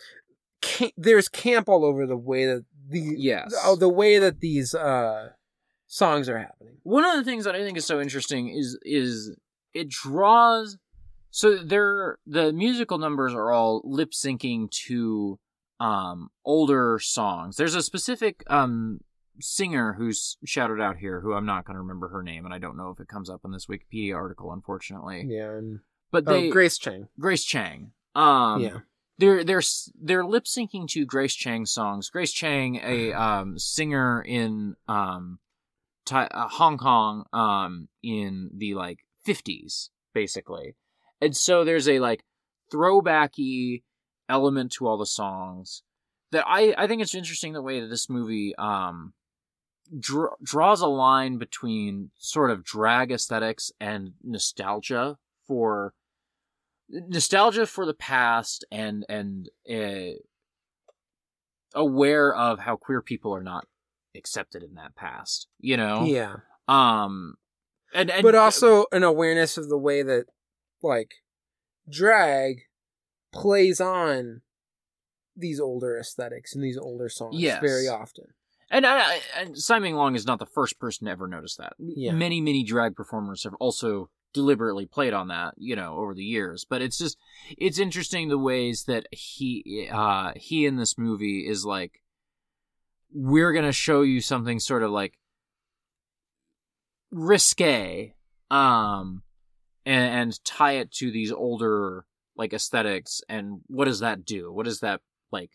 [0.63, 3.55] Ca- there's camp all over the way that the yes.
[3.65, 5.31] oh, the way that these uh
[5.87, 6.75] songs are happening.
[6.83, 9.37] one of the things that I think is so interesting is is
[9.75, 10.77] it draws
[11.31, 15.39] so they're the musical numbers are all lip syncing to
[15.81, 17.57] um older songs.
[17.57, 19.01] There's a specific um
[19.41, 22.59] singer who's shouted out here who I'm not going to remember her name and I
[22.59, 25.27] don't know if it comes up in this Wikipedia article unfortunately.
[25.29, 25.81] Yeah, and
[26.11, 27.09] But oh, Grace Chang.
[27.21, 27.93] Grace Chang.
[28.15, 28.79] Um yeah,
[29.19, 29.63] they're they're
[30.01, 32.11] they're lip syncing to Grace Chang songs.
[32.11, 35.39] Grace Chang, a um, singer in um,
[36.07, 40.77] Thai, uh, Hong Kong, um, in the like fifties, basically,
[41.21, 42.25] and so there's a like
[42.73, 43.83] throwbacky
[44.29, 45.83] element to all the songs
[46.33, 49.15] that I I think it's interesting the way that this movie um
[49.99, 55.17] dr- draws a line between sort of drag aesthetics and nostalgia
[55.47, 55.95] for
[56.91, 60.17] nostalgia for the past and and uh,
[61.75, 63.67] aware of how queer people are not
[64.17, 66.37] accepted in that past you know Yeah.
[66.67, 67.35] um
[67.95, 70.27] and, and but also an awareness of the way that
[70.83, 71.13] like
[71.91, 72.63] drag
[73.33, 74.41] plays on
[75.37, 77.61] these older aesthetics and these older songs Yes.
[77.61, 78.25] very often.
[78.71, 81.73] And, I, and Tsai Ming-liang is not the first person to ever notice that.
[81.79, 82.13] Yeah.
[82.13, 86.65] Many, many drag performers have also deliberately played on that, you know, over the years.
[86.69, 87.19] But it's just,
[87.57, 92.03] it's interesting the ways that he, uh, he in this movie is like,
[93.13, 95.19] we're gonna show you something sort of like
[97.11, 98.15] risque,
[98.51, 99.23] um,
[99.87, 102.05] and, and tie it to these older
[102.37, 103.23] like aesthetics.
[103.29, 104.53] And what does that do?
[104.53, 105.01] What does that
[105.33, 105.51] like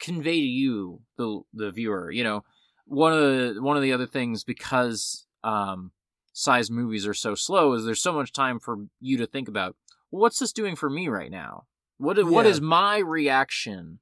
[0.00, 2.44] convey to you the the viewer you know
[2.86, 5.92] one of the one of the other things because um
[6.34, 9.76] Tsai's movies are so slow is there's so much time for you to think about
[10.10, 11.64] well, what's this doing for me right now
[11.96, 12.50] what what Yeah.
[12.50, 14.00] is my reaction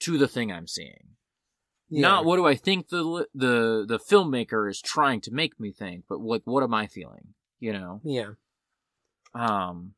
[0.00, 1.16] to the thing i'm seeing
[1.90, 2.00] Yeah.
[2.02, 6.04] not what do i think the the the filmmaker is trying to make me think
[6.08, 8.30] but like what am i feeling you know Yeah.
[9.34, 9.94] um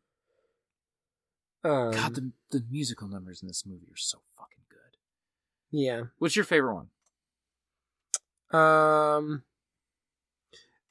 [1.65, 4.97] Um, god the, the musical numbers in this movie are so fucking good
[5.71, 6.03] yeah.
[6.19, 6.89] what's your favorite one
[8.51, 9.43] Um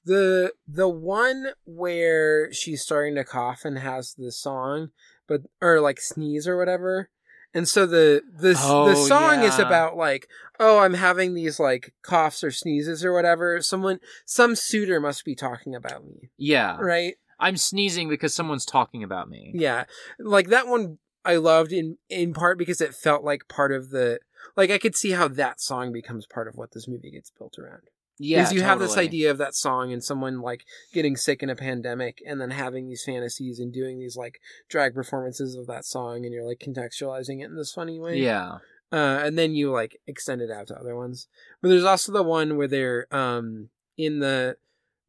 [0.06, 4.90] the the one where she's starting to cough and has the song,
[5.27, 7.09] but or like sneeze or whatever.
[7.53, 10.27] And so the the the Oh, song is about like,
[10.59, 13.61] oh, I'm having these like coughs or sneezes or whatever.
[13.61, 16.30] Someone some suitor must be talking about me.
[16.38, 17.16] yeah Right?
[17.40, 19.51] I'm sneezing because someone's talking about me.
[19.56, 19.85] Yeah.
[20.19, 24.19] Like that one I loved in in part because it felt like part of the
[24.58, 27.58] like I could see how that song becomes part of what this movie gets built
[27.58, 27.84] around.
[28.17, 30.63] Yeah, because you have this idea of that song and someone like
[30.93, 34.93] getting sick in a pandemic and then having these fantasies and doing these like drag
[34.93, 38.17] performances of that song and you're like contextualizing it in this funny way.
[38.19, 38.59] Yeah,
[38.91, 41.27] uh, and then you like extend it out to other ones.
[41.61, 44.55] But there's also the one where they're um in the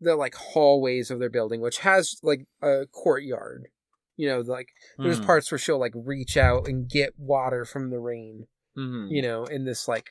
[0.01, 3.69] the like hallways of their building which has like a courtyard.
[4.17, 5.27] You know like there's Mhm.
[5.27, 9.11] parts where she'll like reach out and get water from the rain Mhm.
[9.11, 10.11] you know, in this like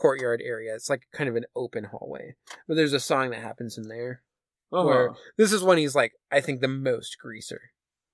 [0.00, 0.74] courtyard area.
[0.74, 2.34] It's like kind of an open hallway.
[2.68, 4.22] But there's a song that happens in there.
[4.72, 4.84] Uh-huh.
[4.84, 7.60] Where this is when he's like, I think the most greaser.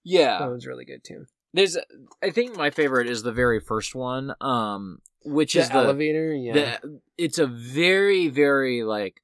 [0.04, 0.38] Yeah.
[0.38, 1.24] That yeah, one's really good too.
[1.54, 1.76] there's.
[2.22, 6.34] I think my favorite is the very first one, um, which The is the elevator,
[6.34, 6.52] yeah.
[6.82, 7.00] the.
[7.16, 9.22] It's a very very like.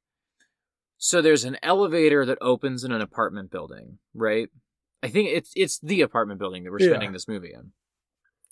[0.96, 4.48] So there's an elevator that opens in an apartment building, right?
[5.02, 6.88] I think it's it's the apartment building that we're Yeah.
[6.90, 7.72] spending this movie in.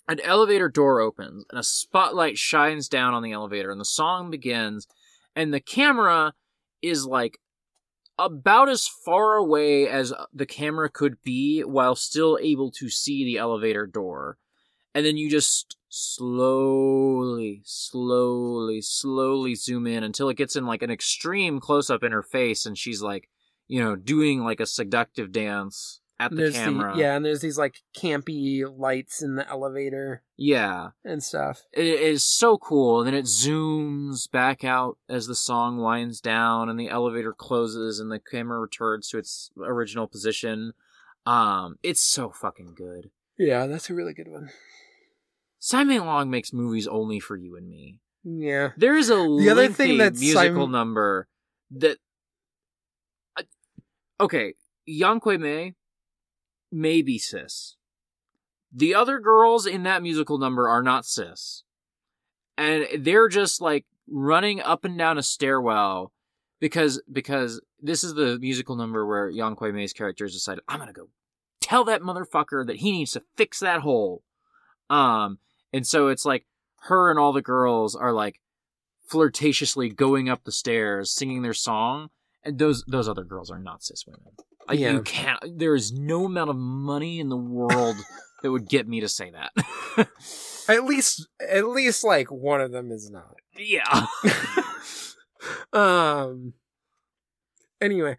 [0.07, 4.31] An elevator door opens and a spotlight shines down on the elevator and the song
[4.31, 4.87] begins
[5.35, 6.33] and the camera
[6.81, 7.39] is like
[8.17, 13.37] about as far away as the camera could be while still able to see the
[13.37, 14.37] elevator door.
[14.95, 20.89] And then you just slowly, slowly, slowly zoom in until it gets in like an
[20.89, 23.29] extreme close up in her face and she's like,
[23.67, 26.93] you know, doing like a seductive dance at the there's camera.
[26.95, 30.89] the yeah, and there's these like campy lights in the elevator Yeah.
[31.05, 31.61] and stuff.
[31.71, 32.99] It is so cool.
[32.99, 37.99] And then it zooms back out as the song winds down and the elevator closes
[37.99, 40.73] and the camera returns to its original position.
[41.25, 43.11] Um, it's so fucking good.
[43.37, 44.49] Yeah, that's a really good one.
[45.59, 47.99] Tsai Ming-liang makes movies only for you and me.
[48.23, 48.71] Yeah.
[48.77, 51.27] There is a The other thing that musical Simon- number
[51.71, 51.97] that.
[54.19, 54.55] Okay,
[54.87, 55.75] Yang Kui Mei
[56.71, 57.75] may be cis.
[58.71, 61.63] The other girls in that musical number are not cis,
[62.57, 66.11] and they're just like running up and down a stairwell
[66.59, 70.79] because because this is the musical number where Yang Kui Mei's character has decided I'm
[70.79, 71.09] gonna go
[71.61, 74.23] tell that motherfucker that he needs to fix that hole.
[74.89, 75.39] Um,
[75.73, 76.45] and so it's like
[76.83, 78.39] her and all the girls are like
[79.09, 82.09] flirtatiously going up the stairs, singing their song,
[82.51, 84.31] those those other girls are not cis women.
[84.67, 84.91] Like, Yeah.
[84.93, 85.39] You can't.
[85.57, 87.95] There is no amount of money in the world
[88.43, 89.51] that would get me to say that.
[90.69, 93.35] At least at least like one of them is not.
[93.57, 94.05] yeah.
[95.71, 96.53] Um.
[97.79, 98.17] Anyway,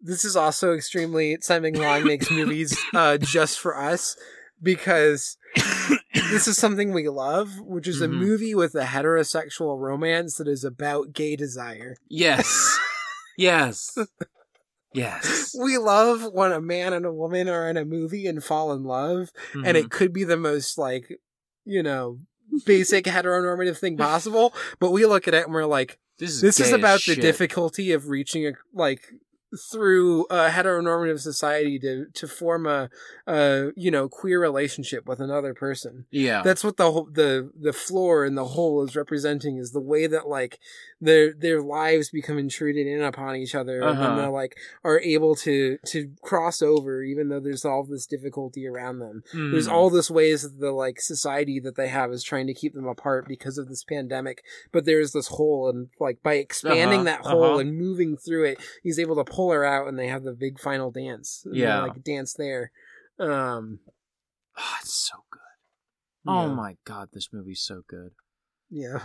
[0.00, 4.16] this is also extremely Tsai Ming-liang makes movies uh, just for us
[4.62, 5.36] because
[6.14, 8.12] this is something we love, which is a Mhm.
[8.18, 11.96] movie with a heterosexual romance that is about gay desire.
[12.08, 12.78] Yes.
[13.36, 13.96] Yes.
[14.96, 15.56] Yes.
[15.60, 18.84] We love when a man and a woman are in a movie and fall in
[18.84, 19.74] love, and Mhm.
[19.74, 21.18] it could be the most like,
[21.64, 22.20] you know,
[22.64, 24.54] basic heteronormative thing possible.
[24.78, 27.90] But we look at it and we're like, this is this is about the difficulty
[27.90, 29.02] of reaching a like
[29.70, 32.88] through a heteronormative society to to form a,
[33.26, 36.42] a you know queer relationship with another person Yeah.
[36.42, 40.06] that's what the whole the the floor and the hole is representing is the way
[40.06, 40.58] that like
[41.00, 44.16] their their lives become intruded in upon each other and Uh-huh.
[44.16, 48.66] then they like are able to to cross over even though there's all this difficulty
[48.66, 49.72] around them there's Mm.
[49.72, 52.86] all this ways that the like society that they have is trying to keep them
[52.86, 54.42] apart because of this pandemic
[54.72, 57.58] but there's this hole and like by expanding Uh-huh, that hole uh-huh.
[57.58, 60.58] and moving through it he's able to pull her out and they have the big
[60.60, 61.82] final dance Yeah.
[61.82, 62.70] like dance there
[63.18, 63.80] um
[64.56, 65.40] Oh, it's so good.
[66.26, 68.12] Oh my god, this movie's so good.
[68.70, 69.02] Yeah.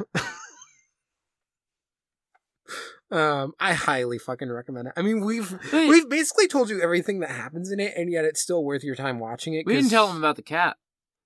[3.12, 4.94] um, I highly fucking recommend it.
[4.96, 8.26] I mean, we've We, we've basically told you everything that happens in it, and yet
[8.26, 9.66] it's still worth your time watching it.
[9.66, 10.78] we didn't tell them about the cat.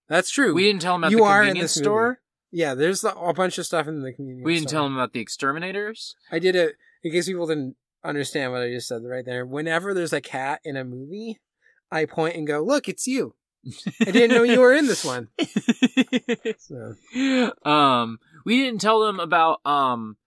[0.07, 0.53] That's true.
[0.53, 1.85] We didn't tell them about You the are in convenience this movie.
[1.85, 2.19] store.
[2.51, 4.45] yeah, there's a a bunch of stuff in the community.
[4.45, 4.77] We didn't store.
[4.77, 6.15] tell them about the exterminators.
[6.31, 9.45] I did it in case people didn't understand what I just said right there.
[9.45, 11.39] Whenever there's a cat in a movie,
[11.91, 13.35] I point and go, "Look, it's you."
[14.01, 15.29] I didn't know you were in this one.
[16.57, 16.95] So
[17.65, 20.17] um, we didn't tell them about um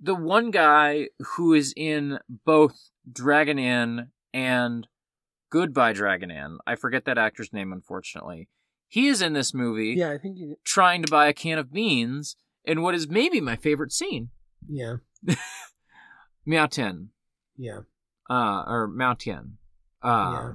[0.00, 4.86] the one guy who is in both Dragon Inn and
[5.50, 6.58] Goodbye Dragon Inn.
[6.66, 8.48] I forget that actor's name, unfortunately.
[8.86, 10.56] He is in this movie yeah, I think you.
[10.64, 14.30] trying to buy a can of beans in what is maybe my favorite scene.
[14.68, 14.96] Yeah,
[16.46, 17.10] Miao Tin.
[17.58, 17.80] Yeah,
[18.30, 19.58] Uh, or Mao Tian.
[20.02, 20.52] Uh,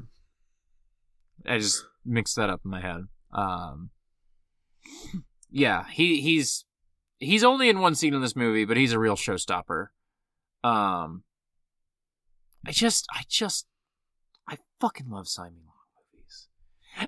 [1.45, 1.53] yeah.
[1.53, 3.07] I just mixed that up in my head.
[3.31, 3.89] Um,
[5.49, 6.65] yeah, he he's
[7.19, 9.87] he's only in one scene in this movie, but he's a real showstopper.
[10.63, 11.23] Um,
[12.65, 13.65] I just, I just,
[14.47, 15.75] I fucking love Tsai Ming-liang
[16.13, 16.47] movies,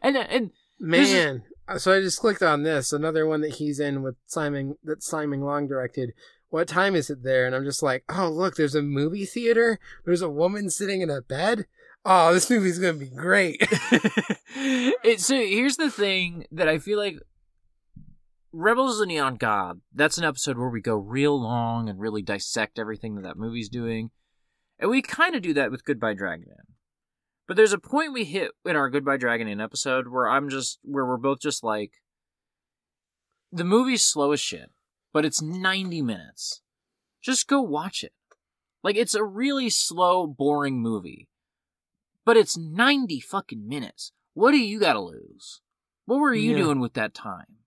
[0.02, 3.56] and and This is- Man, uh, so I just clicked on this, another one that
[3.56, 6.12] he's in with Simon that Tsai Ming-liang directed.
[6.50, 7.46] What time is it there?
[7.46, 9.80] And I'm just like, oh look, there's a movie theater.
[10.06, 11.66] There's a woman sitting in a bed.
[12.06, 13.58] Oh, this movie's gonna be great.
[14.56, 17.20] it, so here's the thing that I feel like
[18.52, 19.82] Rebels of the Neon God.
[19.94, 23.68] That's an episode where we go real long and really dissect everything that that movie's
[23.68, 24.12] doing,
[24.80, 26.76] and we kind of do that with Goodbye Dragon Inn.
[27.48, 30.80] But there's a point we hit in our Goodbye Dragon Inn episode where I'm just
[30.84, 31.92] where we're both just like,
[33.52, 34.72] the movie's slow as shit,
[35.16, 36.60] but it's 90 minutes.
[37.22, 38.12] Just go watch it.
[38.84, 41.30] Like it's a really slow, boring movie.
[42.26, 44.12] But it's 90 fucking minutes.
[44.34, 45.62] What do you gotta lose?
[46.06, 46.58] What were you Yeah.
[46.58, 47.60] doing with that time?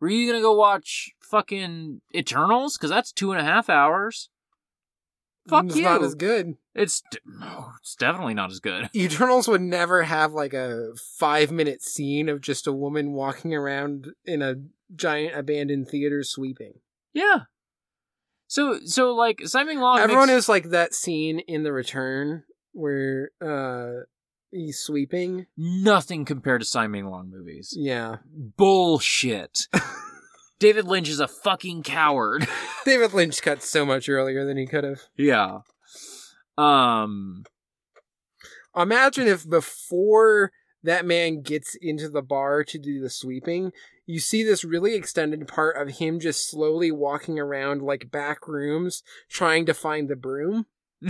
[0.00, 2.78] Were you gonna go watch fucking Eternals?
[2.78, 4.30] Because that's two and a half hours.
[5.50, 5.82] Fuck it's you.
[5.82, 6.56] not as good.
[6.74, 8.88] It's no, it's definitely not as good.
[8.94, 14.08] Eternals would never have like a five minute scene of just a woman walking around
[14.24, 14.54] in a
[14.94, 16.74] giant abandoned theater sweeping.
[17.12, 17.40] Yeah.
[18.46, 20.00] So so like Tsai Ming-liang.
[20.00, 24.04] Everyone makes, is like that scene in The Return where uh
[24.52, 25.46] he's sweeping.
[25.56, 27.74] nothing compared to Tsai Ming-liang movies.
[27.76, 28.16] Yeah.
[28.32, 29.66] Bullshit.
[30.60, 32.46] David Lynch is a fucking coward.
[32.84, 35.00] David Lynch cut so much earlier than he could have.
[35.16, 35.58] yeah.
[36.60, 37.44] Um.
[38.76, 43.72] Imagine if before that man gets into the bar to do the sweeping,
[44.06, 49.02] you see this really extended part of him just slowly walking around like back rooms
[49.28, 50.66] trying to find the broom.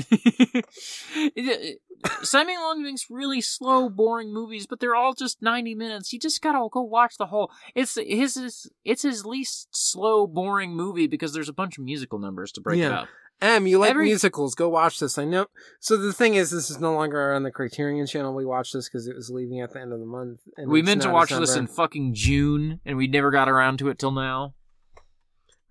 [2.23, 6.13] Tsai Ming-liang makes really slow, boring movies, but they're all just ninety minutes.
[6.13, 7.51] You just gotta go watch the whole.
[7.75, 8.37] It's his.
[8.37, 12.61] his it's his least slow, boring movie because there's a bunch of musical numbers to
[12.61, 13.09] break it up.
[13.43, 14.55] Em, you like Every- musicals?
[14.55, 15.17] Go watch this.
[15.17, 15.47] I know.
[15.79, 18.35] So the thing is, this is no longer on the Criterion Channel.
[18.35, 20.41] We watched this because it was leaving at the end of the month.
[20.57, 23.89] And we meant to watch this in fucking June, and we never got around to
[23.89, 24.55] it till now.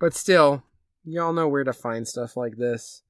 [0.00, 0.64] But still,
[1.04, 3.02] y'all know where to find stuff like this.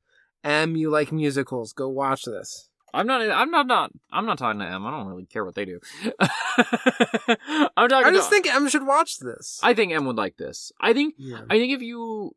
[0.44, 1.72] M, you like musicals?
[1.72, 2.68] Go watch this.
[2.92, 3.20] I'm not.
[3.30, 3.66] I'm not.
[3.66, 3.92] Not.
[4.12, 4.84] I'm not talking to M.
[4.84, 5.78] I don't really care what they do.
[6.18, 7.88] I'm talking.
[7.88, 9.60] To I just to, think Em should watch this.
[9.62, 10.72] I think M would like this.
[10.80, 11.14] I think.
[11.16, 11.42] yeah.
[11.48, 12.34] I think if you,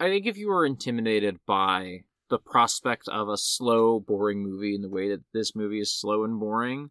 [0.00, 2.00] I think if you were intimidated by
[2.30, 6.24] the prospect of a slow, boring movie in the way that this movie is slow
[6.24, 6.90] and boring,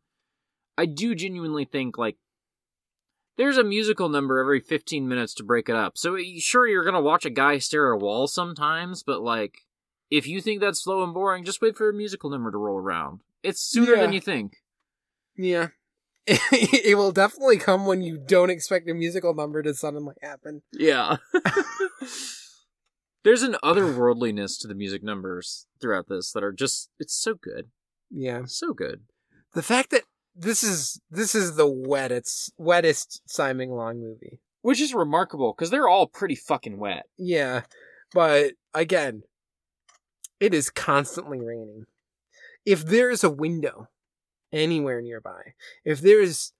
[0.77, 2.17] I do genuinely think like
[3.37, 5.97] there's a musical number every 15 minutes to break it up.
[5.97, 9.59] So sure, you're gonna watch a guy stare at a wall sometimes, but like
[10.11, 12.77] if you think that's slow and boring, just wait for a musical number to roll
[12.77, 13.21] around.
[13.41, 14.01] It's sooner Yeah.
[14.01, 14.57] than you think.
[15.35, 15.69] yeah.
[16.27, 20.61] it will definitely come when you don't expect a musical number to suddenly happen.
[20.71, 21.17] Yeah.
[23.23, 27.69] There's an otherworldliness to the music numbers throughout this that are just it's so good.
[28.09, 28.41] Yeah.
[28.45, 29.03] So good.
[29.53, 30.03] The fact that
[30.35, 34.39] this is this is the wettest wettest Tsai Ming-liang movie.
[34.61, 37.03] Which is remarkable because they're all pretty fucking wet.
[37.17, 37.63] Yeah.
[38.13, 39.23] But again,
[40.39, 41.85] it is constantly raining.
[42.65, 43.89] If there is a window
[44.51, 45.53] anywhere nearby,
[45.83, 46.51] if there is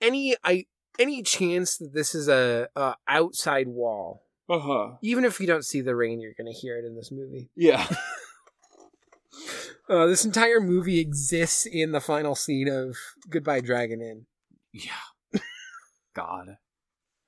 [0.00, 0.66] any I
[0.98, 4.90] any chance that this is a, a outside wall, Uh huh.
[5.02, 7.50] even if you don't see the rain, you're gonna hear it in this movie.
[7.56, 7.86] Yeah.
[9.86, 12.96] Uh, this entire movie exists in the final scene of
[13.28, 14.24] Goodbye Dragon Inn.
[14.72, 14.92] yeah.
[16.14, 16.56] God.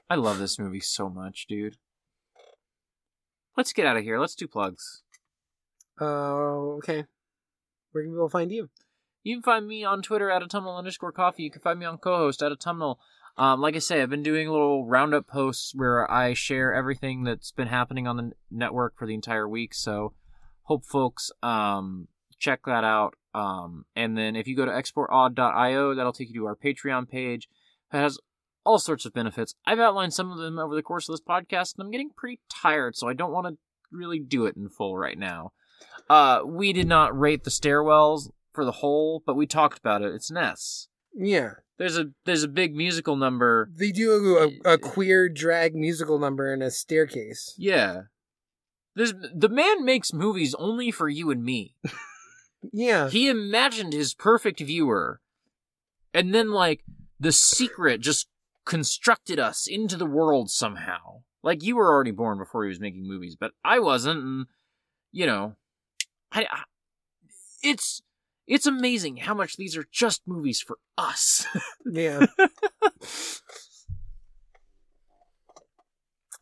[0.09, 1.77] I love this movie so much, dude.
[3.59, 4.19] Let's get out of here.
[4.19, 5.03] Let's do plugs.
[6.01, 6.05] Uh,
[6.79, 7.05] okay.
[7.93, 8.71] Where can people find you?
[9.23, 11.43] You can find me on Twitter at autumnal underscore coffee.
[11.43, 13.01] You can find me on co-host at autumnal.
[13.39, 17.53] Um, like I say, I've been doing little roundup posts where I share everything that's
[17.53, 19.75] been happening on the network for the entire week.
[19.75, 20.15] So
[20.63, 22.09] hope folks um,
[22.39, 23.15] check that out.
[23.35, 27.49] Um, and then if you go to exportaud.io, that'll take you to our Patreon page.
[27.93, 28.19] It has
[28.65, 29.55] all sorts of benefits.
[29.67, 32.41] I've outlined some of them over the course of this podcast, and I'm getting pretty
[32.49, 33.59] tired, so I don't want to
[33.93, 35.53] really do it in full right now.
[36.09, 40.15] Uh, we did not rate the stairwells for the whole, but we talked about it.
[40.15, 40.89] It's an S.
[41.17, 41.53] Yeah.
[41.79, 43.69] There's a there's a big musical number.
[43.75, 47.55] They do a, a queer drag musical number in a staircase.
[47.59, 48.03] Yeah.
[48.95, 51.75] There's the man makes movies only for you and me.
[52.73, 53.11] Yeah.
[53.11, 55.21] He imagined his perfect viewer,
[56.15, 56.83] and then like
[57.21, 58.29] the secret just
[58.65, 61.23] constructed us into the world somehow.
[61.43, 64.47] Like you were already born before he was making movies, but I wasn't, and
[65.13, 65.55] you know,
[66.33, 66.63] I, I
[67.63, 68.03] it's
[68.47, 71.47] it's amazing how much these are just movies for us.
[71.91, 72.27] Yeah.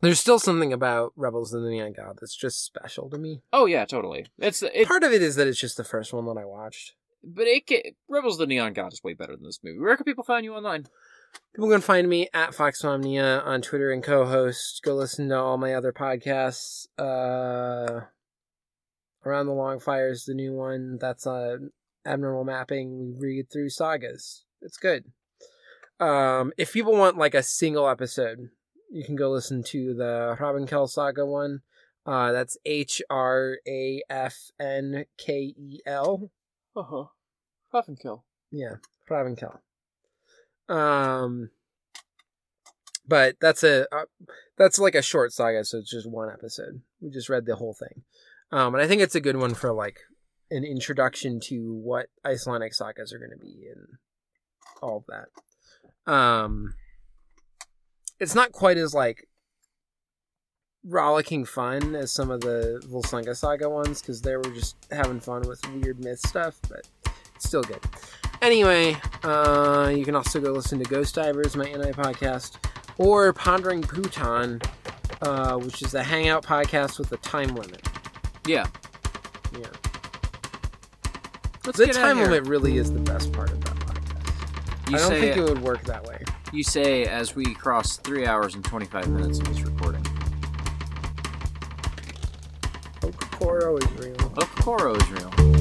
[0.00, 3.40] There's still something about Rebels of the Neon God that's just special to me.
[3.52, 4.26] oh yeah, totally.
[4.38, 6.92] It's it, Part of it is that it's just the first one that I watched.
[7.22, 9.78] but it ca- Rebels of the Neon God is way better than this movie.
[9.78, 10.86] Where can people find you online?
[11.54, 14.82] People can find me at FoxmomNia on Twitter and co-host.
[14.84, 16.86] Go listen to all my other podcasts.
[16.98, 18.02] Uh,
[19.24, 20.98] Around the Long Fire is the new one.
[21.00, 21.56] That's uh,
[22.06, 23.16] abnormal mapping.
[23.18, 24.44] We read through sagas.
[24.62, 25.04] It's good.
[26.00, 28.50] Um, if people want like a single episode,
[28.90, 31.60] you can go listen to the Hrafnkel saga one.
[32.06, 36.30] Uh, that's H R A F N K E L.
[36.76, 37.04] Uh huh.
[37.72, 38.24] Puff and kill.
[38.50, 38.76] Yeah,
[39.08, 39.58] Hrafnkel.
[40.68, 41.50] Um,
[43.06, 44.04] but that's a uh,
[44.56, 46.82] that's like a short saga, so it's just one episode.
[47.00, 48.02] We just read the whole thing,
[48.52, 50.00] um, and I think it's a good one for like
[50.54, 53.86] an introduction to what Icelandic sagas are going to be and
[54.80, 56.12] all of that.
[56.12, 56.74] Um,
[58.20, 59.26] it's not quite as like
[60.84, 65.42] rollicking fun as some of the Volsunga saga ones because they were just having fun
[65.48, 66.86] with weird myth stuff, but
[67.34, 67.80] it's still good.
[68.42, 72.58] Anyway, uh, you can also go listen to Ghost Divers, my anti podcast,
[72.98, 74.64] or Pondering Pootan,
[75.22, 77.82] uh, which is a hangout podcast with a time limit.
[78.46, 78.66] Yeah.
[79.58, 79.66] Yeah,
[81.66, 84.90] Let's the get time limit really is the best part of that podcast.
[84.90, 86.22] You I don't say think it would work that way.
[86.52, 90.02] you say as we cross three hours and twenty five minutes of this recording.
[93.00, 94.16] Okoro is real.
[94.16, 95.53] Okoro is real.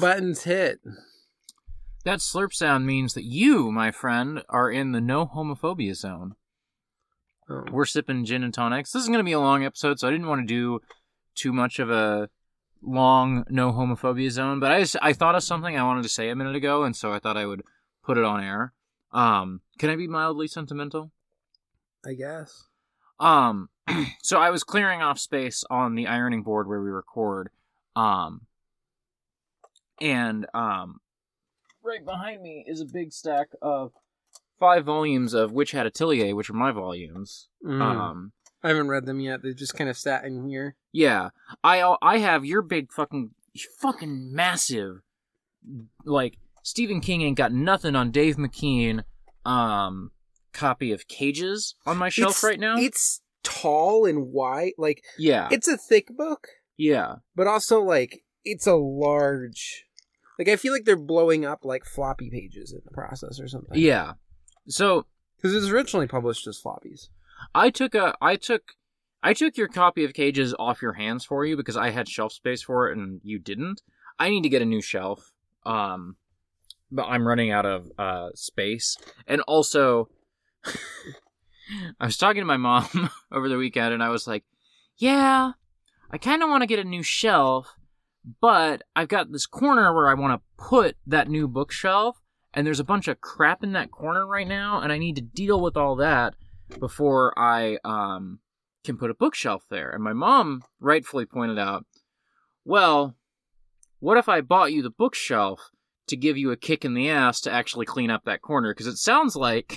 [0.00, 0.80] Buttons hit.
[2.04, 6.34] That slurp sound means that you, my friend, are in the no homophobia zone.
[7.48, 7.64] Oh.
[7.70, 8.92] We're sipping gin and tonics.
[8.92, 10.80] This is going to be a long episode, so I didn't want to do
[11.34, 12.30] too much of a
[12.82, 14.60] long no homophobia zone.
[14.60, 16.96] But I just, I thought of something I wanted to say a minute ago, and
[16.96, 17.62] so I thought I would
[18.02, 18.72] put it on air.
[19.12, 21.10] Um, can I be mildly sentimental?
[22.06, 22.64] I guess.
[23.18, 23.68] Um,
[24.22, 27.50] so I was clearing off space on the ironing board where we record.
[27.94, 28.46] Um,
[30.00, 31.00] and um,
[31.82, 33.92] right behind me is a big stack of
[34.58, 37.48] five volumes of Witch Hat Atelier, which are my volumes.
[37.64, 37.80] Mm.
[37.80, 39.42] Um, I haven't read them yet.
[39.42, 40.76] They just kind of sat in here.
[40.92, 41.30] yeah,
[41.64, 43.30] I I have your big fucking
[43.78, 45.00] fucking massive,
[46.04, 49.04] like Stephen King ain't got nothing on Dave McKean.
[49.46, 50.10] Um,
[50.52, 52.76] copy of Cages on my shelf It's- right now.
[52.76, 54.72] It's tall and wide.
[54.76, 57.16] Like yeah, it's a thick book, yeah.
[57.34, 59.86] but also like it's a large.
[60.40, 63.78] Like I feel like they're blowing up like floppy pages in the process or something.
[63.78, 64.14] Yeah.
[64.68, 65.04] So
[65.36, 67.08] because it was originally published as floppies.
[67.54, 68.72] I took a I took
[69.22, 72.32] I took your copy of Cages off your hands for you because I had shelf
[72.32, 73.82] space for it and you didn't.
[74.18, 75.30] I need to get a new shelf.
[75.66, 76.16] Um
[76.90, 78.96] but I'm running out of uh space.
[79.26, 80.08] And also
[82.00, 84.44] I was talking to my mom over the weekend and I was like,
[84.96, 85.52] "Yeah,
[86.10, 87.76] I kind of want to get a new shelf,
[88.40, 92.20] but I've got this corner where I want to put that new bookshelf
[92.52, 95.22] and there's a bunch of crap in that corner right now and I need to
[95.22, 96.34] deal with all that
[96.78, 98.40] before I um
[98.84, 99.90] can put a bookshelf there.
[99.90, 101.84] And my mom rightfully pointed out,
[102.64, 103.16] "Well,
[103.98, 105.70] what if I bought you the bookshelf
[106.06, 108.86] to give you a kick in the ass to actually clean up that corner because
[108.86, 109.76] it sounds like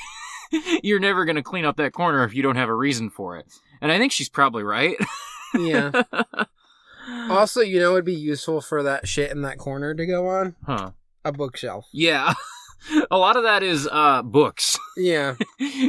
[0.84, 3.38] you're never going to clean up that corner if you don't have a reason for
[3.38, 3.46] it."
[3.82, 4.96] And I think she's probably right.
[5.56, 6.04] Yeah.
[7.30, 10.56] also, you know, it'd be useful for that shit in that corner to go on
[10.66, 10.92] huh.
[11.26, 11.88] a bookshelf.
[11.94, 12.34] Yeah.
[13.12, 14.78] a lot of that is uh books.
[14.96, 15.36] Yeah.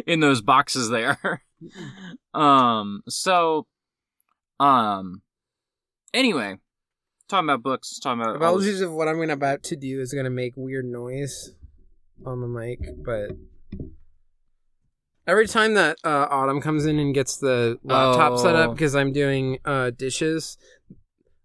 [0.07, 1.43] in those boxes there.
[2.33, 3.67] um so
[4.59, 5.20] um
[6.15, 6.57] anyway,
[7.28, 10.31] talking about books, talking about Apologies if what I'm gonna about to do is gonna
[10.31, 11.52] make weird noise
[12.25, 13.33] on the mic, but
[15.26, 18.73] every time that uh, Autumn comes in and gets the laptop set up Oh.
[18.73, 20.57] because I'm doing uh, dishes,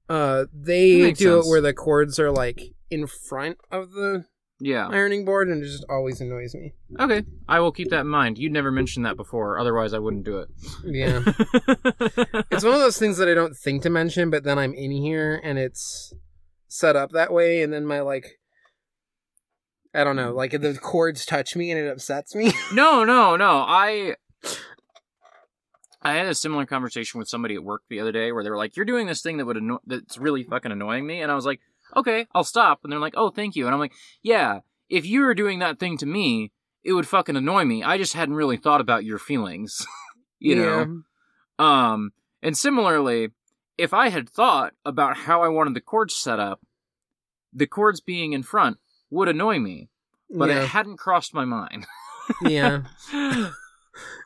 [0.09, 1.45] uh, they do sense.
[1.45, 4.25] it where the cords are like in front of the
[4.59, 4.87] Yeah.
[4.87, 6.73] ironing board, and it just always annoys me.
[6.99, 7.23] Okay.
[7.47, 8.37] I will keep that in mind.
[8.37, 10.49] You'd never mentioned that before, otherwise I wouldn't do it.
[10.83, 11.21] Yeah,
[12.51, 14.91] it's one of those things that I don't think to mention, but then I'm in
[14.91, 16.13] here and it's
[16.67, 18.25] set up that way, and then my like.
[19.91, 22.51] I don't know, like the cords touch me and it upsets me.
[22.73, 23.65] no, no, no.
[23.67, 24.15] I
[26.01, 28.57] I had a similar conversation with somebody at work the other day where they were
[28.57, 31.35] like, "You're doing this thing that would anno- that's really fucking annoying me," and I
[31.35, 31.59] was like,
[31.95, 35.21] "Okay, I'll stop." And they're like, "Oh, thank you," and I'm like, "Yeah, if you
[35.21, 36.51] were doing that thing to me,
[36.83, 37.83] it would fucking annoy me.
[37.83, 39.85] I just hadn't really thought about your feelings,
[40.39, 41.03] you know."
[41.63, 43.31] Um, and similarly,
[43.77, 46.61] if I had thought about how I wanted the chords set up,
[47.51, 48.77] the chords being in front
[49.09, 49.89] would annoy me,
[50.29, 50.61] but yeah.
[50.61, 51.85] it hadn't crossed my mind.
[52.41, 52.83] yeah.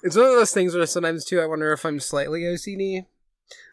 [0.04, 3.06] It's one of those things where sometimes too I wonder if I'm slightly OCD.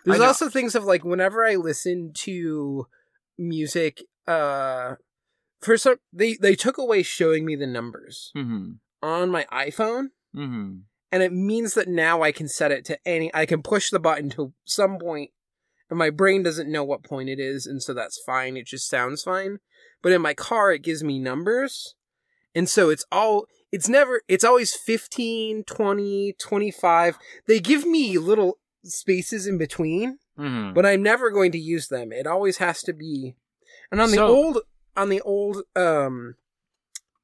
[0.04, 2.86] There's also things of like whenever I listen to
[3.38, 4.96] music, uh
[5.60, 8.72] for some they they took away showing me the numbers hmm
[9.02, 10.78] on my iPhone, hmm
[11.12, 13.98] and it means that now I can set it to any I can push the
[13.98, 15.30] button to some point
[15.90, 18.56] and my brain doesn't know what point it is, and so that's fine.
[18.56, 19.58] It just sounds fine.
[20.02, 21.96] But in my car it gives me numbers.
[22.54, 27.18] And so it's all it's never it's always 15, 20, 25.
[27.46, 32.12] They give me little spaces in between, hmm but I'm never going to use them.
[32.12, 33.36] It always has to be
[33.92, 34.58] And on the old
[34.96, 36.34] on the old um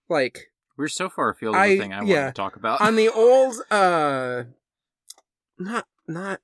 [0.09, 2.27] like We're so far afield of the thing I yeah.
[2.27, 2.81] to talk about.
[2.81, 4.45] on the old uh
[5.59, 6.41] not not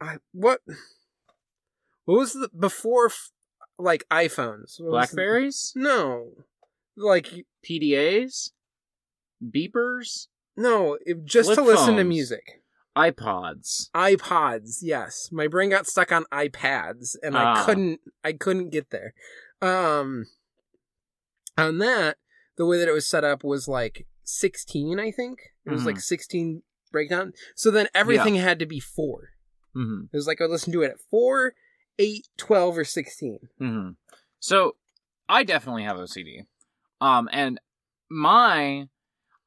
[0.00, 0.60] I what
[2.04, 3.30] what was the before f-
[3.78, 4.78] like iPhones?
[4.80, 6.28] What was the- Blackberries, no.
[6.96, 7.28] Like
[7.68, 8.50] PDAs,
[9.44, 12.62] beepers, no, it, just Flip to listen to music.
[12.96, 13.88] iPods.
[13.94, 15.28] iPods, yes.
[15.32, 17.64] My brain got stuck on iPads and I Ah.
[17.64, 19.14] couldn't I couldn't get there.
[19.62, 20.26] Um
[21.56, 22.16] on that,
[22.56, 25.38] the way that it was set up was like 16, I think.
[25.66, 25.86] It was Mhm.
[25.86, 26.62] like 16
[26.92, 27.32] breakdown.
[27.54, 29.30] So then everything had to be 4.
[29.76, 30.06] Mm-hmm.
[30.12, 31.54] It was like I listened to it at 4,
[31.98, 33.38] 8, 12 or 16.
[33.60, 33.90] Mm-hmm.
[34.40, 34.76] So
[35.28, 36.46] I definitely have OCD.
[37.00, 37.60] Um, and
[38.10, 38.88] my,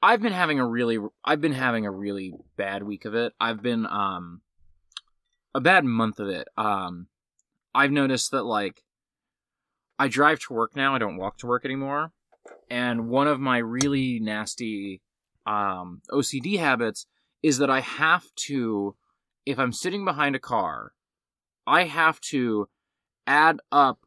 [0.04, 3.32] I've been having a really, I've been having a really bad week of it.
[3.40, 4.42] I've been, um,
[5.56, 6.50] a bad month of it.
[6.58, 7.08] Um,
[7.74, 8.84] I've noticed that like,
[9.98, 10.94] I drive to work now.
[10.94, 12.12] I don't walk to work anymore.
[12.70, 15.02] And one of my really nasty
[15.46, 17.06] um, OCD habits
[17.42, 18.98] is that I have to,
[19.46, 20.92] if I'm sitting behind a car,
[21.66, 22.68] I have to
[23.26, 24.00] add up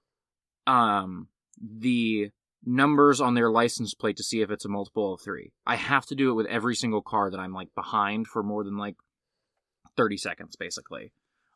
[0.66, 2.32] um, the
[2.64, 5.52] numbers on their license plate to see if it's a multiple of three.
[5.66, 8.64] I have to do it with every single car that I'm like behind for more
[8.64, 8.96] than like
[9.96, 11.12] 30 seconds, basically.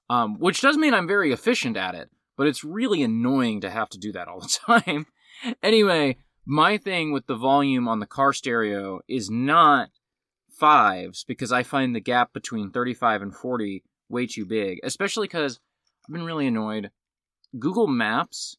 [0.09, 3.89] Um, which does mean I'm very efficient at it, but it's really annoying to have
[3.91, 5.07] to do that all the time.
[5.62, 9.91] anyway, my thing with the volume on the car stereo is not
[10.51, 15.61] fives because I find the gap between 35 and 40 way too big, especially because
[16.09, 16.91] I've been really annoyed.
[17.59, 18.57] Google Maps.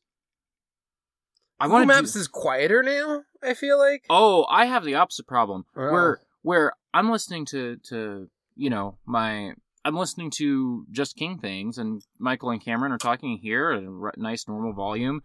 [1.62, 3.24] I Google want Maps is quieter now.
[3.44, 4.06] I feel like.
[4.10, 5.92] Oh, I have the opposite problem Oh.
[5.92, 9.54] where where I'm listening to to you know my
[9.86, 13.88] I'm listening to Just King things and Michael and Cameron are talking here at a
[13.88, 15.24] r- nice normal volume,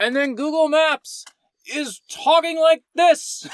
[0.00, 1.24] and then Google Maps
[1.66, 3.46] is talking like this.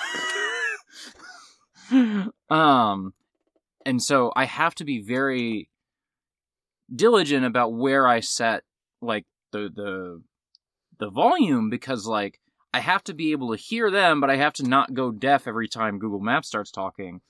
[2.51, 3.13] um,
[3.87, 5.69] and so I have to be very
[6.95, 8.65] diligent about where I set
[9.01, 10.23] like the the
[11.01, 12.39] the volume because like
[12.73, 15.49] I have to be able to hear them, but I have to not go deaf
[15.49, 17.21] every time Google Maps starts talking.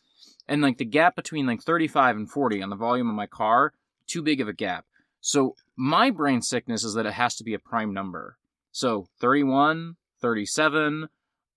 [0.46, 3.72] And like the gap between like 35 and 40 on the volume of my car,
[4.06, 4.84] too big of a gap.
[5.22, 8.36] So my brain sickness is that it has to be a prime number.
[8.72, 11.08] So 31, 37,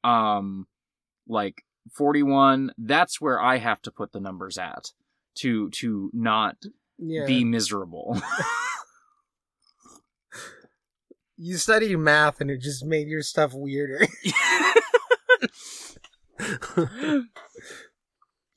[0.03, 0.67] um
[1.27, 4.91] like 41, that's where I have to put the numbers at
[5.35, 6.55] to to not
[6.97, 7.25] Yeah.
[7.25, 8.21] be miserable.
[11.43, 14.07] you studied math and it just made your stuff weirder.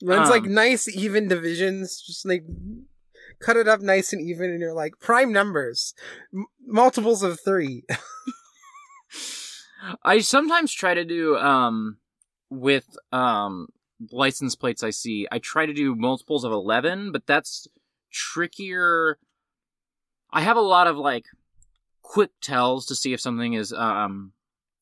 [0.01, 2.45] Mine's like Um, nice even divisions, just like
[3.39, 5.93] cut it up nice and even, and you're like prime numbers,
[6.33, 7.83] M- multiples of three.
[10.03, 11.97] I sometimes try to do um
[12.49, 13.67] with um
[14.11, 15.27] license plates I see.
[15.31, 17.67] I try to do multiples of 11, but that's
[18.11, 19.17] trickier.
[20.31, 21.25] I have a lot of like
[22.07, 24.31] quick tells to see if something is um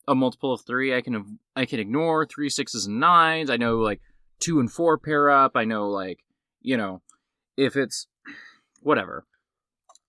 [0.07, 0.95] a multiple of 3.
[0.95, 3.49] I can I can ignore three sixes and 9s.
[3.49, 4.01] I know like
[4.39, 5.53] 2 and 4 pair up.
[5.55, 6.19] I know like,
[6.61, 7.01] you know,
[7.57, 8.07] if it's
[8.81, 9.25] whatever.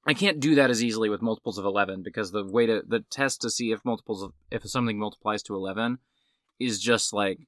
[0.06, 3.00] I can't do that as easily with multiples of 11 because the way to the
[3.10, 5.98] test to see if multiples of if something multiplies to 11
[6.60, 7.40] is just like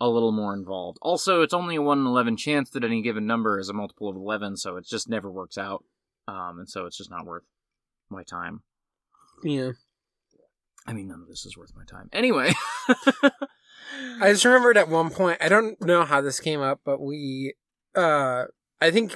[0.00, 0.98] a little more involved.
[1.00, 4.08] Also, it's only a 1 in 11 chance that any given number is a multiple
[4.08, 5.84] of 11, so it just never works out.
[6.26, 7.44] Um, and so it's just not worth
[8.10, 8.64] my time.
[9.42, 9.72] Yeah.
[10.86, 12.10] I mean, none of this is worth my time.
[12.12, 12.52] Anyway.
[14.20, 17.54] I just remembered at one point, I don't know how this came up, but we,
[17.94, 18.44] uh,
[18.80, 19.14] I think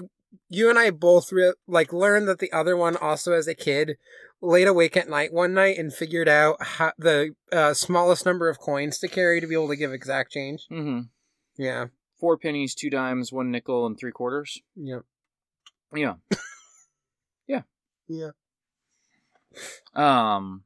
[0.48, 3.96] you and I both re- like learned that the other one also as a kid
[4.40, 8.58] laid awake at night one night and figured out how, the uh, smallest number of
[8.58, 10.66] coins to carry to be able to give exact change.
[10.70, 11.00] Mm-hmm.
[11.56, 11.86] Yeah.
[12.20, 14.60] Four pennies, two dimes, one nickel, and three quarters.
[14.76, 15.02] Yep.
[15.94, 16.14] Yeah.
[17.48, 17.62] Yeah.
[18.08, 18.30] Yeah.
[19.94, 20.64] Um.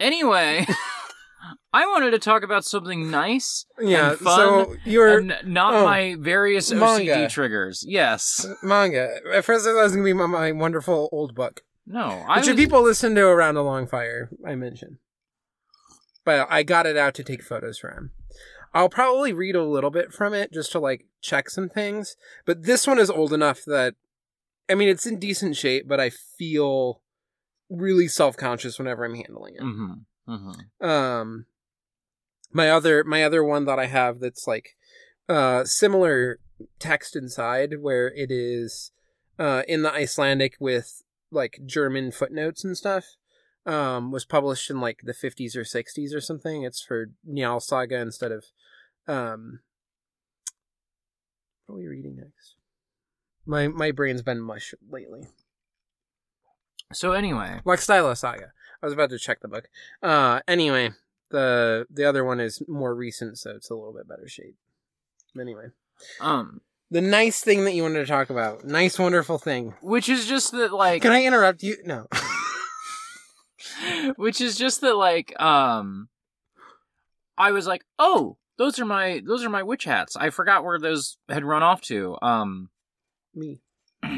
[0.00, 0.66] Anyway,
[1.72, 4.10] I wanted to talk about something nice Yeah.
[4.10, 7.14] And fun so you're and not oh, my various manga.
[7.14, 7.84] OCD triggers.
[7.86, 8.46] Yes.
[8.62, 9.08] manga.
[9.32, 12.24] At first, I thought it was gonna be my, my wonderful old book, No.
[12.28, 14.30] I which was, people listen to around a long fire.
[14.46, 14.98] I mentioned,
[16.24, 18.12] but I got it out to take photos for him.
[18.74, 22.16] I'll probably read a little bit from it just to like check some things.
[22.44, 23.94] But this one is old enough that,
[24.68, 27.00] I mean, it's in decent shape, but I feel
[27.68, 29.62] really self conscious whenever I'm handling it.
[29.62, 29.92] Mm-hmm.
[30.28, 30.86] Mm-hmm.
[30.86, 31.46] um
[32.52, 34.76] my other my other one that i have that's like
[35.28, 36.38] uh similar
[36.78, 38.92] text inside where it is
[39.38, 43.16] uh in the icelandic with like german footnotes and stuff
[43.64, 47.98] um was published in like the 50s or 60s or something it's for Njal saga
[47.98, 48.44] instead of
[49.06, 49.60] um
[51.66, 52.56] what are we reading next
[53.46, 55.28] my my brain's been mush lately
[56.92, 58.52] So anyway, like Stylo Saga.
[58.82, 59.68] I was about to check the book.
[60.02, 60.90] Uh, anyway,
[61.30, 64.56] the the other one is more recent, so it's a little bit better shape.
[65.38, 65.66] Anyway,
[66.20, 66.60] um,
[66.90, 69.74] the nice thing that you wanted to talk about, nice, wonderful thing.
[69.82, 71.76] which is just that like, Can I interrupt you?
[71.84, 72.06] No.
[74.16, 76.08] which is just that like, um,
[77.36, 80.16] I was like, oh, those are my those are my witch hats.
[80.16, 82.16] I forgot where those had run off to.
[82.22, 82.70] Um,
[83.34, 83.60] Me.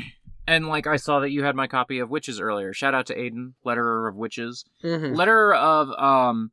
[0.50, 2.72] and like I saw that you had my copy of Witches earlier.
[2.72, 4.64] Shout out to Aiden, letterer of Witches.
[4.82, 5.14] Mm-hmm.
[5.14, 6.50] letter of um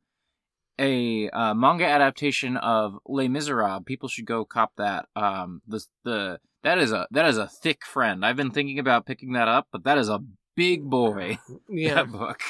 [0.78, 3.84] a uh, manga adaptation of Les Miserables.
[3.84, 5.06] People should go cop that.
[5.16, 8.24] Um, the the that is a that is a thick friend.
[8.24, 10.20] I've been thinking about picking that up, but that is a
[10.58, 11.38] big boy.
[11.68, 11.94] Yeah.
[12.02, 12.40] That book.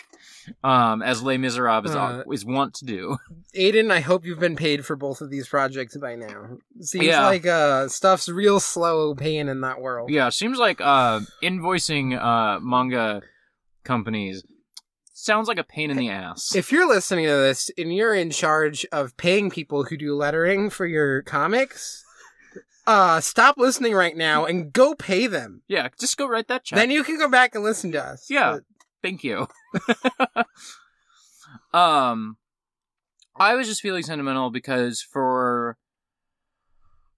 [0.64, 3.18] um, as Les Miserables is, Uh, is wont to do.
[3.54, 6.56] Aiden, I hope you've been paid for both of these projects by now.
[6.80, 7.26] Seems Yeah.
[7.26, 10.08] like uh, stuff's real slow paying in that world.
[10.10, 13.20] Yeah, seems like uh, invoicing uh, manga
[13.84, 14.42] companies
[15.12, 16.54] sounds like a pain in the ass.
[16.54, 20.70] If you're listening to this and you're in charge of paying people who do lettering
[20.70, 22.04] for your comics,
[22.88, 25.62] uh, stop listening right now and go pay them.
[25.68, 26.76] yeah, just go write that check.
[26.78, 28.26] Then you can go back and listen to us.
[28.30, 28.52] Yeah.
[28.54, 28.64] But-
[29.00, 29.46] Thank you.
[31.72, 32.36] um,
[33.36, 35.76] I was just feeling sentimental because for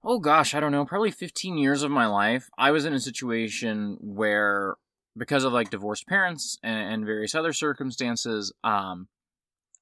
[0.05, 3.01] oh gosh, I don't know, probably 15 years of my life, I was in a
[3.01, 4.77] situation where
[5.17, 9.09] because of like divorced parents and, and various other circumstances, um,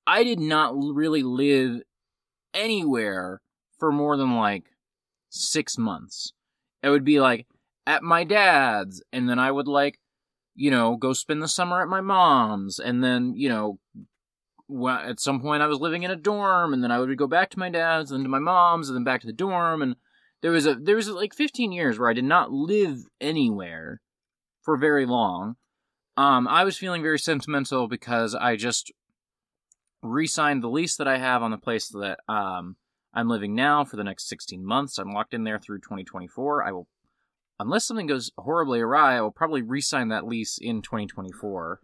[0.06, 1.82] I did not really live
[2.54, 3.40] anywhere
[3.78, 4.64] for more than like
[5.28, 6.32] six months.
[6.82, 7.46] It would be like
[7.86, 9.98] at my dad's, and then I would like
[10.58, 13.78] you know, go spend the summer at my mom's, and then, you know,
[14.90, 17.48] at some point I was living in a dorm, and then I would go back
[17.50, 19.94] to my dad's, and then to my mom's, and then back to the dorm, and
[20.42, 24.00] there was a there was like 15 years where I did not live anywhere
[24.62, 25.54] for very long.
[26.16, 28.90] Um, I was feeling very sentimental because I just
[30.02, 32.76] re-signed the lease that I have on the place that um
[33.14, 34.98] I'm living now for the next 16 months.
[34.98, 36.64] I'm locked in there through 2024.
[36.64, 36.86] I will
[37.60, 41.80] unless something goes horribly awry, I will probably re-sign that lease in 2024.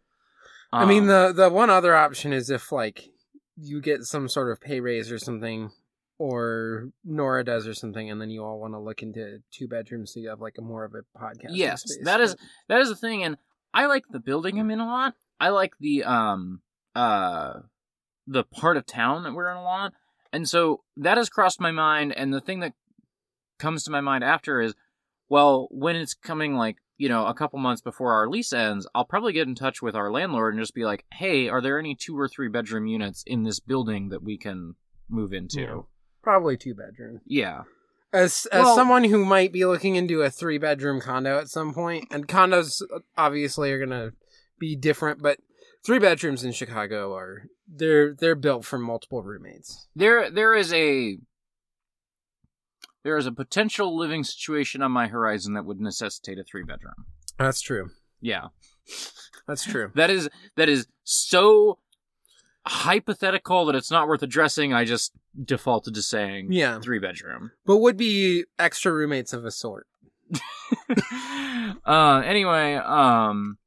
[0.73, 3.09] I mean, Um, the the one other option is if like
[3.57, 5.71] you get some sort of pay raise or something,
[6.19, 10.13] or Nora does or something, and then you all want to look into two bedrooms
[10.13, 11.51] so you have like a more of a podcast.
[11.51, 12.05] Yes, space.
[12.05, 13.37] that is- But- that is the thing, and
[13.73, 15.15] I like the building I'm in a lot.
[15.41, 16.61] I like the um
[16.95, 17.61] uh
[18.27, 19.93] the part of town that we're in a lot,
[20.35, 22.13] and so that has crossed my mind.
[22.17, 22.73] And the thing that
[23.59, 24.75] comes to my mind after is,
[25.29, 29.05] well, when it's coming like you know a couple months before our lease ends, I'll
[29.05, 31.95] probably get in touch with our landlord and just be like, hey, are there any
[31.95, 34.75] two or three bedroom units in this building that we can
[35.09, 35.61] move into?
[35.61, 35.81] Yeah.
[36.23, 37.21] probably two bedroom.
[37.27, 37.63] Yeah.
[38.13, 41.75] As as Well- someone who might be looking into a three bedroom condo at some
[41.75, 42.81] point, and condos
[43.17, 44.13] obviously are gonna
[44.59, 45.39] be different, but
[45.85, 49.89] three bedrooms in Chicago are they're they're built for multiple roommates.
[49.97, 51.19] there there is a
[53.03, 56.95] there is a potential living situation on my horizon that would necessitate a three bedroom.
[57.39, 57.91] That's true.
[58.21, 58.49] Yeah.
[59.47, 59.91] That's true.
[59.95, 61.79] That is that is so
[62.67, 64.73] hypothetical that it's not worth addressing.
[64.73, 67.51] I just defaulted to saying Yeah, three bedroom.
[67.67, 69.87] but would be extra roommates of a sort.
[71.85, 73.59] uh anyway, um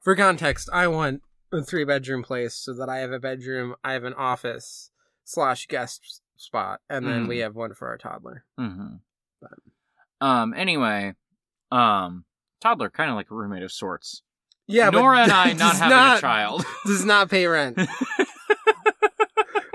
[0.00, 3.92] For context, I want a three bedroom place so that I have a bedroom, I
[3.92, 4.90] have an office
[5.24, 7.28] slash guest spot, and then Mhm.
[7.28, 8.44] we have one for our toddler.
[8.58, 9.00] mhm.
[10.20, 11.14] um anyway,
[11.70, 12.24] um
[12.60, 14.22] toddler kind of like a roommate of sorts.
[14.68, 16.64] Yeah, Nora but and I not having not, a child.
[16.86, 17.78] does not pay rent.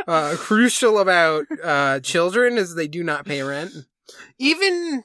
[0.08, 3.72] uh, crucial about uh, children is they do not pay rent.
[4.40, 5.04] Even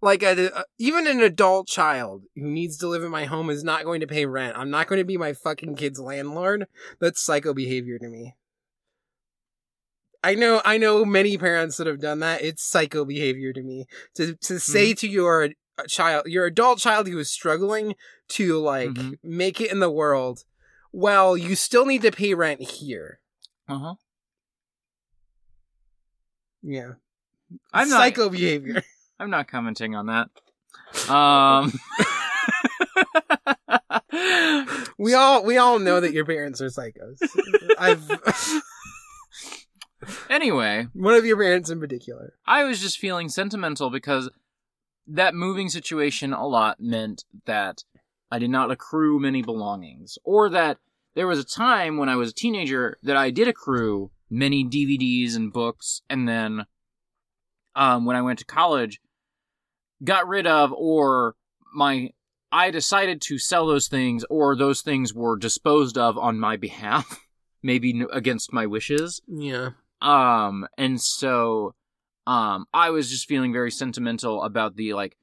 [0.00, 3.64] like a, a- even an adult child who needs to live in my home is
[3.64, 4.56] not going to pay rent.
[4.56, 6.66] I'm not going to be my fucking kid's landlord.
[7.00, 8.34] That's psycho behavior to me.
[10.22, 12.42] I know I know many parents that have done that.
[12.42, 13.86] It's psycho behavior to me.
[14.14, 15.50] To to say to your
[15.86, 17.94] child, your adult child who is struggling
[18.30, 19.18] to like Mhm.
[19.22, 20.44] make it in the world,
[20.92, 23.20] well, you still need to pay rent here.
[23.68, 23.94] uh-huh.
[26.62, 26.94] Yeah.
[27.72, 28.82] I'm not psycho behavior.
[29.18, 30.28] I'm not commenting on that.
[31.12, 31.72] Um
[34.98, 37.18] We all we all know that your parents are psychos.
[37.78, 38.10] I've
[40.30, 42.34] anyway, one of your parents in particular.
[42.46, 44.28] I was just feeling sentimental because
[45.06, 47.84] that moving situation a lot meant that
[48.30, 50.78] I did not accrue many belongings, or that
[51.14, 55.36] there was a time when I was a teenager that I did accrue many DVDs
[55.36, 56.66] and books, and then
[57.76, 59.00] um, when I went to college,
[60.02, 61.34] got rid of, or
[61.74, 62.10] my
[62.50, 67.26] I decided to sell those things, or those things were disposed of on my behalf,
[67.62, 69.20] maybe against my wishes.
[69.26, 69.70] Yeah.
[70.00, 71.74] Um, and so,
[72.26, 75.16] um, I was just feeling very sentimental about the like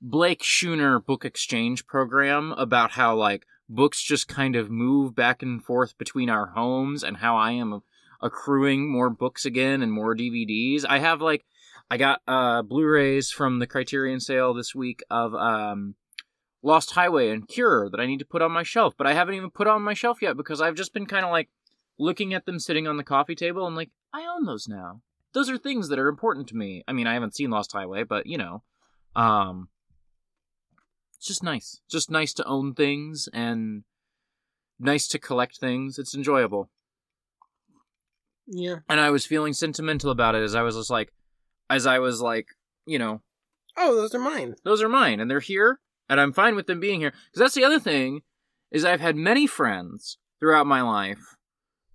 [0.00, 5.64] Blake Schooner book exchange program about how like books just kind of move back and
[5.64, 7.80] forth between our homes and how I am
[8.22, 10.84] accruing more books again and more DVDs.
[10.88, 11.44] I have like,
[11.94, 15.94] I got, uh, Blu-rays from the Criterion sale this week of, um,
[16.60, 19.36] Lost Highway and Cure that I need to put on my shelf, but I haven't
[19.36, 21.50] even put on my shelf yet because I've just been kind of like
[21.96, 25.02] looking at them sitting on the coffee table and like, I own those now.
[25.34, 26.82] Those are things that are important to me.
[26.88, 28.64] I mean, I haven't seen Lost Highway, but you know,
[29.14, 29.68] um,
[31.16, 31.80] it's just nice.
[31.88, 33.84] Just nice to own things and
[34.80, 36.00] nice to collect things.
[36.00, 36.70] It's enjoyable.
[38.48, 38.78] Yeah.
[38.88, 41.12] And I was feeling sentimental about it as I was just like,
[41.70, 42.48] as I was like,
[42.86, 43.20] you know,
[43.76, 44.54] Oh, those are mine.
[44.64, 47.10] those are mine and they're here and I'm fine with them being here.
[47.10, 48.22] Because that's the other thing
[48.70, 51.36] is I've had many friends throughout my life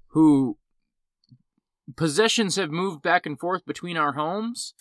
[0.07, 0.57] who
[1.95, 4.73] possessions have moved back and forth between our homes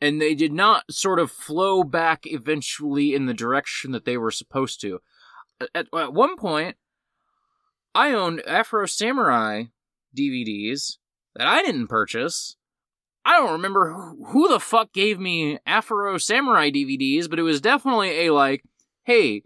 [0.00, 4.32] and they did not sort of flow back eventually in the direction that they were
[4.32, 5.00] supposed to.
[5.74, 6.76] At, at one point,
[7.94, 9.64] I owned Afro Samurai
[10.16, 10.96] DVDs
[11.36, 12.56] that I didn't purchase.
[13.24, 17.60] I don't remember who, who the fuck gave me Afro Samurai DVDs, but it was
[17.60, 18.64] definitely a like,
[19.04, 19.42] hey,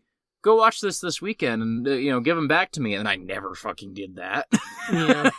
[0.46, 3.08] go watch this this weekend and uh, you know give them back to me, and
[3.08, 4.46] I never fucking did that.
[4.92, 5.30] Yeah.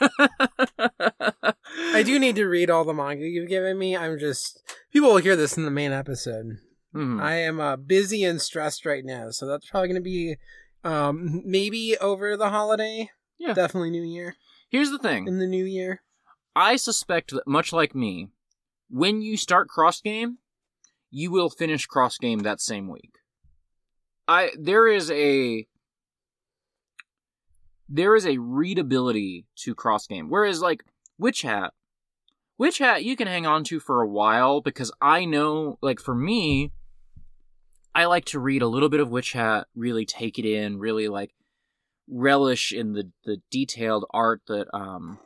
[1.93, 3.95] I do need to read all the manga you've given me.
[3.95, 6.57] I'm just people will hear this in the main episode.
[6.93, 7.19] Hmm.
[7.21, 10.35] I am uh, busy and stressed right now, so that's probably going to be
[10.83, 13.09] um maybe over the holiday.
[13.39, 13.53] Yeah.
[13.53, 14.35] Definitely New Year.
[14.69, 15.27] Here's the thing.
[15.27, 16.01] In the New Year.
[16.57, 18.29] I suspect that much like me,
[18.89, 20.39] when you start cross game,
[21.11, 23.19] you will finish cross game that same week.
[24.27, 25.67] I there is a
[27.87, 30.31] there is a readability to cross game.
[30.31, 30.83] Whereas like
[31.19, 31.73] Witch Hat,
[32.57, 36.15] Witch Hat you can hang on to for a while because I know like for
[36.15, 36.71] me
[37.93, 41.07] I like to read a little bit of Witch Hat, really take it in, really
[41.07, 41.35] like
[42.09, 45.19] relish in the the detailed art that um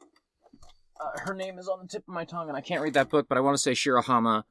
[1.02, 3.10] uh, her name is on the tip of my tongue and I can't read that
[3.10, 4.44] book, but I want to say Shirahama.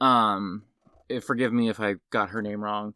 [0.00, 0.64] Um
[1.10, 2.94] eh, forgive me if I got her name wrong.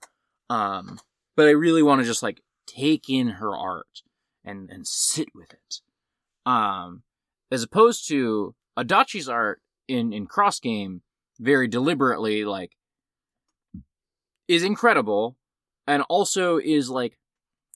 [0.50, 1.00] Um
[1.36, 4.02] but I really want to just like take in her art
[4.44, 5.80] and and sit with it.
[6.46, 7.02] Um
[7.50, 11.02] as opposed to Adachi's art in in cross game
[11.40, 12.72] very deliberately like
[14.48, 15.36] is incredible
[15.86, 17.18] and also is like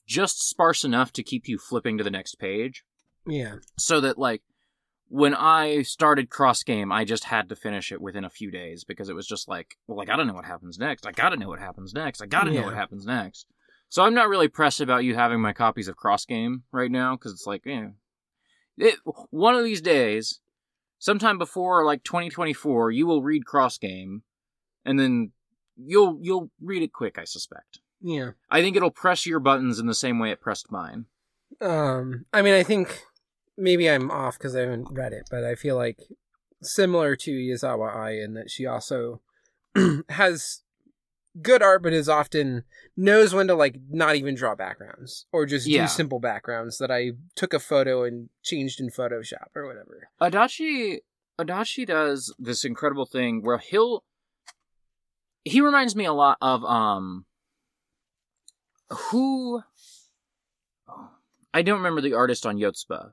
[0.06, 2.84] just sparse enough to keep you flipping to the next page
[3.26, 3.56] Yeah.
[3.76, 4.42] so that like
[5.08, 8.84] when I started cross game, I just had to finish it within a few days
[8.84, 11.06] because it was just like, well, I gotta know what happens next.
[11.06, 12.20] I gotta know what happens next.
[12.20, 13.46] I gotta know what happens next.
[13.88, 17.14] So I'm not really pressed about you having my copies of cross game right now
[17.14, 17.88] because it's like, eh.
[18.78, 18.96] It,
[19.30, 20.40] one of these days,
[20.98, 24.22] sometime before like 2024, you will read cross game,
[24.84, 25.32] and then
[25.76, 27.16] you'll you'll read it quick.
[27.18, 27.78] I suspect.
[28.02, 28.32] Yeah.
[28.50, 31.06] I think it'll press your buttons in the same way it pressed mine.
[31.60, 33.02] Um, I mean, I think
[33.56, 35.98] maybe I'm off because I haven't read it, but I feel like
[36.62, 39.20] similar to Yazawa Ai in that she also
[40.08, 40.62] has
[41.42, 42.64] good art, but is often
[42.96, 45.82] knows when to like not even draw backgrounds or just Yeah.
[45.82, 50.08] do simple backgrounds that I took a photo and changed in Photoshop or whatever.
[50.20, 51.00] Adachi
[51.38, 54.02] Adachi does this incredible thing where he'll
[55.44, 57.26] he reminds me a lot of um
[58.90, 59.62] who
[61.52, 63.12] I don't remember the artist on Yotsuba.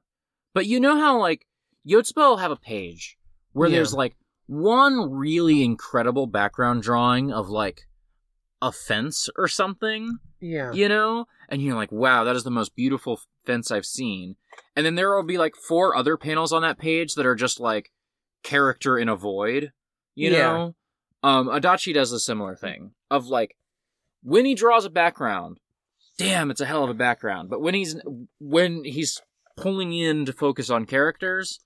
[0.54, 1.46] But you know how like
[1.88, 3.18] Yotsuba will have a page
[3.54, 3.78] where Yeah.
[3.78, 4.16] there's like
[4.48, 7.82] one really incredible background drawing of like
[8.62, 10.72] a fence or something Yeah.
[10.72, 14.36] you know and you're like wow that is the most beautiful fence i've seen
[14.76, 17.60] and then there will be like four other panels on that page that are just
[17.60, 17.92] like
[18.42, 19.72] character in a void
[20.16, 20.38] you Yeah.
[20.38, 20.76] know
[21.24, 23.56] um adachi does a similar thing of like
[24.22, 25.58] when he draws a background
[26.18, 27.96] damn it's a hell of a background but when he's
[28.40, 29.22] when he's
[29.56, 31.60] pulling in to focus on characters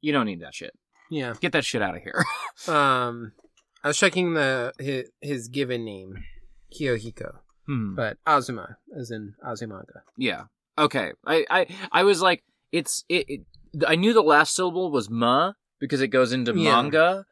[0.00, 0.72] you don't need that shit
[1.10, 1.34] Yeah.
[1.40, 2.24] get that shit out of here
[2.68, 3.32] Um,
[3.82, 6.24] I was checking the his, his given name,
[6.78, 7.36] Kiyohiko,
[7.66, 7.94] hmm.
[7.94, 10.02] but Azuma, as in Azumanga.
[10.18, 10.42] Yeah.
[10.76, 11.12] Okay.
[11.26, 13.24] I I I was like, it's it.
[13.28, 13.40] it
[13.88, 16.72] I knew the last syllable was ma because it goes into Yeah.
[16.82, 17.24] manga,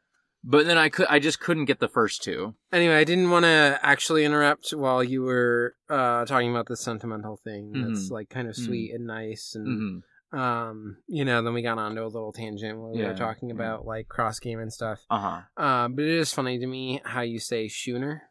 [0.44, 2.54] but then I could I just couldn't get the first two.
[2.72, 7.36] Anyway, I didn't want to actually interrupt while you were uh, talking about the sentimental
[7.36, 7.72] thing.
[7.80, 8.10] That's Mhm.
[8.12, 8.64] like kind of Mhm.
[8.64, 9.98] sweet and nice, and hmm
[10.30, 13.48] um, you know, then we got onto a little tangent where we Yeah, were talking
[13.48, 13.54] yeah.
[13.54, 15.06] about like cross game and stuff.
[15.08, 15.62] Uh huh.
[15.64, 18.24] Um, but it is funny to me how you say schooner.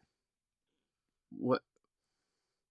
[1.36, 1.62] What?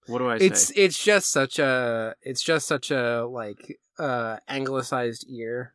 [0.06, 0.45] What do I say?
[0.45, 5.74] It's it's just such a it's just such a like uh anglicized ear.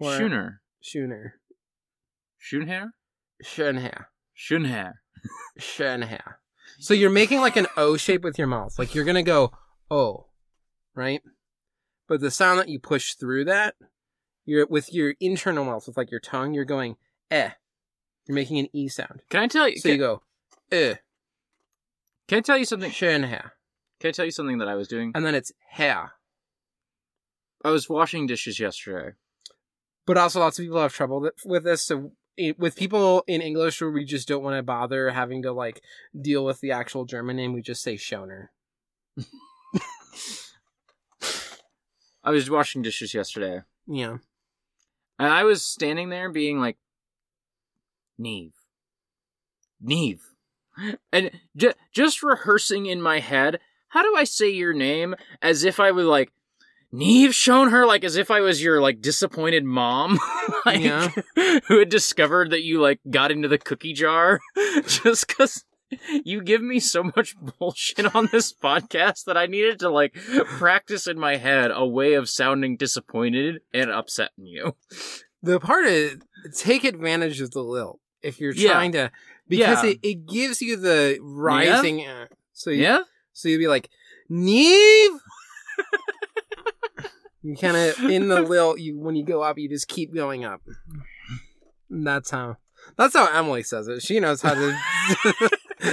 [0.00, 0.62] Schooner.
[0.80, 1.34] Schooner.
[2.46, 2.90] Schoonhair.
[3.42, 4.06] Schönhair.
[4.36, 4.94] Schoonhair.
[5.58, 6.34] Schönhair.
[6.78, 8.78] So you're making like an O shape with your mouth.
[8.78, 9.52] Like you're gonna go
[9.90, 10.26] O,
[10.94, 11.22] right?
[12.06, 13.74] But the sound that you push through that,
[14.44, 16.96] you're with your internal mouth, with like your tongue, you're going
[17.30, 17.50] eh.
[18.26, 19.22] You're making an E sound.
[19.28, 19.78] Can I tell you?
[19.78, 20.22] So can, you go
[20.70, 20.94] eh.
[22.28, 22.90] can I tell you something?
[22.90, 23.50] Schönhair.
[23.98, 25.12] Can I tell you something that I was doing?
[25.14, 26.12] And then it's hair.
[27.64, 29.14] I was washing dishes yesterday.
[30.06, 31.82] But also, lots of people have trouble with this.
[31.82, 35.52] So, i- with people in English where we just don't want to bother having to
[35.52, 35.82] like
[36.20, 38.48] deal with the actual German name, we just say Schoner.
[42.24, 44.18] I was washing dishes yesterday, Yeah.
[45.18, 46.76] and I was standing there being like,
[48.20, 48.52] Niamh.
[49.84, 50.18] Niamh.
[51.12, 55.78] And j- just rehearsing in my head, how do I say your name as if
[55.78, 56.32] I was like,
[56.92, 60.18] Niamh shown her like as if I was your like disappointed mom,
[60.66, 61.10] like Yeah.
[61.68, 64.40] who had discovered that you like got into the cookie jar
[64.86, 65.64] just because
[66.24, 71.06] you give me so much bullshit on this podcast that I needed to like practice
[71.06, 74.74] in my head a way of sounding disappointed and upsetting you.
[75.42, 76.16] The part is
[76.56, 78.72] take advantage of the lilt if you're Yeah.
[78.72, 79.10] trying to
[79.48, 79.90] because Yeah.
[79.90, 83.00] it, it gives you the rising uh, so you, Yeah?
[83.32, 83.88] so you'd be like
[84.30, 85.18] Niamh
[87.46, 90.44] you kind of in the lilt you when you go up you just keep going
[90.44, 90.60] up.
[91.88, 92.56] That's how
[92.96, 94.02] that's how Emily says it.
[94.02, 94.76] She knows how to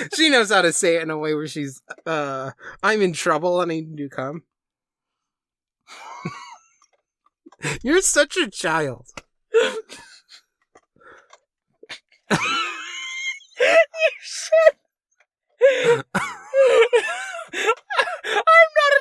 [0.15, 2.51] she knows how to say it in a way where she's uh
[2.82, 4.43] I'm in trouble and I need to come.
[7.83, 9.07] You're such a child.
[12.32, 12.40] Not
[17.53, 17.93] a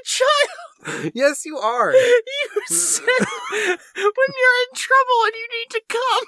[0.05, 1.13] child.
[1.15, 6.27] yes you are You said when you're in trouble and you need to come.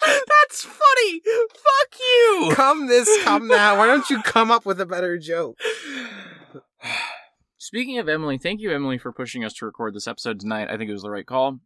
[0.00, 1.20] That's funny.
[1.20, 2.52] Fuck you.
[2.54, 3.76] come this, come that.
[3.76, 5.58] Why don't you come up with a better joke?
[7.58, 10.68] Speaking of Emily, thank you, Emily, for pushing us to record this episode tonight.
[10.70, 11.58] I think it was the right call.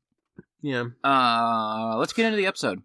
[0.61, 0.87] Yeah.
[1.05, 2.83] Uh, let's get into the episode.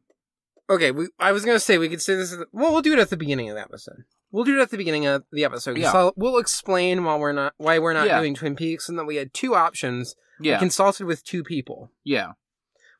[0.69, 0.91] Okay.
[0.91, 2.33] We, I was gonna say we could say this.
[2.33, 4.03] At the, well, we'll do it at the beginning of the episode.
[4.31, 5.77] We'll do it at the beginning of the episode.
[5.77, 5.91] Yeah.
[5.93, 8.19] I'll- we'll explain while we're not why we're not Yeah.
[8.19, 10.15] doing Twin Peaks, and that we had two options.
[10.39, 11.91] Yeah, We consulted with two people.
[12.03, 12.33] yeah,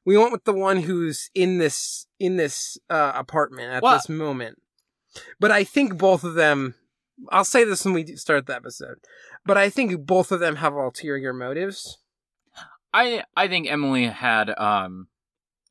[0.06, 3.95] We went with the one who's in this in this uh, apartment at What?
[3.97, 4.61] this moment.
[5.39, 6.75] But I think both of them.
[7.30, 8.99] I'll say this when we start the episode.
[9.45, 11.97] But I think both of them have ulterior motives.
[12.93, 15.07] I I think Emily had um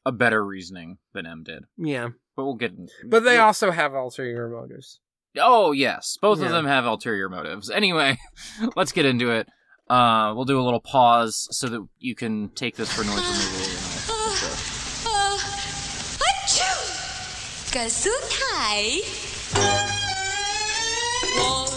[0.05, 2.11] a better reasoning than Em did, Yeah.
[2.37, 2.73] but we'll get.
[3.09, 5.01] But they we'll- also have ulterior motives.
[5.39, 7.71] Oh yes, both of them have ulterior motives.
[7.71, 8.19] Anyway,
[8.77, 9.49] let's get into it.
[9.89, 13.77] Uh, we'll do a little pause so that you can take this for noise removal.
[21.23, 21.76] And all.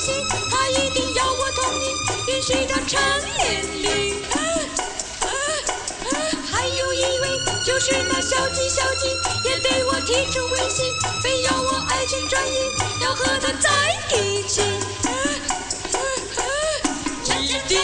[0.00, 0.12] 他的双膝，
[0.50, 1.84] 他一定要我同意，
[2.32, 2.98] 允许他成
[3.36, 4.24] 年礼。
[6.50, 9.08] 还有一位就是那小鸡小鸡，
[9.44, 10.82] 也对我提出威胁，
[11.22, 12.70] 非要我爱情转移，
[13.02, 13.70] 要和他在
[14.16, 14.62] 一起。
[15.04, 15.10] 啊
[15.92, 15.98] 啊
[16.36, 16.42] 啊
[17.40, 17.78] 一定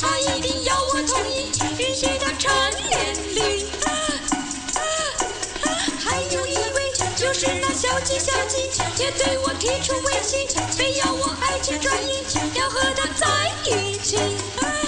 [0.00, 2.50] 他一定要我同意，允许他成
[2.88, 3.66] 年礼。
[3.84, 3.88] 啊
[4.74, 4.80] 啊
[5.62, 5.68] 啊！
[5.98, 8.56] 还有一位就是那小鸡小鸡，
[9.02, 13.26] 也对我提出威胁，非要我爱情转移，要和他在
[13.66, 14.16] 一起。
[14.16, 14.79] 啊